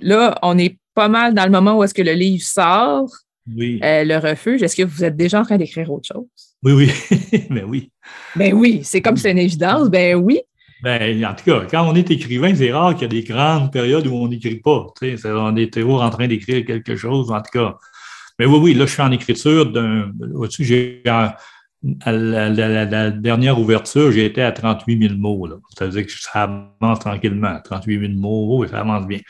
Là, 0.00 0.38
on 0.42 0.56
est 0.56 0.78
pas 0.94 1.08
mal 1.08 1.34
dans 1.34 1.44
le 1.44 1.50
moment 1.50 1.78
où 1.78 1.84
est-ce 1.84 1.94
que 1.94 2.02
le 2.02 2.14
livre 2.14 2.42
sort, 2.42 3.08
oui. 3.56 3.80
Euh, 3.82 4.04
le 4.04 4.16
refuge. 4.16 4.62
Est-ce 4.62 4.76
que 4.76 4.82
vous 4.82 5.04
êtes 5.04 5.16
déjà 5.16 5.40
en 5.40 5.44
train 5.44 5.56
d'écrire 5.56 5.90
autre 5.90 6.06
chose? 6.06 6.26
Oui, 6.62 6.72
oui. 6.72 7.46
ben 7.50 7.64
oui. 7.66 7.90
Ben 8.36 8.52
oui, 8.52 8.80
c'est 8.82 9.00
comme 9.00 9.16
c'est 9.16 9.30
une 9.30 9.38
évidence. 9.38 9.88
Ben 9.88 10.16
oui. 10.16 10.40
Ben, 10.82 11.24
en 11.24 11.34
tout 11.34 11.44
cas, 11.44 11.66
quand 11.70 11.88
on 11.88 11.94
est 11.94 12.10
écrivain, 12.10 12.54
c'est 12.54 12.72
rare 12.72 12.94
qu'il 12.94 13.02
y 13.02 13.04
a 13.06 13.08
des 13.08 13.24
grandes 13.24 13.72
périodes 13.72 14.06
où 14.06 14.14
on 14.14 14.28
n'écrit 14.28 14.60
pas. 14.60 14.86
On 15.24 15.56
est 15.56 15.72
toujours 15.72 16.02
en 16.02 16.10
train 16.10 16.28
d'écrire 16.28 16.64
quelque 16.64 16.94
chose, 16.94 17.30
en 17.30 17.40
tout 17.40 17.50
cas. 17.52 17.76
Mais 18.38 18.46
oui, 18.46 18.58
oui, 18.58 18.74
là, 18.74 18.86
je 18.86 18.92
suis 18.92 19.02
en 19.02 19.10
écriture 19.10 19.72
d'un. 19.72 20.12
J'ai 20.60 21.02
à 22.02 22.12
la, 22.12 23.10
dernière 23.10 23.58
ouverture, 23.58 24.16
été 24.16 24.42
à 24.42 24.52
38 24.52 25.08
000 25.08 25.14
mots. 25.16 25.48
C'est-à-dire 25.70 26.06
que 26.06 26.12
ça 26.12 26.42
avance 26.80 26.98
tranquillement. 26.98 27.58
38 27.64 28.00
000 28.00 28.12
mots, 28.14 28.58
oui, 28.58 28.68
ça 28.68 28.80
avance 28.80 29.06
bien. 29.06 29.20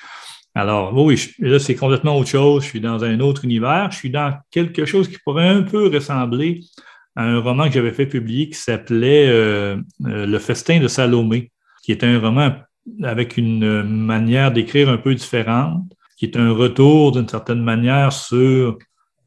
Alors, 0.55 0.97
oui, 0.97 1.21
là, 1.39 1.59
c'est 1.59 1.75
complètement 1.75 2.17
autre 2.17 2.31
chose. 2.31 2.65
Je 2.65 2.69
suis 2.69 2.81
dans 2.81 3.05
un 3.05 3.21
autre 3.21 3.45
univers. 3.45 3.91
Je 3.93 3.99
suis 3.99 4.11
dans 4.11 4.35
quelque 4.51 4.85
chose 4.87 5.09
qui 5.09 5.19
pourrait 5.25 5.49
un 5.49 5.63
peu 5.63 5.89
ressembler 5.89 6.63
à 7.15 7.25
un 7.25 7.41
roman 7.41 7.67
que 7.67 7.75
j'avais 7.75 7.93
fait 7.93 8.07
publier 8.07 8.49
qui 8.49 8.59
s'appelait 8.59 9.29
euh, 9.29 9.77
euh, 10.07 10.27
Le 10.27 10.39
festin 10.39 10.81
de 10.81 10.89
Salomé, 10.89 11.53
qui 11.83 11.93
est 11.93 12.03
un 12.03 12.19
roman 12.19 12.53
avec 13.03 13.37
une 13.37 13.83
manière 13.83 14.51
d'écrire 14.51 14.89
un 14.89 14.97
peu 14.97 15.15
différente, 15.15 15.83
qui 16.17 16.25
est 16.25 16.37
un 16.37 16.51
retour 16.51 17.13
d'une 17.13 17.29
certaine 17.29 17.63
manière 17.63 18.13
sur 18.13 18.79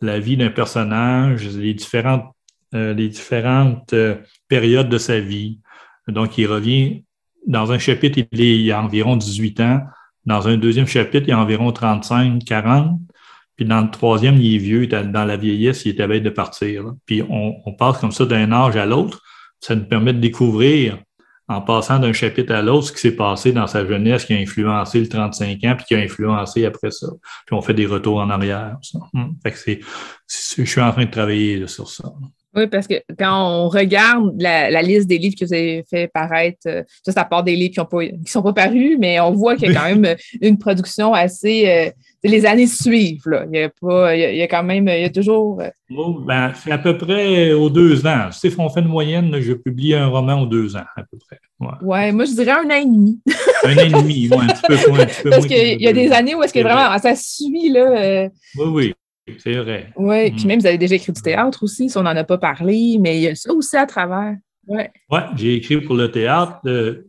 la 0.02 0.20
vie 0.20 0.36
d'un 0.36 0.50
personnage, 0.50 1.48
les 1.56 1.74
différentes, 1.74 2.31
euh, 2.74 2.94
les 2.94 3.10
différentes 3.10 3.94
périodes 4.48 4.90
de 4.90 4.98
sa 4.98 5.20
vie. 5.20 5.60
Donc, 6.08 6.38
il 6.38 6.48
revient 6.48 7.04
dans 7.48 7.72
un 7.72 7.80
chapitre, 7.80 8.20
il, 8.32 8.42
est, 8.42 8.60
il 8.60 8.72
a 8.72 8.82
environ 8.82 9.16
18 9.16 9.60
ans. 9.62 9.82
Dans 10.26 10.48
un 10.48 10.58
deuxième 10.58 10.88
chapitre, 10.88 11.26
il 11.28 11.34
a 11.34 11.40
environ 11.40 11.72
35, 11.72 12.44
40. 12.44 13.00
Puis 13.56 13.66
dans 13.66 13.82
le 13.82 13.92
troisième, 13.92 14.38
il 14.38 14.56
est 14.56 14.58
vieux, 14.58 14.88
dans 14.88 15.26
la 15.26 15.38
vieillesse, 15.38 15.86
il 15.86 15.90
était 15.90 16.04
à 16.04 16.08
de 16.08 16.30
partir. 16.30 16.94
Puis 17.06 17.22
on, 17.28 17.74
passe 17.74 17.98
comme 18.00 18.12
ça 18.12 18.26
d'un 18.26 18.52
âge 18.52 18.76
à 18.76 18.86
l'autre. 18.86 19.22
Ça 19.60 19.76
nous 19.76 19.86
permet 19.86 20.14
de 20.14 20.20
découvrir, 20.20 20.98
en 21.48 21.62
passant 21.62 22.00
d'un 22.00 22.14
chapitre 22.14 22.54
à 22.54 22.62
l'autre, 22.62 22.88
ce 22.88 22.92
qui 22.92 23.00
s'est 23.00 23.16
passé 23.16 23.52
dans 23.52 23.68
sa 23.68 23.86
jeunesse 23.86 24.26
qui 24.26 24.34
a 24.34 24.38
influencé 24.38 25.00
le 25.00 25.08
35 25.08 25.64
ans, 25.66 25.76
puis 25.76 25.86
qui 25.86 25.96
a 25.96 26.00
influencé 26.00 26.66
après 26.66 26.92
ça. 26.92 27.08
Puis 27.46 27.56
on 27.56 27.62
fait 27.62 27.74
des 27.74 27.86
retours 27.86 28.20
en 28.20 28.30
arrière. 28.30 28.78
Hum. 29.14 29.36
Fait 29.44 29.52
que 29.52 29.58
c'est, 29.58 29.80
je 30.58 30.64
suis 30.64 30.82
en 30.82 30.92
train 30.92 31.06
de 31.06 31.12
travailler 31.12 31.68
sur 31.68 31.90
ça. 31.90 32.12
Oui, 32.54 32.68
parce 32.68 32.86
que 32.86 32.96
quand 33.18 33.48
on 33.48 33.70
regarde 33.70 34.34
la, 34.38 34.82
liste 34.82 35.08
des 35.08 35.18
livres 35.18 35.36
que 35.40 35.46
vous 35.46 35.54
avez 35.54 35.86
fait 35.90 36.10
paraître, 36.14 36.60
euh, 36.68 36.84
ça, 37.06 37.14
ça 37.14 37.24
part 37.24 37.44
des 37.44 37.56
livres 37.56 37.74
qui 37.74 37.98
ne 37.98 38.28
sont 38.28 38.42
pas 38.42 38.54
parus, 38.54 38.98
mais 39.00 39.22
on 39.22 39.32
voit 39.32 39.56
qu'il 39.56 39.72
y 39.72 39.76
a 39.76 39.80
quand 39.80 39.96
même 39.96 40.16
une 40.42 40.58
production 40.58 41.14
assez. 41.14 41.70
Euh, 41.70 41.90
les 42.24 42.46
années 42.46 42.68
suivent. 42.68 43.28
Là. 43.28 43.46
Il, 43.52 43.58
y 43.58 43.64
a 43.64 43.70
pas, 43.70 44.16
il, 44.16 44.36
y 44.36 44.42
a, 44.42 44.48
quand 44.48 44.64
même, 44.64 44.88
il 44.90 45.02
y 45.02 45.06
a 45.06 45.10
toujours. 45.10 45.62
Euh, 45.62 45.70
oh, 45.96 46.20
ben, 46.28 46.52
c'est 46.62 46.72
à 46.72 46.78
peu 46.78 46.98
près 46.98 47.54
aux 47.54 47.70
deux 47.70 48.06
ans. 48.06 48.30
Si 48.32 48.54
on 48.58 48.70
fait 48.70 48.82
une 48.82 48.88
moyenne, 48.88 49.40
je 49.40 49.54
publie 49.54 49.96
un 49.96 50.08
roman 50.08 50.42
aux 50.42 50.46
deux 50.46 50.76
ans, 50.76 50.86
à 50.98 51.04
peu 51.04 51.18
près. 51.26 51.40
Oui, 51.60 51.68
ouais, 51.84 52.12
moi, 52.12 52.26
je 52.26 52.32
dirais 52.32 52.52
un 52.52 52.66
an 52.66 52.82
et 52.82 52.86
demi. 52.86 53.22
un 53.64 53.78
an 53.78 53.82
et 53.82 53.90
demi, 53.90 54.30
un 54.32 54.48
petit 54.48 54.62
peu, 54.68 54.74
un 54.74 55.06
petit 55.06 55.22
peu 55.24 55.30
Parce 55.30 55.46
qu'il 55.46 55.82
y 55.82 55.88
a 55.88 55.94
des 55.94 56.12
années 56.12 56.36
où 56.36 56.44
est-ce 56.44 56.54
que 56.54 56.60
vraiment 56.60 56.98
ça 56.98 57.16
suit, 57.16 57.70
là. 57.70 58.30
Oui, 58.58 58.66
oui. 58.68 58.94
C'est 59.38 59.54
vrai. 59.54 59.92
Oui, 59.96 60.32
puis 60.32 60.44
mm. 60.44 60.48
même 60.48 60.60
vous 60.60 60.66
avez 60.66 60.78
déjà 60.78 60.96
écrit 60.96 61.12
du 61.12 61.22
théâtre 61.22 61.64
aussi, 61.64 61.90
si 61.90 61.98
on 61.98 62.04
n'en 62.04 62.16
a 62.16 62.24
pas 62.24 62.38
parlé, 62.38 62.98
mais 63.00 63.18
il 63.18 63.22
y 63.22 63.28
a 63.28 63.36
ça 63.36 63.54
aussi 63.54 63.78
à 63.78 63.86
travers. 63.86 64.36
Oui, 64.68 64.84
ouais, 65.10 65.22
j'ai 65.36 65.56
écrit 65.56 65.82
pour 65.82 65.96
le 65.96 66.12
théâtre. 66.12 66.60
Euh, 66.66 67.08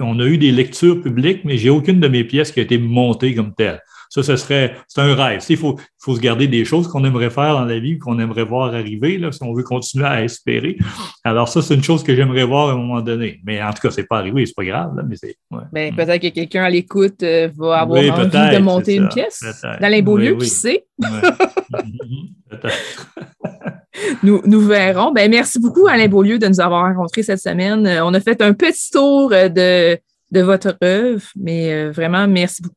on 0.00 0.18
a 0.18 0.24
eu 0.24 0.38
des 0.38 0.50
lectures 0.50 1.00
publiques, 1.02 1.44
mais 1.44 1.56
j'ai 1.56 1.70
aucune 1.70 2.00
de 2.00 2.08
mes 2.08 2.24
pièces 2.24 2.52
qui 2.52 2.60
a 2.60 2.62
été 2.62 2.78
montée 2.78 3.34
comme 3.34 3.54
telle. 3.54 3.80
Ça, 4.12 4.22
ce 4.22 4.36
serait, 4.36 4.76
c'est 4.88 5.00
un 5.00 5.14
rêve. 5.14 5.42
Il 5.48 5.56
faut, 5.56 5.80
faut 5.98 6.14
se 6.14 6.20
garder 6.20 6.46
des 6.46 6.66
choses 6.66 6.86
qu'on 6.86 7.02
aimerait 7.02 7.30
faire 7.30 7.54
dans 7.54 7.64
la 7.64 7.78
vie, 7.78 7.98
qu'on 7.98 8.18
aimerait 8.18 8.44
voir 8.44 8.74
arriver, 8.74 9.16
là, 9.16 9.32
si 9.32 9.42
on 9.42 9.54
veut 9.54 9.62
continuer 9.62 10.04
à 10.04 10.22
espérer. 10.22 10.76
Alors, 11.24 11.48
ça, 11.48 11.62
c'est 11.62 11.74
une 11.74 11.82
chose 11.82 12.02
que 12.02 12.14
j'aimerais 12.14 12.44
voir 12.44 12.68
à 12.68 12.72
un 12.72 12.76
moment 12.76 13.00
donné. 13.00 13.40
Mais 13.42 13.62
en 13.62 13.72
tout 13.72 13.80
cas, 13.80 13.90
c'est 13.90 14.06
pas 14.06 14.18
arrivé, 14.18 14.44
c'est 14.44 14.54
pas 14.54 14.66
grave, 14.66 14.94
là, 14.94 15.02
mais 15.08 15.16
c'est. 15.16 15.34
Ouais. 15.50 15.62
Ben, 15.72 15.96
peut-être 15.96 16.20
que 16.20 16.28
quelqu'un 16.28 16.64
à 16.64 16.68
l'écoute 16.68 17.22
euh, 17.22 17.48
va 17.56 17.80
avoir 17.80 18.02
envie 18.02 18.28
de 18.28 18.58
monter 18.58 18.96
une 18.96 19.08
pièce. 19.08 19.42
Dans 19.80 19.88
les 19.88 20.02
beaux 20.02 20.18
lieux, 20.18 20.36
qui 20.36 20.50
sait? 20.50 20.84
nous, 24.22 24.42
nous 24.44 24.60
verrons. 24.60 25.12
Ben, 25.12 25.30
merci 25.30 25.58
beaucoup, 25.58 25.86
Alain 25.86 26.08
Beaulieu, 26.08 26.38
de 26.38 26.48
nous 26.48 26.60
avoir 26.60 26.82
rencontrés 26.82 27.22
cette 27.22 27.40
semaine. 27.40 27.86
Euh, 27.86 28.04
on 28.04 28.12
a 28.12 28.20
fait 28.20 28.42
un 28.42 28.52
petit 28.52 28.90
tour 28.90 29.32
euh, 29.32 29.48
de, 29.48 29.98
de 30.32 30.40
votre 30.42 30.76
œuvre, 30.84 31.22
mais 31.34 31.88
vraiment, 31.88 32.28
merci 32.28 32.60
beaucoup. 32.60 32.76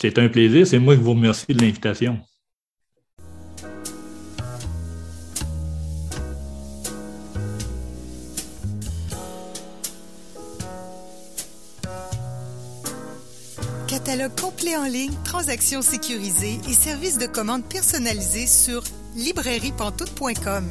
C'est 0.00 0.18
un 0.18 0.28
plaisir. 0.28 0.66
C'est 0.66 0.78
moi 0.78 0.96
qui 0.96 1.02
vous 1.02 1.12
remercie 1.12 1.46
de 1.48 1.60
l'invitation. 1.60 2.18
Catalogue 13.88 14.38
complet 14.40 14.76
en 14.76 14.84
ligne, 14.84 15.14
transactions 15.24 15.82
sécurisées 15.82 16.60
et 16.68 16.72
services 16.72 17.18
de 17.18 17.26
commande 17.26 17.64
personnalisés 17.64 18.46
sur 18.46 18.82
librairiepantoute.com. 19.16 20.64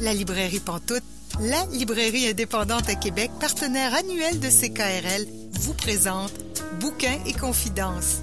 La 0.00 0.12
librairie 0.12 0.60
Pantoute, 0.60 1.02
la 1.40 1.64
librairie 1.72 2.28
indépendante 2.28 2.88
à 2.88 2.94
Québec, 2.94 3.30
partenaire 3.40 3.94
annuel 3.94 4.38
de 4.38 4.48
CKRL, 4.48 5.26
vous 5.60 5.74
présente 5.74 6.32
Bouquins 6.80 7.18
et 7.26 7.32
confidences. 7.32 8.22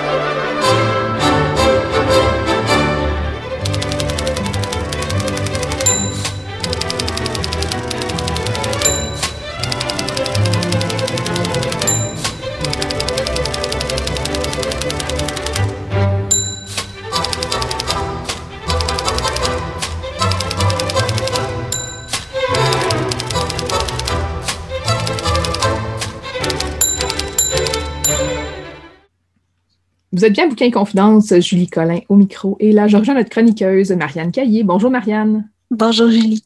Vous 30.13 30.25
êtes 30.25 30.33
bien 30.33 30.47
Bouquin 30.47 30.69
Confidence, 30.71 31.33
Julie 31.39 31.69
Collin 31.69 32.01
au 32.09 32.17
micro 32.17 32.57
et 32.59 32.73
là, 32.73 32.89
je 32.89 32.97
rejoins 32.97 33.15
notre 33.15 33.29
chroniqueuse 33.29 33.91
Marianne 33.91 34.33
Caillé. 34.33 34.63
Bonjour 34.63 34.91
Marianne. 34.91 35.49
Bonjour 35.69 36.09
Julie. 36.09 36.43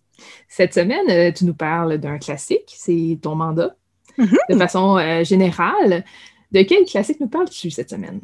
Cette 0.48 0.76
semaine, 0.76 1.10
euh, 1.10 1.32
tu 1.32 1.46
nous 1.46 1.56
parles 1.56 1.98
d'un 1.98 2.20
classique, 2.20 2.72
c'est 2.76 3.18
ton 3.20 3.34
mandat. 3.34 3.76
Mm-hmm. 4.20 4.54
De 4.54 4.58
façon 4.58 4.98
euh, 4.98 5.24
générale, 5.24 6.06
de 6.52 6.62
quel 6.62 6.86
classique 6.86 7.20
nous 7.20 7.28
parles-tu 7.28 7.72
cette 7.72 7.90
semaine? 7.90 8.22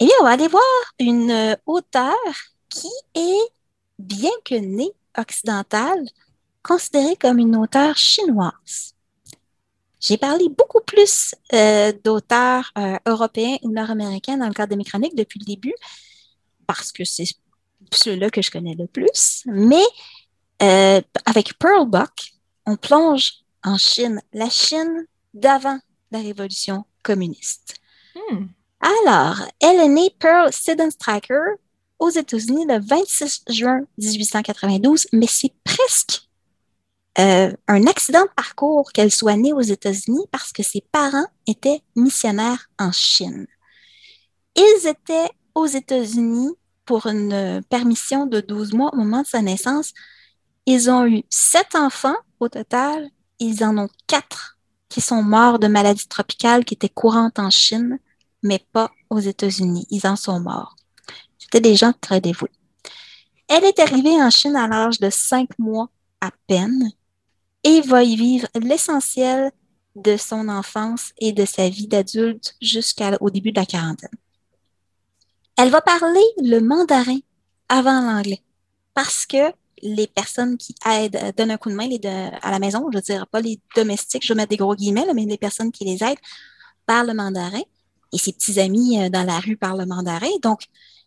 Eh 0.00 0.04
bien, 0.04 0.14
on 0.20 0.24
va 0.24 0.30
aller 0.32 0.48
voir 0.48 0.62
une 1.00 1.30
euh, 1.30 1.56
auteure 1.64 2.12
qui 2.68 2.90
est, 3.14 3.50
bien 3.98 4.30
que 4.44 4.54
née 4.54 4.92
occidentale, 5.16 6.04
considérée 6.62 7.16
comme 7.16 7.38
une 7.38 7.56
auteure 7.56 7.96
chinoise. 7.96 8.93
J'ai 10.04 10.18
parlé 10.18 10.50
beaucoup 10.50 10.82
plus 10.86 11.34
euh, 11.54 11.90
d'auteurs 12.04 12.72
euh, 12.76 12.98
européens 13.06 13.56
ou 13.62 13.70
nord-américains 13.70 14.36
dans 14.36 14.48
le 14.48 14.52
cadre 14.52 14.72
de 14.72 14.76
mes 14.76 14.84
chroniques 14.84 15.14
depuis 15.14 15.40
le 15.40 15.46
début, 15.46 15.74
parce 16.66 16.92
que 16.92 17.04
c'est 17.04 17.24
ceux-là 17.90 18.28
que 18.28 18.42
je 18.42 18.50
connais 18.50 18.74
le 18.74 18.86
plus. 18.86 19.44
Mais 19.46 19.84
euh, 20.62 21.00
avec 21.24 21.58
Pearl 21.58 21.88
Buck, 21.88 22.34
on 22.66 22.76
plonge 22.76 23.32
en 23.62 23.78
Chine, 23.78 24.20
la 24.34 24.50
Chine 24.50 25.06
d'avant 25.32 25.78
la 26.10 26.18
révolution 26.18 26.84
communiste. 27.02 27.76
Hmm. 28.14 28.48
Alors, 29.06 29.36
elle 29.58 29.80
est 29.80 29.88
née 29.88 30.14
Pearl 30.18 30.52
Striker 30.52 31.56
aux 31.98 32.10
États-Unis 32.10 32.66
le 32.68 32.78
26 32.78 33.44
juin 33.48 33.80
1892, 33.96 35.06
mais 35.14 35.26
c'est 35.26 35.54
presque 35.64 36.28
euh, 37.18 37.52
un 37.68 37.86
accident 37.86 38.22
de 38.22 38.30
parcours 38.34 38.90
qu'elle 38.92 39.12
soit 39.12 39.36
née 39.36 39.52
aux 39.52 39.60
États-Unis 39.60 40.26
parce 40.32 40.52
que 40.52 40.64
ses 40.64 40.80
parents 40.80 41.26
étaient 41.46 41.80
missionnaires 41.94 42.68
en 42.78 42.90
Chine. 42.90 43.46
Ils 44.56 44.86
étaient 44.86 45.30
aux 45.54 45.66
États-Unis 45.66 46.52
pour 46.84 47.06
une 47.06 47.62
permission 47.68 48.26
de 48.26 48.40
12 48.40 48.72
mois 48.72 48.90
au 48.92 48.96
moment 48.96 49.22
de 49.22 49.26
sa 49.26 49.42
naissance. 49.42 49.92
Ils 50.66 50.90
ont 50.90 51.06
eu 51.06 51.22
sept 51.30 51.76
enfants 51.76 52.16
au 52.40 52.48
total. 52.48 53.08
Ils 53.38 53.62
en 53.64 53.78
ont 53.78 53.88
quatre 54.06 54.58
qui 54.88 55.00
sont 55.00 55.22
morts 55.22 55.58
de 55.58 55.68
maladies 55.68 56.08
tropicales 56.08 56.64
qui 56.64 56.74
étaient 56.74 56.88
courantes 56.88 57.38
en 57.38 57.50
Chine, 57.50 57.98
mais 58.42 58.64
pas 58.72 58.90
aux 59.10 59.20
États-Unis. 59.20 59.86
Ils 59.90 60.06
en 60.06 60.16
sont 60.16 60.40
morts. 60.40 60.76
C'était 61.38 61.60
des 61.60 61.76
gens 61.76 61.92
très 62.00 62.20
dévoués. 62.20 62.50
Elle 63.48 63.64
est 63.64 63.78
arrivée 63.78 64.20
en 64.22 64.30
Chine 64.30 64.56
à 64.56 64.66
l'âge 64.66 64.98
de 64.98 65.10
cinq 65.10 65.48
mois 65.58 65.90
à 66.20 66.30
peine 66.48 66.90
et 67.64 67.80
va 67.80 68.04
y 68.04 68.16
vivre 68.16 68.46
l'essentiel 68.54 69.50
de 69.96 70.16
son 70.16 70.48
enfance 70.48 71.12
et 71.18 71.32
de 71.32 71.44
sa 71.44 71.68
vie 71.68 71.86
d'adulte 71.86 72.54
jusqu'au 72.60 73.30
début 73.30 73.52
de 73.52 73.60
la 73.60 73.66
quarantaine. 73.66 74.10
Elle 75.56 75.70
va 75.70 75.80
parler 75.80 76.24
le 76.42 76.58
mandarin 76.60 77.18
avant 77.68 78.00
l'anglais 78.00 78.42
parce 78.92 79.26
que 79.26 79.52
les 79.82 80.06
personnes 80.06 80.56
qui 80.56 80.74
aident, 80.86 81.16
euh, 81.16 81.32
donnent 81.32 81.50
un 81.50 81.56
coup 81.56 81.68
de 81.70 81.74
main 81.74 81.88
à 82.42 82.50
la 82.50 82.58
maison, 82.58 82.88
je 82.90 82.98
ne 82.98 83.02
dirais 83.02 83.26
pas 83.30 83.40
les 83.40 83.60
domestiques, 83.76 84.24
je 84.24 84.32
vais 84.32 84.36
mettre 84.36 84.50
des 84.50 84.56
gros 84.56 84.74
guillemets, 84.74 85.04
mais 85.14 85.26
les 85.26 85.36
personnes 85.36 85.70
qui 85.70 85.84
les 85.84 86.02
aident 86.02 86.18
parlent 86.86 87.08
le 87.08 87.14
mandarin 87.14 87.62
et 88.12 88.18
ses 88.18 88.32
petits 88.32 88.58
amis 88.60 89.02
euh, 89.02 89.10
dans 89.10 89.24
la 89.24 89.38
rue 89.40 89.56
parlent 89.56 89.80
le 89.80 89.86
mandarin. 89.86 90.30
Donc, 90.42 90.62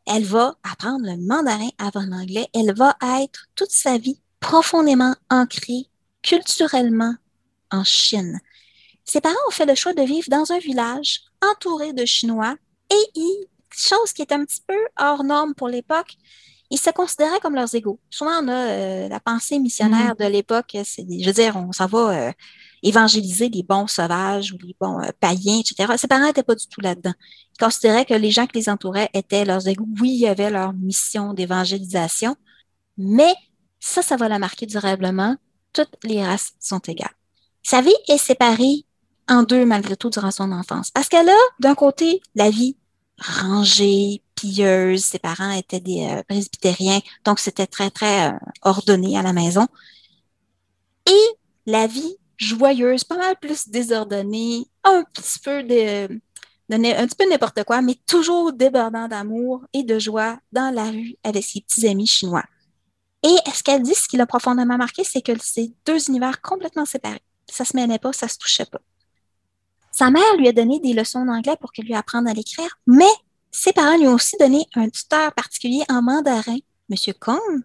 elle 0.06 0.24
va 0.24 0.56
apprendre 0.64 1.06
le 1.06 1.18
mandarin 1.18 1.70
avant 1.80 2.06
l'anglais. 2.06 2.48
Elle 2.54 2.74
va 2.76 2.96
être 3.22 3.48
toute 3.56 3.72
sa 3.72 3.98
vie 3.98 4.22
profondément 4.40 5.16
ancrée 5.30 5.90
culturellement 6.28 7.16
en 7.72 7.84
Chine. 7.84 8.40
Ses 9.06 9.22
parents 9.22 9.36
ont 9.48 9.52
fait 9.52 9.66
le 9.66 9.76
choix 9.76 9.94
de 9.94 10.02
vivre 10.02 10.28
dans 10.30 10.52
un 10.52 10.60
village 10.60 11.22
entouré 11.42 11.94
de 11.94 12.06
Chinois 12.06 12.56
et, 12.92 13.22
chose 13.72 14.12
qui 14.14 14.22
est 14.24 14.32
un 14.32 14.44
petit 14.44 14.62
peu 14.68 14.78
hors 15.00 15.24
norme 15.24 15.54
pour 15.54 15.68
l'époque, 15.68 16.16
ils 16.70 16.80
se 16.80 16.90
considéraient 16.90 17.40
comme 17.40 17.56
leurs 17.56 17.74
égaux. 17.76 18.00
Souvent, 18.10 18.44
on 18.44 18.48
a 18.48 18.54
euh, 18.54 19.08
la 19.08 19.20
pensée 19.20 19.60
missionnaire 19.60 20.16
mm. 20.16 20.24
de 20.24 20.30
l'époque, 20.30 20.78
c'est, 20.84 21.06
je 21.08 21.26
veux 21.26 21.34
dire, 21.34 21.56
on 21.56 21.72
s'en 21.72 21.86
va 21.86 22.10
euh, 22.10 22.32
évangéliser 22.84 23.50
les 23.50 23.64
bons 23.64 23.88
sauvages 23.88 24.52
ou 24.52 24.58
les 24.66 24.76
bons 24.82 25.00
euh, 25.00 25.10
païens, 25.20 25.60
etc. 25.60 25.94
Ses 25.98 26.08
parents 26.08 26.26
n'étaient 26.26 26.44
pas 26.44 26.56
du 26.56 26.68
tout 26.68 26.82
là-dedans. 26.82 27.14
Ils 27.54 27.64
considéraient 27.64 28.06
que 28.06 28.16
les 28.16 28.32
gens 28.32 28.48
qui 28.48 28.58
les 28.58 28.70
entouraient 28.70 29.10
étaient 29.14 29.46
leurs 29.46 29.68
égaux. 29.68 29.88
Oui, 30.02 30.10
il 30.10 30.20
y 30.22 30.28
avait 30.28 30.50
leur 30.50 30.74
mission 30.74 31.34
d'évangélisation, 31.34 32.36
mais 32.98 33.34
ça, 33.80 34.02
ça 34.02 34.18
va 34.18 34.28
la 34.28 34.40
marquer 34.40 34.66
durablement 34.66 35.38
toutes 35.74 35.98
les 36.04 36.24
races 36.24 36.54
sont 36.60 36.80
égales. 36.80 37.14
Sa 37.64 37.82
vie 37.82 37.96
est 38.08 38.18
séparée 38.18 38.86
en 39.28 39.44
deux 39.44 39.66
malgré 39.66 39.96
tout 39.98 40.10
durant 40.10 40.32
son 40.32 40.52
enfance. 40.52 40.92
Parce 40.92 41.10
qu'elle 41.10 41.30
a, 41.30 41.38
d'un 41.60 41.76
côté, 41.76 42.22
la 42.36 42.50
vie 42.50 42.78
rangée, 43.20 44.22
pieuse, 44.36 45.04
ses 45.04 45.20
parents 45.20 45.52
étaient 45.52 45.80
des 45.80 46.08
euh, 46.08 46.24
presbytériens, 46.28 47.00
donc 47.26 47.40
c'était 47.40 47.68
très, 47.68 47.90
très 47.90 48.30
euh, 48.30 48.38
ordonné 48.62 49.18
à 49.18 49.24
la 49.24 49.34
maison. 49.34 49.68
Et 51.08 51.26
la 51.66 51.88
vie 51.88 52.16
joyeuse, 52.38 53.04
pas 53.04 53.18
mal 53.18 53.36
plus 53.40 53.68
désordonnée, 53.70 54.68
un 54.84 55.04
petit 55.12 55.40
peu 55.40 55.64
de, 55.64 56.08
un 56.70 57.08
petit 57.08 57.16
peu 57.16 57.30
n'importe 57.30 57.64
quoi, 57.64 57.82
mais 57.82 57.96
toujours 58.06 58.54
débordant 58.54 59.08
d'amour 59.08 59.66
et 59.74 59.84
de 59.84 59.98
joie 60.00 60.40
dans 60.52 60.74
la 60.74 60.92
rue 60.92 61.16
avec 61.24 61.44
ses 61.44 61.62
petits 61.62 61.88
amis 61.88 62.08
chinois. 62.08 62.44
Et 63.24 63.36
ce 63.54 63.64
qu'elle 63.64 63.82
dit, 63.82 63.96
ce 63.96 64.08
qui 64.08 64.18
l'a 64.18 64.26
profondément 64.26 64.78
marqué, 64.78 65.04
c'est 65.04 65.22
que 65.22 65.32
c'est 65.42 65.72
deux 65.86 66.10
univers 66.10 66.42
complètement 66.42 66.86
séparés. 66.86 67.22
Ça 67.50 67.66
se 67.66 67.76
mêlait 67.76 68.00
pas, 68.00 68.14
ça 68.14 68.28
se 68.28 68.38
touchait 68.38 68.66
pas. 68.66 68.82
Sa 69.92 70.12
mère 70.12 70.36
lui 70.38 70.48
a 70.48 70.52
donné 70.52 70.80
des 70.80 70.94
leçons 70.94 71.26
d'anglais 71.26 71.58
pour 71.60 71.72
qu'elle 71.72 71.86
lui 71.86 71.96
apprenne 71.96 72.28
à 72.28 72.34
l'écrire, 72.34 72.70
mais 72.86 73.10
ses 73.52 73.74
parents 73.74 73.98
lui 73.98 74.08
ont 74.08 74.14
aussi 74.14 74.38
donné 74.38 74.66
un 74.76 74.90
tuteur 74.90 75.34
particulier 75.34 75.84
en 75.90 76.02
mandarin, 76.02 76.58
M. 76.92 77.14
Kong, 77.20 77.64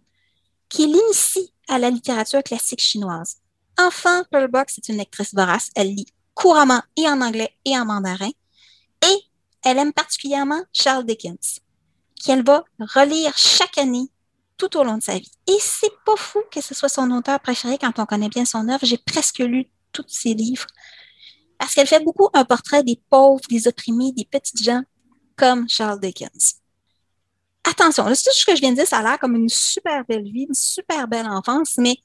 qui 0.68 0.86
l'initie 0.86 1.52
à 1.68 1.78
la 1.78 1.90
littérature 1.90 2.42
classique 2.42 2.80
chinoise. 2.80 3.36
Enfant, 3.78 4.22
Pearl 4.30 4.48
Box 4.48 4.78
est 4.78 4.88
une 4.88 4.96
lectrice 4.96 5.34
vorace. 5.34 5.70
Elle 5.74 5.94
lit 5.94 6.06
couramment 6.34 6.82
et 6.96 7.06
en 7.08 7.20
anglais 7.20 7.54
et 7.64 7.78
en 7.78 7.84
mandarin. 7.84 8.30
Et 9.04 9.18
elle 9.64 9.78
aime 9.78 9.92
particulièrement 9.92 10.62
Charles 10.72 11.04
Dickens, 11.04 11.60
qu'elle 12.24 12.44
va 12.44 12.64
relire 12.78 13.36
chaque 13.36 13.78
année 13.78 14.10
tout 14.62 14.78
au 14.78 14.84
long 14.84 14.96
de 14.96 15.02
sa 15.02 15.18
vie. 15.18 15.30
Et 15.48 15.58
c'est 15.60 15.92
pas 16.04 16.16
fou 16.16 16.40
que 16.50 16.60
ce 16.60 16.74
soit 16.74 16.88
son 16.88 17.10
auteur 17.10 17.40
préféré 17.40 17.78
quand 17.78 17.98
on 17.98 18.06
connaît 18.06 18.28
bien 18.28 18.44
son 18.44 18.68
œuvre. 18.68 18.84
J'ai 18.84 18.98
presque 18.98 19.40
lu 19.40 19.66
tous 19.90 20.04
ses 20.06 20.34
livres. 20.34 20.66
Parce 21.58 21.74
qu'elle 21.74 21.86
fait 21.86 22.02
beaucoup 22.02 22.28
un 22.32 22.44
portrait 22.44 22.84
des 22.84 23.00
pauvres, 23.10 23.42
des 23.48 23.66
opprimés, 23.66 24.12
des 24.12 24.24
petits 24.24 24.62
gens, 24.62 24.82
comme 25.36 25.68
Charles 25.68 26.00
Dickens. 26.00 26.54
Attention, 27.68 28.04
tout 28.04 28.14
ce 28.14 28.44
que 28.44 28.54
je 28.54 28.60
viens 28.60 28.70
de 28.70 28.76
dire, 28.76 28.86
ça 28.86 28.98
a 28.98 29.02
l'air 29.02 29.18
comme 29.18 29.36
une 29.36 29.48
super 29.48 30.04
belle 30.04 30.24
vie, 30.24 30.46
une 30.48 30.54
super 30.54 31.08
belle 31.08 31.26
enfance, 31.26 31.74
mais 31.78 31.96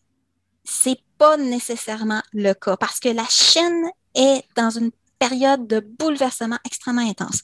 c'est 0.64 1.00
pas 1.18 1.38
nécessairement 1.38 2.22
le 2.34 2.54
cas 2.54 2.78
parce 2.78 3.00
que 3.00 3.10
la 3.10 3.26
Chine 3.30 3.90
est 4.16 4.44
dans 4.56 4.70
une 4.70 4.92
période 5.20 5.68
de 5.68 5.80
bouleversement 5.80 6.58
extrêmement 6.66 7.08
intense. 7.08 7.42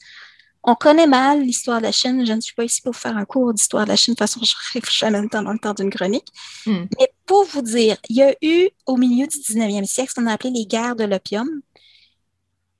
On 0.64 0.76
connaît 0.76 1.08
mal 1.08 1.42
l'histoire 1.42 1.80
de 1.80 1.84
la 1.84 1.92
Chine. 1.92 2.26
Je 2.26 2.34
ne 2.34 2.40
suis 2.40 2.54
pas 2.54 2.64
ici 2.64 2.82
pour 2.82 2.96
faire 2.96 3.18
un 3.18 3.26
cours 3.26 3.54
d'histoire 3.54 3.84
de 3.84 3.90
la 3.90 3.96
Chine. 3.96 4.14
De 4.14 4.18
toute 4.18 4.28
façon, 4.28 4.40
je 4.74 4.80
ne 4.80 4.84
jamais 4.86 5.22
le 5.22 5.30
temps 5.30 5.44
dans 5.44 5.52
le 5.52 5.60
temps 5.60 5.74
d'une 5.74 5.90
chronique. 5.90 6.28
Hmm. 6.66 6.86
Mais 6.98 7.12
pour 7.26 7.44
vous 7.46 7.62
dire, 7.62 7.98
il 8.10 8.16
y 8.16 8.24
a 8.24 8.34
eu 8.42 8.70
au 8.86 8.96
milieu 8.96 9.28
du 9.28 9.38
19e 9.38 9.86
siècle 9.86 10.12
ce 10.12 10.16
qu'on 10.16 10.28
a 10.28 10.34
appelé 10.34 10.52
les 10.52 10.66
guerres 10.66 10.96
de 10.96 11.04
l'opium. 11.04 11.48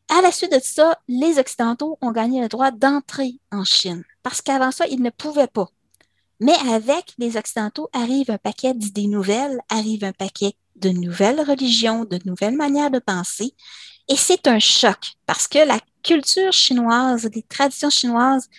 À 0.10 0.22
la 0.22 0.32
suite 0.32 0.52
de 0.52 0.60
ça, 0.62 1.00
les 1.08 1.40
Occidentaux 1.40 1.98
ont 2.02 2.12
gagné 2.12 2.42
le 2.42 2.48
droit 2.48 2.72
d'entrer 2.72 3.40
en 3.52 3.64
Chine 3.64 4.04
parce 4.22 4.42
qu'avant 4.42 4.72
ça, 4.72 4.88
ils 4.88 5.02
ne 5.02 5.10
pouvaient 5.10 5.48
pas. 5.48 5.68
Mais 6.40 6.56
avec 6.70 7.14
les 7.18 7.38
Occidentaux 7.38 7.90
arrive 7.94 8.32
un 8.32 8.38
paquet 8.38 8.74
d'idées 8.74 9.08
nouvelles, 9.08 9.60
arrive 9.70 10.04
un 10.04 10.14
paquet 10.14 10.54
de 10.76 10.90
nouvelles 10.90 11.42
religions, 11.42 12.06
de 12.06 12.20
nouvelles 12.26 12.56
manières 12.56 12.92
de 12.92 13.00
penser. 13.00 13.54
Et 14.10 14.16
c'est 14.16 14.48
un 14.48 14.60
choc 14.60 15.14
parce 15.26 15.48
que 15.48 15.60
la 15.60 15.80
culture 16.04 16.52
chinoise, 16.52 17.24
des 17.24 17.44
traditions 17.44 17.90
chinoises 17.90 18.50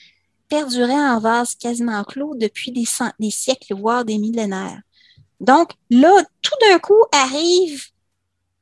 perduraient 0.49 0.95
en 0.95 1.19
vase 1.21 1.55
quasiment 1.55 2.03
clos 2.05 2.35
depuis 2.37 2.73
des, 2.73 2.85
des 3.19 3.31
siècles, 3.31 3.75
voire 3.75 4.05
des 4.05 4.19
millénaires. 4.19 4.81
Donc 5.41 5.73
là, 5.91 6.13
tout 6.43 6.55
d'un 6.63 6.79
coup 6.79 7.03
arrive 7.13 7.85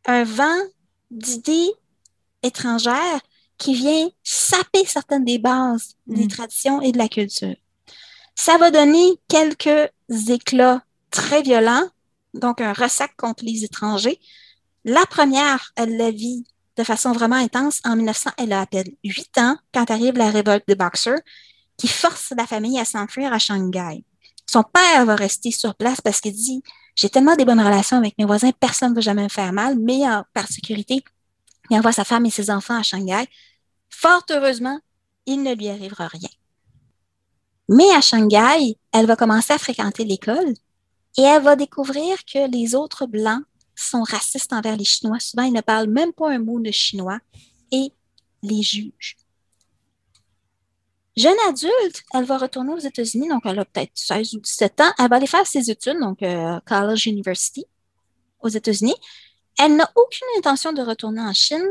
un 0.07 0.25
vent 0.25 0.59
d'idées 1.11 1.71
étrangères 2.43 3.21
qui 3.59 3.75
vient 3.75 4.09
saper 4.25 4.85
certaines 4.87 5.25
des 5.25 5.39
bases 5.39 5.95
des 6.07 6.25
mm. 6.25 6.29
traditions 6.29 6.81
et 6.81 6.91
de 6.91 6.99
la 6.99 7.09
culture. 7.09 7.55
Ça 8.35 8.59
va 8.59 8.71
donner 8.71 9.21
quelques 9.29 9.91
éclats 10.29 10.83
très 11.11 11.43
violents, 11.43 11.89
donc 12.35 12.61
un 12.61 12.73
ressac 12.73 13.15
contre 13.17 13.45
les 13.45 13.63
étrangers. 13.63 14.19
La 14.85 15.07
première, 15.07 15.73
elle 15.77 15.97
la 15.97 16.11
vit 16.11 16.45
de 16.77 16.85
façon 16.85 17.13
vraiment 17.13 17.37
intense. 17.37 17.81
En 17.85 17.97
1900, 17.97 18.31
elle 18.39 18.53
a 18.53 18.61
à 18.61 18.67
peine 18.67 18.89
8 19.05 19.39
ans 19.39 19.57
quand 19.73 19.91
arrive 19.91 20.17
la 20.17 20.31
révolte 20.31 20.67
des 20.67 20.75
Boxers 20.75 21.21
qui 21.77 21.89
force 21.89 22.33
la 22.37 22.47
famille 22.47 22.79
à 22.79 22.85
s'enfuir 22.85 23.33
à 23.33 23.39
Shanghai. 23.39 24.05
Son 24.47 24.63
père 24.63 25.07
va 25.07 25.15
rester 25.15 25.51
sur 25.51 25.75
place 25.75 26.01
parce 26.01 26.21
qu'il 26.21 26.35
dit 26.35 26.63
J'ai 26.95 27.09
tellement 27.09 27.37
des 27.37 27.45
bonnes 27.45 27.61
relations 27.61 27.97
avec 27.97 28.19
mes 28.19 28.25
voisins, 28.25 28.51
personne 28.53 28.91
ne 28.91 28.97
va 28.97 29.01
jamais 29.01 29.25
me 29.25 29.29
faire 29.29 29.53
mal, 29.53 29.79
mais 29.79 30.03
par 30.35 30.49
sécurité, 30.49 31.03
il 31.71 31.77
envoie 31.79 31.93
sa 31.93 32.05
femme 32.05 32.27
et 32.27 32.31
ses 32.31 32.51
enfants 32.51 32.79
à 32.79 32.83
Shanghai. 32.83 33.27
Fort 33.89 34.25
heureusement, 34.31 34.79
il 35.27 35.43
ne 35.43 35.55
lui 35.55 35.69
arrivera 35.69 36.09
rien. 36.09 36.29
Mais 37.69 37.91
à 37.95 38.01
Shanghai, 38.01 38.77
elle 38.93 39.07
va 39.07 39.17
commencer 39.17 39.53
à 39.53 39.59
fréquenter 39.59 40.05
l'école 40.05 40.53
et 41.17 41.23
elle 41.23 41.43
va 41.43 41.57
découvrir 41.57 42.19
que 42.25 42.51
les 42.51 42.75
autres 42.75 43.07
Blancs 43.07 43.43
sont 43.83 44.03
racistes 44.03 44.53
envers 44.53 44.77
les 44.77 44.85
Chinois. 44.85 45.21
Souvent, 45.21 45.45
ils 45.45 45.53
ne 45.53 45.61
parlent 45.61 45.89
même 45.89 46.13
pas 46.13 46.31
un 46.31 46.39
mot 46.39 46.61
de 46.61 46.71
chinois 46.71 47.19
et 47.71 47.93
les 48.43 48.63
jugent. 48.63 49.17
Jeune 51.17 51.37
adulte, 51.47 52.03
elle 52.15 52.25
va 52.25 52.39
retourner 52.39 52.73
aux 52.73 52.79
États-Unis, 52.79 53.29
donc 53.29 53.43
elle 53.45 53.59
a 53.59 53.65
peut-être 53.67 53.93
16 53.95 54.35
ou 54.35 54.41
17 54.41 54.81
ans. 54.81 54.93
Elle 54.99 55.09
va 55.09 55.17
aller 55.17 55.27
faire 55.27 55.47
ses 55.47 55.71
études, 55.71 55.99
donc 56.01 56.23
euh, 56.23 56.59
College 56.67 57.07
University 57.07 57.67
aux 58.41 58.49
États-Unis. 58.49 58.95
Elle 59.59 59.77
n'a 59.77 59.91
aucune 59.95 60.27
intention 60.39 60.73
de 60.73 60.81
retourner 60.81 61.21
en 61.21 61.35
Chine 61.35 61.67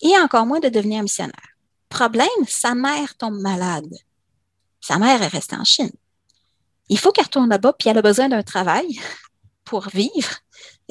et 0.00 0.16
encore 0.18 0.44
moins 0.44 0.58
de 0.58 0.68
devenir 0.68 1.02
missionnaire. 1.02 1.56
Problème, 1.88 2.28
sa 2.48 2.74
mère 2.74 3.16
tombe 3.16 3.40
malade. 3.40 3.94
Sa 4.80 4.98
mère 4.98 5.22
est 5.22 5.28
restée 5.28 5.56
en 5.56 5.64
Chine. 5.64 5.92
Il 6.88 6.98
faut 6.98 7.12
qu'elle 7.12 7.26
retourne 7.26 7.48
là-bas, 7.48 7.74
puis 7.74 7.88
elle 7.88 7.98
a 7.98 8.02
besoin 8.02 8.28
d'un 8.28 8.42
travail 8.42 8.88
pour 9.64 9.88
vivre. 9.88 10.38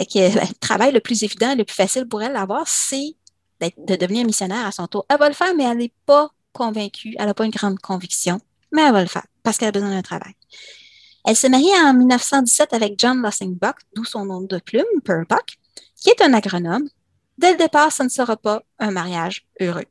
Que 0.06 0.34
le 0.34 0.54
travail 0.60 0.94
le 0.94 1.02
plus 1.02 1.24
évident, 1.24 1.56
le 1.56 1.66
plus 1.66 1.76
facile 1.76 2.08
pour 2.08 2.22
elle 2.22 2.34
d'avoir, 2.34 2.68
c'est 2.68 3.16
de 3.60 3.96
devenir 3.96 4.26
missionnaire 4.26 4.66
à 4.66 4.72
son 4.72 4.88
tour. 4.88 5.06
Elle 5.10 5.18
va 5.18 5.28
le 5.28 5.36
faire, 5.36 5.54
mais 5.56 5.66
elle 5.66 5.78
n'est 5.78 5.94
pas 6.06 6.30
convaincue, 6.54 7.16
elle 7.20 7.26
n'a 7.26 7.34
pas 7.34 7.46
une 7.46 7.52
grande 7.52 7.80
conviction, 7.80 8.40
mais 8.72 8.82
elle 8.84 8.94
va 8.94 9.02
le 9.02 9.10
faire 9.10 9.26
parce 9.44 9.58
qu'elle 9.58 9.70
a 9.70 9.72
besoin 9.72 9.90
d'un 9.90 10.02
travail. 10.02 10.34
Elle 11.26 11.36
se 11.36 11.48
marie 11.48 11.70
en 11.84 11.94
1917 11.94 12.74
avec 12.74 12.96
John 12.98 13.22
Buck, 13.22 13.76
d'où 13.94 14.06
son 14.06 14.26
nom 14.26 14.42
de 14.42 14.58
plume, 14.60 14.86
Buck, 15.06 15.58
qui 15.96 16.10
est 16.10 16.22
un 16.22 16.34
agronome. 16.34 16.88
Dès 17.38 17.52
le 17.52 17.58
départ, 17.58 17.92
ce 17.92 18.04
ne 18.04 18.10
sera 18.10 18.38
pas 18.38 18.64
un 18.80 18.92
mariage 18.92 19.46
heureux. 19.60 19.86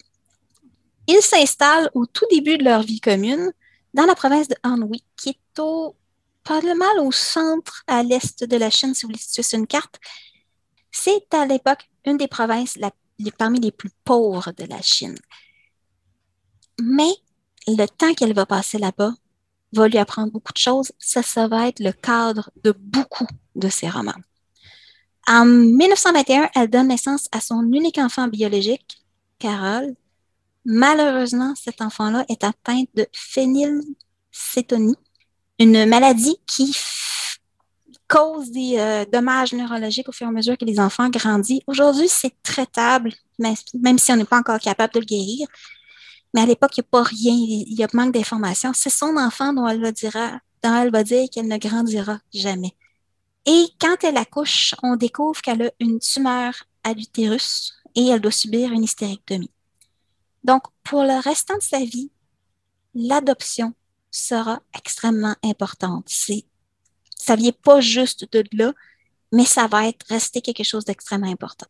Ils 1.06 1.22
s'installent 1.22 1.90
au 1.94 2.06
tout 2.06 2.26
début 2.30 2.58
de 2.58 2.64
leur 2.64 2.82
vie 2.82 3.00
commune 3.00 3.52
dans 3.94 4.04
la 4.04 4.14
province 4.14 4.48
de 4.48 4.56
Anhui, 4.62 5.04
qui 5.16 5.30
est 5.30 5.58
au, 5.58 5.96
pas 6.48 6.62
mal 6.62 7.00
au 7.00 7.12
centre, 7.12 7.84
à 7.86 8.02
l'est 8.02 8.42
de 8.42 8.56
la 8.56 8.70
Chine, 8.70 8.94
si 8.94 9.02
vous 9.02 9.08
voulez 9.08 9.20
sur 9.20 9.44
une 9.52 9.66
carte. 9.66 10.00
C'est 10.90 11.34
à 11.34 11.44
l'époque 11.44 11.90
une 12.06 12.16
des 12.16 12.26
provinces 12.26 12.78
parmi 13.36 13.60
les 13.60 13.70
plus 13.70 13.90
pauvres 14.02 14.52
de 14.52 14.64
la 14.64 14.80
Chine. 14.80 15.18
Mais 16.80 17.12
le 17.66 17.84
temps 17.86 18.14
qu'elle 18.14 18.32
va 18.32 18.46
passer 18.46 18.78
là-bas 18.78 19.12
va 19.74 19.88
lui 19.88 19.98
apprendre 19.98 20.32
beaucoup 20.32 20.54
de 20.54 20.58
choses. 20.58 20.90
Ça, 20.98 21.22
ça 21.22 21.48
va 21.48 21.68
être 21.68 21.80
le 21.80 21.92
cadre 21.92 22.50
de 22.64 22.72
beaucoup 22.72 23.26
de 23.54 23.68
ses 23.68 23.90
romans. 23.90 24.14
En 25.26 25.44
1921, 25.44 26.48
elle 26.54 26.70
donne 26.70 26.88
naissance 26.88 27.28
à 27.30 27.42
son 27.42 27.60
unique 27.70 27.98
enfant 27.98 28.26
biologique, 28.26 29.04
Carole. 29.38 29.94
Malheureusement, 30.64 31.52
cet 31.56 31.82
enfant-là 31.82 32.24
est 32.30 32.42
atteint 32.42 32.84
de 32.94 33.06
phénylcétonie, 33.12 34.96
une 35.58 35.86
maladie 35.86 36.36
qui 36.46 36.76
cause 38.08 38.50
des 38.50 38.76
euh, 38.78 39.04
dommages 39.04 39.52
neurologiques 39.52 40.08
au 40.08 40.12
fur 40.12 40.26
et 40.26 40.30
à 40.30 40.32
mesure 40.32 40.56
que 40.56 40.64
les 40.64 40.80
enfants 40.80 41.10
grandissent. 41.10 41.60
Aujourd'hui, 41.66 42.08
c'est 42.08 42.34
traitable, 42.42 43.12
même 43.38 43.98
si 43.98 44.10
on 44.12 44.16
n'est 44.16 44.24
pas 44.24 44.38
encore 44.38 44.58
capable 44.58 44.94
de 44.94 45.00
le 45.00 45.04
guérir. 45.04 45.46
Mais 46.34 46.40
à 46.40 46.46
l'époque, 46.46 46.76
il 46.76 46.80
n'y 46.80 46.86
a 46.86 46.90
pas 46.90 47.02
rien, 47.02 47.34
il 47.34 47.78
y 47.78 47.82
a 47.82 47.88
manque 47.92 48.14
d'informations. 48.14 48.72
C'est 48.74 48.90
son 48.90 49.16
enfant 49.16 49.52
dont 49.52 49.68
elle, 49.68 49.80
va 49.80 49.92
dira, 49.92 50.40
dont 50.62 50.74
elle 50.74 50.90
va 50.90 51.04
dire 51.04 51.28
qu'elle 51.30 51.48
ne 51.48 51.58
grandira 51.58 52.18
jamais. 52.32 52.74
Et 53.46 53.66
quand 53.80 53.96
elle 54.02 54.16
accouche, 54.16 54.74
on 54.82 54.96
découvre 54.96 55.40
qu'elle 55.40 55.62
a 55.62 55.70
une 55.80 55.98
tumeur 55.98 56.54
à 56.84 56.92
l'utérus 56.92 57.74
et 57.94 58.08
elle 58.08 58.20
doit 58.20 58.30
subir 58.30 58.72
une 58.72 58.84
hystérectomie. 58.84 59.50
Donc, 60.44 60.62
pour 60.82 61.02
le 61.02 61.22
restant 61.22 61.56
de 61.56 61.62
sa 61.62 61.78
vie, 61.78 62.10
l'adoption 62.94 63.74
sera 64.10 64.60
extrêmement 64.76 65.36
importante. 65.44 66.04
C'est, 66.08 66.44
ça 67.16 67.36
vient 67.36 67.52
pas 67.52 67.80
juste 67.80 68.30
de 68.32 68.44
là, 68.52 68.72
mais 69.32 69.44
ça 69.44 69.66
va 69.66 69.88
être 69.88 70.06
resté 70.08 70.40
quelque 70.40 70.64
chose 70.64 70.84
d'extrêmement 70.84 71.30
important. 71.30 71.66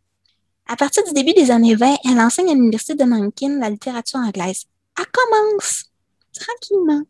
À 0.66 0.76
partir 0.76 1.02
du 1.04 1.12
début 1.12 1.32
des 1.32 1.50
années 1.50 1.74
20, 1.74 1.96
elle 2.04 2.20
enseigne 2.20 2.50
à 2.50 2.54
l'Université 2.54 2.94
de 2.94 3.04
Nankin 3.04 3.58
la 3.58 3.70
littérature 3.70 4.20
anglaise. 4.20 4.66
Elle 4.98 5.06
commence 5.06 5.84
tranquillement 6.32 7.02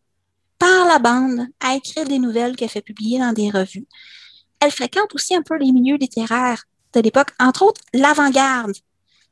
par 0.59 0.87
la 0.87 0.99
bande 0.99 1.47
à 1.61 1.75
écrire 1.75 2.07
des 2.07 2.19
nouvelles 2.19 2.57
qu'elle 2.57 2.69
fait 2.69 2.83
publier 2.83 3.19
dans 3.19 3.33
des 3.33 3.51
revues. 3.51 3.87
Elle 4.61 4.71
fréquente 4.71 5.15
aussi 5.15 5.35
un 5.35 5.43
peu 5.43 5.57
les 5.57 5.73
milieux 5.73 5.97
littéraires 5.97 6.65
de 6.95 7.01
l'époque, 7.01 7.33
entre 7.39 7.63
autres 7.63 7.81
l'avant-garde 7.93 8.75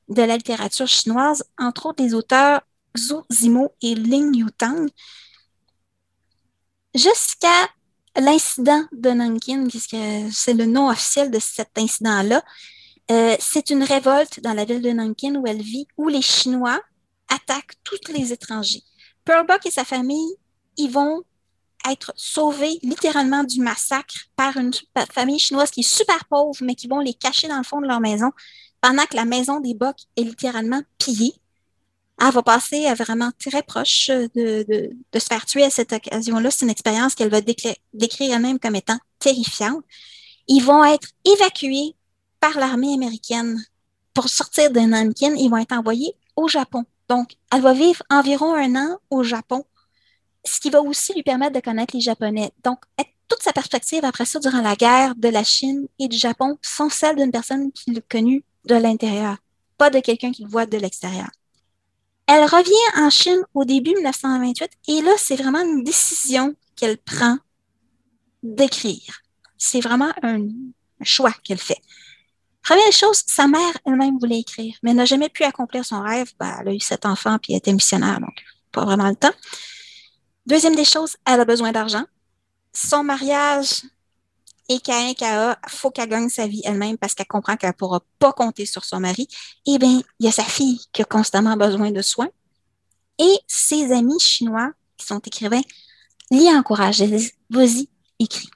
de 0.08 0.22
la 0.22 0.36
littérature 0.36 0.86
chinoise, 0.86 1.44
entre 1.58 1.86
autres 1.86 2.02
les 2.02 2.14
auteurs 2.14 2.62
Zhu 2.96 3.16
Zimo 3.30 3.74
et 3.82 3.94
Ling 3.94 4.34
Yutang, 4.34 4.86
jusqu'à 6.96 7.68
l'incident 8.16 8.84
de 8.92 9.10
Nankin, 9.10 9.66
puisque 9.68 9.96
c'est 10.32 10.54
le 10.54 10.66
nom 10.66 10.88
officiel 10.88 11.30
de 11.30 11.38
cet 11.38 11.76
incident-là, 11.76 12.42
euh, 13.10 13.36
c'est 13.38 13.70
une 13.70 13.82
révolte 13.82 14.40
dans 14.40 14.52
la 14.52 14.64
ville 14.64 14.82
de 14.82 14.90
Nankin 14.90 15.36
où 15.36 15.46
elle 15.46 15.62
vit, 15.62 15.86
où 15.96 16.08
les 16.08 16.22
Chinois 16.22 16.80
attaquent 17.28 17.74
tous 17.84 18.12
les 18.12 18.32
étrangers. 18.32 18.82
Pearl 19.24 19.46
Buck 19.46 19.64
et 19.66 19.70
sa 19.70 19.84
famille, 19.84 20.34
ils 20.76 20.90
vont 20.90 21.22
être 21.88 22.12
sauvés 22.16 22.78
littéralement 22.82 23.44
du 23.44 23.60
massacre 23.60 24.14
par 24.34 24.56
une 24.56 24.72
famille 25.12 25.38
chinoise 25.38 25.70
qui 25.70 25.80
est 25.80 25.88
super 25.88 26.24
pauvre, 26.24 26.56
mais 26.62 26.74
qui 26.74 26.88
vont 26.88 27.00
les 27.00 27.14
cacher 27.14 27.48
dans 27.48 27.58
le 27.58 27.64
fond 27.64 27.80
de 27.80 27.86
leur 27.86 28.00
maison 28.00 28.30
pendant 28.80 29.04
que 29.04 29.16
la 29.16 29.24
maison 29.24 29.60
des 29.60 29.74
Buck 29.74 29.96
est 30.16 30.22
littéralement 30.22 30.82
pillée. 30.98 31.34
Elle 32.18 32.32
va 32.32 32.42
passer 32.42 32.86
à 32.86 32.94
vraiment 32.94 33.30
très 33.38 33.62
proche 33.62 34.08
de, 34.08 34.64
de 34.66 35.18
se 35.18 35.26
faire 35.26 35.44
tuer 35.44 35.64
à 35.64 35.70
cette 35.70 35.92
occasion-là. 35.92 36.50
C'est 36.50 36.64
une 36.64 36.70
expérience 36.70 37.14
qu'elle 37.14 37.28
va 37.28 37.40
décrire 37.40 38.34
elle-même 38.34 38.58
comme 38.58 38.74
étant 38.74 38.98
terrifiante. 39.18 39.84
Ils 40.48 40.62
vont 40.62 40.84
être 40.84 41.08
évacués 41.24 41.94
par 42.40 42.58
l'armée 42.58 42.94
américaine. 42.94 43.62
Pour 44.14 44.28
sortir 44.28 44.70
de 44.70 44.80
Nankin, 44.80 45.34
ils 45.36 45.50
vont 45.50 45.58
être 45.58 45.72
envoyés 45.72 46.14
au 46.36 46.48
Japon. 46.48 46.84
Donc, 47.08 47.36
elle 47.52 47.60
va 47.60 47.72
vivre 47.72 48.02
environ 48.10 48.54
un 48.54 48.74
an 48.76 48.98
au 49.10 49.22
Japon, 49.22 49.64
ce 50.44 50.58
qui 50.58 50.70
va 50.70 50.80
aussi 50.80 51.12
lui 51.12 51.22
permettre 51.22 51.52
de 51.54 51.60
connaître 51.60 51.94
les 51.94 52.00
Japonais. 52.00 52.50
Donc, 52.64 52.78
toute 53.28 53.42
sa 53.42 53.52
perspective 53.52 54.04
après 54.04 54.24
ça, 54.24 54.38
durant 54.38 54.62
la 54.62 54.76
guerre 54.76 55.14
de 55.16 55.28
la 55.28 55.44
Chine 55.44 55.86
et 55.98 56.08
du 56.08 56.16
Japon, 56.16 56.58
sont 56.62 56.88
celles 56.88 57.16
d'une 57.16 57.30
personne 57.30 57.72
qui 57.72 57.92
l'a 57.92 58.00
connu 58.08 58.44
de 58.64 58.74
l'intérieur, 58.74 59.36
pas 59.78 59.90
de 59.90 60.00
quelqu'un 60.00 60.32
qui 60.32 60.44
le 60.44 60.48
voit 60.48 60.66
de 60.66 60.78
l'extérieur. 60.78 61.28
Elle 62.26 62.44
revient 62.44 63.04
en 63.04 63.10
Chine 63.10 63.42
au 63.54 63.64
début 63.64 63.94
1928 63.94 64.70
et 64.88 65.02
là, 65.02 65.12
c'est 65.16 65.36
vraiment 65.36 65.60
une 65.60 65.84
décision 65.84 66.54
qu'elle 66.74 66.98
prend 66.98 67.38
d'écrire. 68.42 69.20
C'est 69.56 69.80
vraiment 69.80 70.10
un 70.22 70.40
choix 71.02 71.32
qu'elle 71.44 71.58
fait. 71.58 71.80
Première 72.62 72.92
chose, 72.92 73.22
sa 73.26 73.46
mère 73.46 73.78
elle-même 73.86 74.18
voulait 74.18 74.40
écrire, 74.40 74.76
mais 74.82 74.92
n'a 74.92 75.04
jamais 75.04 75.28
pu 75.28 75.44
accomplir 75.44 75.84
son 75.84 76.00
rêve. 76.02 76.32
Ben, 76.40 76.58
elle 76.60 76.68
a 76.68 76.74
eu 76.74 76.80
sept 76.80 77.06
enfants 77.06 77.38
puis 77.40 77.52
elle 77.52 77.58
était 77.58 77.72
missionnaire, 77.72 78.18
donc 78.18 78.42
pas 78.72 78.84
vraiment 78.84 79.08
le 79.08 79.14
temps. 79.14 79.32
Deuxième 80.46 80.74
des 80.74 80.84
choses, 80.84 81.16
elle 81.24 81.40
a 81.40 81.44
besoin 81.44 81.70
d'argent. 81.70 82.04
Son 82.72 83.04
mariage 83.04 83.82
et 84.68 84.80
qu'à 84.80 85.08
il 85.08 85.56
faut 85.68 85.90
qu'elle 85.90 86.08
gagne 86.08 86.28
sa 86.28 86.46
vie 86.46 86.62
elle-même 86.64 86.98
parce 86.98 87.14
qu'elle 87.14 87.26
comprend 87.26 87.56
qu'elle 87.56 87.70
ne 87.70 87.74
pourra 87.74 88.00
pas 88.18 88.32
compter 88.32 88.66
sur 88.66 88.84
son 88.84 89.00
mari. 89.00 89.28
Eh 89.66 89.78
bien, 89.78 90.02
il 90.18 90.26
y 90.26 90.28
a 90.28 90.32
sa 90.32 90.44
fille 90.44 90.80
qui 90.92 91.02
a 91.02 91.04
constamment 91.04 91.56
besoin 91.56 91.90
de 91.90 92.02
soins. 92.02 92.30
Et 93.18 93.38
ses 93.46 93.92
amis 93.92 94.20
chinois, 94.20 94.72
qui 94.96 95.06
sont 95.06 95.20
écrivains, 95.20 95.62
l'y 96.30 96.48
encouragent. 96.48 97.02
vas-y, 97.50 97.88
écris. 98.18 98.50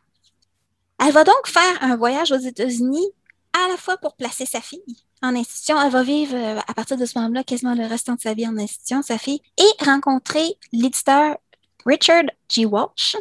Elle 0.98 1.12
va 1.12 1.24
donc 1.24 1.46
faire 1.46 1.82
un 1.82 1.96
voyage 1.96 2.32
aux 2.32 2.38
États-Unis 2.38 3.06
à 3.52 3.68
la 3.68 3.76
fois 3.76 3.96
pour 3.96 4.16
placer 4.16 4.46
sa 4.46 4.60
fille 4.60 4.82
en 5.22 5.34
institution. 5.34 5.80
Elle 5.80 5.90
va 5.90 6.02
vivre 6.02 6.34
euh, 6.34 6.60
à 6.66 6.74
partir 6.74 6.96
de 6.96 7.06
ce 7.06 7.18
moment-là 7.18 7.44
quasiment 7.44 7.74
le 7.74 7.86
restant 7.86 8.14
de 8.14 8.20
sa 8.20 8.34
vie 8.34 8.46
en 8.46 8.56
institution, 8.58 9.02
sa 9.02 9.18
fille, 9.18 9.40
et 9.58 9.84
rencontrer 9.84 10.56
l'éditeur 10.72 11.36
Richard 11.86 12.24
G. 12.48 12.66
Walsh, 12.66 13.16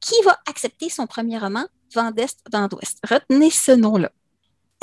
qui 0.00 0.14
va 0.24 0.38
accepter 0.46 0.88
son 0.88 1.06
premier 1.06 1.38
roman, 1.38 1.66
Vent 1.94 2.10
d'Est, 2.10 2.38
Vent 2.52 2.68
d'Ouest. 2.68 2.98
Retenez 3.08 3.50
ce 3.50 3.72
nom-là. 3.72 4.10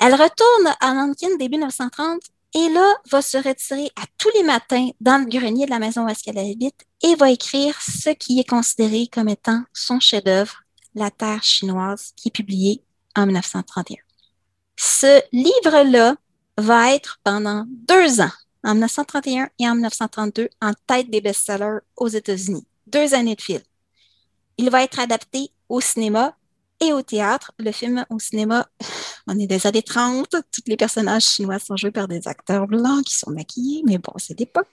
Elle 0.01 0.13
retourne 0.13 0.75
à 0.79 0.93
Nankin 0.93 1.35
début 1.37 1.57
1930 1.57 2.21
et 2.53 2.69
là 2.69 2.93
va 3.11 3.21
se 3.21 3.37
retirer 3.37 3.91
à 3.95 4.03
tous 4.17 4.29
les 4.35 4.43
matins 4.43 4.89
dans 5.01 5.23
le 5.23 5.29
grenier 5.29 5.65
de 5.65 5.71
la 5.71 5.79
maison 5.79 6.05
où 6.05 6.09
elle 6.09 6.37
habite 6.37 6.85
et 7.03 7.15
va 7.15 7.31
écrire 7.31 7.79
ce 7.81 8.11
qui 8.11 8.39
est 8.39 8.49
considéré 8.49 9.07
comme 9.07 9.29
étant 9.29 9.63
son 9.73 9.99
chef-d'œuvre, 9.99 10.63
La 10.95 11.11
Terre 11.11 11.43
chinoise, 11.43 12.13
qui 12.15 12.29
est 12.29 12.31
publié 12.31 12.83
en 13.15 13.25
1931. 13.25 13.97
Ce 14.77 15.21
livre-là 15.31 16.15
va 16.57 16.93
être 16.93 17.19
pendant 17.23 17.65
deux 17.67 18.21
ans, 18.21 18.31
en 18.63 18.73
1931 18.73 19.49
et 19.59 19.67
en 19.67 19.73
1932, 19.73 20.49
en 20.61 20.71
tête 20.85 21.09
des 21.09 21.21
best-sellers 21.21 21.79
aux 21.95 22.07
États-Unis. 22.07 22.65
Deux 22.85 23.13
années 23.13 23.35
de 23.35 23.41
fil. 23.41 23.61
Il 24.57 24.69
va 24.69 24.83
être 24.83 24.99
adapté 24.99 25.51
au 25.69 25.81
cinéma 25.81 26.35
et 26.79 26.93
au 26.93 27.01
théâtre. 27.01 27.51
Le 27.59 27.71
film 27.71 28.05
au 28.09 28.19
cinéma, 28.19 28.67
on 29.27 29.37
est 29.39 29.47
des 29.47 29.67
années 29.67 29.83
30. 29.83 30.29
Tous 30.29 30.61
les 30.67 30.77
personnages 30.77 31.23
chinois 31.23 31.59
sont 31.59 31.77
joués 31.77 31.91
par 31.91 32.07
des 32.07 32.27
acteurs 32.27 32.67
blancs 32.67 33.05
qui 33.05 33.15
sont 33.15 33.31
maquillés, 33.31 33.83
mais 33.85 33.97
bon, 33.97 34.13
c'est 34.17 34.35
d'époque. 34.35 34.67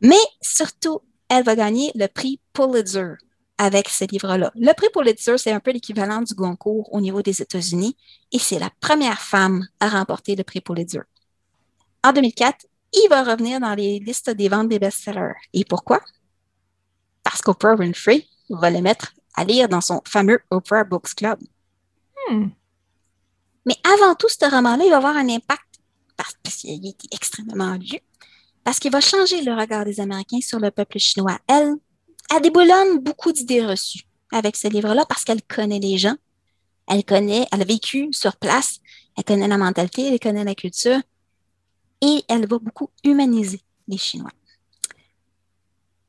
Mais 0.00 0.16
surtout, 0.40 1.00
elle 1.28 1.44
va 1.44 1.56
gagner 1.56 1.90
le 1.94 2.06
prix 2.06 2.40
Pulitzer 2.52 3.14
avec 3.58 3.88
ce 3.88 4.04
livre-là. 4.04 4.52
Le 4.54 4.72
prix 4.74 4.88
Pulitzer, 4.92 5.38
c'est 5.38 5.52
un 5.52 5.60
peu 5.60 5.70
l'équivalent 5.70 6.22
du 6.22 6.34
Goncourt 6.34 6.92
au 6.92 7.00
niveau 7.00 7.22
des 7.22 7.40
États-Unis 7.40 7.96
et 8.32 8.38
c'est 8.38 8.58
la 8.58 8.70
première 8.80 9.20
femme 9.20 9.66
à 9.80 9.88
remporter 9.88 10.36
le 10.36 10.44
prix 10.44 10.60
Pulitzer. 10.60 11.00
En 12.04 12.12
2004, 12.12 12.66
il 12.92 13.08
va 13.08 13.24
revenir 13.24 13.60
dans 13.60 13.74
les 13.74 13.98
listes 13.98 14.30
des 14.30 14.48
ventes 14.48 14.68
des 14.68 14.78
best-sellers. 14.78 15.34
Et 15.52 15.64
pourquoi? 15.64 16.00
Parce 17.22 17.42
qu'Oprah 17.42 17.74
Winfrey 17.74 18.26
va 18.50 18.70
le 18.70 18.80
mettre 18.80 19.15
à 19.36 19.44
lire 19.44 19.68
dans 19.68 19.80
son 19.80 20.00
fameux 20.06 20.40
Oprah 20.50 20.84
Books 20.84 21.14
Club. 21.14 21.38
Hmm. 22.28 22.48
Mais 23.66 23.76
avant 23.84 24.14
tout, 24.14 24.28
ce 24.28 24.50
roman-là, 24.50 24.84
il 24.84 24.90
va 24.90 24.96
avoir 24.96 25.16
un 25.16 25.28
impact 25.28 25.62
parce 26.16 26.34
qu'il 26.56 26.86
est 26.86 26.96
extrêmement 27.12 27.74
lu, 27.74 27.98
parce 28.64 28.78
qu'il 28.78 28.90
va 28.90 29.00
changer 29.00 29.42
le 29.42 29.54
regard 29.54 29.84
des 29.84 30.00
Américains 30.00 30.40
sur 30.40 30.58
le 30.58 30.70
peuple 30.70 30.98
chinois. 30.98 31.38
Elle, 31.46 31.74
elle 32.34 32.42
déboulonne 32.42 32.98
beaucoup 32.98 33.32
d'idées 33.32 33.64
reçues 33.64 34.04
avec 34.32 34.56
ce 34.56 34.68
livre-là 34.68 35.04
parce 35.06 35.24
qu'elle 35.24 35.42
connaît 35.42 35.78
les 35.78 35.98
gens, 35.98 36.16
elle 36.88 37.04
connaît, 37.04 37.46
elle 37.52 37.62
a 37.62 37.64
vécu 37.64 38.08
sur 38.12 38.36
place, 38.36 38.80
elle 39.16 39.24
connaît 39.24 39.48
la 39.48 39.58
mentalité, 39.58 40.08
elle 40.08 40.20
connaît 40.20 40.44
la 40.44 40.54
culture 40.54 41.00
et 42.00 42.24
elle 42.28 42.46
va 42.46 42.58
beaucoup 42.58 42.90
humaniser 43.04 43.60
les 43.88 43.98
Chinois. 43.98 44.30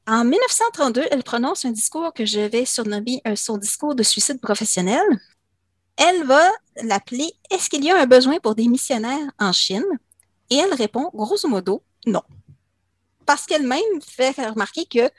En 0.09 0.23
1932, 0.23 1.03
elle 1.11 1.23
prononce 1.23 1.65
un 1.65 1.71
discours 1.71 2.13
que 2.13 2.25
je 2.25 2.39
vais 2.39 2.63
surnommer 2.63 3.21
son 3.35 3.57
discours 3.57 3.93
de 3.93 4.03
suicide 4.03 4.39
professionnel. 4.39 5.03
Elle 5.97 6.23
va 6.23 6.49
l'appeler 6.81 7.29
Est-ce 7.51 7.69
qu'il 7.69 7.84
y 7.84 7.91
a 7.91 7.99
un 7.99 8.05
besoin 8.05 8.39
pour 8.39 8.55
des 8.55 8.69
missionnaires 8.69 9.29
en 9.38 9.51
Chine? 9.51 9.84
Et 10.49 10.55
elle 10.55 10.73
répond 10.73 11.09
grosso 11.13 11.49
modo 11.49 11.84
non. 12.05 12.21
Parce 13.25 13.45
qu'elle-même 13.45 13.81
fait 14.01 14.31
remarquer 14.31 14.85
que 14.85 15.09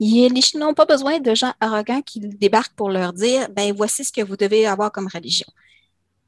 les 0.00 0.42
Chinois 0.42 0.66
n'ont 0.66 0.74
pas 0.74 0.84
besoin 0.84 1.18
de 1.18 1.34
gens 1.34 1.54
arrogants 1.58 2.02
qui 2.02 2.20
débarquent 2.20 2.76
pour 2.76 2.90
leur 2.90 3.14
dire 3.14 3.48
ben 3.48 3.74
voici 3.74 4.04
ce 4.04 4.12
que 4.12 4.20
vous 4.20 4.36
devez 4.36 4.66
avoir 4.66 4.92
comme 4.92 5.08
religion. 5.08 5.46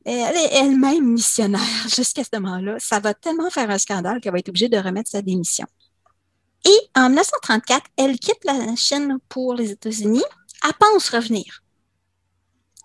Elle 0.07 0.35
est 0.35 0.55
elle-même 0.55 1.13
missionnaire 1.13 1.61
jusqu'à 1.95 2.25
ce 2.25 2.31
moment-là. 2.41 2.77
Ça 2.79 3.01
va 3.01 3.13
tellement 3.13 3.51
faire 3.51 3.69
un 3.69 3.77
scandale 3.77 4.23
qu'elle 4.23 4.33
va 4.33 4.39
être 4.39 4.49
obligée 4.49 4.71
de 4.71 4.79
remettre 4.79 5.11
sa 5.11 5.21
démission. 5.21 5.67
Et 6.69 6.91
en 6.95 7.09
1934, 7.09 7.87
elle 7.97 8.19
quitte 8.19 8.45
la 8.45 8.77
Chine 8.77 9.19
pour 9.31 9.55
les 9.55 9.71
États-Unis. 9.71 10.23
Elle 10.63 10.75
pense 10.79 11.09
revenir. 11.09 11.63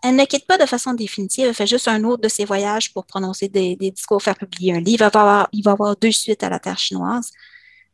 Elle 0.02 0.16
ne 0.16 0.24
quitte 0.26 0.48
pas 0.48 0.58
de 0.58 0.66
façon 0.66 0.94
définitive, 0.94 1.48
elle 1.48 1.54
fait 1.54 1.68
juste 1.68 1.88
un 1.88 2.04
autre 2.04 2.22
de 2.22 2.30
ses 2.30 2.46
voyages 2.46 2.94
pour 2.94 3.06
prononcer 3.06 3.50
des, 3.50 3.76
discours, 3.76 4.22
faire 4.22 4.38
publier 4.38 4.74
un 4.74 4.80
livre. 4.80 5.06
Il 5.06 5.12
va, 5.12 5.20
avoir, 5.22 5.50
il 5.52 5.64
va 5.64 5.72
avoir 5.72 5.96
deux 5.98 6.12
suites 6.12 6.44
à 6.44 6.50
la 6.50 6.60
terre 6.60 6.78
chinoise 6.78 7.32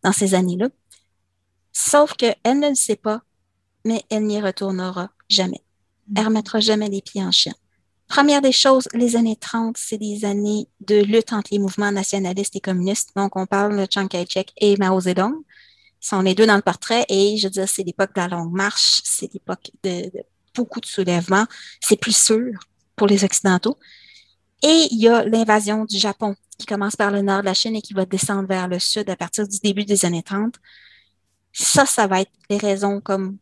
dans 0.04 0.12
ces 0.12 0.36
années-là. 0.36 0.70
Sauf 1.72 2.14
qu'elle 2.14 2.36
ne 2.46 2.70
le 2.70 2.76
sait 2.76 2.96
pas, 2.96 3.22
mais 3.86 4.04
elle 4.10 4.26
n'y 4.26 4.42
retournera 4.42 5.10
jamais. 5.28 5.64
Elle 6.16 6.24
ne 6.24 6.28
remettra 6.28 6.60
jamais 6.60 6.90
les 6.90 7.02
pieds 7.02 7.24
en 7.24 7.32
Chine. 7.32 7.54
Première 8.08 8.42
des 8.42 8.52
choses, 8.52 8.88
les 8.94 9.16
années 9.16 9.36
30, 9.36 9.78
c'est 9.78 10.00
des 10.00 10.26
années 10.26 10.68
de 10.82 10.96
lutte 11.02 11.32
entre 11.32 11.50
les 11.52 11.60
mouvements 11.60 11.92
nationalistes 11.92 12.56
et 12.56 12.60
communistes. 12.60 13.12
Donc, 13.16 13.36
on 13.36 13.46
parle 13.46 13.78
de 13.78 13.88
Chiang 13.90 14.08
Kai-shek 14.08 14.52
et 14.58 14.78
Mao 14.78 15.00
Zedong. 15.00 15.44
Sont 16.00 16.22
les 16.22 16.34
deux 16.34 16.46
dans 16.46 16.56
le 16.56 16.62
portrait 16.62 17.06
et 17.10 17.38
je 17.38 17.48
veux 17.48 17.52
dire, 17.52 17.68
c'est 17.68 17.84
l'époque 17.84 18.16
de 18.16 18.22
la 18.22 18.28
longue 18.28 18.54
marche, 18.54 19.02
c'est 19.04 19.32
l'époque 19.34 19.72
de, 19.84 20.10
beaucoup 20.56 20.80
de 20.80 20.86
soulèvements. 20.86 21.46
C'est 21.82 22.00
plus 22.00 22.16
sûr 22.16 22.54
pour 22.96 23.08
les 23.08 23.24
Occidentaux. 23.24 23.78
Et 24.62 24.88
il 24.92 25.00
y 25.00 25.08
a 25.08 25.24
l'invasion 25.24 25.86
du 25.86 25.98
Japon 25.98 26.36
qui 26.58 26.66
commence 26.66 26.96
par 26.96 27.12
le 27.12 27.22
nord 27.22 27.40
de 27.40 27.46
la 27.46 27.54
Chine 27.54 27.76
et 27.76 27.82
qui 27.82 27.94
va 27.94 28.06
descendre 28.06 28.48
vers 28.48 28.68
le 28.68 28.80
sud 28.80 29.10
à 29.10 29.16
partir 29.16 29.48
du 29.48 29.58
début 29.60 29.86
des 29.86 30.06
années 30.06 30.24
30. 30.24 30.56
Ça, 31.54 31.86
ça 31.86 32.08
va 32.08 32.22
être 32.22 32.32
les 32.50 32.58
raisons 32.58 33.00
comme 33.00 33.38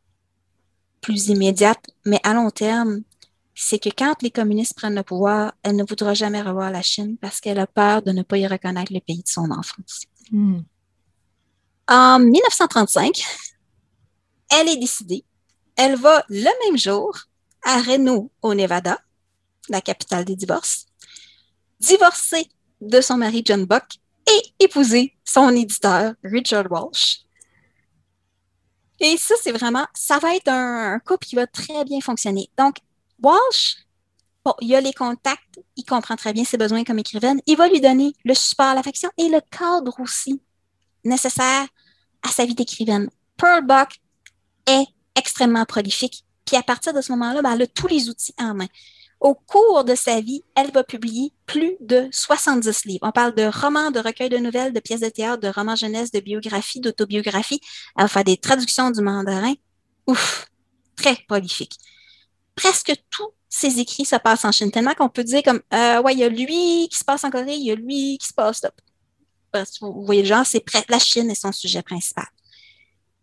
plus 1.01 1.29
immédiates, 1.29 1.83
mais 2.05 2.19
à 2.23 2.33
long 2.33 2.49
terme, 2.51 3.01
c'est 3.55 3.79
que 3.79 3.89
quand 3.89 4.21
les 4.21 4.29
communistes 4.29 4.75
prennent 4.75 4.95
le 4.95 5.03
pouvoir, 5.03 5.53
elle 5.63 5.75
ne 5.75 5.83
voudra 5.83 6.13
jamais 6.13 6.41
revoir 6.41 6.71
la 6.71 6.83
Chine 6.83 7.17
parce 7.17 7.41
qu'elle 7.41 7.59
a 7.59 7.65
peur 7.65 8.03
de 8.03 8.11
ne 8.11 8.21
pas 8.21 8.37
y 8.37 8.45
reconnaître 8.45 8.93
le 8.93 8.99
pays 8.99 9.23
de 9.23 9.27
son 9.27 9.49
enfance. 9.49 10.03
Hmm. 10.31 10.59
En 11.89 12.19
1935, 12.19 13.23
elle 14.49 14.67
est 14.67 14.77
décidée. 14.77 15.23
Elle 15.77 15.95
va 15.95 16.25
le 16.27 16.65
même 16.65 16.77
jour 16.77 17.17
à 17.63 17.81
Reno, 17.81 18.29
au 18.41 18.53
Nevada, 18.53 18.99
la 19.69 19.79
capitale 19.79 20.25
des 20.25 20.35
divorces, 20.35 20.85
divorcer 21.79 22.49
de 22.81 22.99
son 22.99 23.17
mari 23.17 23.41
John 23.45 23.65
Buck 23.65 23.85
et 24.27 24.65
épouser 24.65 25.15
son 25.23 25.55
éditeur 25.55 26.13
Richard 26.23 26.69
Walsh. 26.69 27.19
Et 28.99 29.15
ça, 29.15 29.35
c'est 29.41 29.51
vraiment, 29.53 29.85
ça 29.93 30.19
va 30.19 30.35
être 30.35 30.49
un 30.49 30.99
couple 30.99 31.25
qui 31.25 31.35
va 31.35 31.47
très 31.47 31.85
bien 31.85 32.01
fonctionner. 32.01 32.49
Donc, 32.57 32.77
Walsh, 33.23 33.77
bon, 34.43 34.53
il 34.59 34.75
a 34.75 34.81
les 34.81 34.93
contacts, 34.93 35.61
il 35.77 35.85
comprend 35.85 36.17
très 36.17 36.33
bien 36.33 36.43
ses 36.43 36.57
besoins 36.57 36.83
comme 36.83 36.99
écrivaine, 36.99 37.39
il 37.45 37.55
va 37.55 37.69
lui 37.69 37.79
donner 37.79 38.13
le 38.25 38.33
support, 38.33 38.73
l'affection 38.73 39.09
et 39.17 39.29
le 39.29 39.39
cadre 39.51 39.97
aussi 40.01 40.41
nécessaire 41.07 41.67
à 42.23 42.29
sa 42.29 42.45
vie 42.45 42.55
d'écrivaine. 42.55 43.09
Pearl 43.37 43.65
Buck 43.65 43.99
est 44.67 44.85
extrêmement 45.15 45.65
prolifique, 45.65 46.23
puis 46.45 46.55
à 46.55 46.63
partir 46.63 46.93
de 46.93 47.01
ce 47.01 47.11
moment-là, 47.13 47.41
ben, 47.41 47.53
elle 47.53 47.63
a 47.63 47.67
tous 47.67 47.87
les 47.87 48.09
outils 48.09 48.33
en 48.39 48.53
main. 48.53 48.67
Au 49.19 49.33
cours 49.33 49.83
de 49.83 49.95
sa 49.95 50.21
vie, 50.21 50.43
elle 50.55 50.71
va 50.71 50.83
publier 50.83 51.33
plus 51.47 51.75
de 51.79 52.07
70 52.11 52.85
livres. 52.85 53.07
On 53.07 53.11
parle 53.11 53.33
de 53.33 53.45
romans, 53.45 53.89
de 53.89 53.99
recueils 53.99 54.29
de 54.29 54.37
nouvelles, 54.37 54.73
de 54.73 54.79
pièces 54.79 54.99
de 54.99 55.09
théâtre, 55.09 55.41
de 55.41 55.47
romans 55.47 55.75
jeunesse, 55.75 56.11
de 56.11 56.19
biographies, 56.19 56.81
d'autobiographies. 56.81 57.59
Elle 57.97 58.03
va 58.03 58.07
faire 58.07 58.23
des 58.23 58.37
traductions 58.37 58.91
du 58.91 59.01
mandarin. 59.01 59.53
Ouf, 60.05 60.45
très 60.95 61.15
prolifique 61.27 61.79
presque 62.57 62.93
tous 63.09 63.31
ses 63.47 63.79
écrits 63.79 64.03
se 64.03 64.17
passent 64.17 64.43
en 64.43 64.51
Chine, 64.51 64.71
tellement 64.71 64.93
qu'on 64.93 65.07
peut 65.07 65.23
dire 65.23 65.41
comme, 65.43 65.61
euh, 65.73 66.01
ouais, 66.01 66.13
il 66.13 66.19
y 66.19 66.23
a 66.23 66.29
lui 66.29 66.89
qui 66.89 66.97
se 66.97 67.05
passe 67.05 67.23
en 67.23 67.29
Corée, 67.29 67.55
il 67.55 67.65
y 67.65 67.71
a 67.71 67.75
lui 67.75 68.17
qui 68.17 68.27
se 68.27 68.33
passe 68.33 68.61
là. 68.63 68.71
Vous 69.81 70.05
voyez 70.05 70.21
le 70.21 70.27
genre, 70.27 70.45
c'est 70.45 70.63
la 70.89 70.99
Chine 70.99 71.29
est 71.31 71.35
son 71.35 71.51
sujet 71.51 71.81
principal. 71.81 72.27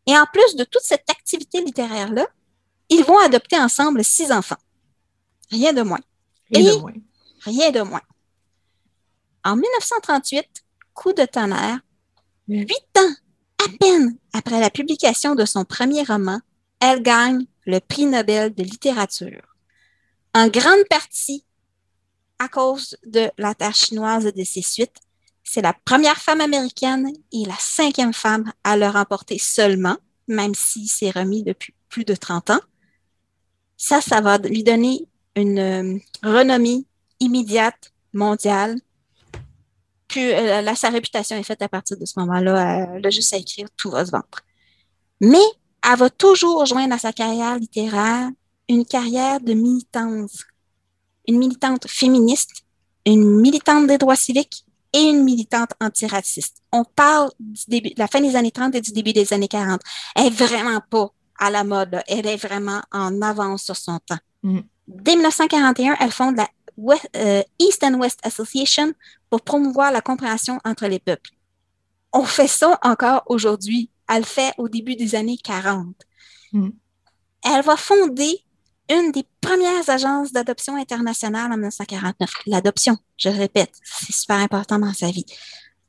Et 0.07 0.17
en 0.17 0.27
plus 0.33 0.57
de 0.57 0.65
toute 0.65 0.83
cette 0.83 1.09
activité 1.09 1.63
littéraire-là, 1.63 2.27
ils 2.89 3.05
vont 3.05 3.19
adopter 3.19 3.59
ensemble 3.59 4.05
six 4.05 4.31
enfants. 4.31 4.59
Rien 5.51 5.73
de 5.73 5.83
moins. 5.83 6.01
Rien 6.51 6.75
de 6.75 6.81
moins. 6.81 6.93
Rien 7.45 7.71
de 7.71 7.81
moins. 7.81 8.03
En 9.45 9.57
1938, 9.57 10.65
coup 10.95 11.13
de 11.13 11.25
tonnerre, 11.25 11.81
huit 12.49 12.99
ans 12.99 13.15
à 13.65 13.69
peine 13.79 14.17
après 14.33 14.61
la 14.61 14.71
publication 14.71 15.35
de 15.35 15.45
son 15.45 15.65
premier 15.65 16.03
roman, 16.03 16.41
elle 16.81 17.03
gagne 17.03 17.47
le 17.67 17.79
prix 17.81 18.07
Nobel 18.07 18.55
de 18.55 18.63
littérature, 18.63 19.57
en 20.35 20.49
grande 20.49 20.85
partie 20.89 21.45
à 22.39 22.49
cause 22.49 22.97
de 23.07 23.31
la 23.39 23.55
terre 23.55 23.75
chinoise 23.75 24.27
et 24.27 24.33
de 24.33 24.45
ses 24.45 24.63
suites. 24.63 24.99
C'est 25.45 25.63
la 25.63 25.75
première 25.85 26.17
femme 26.17 26.41
américaine 26.41 27.13
et 27.31 27.45
la 27.45 27.57
cinquième 27.59 28.15
femme 28.15 28.51
à 28.65 28.77
le 28.79 28.89
remporter 28.89 29.39
seulement, 29.39 29.97
même 30.27 30.55
s'il 30.55 30.89
s'est 30.89 31.11
remis 31.11 31.45
depuis 31.45 31.75
plus 31.91 32.05
de 32.05 32.15
30 32.15 32.51
ans. 32.51 32.61
Ça, 33.77 34.01
ça 34.01 34.23
va 34.23 34.39
lui 34.39 34.65
donner 34.65 35.07
une 35.37 35.59
euh, 35.59 35.99
renommée 36.23 36.87
immédiate, 37.21 37.93
mondiale. 38.15 38.81
Puis 40.09 40.33
euh, 40.33 40.75
sa 40.75 40.89
réputation 40.89 41.37
est 41.37 41.43
faite 41.43 41.61
à 41.61 41.69
partir 41.69 41.99
de 41.99 42.07
ce 42.07 42.19
moment-là. 42.21 42.89
Elle 42.97 43.07
a 43.07 43.11
juste 43.11 43.35
à 43.35 43.37
écrire, 43.37 43.69
tout 43.77 43.91
va 43.91 44.07
se 44.07 44.11
vendre. 44.11 44.41
Mais 45.21 45.45
elle 45.87 45.99
va 45.99 46.09
toujours 46.09 46.65
joindre 46.65 46.95
à 46.95 46.99
sa 46.99 47.13
carrière 47.13 47.59
littéraire 47.59 48.31
une 48.69 48.87
carrière 48.87 49.41
de 49.41 49.53
militance, 49.53 50.45
une 51.29 51.39
militante 51.39 51.87
féministe, 51.87 52.65
une 53.05 53.41
militante 53.41 53.87
des 53.87 53.99
droits 53.99 54.17
civiques 54.17 54.64
et 54.95 55.03
une 55.03 55.23
militante 55.23 55.71
antiraciste. 55.81 56.63
On 56.73 56.85
parle 56.85 57.31
du 57.39 57.65
début, 57.69 57.91
de 57.91 57.99
la 57.99 58.09
fin 58.09 58.21
des 58.21 58.35
années 58.37 58.51
30 58.51 58.75
et 58.75 58.81
du 58.81 58.93
début 58.93 59.13
des 59.13 59.33
années 59.35 59.49
40. 59.49 59.81
Elle 60.17 60.27
est 60.27 60.31
vraiment 60.31 60.81
pas 60.89 61.11
à 61.39 61.51
la 61.51 61.65
mode, 61.65 62.01
elle 62.07 62.27
est 62.27 62.37
vraiment 62.37 62.81
en 62.93 63.21
avance 63.21 63.65
sur 63.65 63.77
son 63.77 63.99
temps. 63.99 64.19
Mm. 64.43 64.61
Dès 64.89 65.17
1941, 65.17 65.97
elle 66.01 66.13
fonde 66.13 66.37
la 66.37 66.49
euh, 67.17 67.43
East 67.59 67.85
and 67.85 67.95
West 67.95 68.21
Association 68.23 68.95
pour 69.29 69.43
promouvoir 69.43 69.93
la 69.93 70.01
compréhension 70.01 70.59
entre 70.65 70.87
les 70.87 70.99
peuples. 70.99 71.31
On 72.13 72.25
fait 72.25 72.49
ça 72.49 72.79
encore 72.83 73.25
aujourd'hui 73.27 73.91
elle 74.09 74.19
le 74.19 74.25
fait 74.25 74.53
au 74.59 74.69
début 74.69 74.97
des 74.97 75.15
années 75.15 75.39
40. 75.39 75.95
Hmm. 76.53 76.71
Elle 77.43 77.63
va 77.63 77.77
fonder 77.77 78.44
une 78.91 79.13
des 79.13 79.25
premières 79.41 79.89
agences 79.89 80.33
d'adoption 80.33 80.77
internationale 80.77 81.51
en 81.53 81.57
1949. 81.57 82.31
L'adoption, 82.47 82.99
je 83.17 83.29
répète, 83.29 83.73
c'est 83.83 84.13
super 84.13 84.37
important 84.37 84.79
dans 84.79 84.93
sa 84.93 85.11
vie. 85.11 85.27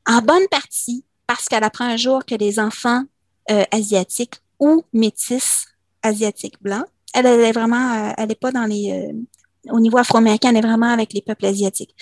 En 0.08 0.22
bonne 0.22 0.48
partie 0.50 1.04
parce 1.28 1.46
qu'elle 1.48 1.64
apprend 1.64 1.86
un 1.86 1.98
jour 1.98 2.26
que 2.26 2.36
les 2.36 2.60
enfants 2.60 3.04
euh, 3.52 3.64
asiatiques 3.72 4.36
ou 4.60 4.84
métis 4.94 5.66
asiatiques 6.04 6.62
blancs, 6.62 6.86
elle, 7.14 7.26
est 7.26 7.52
vraiment, 7.52 8.10
euh, 8.10 8.14
elle 8.18 8.30
n'est 8.30 8.36
pas 8.36 8.52
dans 8.52 8.66
les, 8.66 8.92
euh, 8.92 9.74
au 9.74 9.80
niveau 9.80 9.98
afro-américain, 9.98 10.50
elle 10.50 10.58
est 10.58 10.62
vraiment 10.62 10.90
avec 10.90 11.14
les 11.14 11.22
peuples 11.22 11.46
asiatiques, 11.46 11.96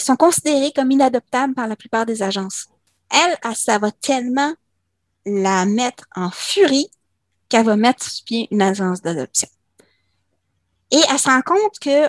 sont 0.00 0.16
considérés 0.16 0.70
comme 0.70 0.90
inadoptables 0.90 1.54
par 1.54 1.66
la 1.66 1.76
plupart 1.76 2.04
des 2.04 2.22
agences. 2.22 2.66
Elle, 3.10 3.54
ça 3.54 3.78
va 3.78 3.90
tellement 3.90 4.52
la 5.24 5.64
mettre 5.64 6.04
en 6.14 6.30
furie 6.30 6.88
qu'elle 7.48 7.64
va 7.64 7.76
mettre 7.76 8.04
sur 8.04 8.24
pied 8.24 8.48
une 8.50 8.60
agence 8.60 9.00
d'adoption. 9.00 9.48
Et 10.92 11.00
elle 11.10 11.18
se 11.18 11.28
rend 11.28 11.42
compte 11.42 11.78
qu'il 11.80 12.08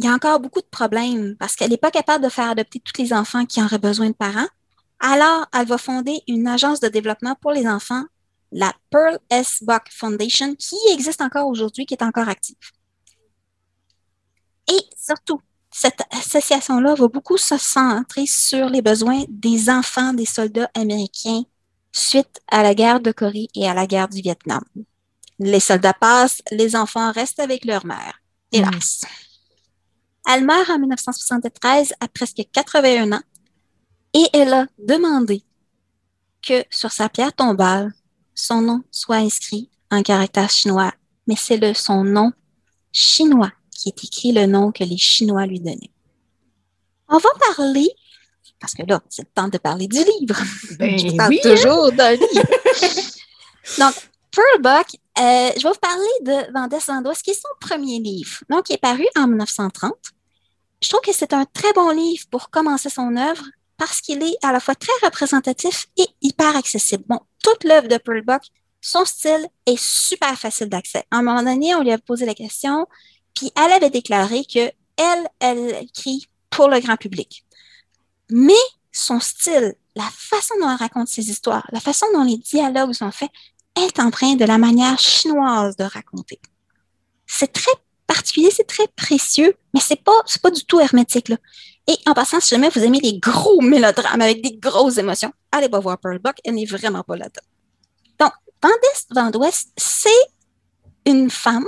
y 0.00 0.06
a 0.06 0.12
encore 0.12 0.40
beaucoup 0.40 0.60
de 0.60 0.66
problèmes 0.66 1.36
parce 1.38 1.56
qu'elle 1.56 1.70
n'est 1.70 1.76
pas 1.78 1.90
capable 1.90 2.24
de 2.24 2.28
faire 2.28 2.50
adopter 2.50 2.80
tous 2.80 3.00
les 3.00 3.12
enfants 3.12 3.46
qui 3.46 3.62
auraient 3.62 3.78
besoin 3.78 4.08
de 4.08 4.14
parents. 4.14 4.48
Alors, 5.00 5.46
elle 5.54 5.66
va 5.66 5.78
fonder 5.78 6.20
une 6.26 6.48
agence 6.48 6.80
de 6.80 6.88
développement 6.88 7.36
pour 7.40 7.52
les 7.52 7.66
enfants, 7.66 8.04
la 8.50 8.74
Pearl 8.90 9.18
S. 9.30 9.62
Buck 9.62 9.84
Foundation, 9.90 10.54
qui 10.56 10.76
existe 10.92 11.20
encore 11.22 11.46
aujourd'hui, 11.46 11.86
qui 11.86 11.94
est 11.94 12.02
encore 12.02 12.28
active. 12.28 12.56
Et 14.68 14.80
surtout, 14.96 15.40
cette 15.70 16.02
association-là 16.10 16.94
va 16.94 17.08
beaucoup 17.08 17.38
se 17.38 17.56
centrer 17.56 18.26
sur 18.26 18.68
les 18.68 18.82
besoins 18.82 19.22
des 19.28 19.70
enfants 19.70 20.12
des 20.12 20.26
soldats 20.26 20.70
américains 20.74 21.44
suite 21.92 22.40
à 22.48 22.62
la 22.62 22.74
guerre 22.74 23.00
de 23.00 23.12
Corée 23.12 23.48
et 23.54 23.68
à 23.68 23.74
la 23.74 23.86
guerre 23.86 24.08
du 24.08 24.20
Vietnam. 24.20 24.62
Les 25.38 25.60
soldats 25.60 25.94
passent, 25.94 26.42
les 26.50 26.74
enfants 26.74 27.12
restent 27.12 27.40
avec 27.40 27.64
leur 27.64 27.86
mère. 27.86 28.20
Hélas. 28.52 29.02
Mm. 29.02 30.30
Elle 30.30 30.44
meurt 30.44 30.70
en 30.70 30.78
1973 30.78 31.94
à 32.00 32.08
presque 32.08 32.42
81 32.52 33.12
ans 33.12 33.22
et 34.14 34.26
elle 34.32 34.52
a 34.52 34.66
demandé 34.78 35.42
que 36.42 36.64
sur 36.70 36.92
sa 36.92 37.08
pierre 37.08 37.32
tombale, 37.32 37.92
son 38.34 38.60
nom 38.60 38.82
soit 38.90 39.16
inscrit 39.16 39.70
en 39.90 40.02
caractère 40.02 40.50
chinois, 40.50 40.92
mais 41.26 41.36
c'est 41.36 41.56
le 41.56 41.72
son 41.74 42.04
nom 42.04 42.32
chinois 42.92 43.52
qui 43.78 43.88
est 43.90 44.04
écrit 44.04 44.32
le 44.32 44.46
nom 44.46 44.72
que 44.72 44.82
les 44.82 44.96
Chinois 44.96 45.46
lui 45.46 45.60
donnaient. 45.60 45.92
On 47.08 47.18
va 47.18 47.28
parler, 47.54 47.88
parce 48.58 48.74
que 48.74 48.82
là, 48.82 49.00
c'est 49.08 49.22
le 49.22 49.28
temps 49.32 49.48
de 49.48 49.56
parler 49.56 49.86
du 49.86 49.98
livre. 49.98 50.42
Ben 50.78 50.98
Je 50.98 51.16
parle 51.16 51.30
oui, 51.30 51.40
hein? 51.44 51.54
toujours 51.54 51.92
d'un 51.92 52.12
livre. 52.12 52.26
Donc, 53.78 53.94
Pearl 54.32 54.60
Buck, 54.60 54.96
euh, 55.20 55.50
je 55.56 55.62
vais 55.62 55.70
vous 55.70 55.80
parler 55.80 56.04
de 56.22 56.52
Vendès 56.52 56.78
Vendouest, 56.86 57.22
qui 57.22 57.30
est 57.30 57.34
son 57.34 57.48
premier 57.60 57.98
livre, 57.98 58.38
donc 58.48 58.66
qui 58.66 58.72
est 58.72 58.78
paru 58.78 59.06
en 59.16 59.26
1930. 59.26 59.92
Je 60.80 60.88
trouve 60.88 61.00
que 61.00 61.12
c'est 61.12 61.32
un 61.32 61.44
très 61.44 61.72
bon 61.72 61.90
livre 61.90 62.24
pour 62.30 62.50
commencer 62.50 62.88
son 62.88 63.16
œuvre 63.16 63.44
parce 63.76 64.00
qu'il 64.00 64.22
est 64.22 64.36
à 64.44 64.52
la 64.52 64.60
fois 64.60 64.74
très 64.74 64.92
représentatif 65.02 65.86
et 65.96 66.06
hyper 66.22 66.56
accessible. 66.56 67.04
Bon, 67.08 67.20
toute 67.42 67.64
l'œuvre 67.64 67.88
de 67.88 67.96
Pearl 67.96 68.22
Buck, 68.22 68.42
son 68.80 69.04
style 69.04 69.46
est 69.66 69.80
super 69.80 70.38
facile 70.38 70.68
d'accès. 70.68 71.04
À 71.10 71.18
un 71.18 71.22
moment 71.22 71.42
donné, 71.42 71.74
on 71.74 71.82
lui 71.82 71.90
a 71.90 71.98
posé 71.98 72.26
la 72.26 72.34
question, 72.34 72.86
puis 73.34 73.50
elle 73.56 73.72
avait 73.72 73.90
déclaré 73.90 74.44
que 74.44 74.70
elle, 74.96 75.28
elle 75.40 75.82
écrit 75.82 76.28
pour 76.50 76.68
le 76.68 76.80
grand 76.80 76.96
public. 76.96 77.44
Mais 78.30 78.52
son 78.92 79.20
style, 79.20 79.74
la 79.94 80.08
façon 80.12 80.54
dont 80.60 80.70
elle 80.70 80.76
raconte 80.76 81.08
ses 81.08 81.30
histoires, 81.30 81.66
la 81.72 81.80
façon 81.80 82.06
dont 82.12 82.24
les 82.24 82.36
dialogues 82.36 82.92
sont 82.92 83.12
faits, 83.12 83.30
est 83.76 84.00
empreinte 84.00 84.38
de 84.38 84.44
la 84.44 84.58
manière 84.58 84.98
chinoise 84.98 85.76
de 85.76 85.84
raconter. 85.84 86.40
C'est 87.26 87.52
très 87.52 87.72
particulier, 88.06 88.50
c'est 88.50 88.66
très 88.66 88.88
précieux, 88.88 89.54
mais 89.74 89.80
c'est 89.80 90.02
pas, 90.02 90.22
pas 90.42 90.50
du 90.50 90.64
tout 90.64 90.80
hermétique, 90.80 91.28
là. 91.28 91.36
Et 91.86 91.96
en 92.06 92.12
passant, 92.12 92.40
si 92.40 92.50
jamais 92.50 92.68
vous 92.68 92.82
aimez 92.82 93.00
les 93.00 93.18
gros 93.18 93.60
mélodrames 93.62 94.20
avec 94.20 94.42
des 94.42 94.56
grosses 94.56 94.98
émotions, 94.98 95.32
allez 95.52 95.68
pas 95.68 95.80
voir 95.80 95.98
Pearl 95.98 96.18
Buck, 96.18 96.36
elle 96.44 96.54
n'est 96.54 96.66
vraiment 96.66 97.02
pas 97.02 97.16
là-dedans. 97.16 97.46
Donc, 98.18 98.32
Vendès 98.62 99.06
Vent 99.10 99.30
d'Ouest, 99.30 99.70
c'est 99.76 100.10
une 101.06 101.30
femme 101.30 101.66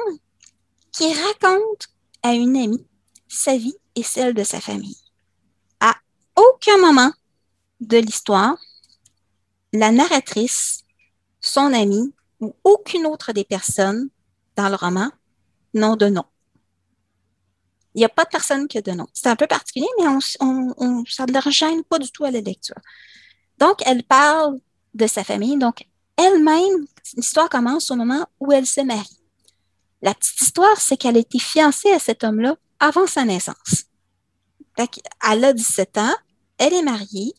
qui 0.92 1.12
raconte 1.14 1.88
à 2.22 2.32
une 2.32 2.56
amie 2.56 2.86
sa 3.28 3.56
vie 3.56 3.76
et 3.94 4.02
celle 4.02 4.34
de 4.34 4.44
sa 4.44 4.60
famille. 4.60 4.98
À 5.80 5.94
aucun 6.36 6.76
moment 6.78 7.12
de 7.80 7.96
l'histoire, 7.96 8.56
la 9.72 9.90
narratrice, 9.90 10.84
son 11.40 11.72
amie 11.72 12.12
ou 12.40 12.54
aucune 12.64 13.06
autre 13.06 13.32
des 13.32 13.44
personnes 13.44 14.08
dans 14.56 14.68
le 14.68 14.76
roman 14.76 15.10
n'ont 15.74 15.96
de 15.96 16.06
nom. 16.06 16.24
Il 17.94 17.98
n'y 17.98 18.04
a 18.04 18.08
pas 18.08 18.24
de 18.24 18.30
personne 18.30 18.68
qui 18.68 18.78
a 18.78 18.82
de 18.82 18.92
nom. 18.92 19.06
C'est 19.12 19.28
un 19.28 19.36
peu 19.36 19.46
particulier, 19.46 19.88
mais 19.98 20.06
ça 20.20 21.26
ne 21.26 21.32
leur 21.32 21.50
gêne 21.50 21.82
pas 21.84 21.98
du 21.98 22.10
tout 22.10 22.24
à 22.24 22.30
la 22.30 22.40
lecture. 22.40 22.76
Donc, 23.58 23.82
elle 23.84 24.04
parle 24.04 24.58
de 24.94 25.06
sa 25.06 25.24
famille. 25.24 25.58
Donc, 25.58 25.86
elle-même, 26.16 26.86
l'histoire 27.16 27.48
commence 27.48 27.90
au 27.90 27.96
moment 27.96 28.26
où 28.38 28.52
elle 28.52 28.66
se 28.66 28.80
marie. 28.80 29.20
La 30.02 30.14
petite 30.14 30.40
histoire, 30.40 30.80
c'est 30.80 30.96
qu'elle 30.96 31.16
a 31.16 31.20
été 31.20 31.38
fiancée 31.38 31.90
à 31.90 31.98
cet 31.98 32.24
homme-là 32.24 32.56
avant 32.78 33.06
sa 33.06 33.24
naissance. 33.24 33.84
elle 34.76 35.44
a 35.44 35.52
17 35.52 35.98
ans, 35.98 36.14
elle 36.58 36.72
est 36.72 36.82
mariée 36.82 37.34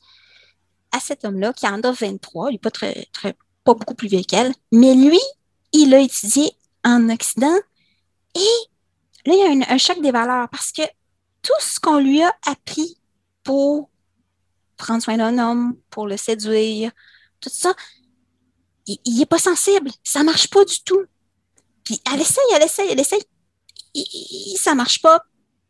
à 0.91 0.99
cet 0.99 1.25
homme-là 1.25 1.53
qui 1.53 1.67
en 1.67 1.81
a 1.81 1.91
23, 1.91 2.49
il 2.49 2.53
n'est 2.53 2.59
pas, 2.59 2.69
très, 2.69 3.07
pas 3.63 3.73
beaucoup 3.73 3.95
plus 3.95 4.07
vieux 4.07 4.23
qu'elle, 4.23 4.53
mais 4.71 4.95
lui, 4.95 5.19
il 5.71 5.93
a 5.93 5.99
étudié 5.99 6.51
en 6.83 7.09
Occident 7.09 7.55
et 8.35 8.69
là, 9.25 9.33
il 9.33 9.59
y 9.59 9.63
a 9.63 9.73
un, 9.73 9.77
choc 9.77 10.01
des 10.01 10.11
valeurs 10.11 10.49
parce 10.49 10.71
que 10.71 10.81
tout 11.41 11.53
ce 11.59 11.79
qu'on 11.79 11.99
lui 11.99 12.21
a 12.21 12.33
appris 12.47 12.97
pour 13.43 13.89
prendre 14.77 15.03
soin 15.03 15.17
d'un 15.17 15.37
homme, 15.37 15.75
pour 15.89 16.07
le 16.07 16.17
séduire, 16.17 16.91
tout 17.39 17.49
ça, 17.51 17.73
il 18.87 19.17
n'est 19.17 19.25
pas 19.25 19.39
sensible. 19.39 19.91
Ça 20.03 20.23
marche 20.23 20.49
pas 20.49 20.65
du 20.65 20.81
tout. 20.83 21.05
Puis 21.83 22.01
elle 22.11 22.21
essaye, 22.21 22.43
elle 22.55 22.63
essaye, 22.63 22.89
elle 22.89 22.99
essaye. 22.99 23.23
Et, 23.93 24.53
et, 24.53 24.57
ça 24.57 24.75
marche 24.75 25.01
pas. 25.01 25.23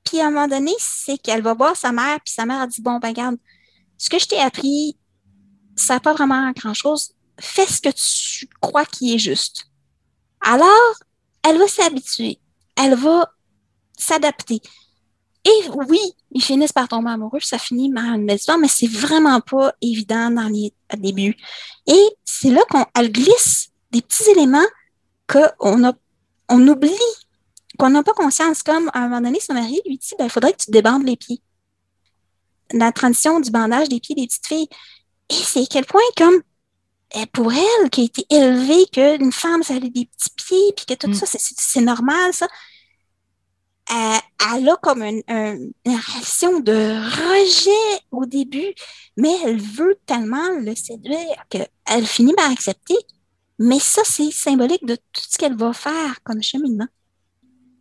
Puis 0.03 0.19
à 0.19 0.27
un 0.27 0.31
moment 0.31 0.47
donné, 0.47 0.73
c'est 0.77 1.17
qu'elle 1.17 1.41
va 1.41 1.53
voir 1.53 1.75
sa 1.75 1.91
mère, 1.91 2.19
puis 2.23 2.33
sa 2.33 2.45
mère 2.45 2.61
a 2.61 2.67
dit 2.67 2.81
Bon, 2.81 2.99
ben 2.99 3.09
regarde, 3.09 3.37
ce 3.97 4.09
que 4.09 4.19
je 4.19 4.25
t'ai 4.25 4.39
appris, 4.39 4.97
ça 5.75 5.95
n'a 5.95 5.99
pas 5.99 6.13
vraiment 6.13 6.51
grand-chose. 6.51 7.13
Fais 7.41 7.65
ce 7.65 7.81
que 7.81 7.89
tu 7.89 8.47
crois 8.61 8.85
qui 8.85 9.15
est 9.15 9.19
juste. 9.19 9.65
Alors, 10.41 10.93
elle 11.43 11.57
va 11.57 11.67
s'habituer. 11.67 12.39
Elle 12.75 12.95
va 12.95 13.31
s'adapter. 13.97 14.61
Et 15.43 15.69
oui, 15.87 15.99
ils 16.31 16.43
finissent 16.43 16.71
par 16.71 16.87
tomber 16.87 17.09
amoureux, 17.09 17.39
ça 17.39 17.57
finit 17.57 17.91
par 17.91 18.13
une 18.13 18.27
belle 18.27 18.35
histoire, 18.35 18.59
mais 18.59 18.67
c'est 18.67 18.87
vraiment 18.87 19.41
pas 19.41 19.73
évident 19.81 20.29
dans 20.29 20.47
les 20.47 20.71
débuts. 20.97 21.35
Et 21.87 22.09
c'est 22.23 22.51
là 22.51 22.61
qu'elle 22.69 23.11
glisse 23.11 23.69
des 23.89 24.01
petits 24.01 24.29
éléments 24.29 24.65
qu'on 25.27 25.93
on 26.49 26.67
oublie, 26.67 26.91
qu'on 27.79 27.89
n'a 27.89 28.03
pas 28.03 28.13
conscience, 28.13 28.61
comme 28.61 28.89
à 28.93 28.99
un 28.99 29.07
moment 29.07 29.21
donné, 29.21 29.39
son 29.39 29.53
mari 29.53 29.81
lui 29.85 29.97
dit, 29.97 30.09
il 30.11 30.17
ben, 30.17 30.29
faudrait 30.29 30.53
que 30.53 30.63
tu 30.63 30.71
débandes 30.71 31.05
les 31.05 31.17
pieds. 31.17 31.41
La 32.73 32.91
transition 32.91 33.39
du 33.39 33.49
bandage 33.49 33.89
des 33.89 33.99
pieds 33.99 34.15
des 34.15 34.27
petites 34.27 34.45
filles. 34.45 34.69
Et 35.29 35.33
c'est 35.33 35.65
quel 35.67 35.85
point, 35.85 36.01
comme, 36.17 36.41
pour 37.33 37.51
elle, 37.51 37.89
qui 37.89 38.01
a 38.01 38.03
été 38.05 38.25
élevée, 38.29 38.85
qu'une 38.91 39.31
femme, 39.31 39.63
ça 39.63 39.75
a 39.75 39.79
des 39.79 39.89
petits 39.89 40.29
pieds, 40.35 40.73
puis 40.75 40.85
que 40.85 40.93
tout 40.93 41.09
mm. 41.09 41.13
ça, 41.13 41.25
c'est 41.27 41.81
normal, 41.81 42.33
ça 42.33 42.47
elle, 43.91 44.21
elle 44.55 44.69
a 44.69 44.77
comme 44.77 45.03
une, 45.03 45.21
une, 45.27 45.73
réaction 45.85 46.59
de 46.59 46.71
rejet 46.71 48.01
au 48.11 48.25
début, 48.25 48.73
mais 49.17 49.33
elle 49.43 49.61
veut 49.61 49.97
tellement 50.05 50.49
le 50.59 50.75
séduire 50.75 51.45
qu'elle 51.49 52.05
finit 52.05 52.33
par 52.33 52.49
accepter. 52.49 52.97
Mais 53.59 53.79
ça, 53.79 54.01
c'est 54.05 54.31
symbolique 54.31 54.85
de 54.85 54.95
tout 54.95 55.21
ce 55.29 55.37
qu'elle 55.37 55.55
va 55.55 55.73
faire 55.73 56.23
comme 56.23 56.41
cheminement. 56.41 56.87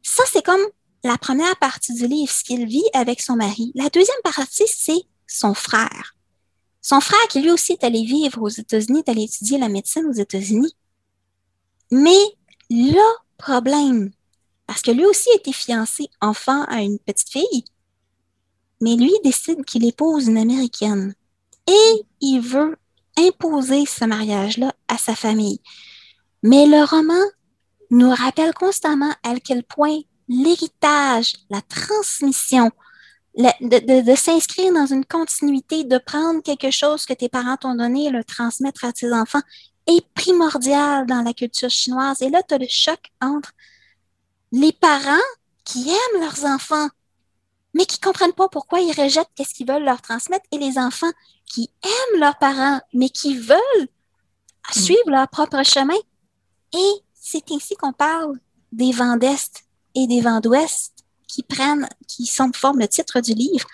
Ça, 0.02 0.24
c'est 0.30 0.44
comme 0.44 0.60
la 1.04 1.16
première 1.16 1.56
partie 1.56 1.94
du 1.94 2.06
livre, 2.06 2.30
ce 2.30 2.44
qu'il 2.44 2.66
vit 2.66 2.84
avec 2.92 3.22
son 3.22 3.36
mari. 3.36 3.72
La 3.74 3.88
deuxième 3.88 4.20
partie, 4.22 4.66
c'est 4.66 5.02
son 5.26 5.54
frère. 5.54 6.14
Son 6.82 7.00
frère 7.00 7.26
qui 7.28 7.40
lui 7.40 7.50
aussi 7.50 7.72
est 7.72 7.84
allé 7.84 8.04
vivre 8.04 8.40
aux 8.42 8.48
États-Unis, 8.48 9.00
est 9.00 9.10
allé 9.10 9.24
étudier 9.24 9.58
la 9.58 9.68
médecine 9.68 10.06
aux 10.06 10.12
États-Unis. 10.12 10.74
Mais 11.90 12.18
le 12.70 13.02
problème, 13.36 14.12
parce 14.66 14.82
que 14.82 14.90
lui 14.90 15.04
aussi 15.04 15.28
été 15.34 15.52
fiancé 15.52 16.08
enfant 16.20 16.64
à 16.64 16.82
une 16.82 16.98
petite 16.98 17.30
fille, 17.30 17.64
mais 18.80 18.96
lui 18.96 19.12
décide 19.22 19.64
qu'il 19.64 19.84
épouse 19.84 20.28
une 20.28 20.38
Américaine 20.38 21.14
et 21.66 22.02
il 22.20 22.40
veut 22.40 22.76
imposer 23.18 23.84
ce 23.86 24.04
mariage-là 24.04 24.74
à 24.88 24.96
sa 24.96 25.14
famille. 25.14 25.60
Mais 26.42 26.66
le 26.66 26.84
roman 26.84 27.22
nous 27.90 28.10
rappelle 28.10 28.54
constamment 28.54 29.12
à 29.22 29.38
quel 29.40 29.64
point 29.64 29.98
l'héritage, 30.28 31.34
la 31.50 31.60
transmission, 31.60 32.70
de, 33.36 33.78
de, 33.78 34.10
de 34.10 34.14
s'inscrire 34.14 34.72
dans 34.72 34.86
une 34.86 35.04
continuité, 35.04 35.84
de 35.84 35.98
prendre 35.98 36.42
quelque 36.42 36.70
chose 36.70 37.04
que 37.06 37.14
tes 37.14 37.28
parents 37.28 37.56
t'ont 37.56 37.74
donné 37.74 38.06
et 38.06 38.10
le 38.10 38.24
transmettre 38.24 38.84
à 38.84 38.92
tes 38.92 39.12
enfants 39.12 39.42
est 39.86 40.04
primordial 40.14 41.06
dans 41.06 41.22
la 41.22 41.32
culture 41.32 41.70
chinoise. 41.70 42.22
Et 42.22 42.30
là, 42.30 42.42
tu 42.42 42.54
as 42.54 42.58
le 42.58 42.66
choc 42.68 42.98
entre 43.20 43.52
les 44.52 44.72
parents 44.72 45.26
qui 45.64 45.90
aiment 45.90 46.20
leurs 46.20 46.44
enfants, 46.44 46.88
mais 47.74 47.86
qui 47.86 48.00
comprennent 48.00 48.32
pas 48.32 48.48
pourquoi 48.48 48.80
ils 48.80 48.92
rejettent 48.92 49.30
qu'est-ce 49.36 49.54
qu'ils 49.54 49.66
veulent 49.68 49.84
leur 49.84 50.02
transmettre, 50.02 50.44
et 50.50 50.58
les 50.58 50.78
enfants 50.78 51.10
qui 51.46 51.70
aiment 51.82 52.20
leurs 52.20 52.38
parents, 52.38 52.80
mais 52.92 53.08
qui 53.08 53.36
veulent 53.36 53.88
suivre 54.72 55.08
leur 55.08 55.28
propre 55.28 55.62
chemin. 55.64 55.98
Et 56.74 56.92
c'est 57.14 57.50
ainsi 57.52 57.74
qu'on 57.76 57.92
parle 57.92 58.38
des 58.72 58.92
vents 58.92 59.16
d'Est 59.16 59.64
et 59.94 60.06
des 60.06 60.20
vents 60.20 60.40
d'Ouest 60.40 60.99
qui 61.30 61.42
prennent, 61.42 61.88
qui 62.08 62.26
sont, 62.26 62.50
forment 62.54 62.80
le 62.80 62.88
titre 62.88 63.20
du 63.20 63.34
livre, 63.34 63.66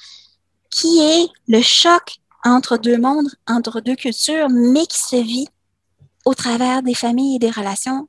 qui 0.71 1.01
est 1.01 1.27
le 1.49 1.63
choc 1.63 2.17
entre 2.45 2.77
deux 2.77 2.99
mondes, 2.99 3.31
entre 3.47 3.81
deux 3.81 3.97
cultures, 3.97 4.49
mais 4.51 4.87
qui 4.87 4.99
se 4.99 5.17
vit 5.17 5.49
au 6.25 6.35
travers 6.35 6.83
des 6.83 6.95
familles 6.95 7.37
et 7.37 7.39
des 7.39 7.51
relations 7.51 8.09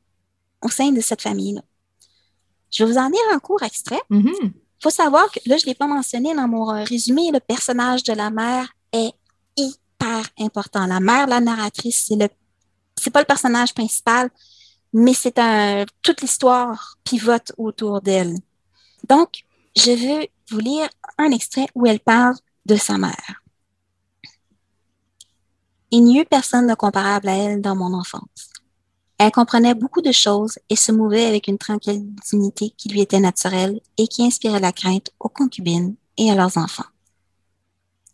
au 0.61 0.69
sein 0.69 0.91
de 0.91 1.01
cette 1.01 1.21
famille-là. 1.21 1.61
Je 2.71 2.83
vais 2.83 2.91
vous 2.91 2.97
en 2.97 3.07
lire 3.07 3.21
un 3.31 3.39
court 3.39 3.63
extrait. 3.63 4.01
Il 4.09 4.17
Mhm. 4.17 4.51
faut 4.83 4.89
savoir 4.89 5.31
que, 5.31 5.39
là, 5.45 5.57
je 5.57 5.63
ne 5.63 5.67
l'ai 5.67 5.75
pas 5.75 5.87
mentionné 5.87 6.35
dans 6.35 6.47
mon 6.47 6.65
résumé, 6.83 7.31
le 7.31 7.39
personnage 7.39 8.03
de 8.03 8.13
la 8.13 8.29
mère 8.29 8.67
est 8.91 9.13
hyper 9.55 10.23
important. 10.39 10.85
La 10.85 10.99
mère, 10.99 11.25
la 11.27 11.39
narratrice, 11.39 12.05
c'est 12.07 12.15
le, 12.15 12.27
c'est 13.01 13.09
pas 13.11 13.21
le 13.21 13.25
personnage 13.33 13.73
principal, 13.73 14.29
mais 14.93 15.13
c'est 15.13 15.37
un, 15.39 15.85
toute 16.01 16.21
l'histoire 16.21 16.97
pivote 17.03 17.51
autour 17.57 18.01
d'elle. 18.01 18.35
Donc, 19.07 19.43
je 19.75 19.91
veux 19.91 20.27
vous 20.49 20.59
lire 20.59 20.89
un 21.17 21.31
extrait 21.31 21.67
où 21.75 21.85
elle 21.85 21.99
parle 21.99 22.35
de 22.65 22.75
sa 22.75 22.97
mère. 22.97 23.41
Il 25.91 26.03
n'y 26.03 26.19
eut 26.19 26.25
personne 26.25 26.67
de 26.67 26.75
comparable 26.75 27.29
à 27.29 27.35
elle 27.35 27.61
dans 27.61 27.75
mon 27.75 27.93
enfance. 27.93 28.51
Elle 29.17 29.31
comprenait 29.31 29.73
beaucoup 29.73 30.01
de 30.01 30.11
choses 30.11 30.59
et 30.69 30.75
se 30.75 30.91
mouvait 30.91 31.25
avec 31.25 31.47
une 31.47 31.57
tranquille 31.57 32.07
dignité 32.29 32.71
qui 32.71 32.89
lui 32.89 33.01
était 33.01 33.19
naturelle 33.19 33.79
et 33.97 34.07
qui 34.07 34.23
inspirait 34.23 34.59
la 34.59 34.71
crainte 34.71 35.09
aux 35.19 35.29
concubines 35.29 35.95
et 36.17 36.29
à 36.29 36.35
leurs 36.35 36.57
enfants. 36.57 36.85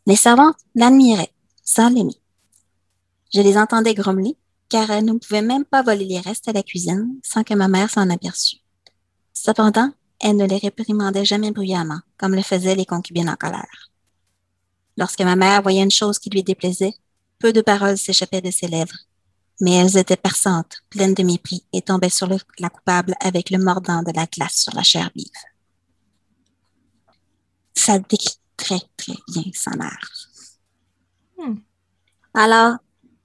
Les 0.06 0.16
servantes 0.16 0.58
l'admiraient 0.76 1.34
sans 1.64 1.90
l'aimer. 1.90 2.20
Je 3.34 3.42
les 3.42 3.58
entendais 3.58 3.94
grommeler 3.94 4.38
car 4.70 4.90
elles 4.92 5.06
ne 5.06 5.14
pouvaient 5.14 5.42
même 5.42 5.66
pas 5.66 5.82
voler 5.82 6.06
les 6.06 6.20
restes 6.20 6.48
à 6.48 6.54
la 6.54 6.64
cuisine 6.64 7.20
sans 7.24 7.44
que 7.44 7.54
ma 7.54 7.68
mère 7.68 7.90
s'en 7.90 8.10
aperçût. 8.10 8.58
Cependant, 9.34 9.92
elle 10.24 10.38
ne 10.38 10.46
les 10.48 10.58
réprimandait 10.58 11.26
jamais 11.26 11.52
bruyamment, 11.52 12.00
comme 12.18 12.34
le 12.34 12.42
faisaient 12.42 12.76
les 12.76 12.86
concubines 12.86 13.30
en 13.30 13.36
colère. 13.36 13.92
Lorsque 14.98 15.22
ma 15.22 15.36
mère 15.36 15.62
voyait 15.62 15.84
une 15.84 15.92
chose 15.92 16.18
qui 16.18 16.30
lui 16.30 16.44
déplaisait, 16.44 16.94
peu 17.40 17.52
de 17.52 17.62
paroles 17.62 17.98
s'échappaient 17.98 18.42
de 18.42 18.50
ses 18.50 18.68
lèvres, 18.68 18.98
mais 19.60 19.72
elles 19.72 19.98
étaient 19.98 20.16
perçantes, 20.16 20.78
pleines 20.90 21.14
de 21.14 21.24
mépris, 21.24 21.66
et 21.74 21.82
tombaient 21.82 22.10
sur 22.10 22.28
le- 22.28 22.38
la 22.58 22.70
coupable 22.70 23.16
avec 23.20 23.50
le 23.50 23.58
mordant 23.58 24.02
de 24.02 24.14
la 24.16 24.26
glace 24.26 24.56
sur 24.56 24.74
la 24.74 24.84
chair 24.84 25.12
vive. 25.14 25.28
Ça 27.76 28.00
décrit 28.00 28.40
très, 28.56 28.80
très 28.96 29.16
bien 29.28 29.44
sa 29.54 29.72
mère. 29.72 30.10
Hmm. 31.38 31.56
Alors, 32.34 32.78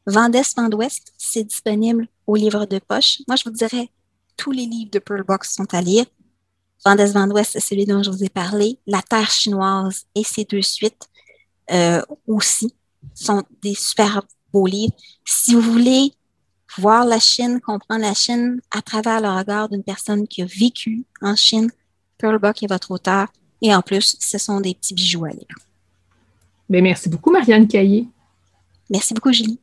Vendès 0.06 0.42
Vent 0.56 0.68
d'Ouest, 0.68 1.12
c'est 1.16 1.44
disponible 1.44 2.08
au 2.26 2.34
livre 2.34 2.64
de 2.64 2.78
poche. 2.78 3.22
Moi, 3.28 3.36
je 3.36 3.44
vous 3.44 3.54
dirais, 3.54 3.88
tous 4.36 4.50
les 4.50 4.66
livres 4.66 4.90
de 4.90 4.98
Pearl 4.98 5.22
Box 5.22 5.54
sont 5.54 5.72
à 5.74 5.80
lire. 5.80 6.06
Vendès 6.84 7.12
Vent 7.12 7.26
d'Ouest, 7.26 7.52
c'est 7.52 7.60
celui 7.60 7.86
dont 7.86 8.02
je 8.02 8.10
vous 8.10 8.24
ai 8.24 8.28
parlé. 8.28 8.78
La 8.86 9.02
Terre 9.02 9.30
chinoise 9.30 10.06
et 10.14 10.24
ses 10.24 10.44
deux 10.44 10.62
suites 10.62 11.09
euh, 11.70 12.02
aussi 12.26 12.74
sont 13.14 13.42
des 13.62 13.74
super 13.74 14.22
beaux 14.52 14.66
livres. 14.66 14.94
Si 15.24 15.55
vous 15.55 15.60
voulez 15.60 16.12
voir 16.78 17.05
la 17.05 17.18
Chine, 17.18 17.60
comprendre 17.60 18.02
la 18.02 18.14
Chine 18.14 18.60
à 18.70 18.82
travers 18.82 19.20
le 19.20 19.28
regard 19.28 19.68
d'une 19.68 19.82
personne 19.82 20.26
qui 20.28 20.42
a 20.42 20.46
vécu 20.46 21.05
en 21.20 21.34
Chine, 21.34 21.70
Pearl 22.18 22.38
Buck 22.38 22.62
est 22.62 22.68
votre 22.68 22.90
auteur. 22.90 23.28
Et 23.60 23.74
en 23.74 23.82
plus, 23.82 24.16
ce 24.20 24.38
sont 24.38 24.60
des 24.60 24.74
petits 24.74 24.94
bijoux 24.94 25.24
à 25.24 25.30
lire. 25.30 25.46
Ben, 26.68 26.82
merci 26.82 27.09
beaucoup, 27.09 27.30
Marianne 27.30 27.66
Caillé. 27.66 28.06
Merci 28.90 29.14
beaucoup, 29.14 29.32
Julie. 29.32 29.59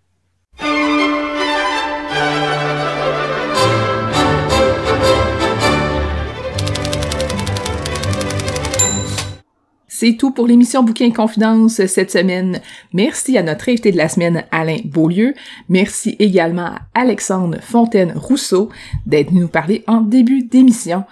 C'est 9.98 10.18
tout 10.18 10.32
pour 10.32 10.46
l'émission 10.46 10.84
Bouquin 10.84 11.10
Confidence 11.12 11.86
cette 11.86 12.12
semaine. 12.12 12.60
Merci 12.92 13.38
à 13.38 13.44
notre 13.44 13.70
invité 13.70 13.94
de 13.94 13.98
la 13.98 14.10
semaine, 14.10 14.44
Alain 14.52 14.80
Beaulieu. 14.84 15.34
Merci 15.70 16.18
également 16.20 16.66
à 16.66 16.80
Alexandre 16.94 17.60
Fontaine-Rousseau 17.62 18.68
d'être 19.06 19.32
nous 19.32 19.48
parler 19.48 19.86
en 19.88 20.02
début 20.02 20.44
d'émission. 20.44 21.06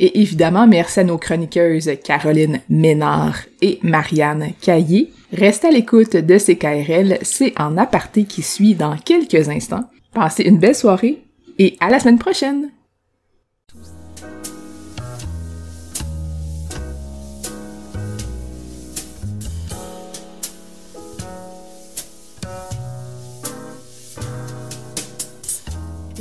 Et 0.00 0.22
évidemment, 0.22 0.66
merci 0.66 0.98
à 0.98 1.04
nos 1.04 1.18
chroniqueuses 1.18 1.92
Caroline 2.02 2.58
Ménard 2.68 3.38
et 3.62 3.78
Marianne 3.84 4.54
Caillé. 4.60 5.12
Restez 5.32 5.68
à 5.68 5.70
l'écoute 5.70 6.16
de 6.16 6.36
CKRL, 6.36 7.18
c'est 7.22 7.56
en 7.60 7.76
aparté 7.76 8.24
qui 8.24 8.42
suit 8.42 8.74
dans 8.74 8.96
quelques 8.96 9.48
instants. 9.48 9.84
Passez 10.12 10.42
une 10.42 10.58
belle 10.58 10.74
soirée 10.74 11.22
et 11.60 11.76
à 11.78 11.90
la 11.90 12.00
semaine 12.00 12.18
prochaine! 12.18 12.70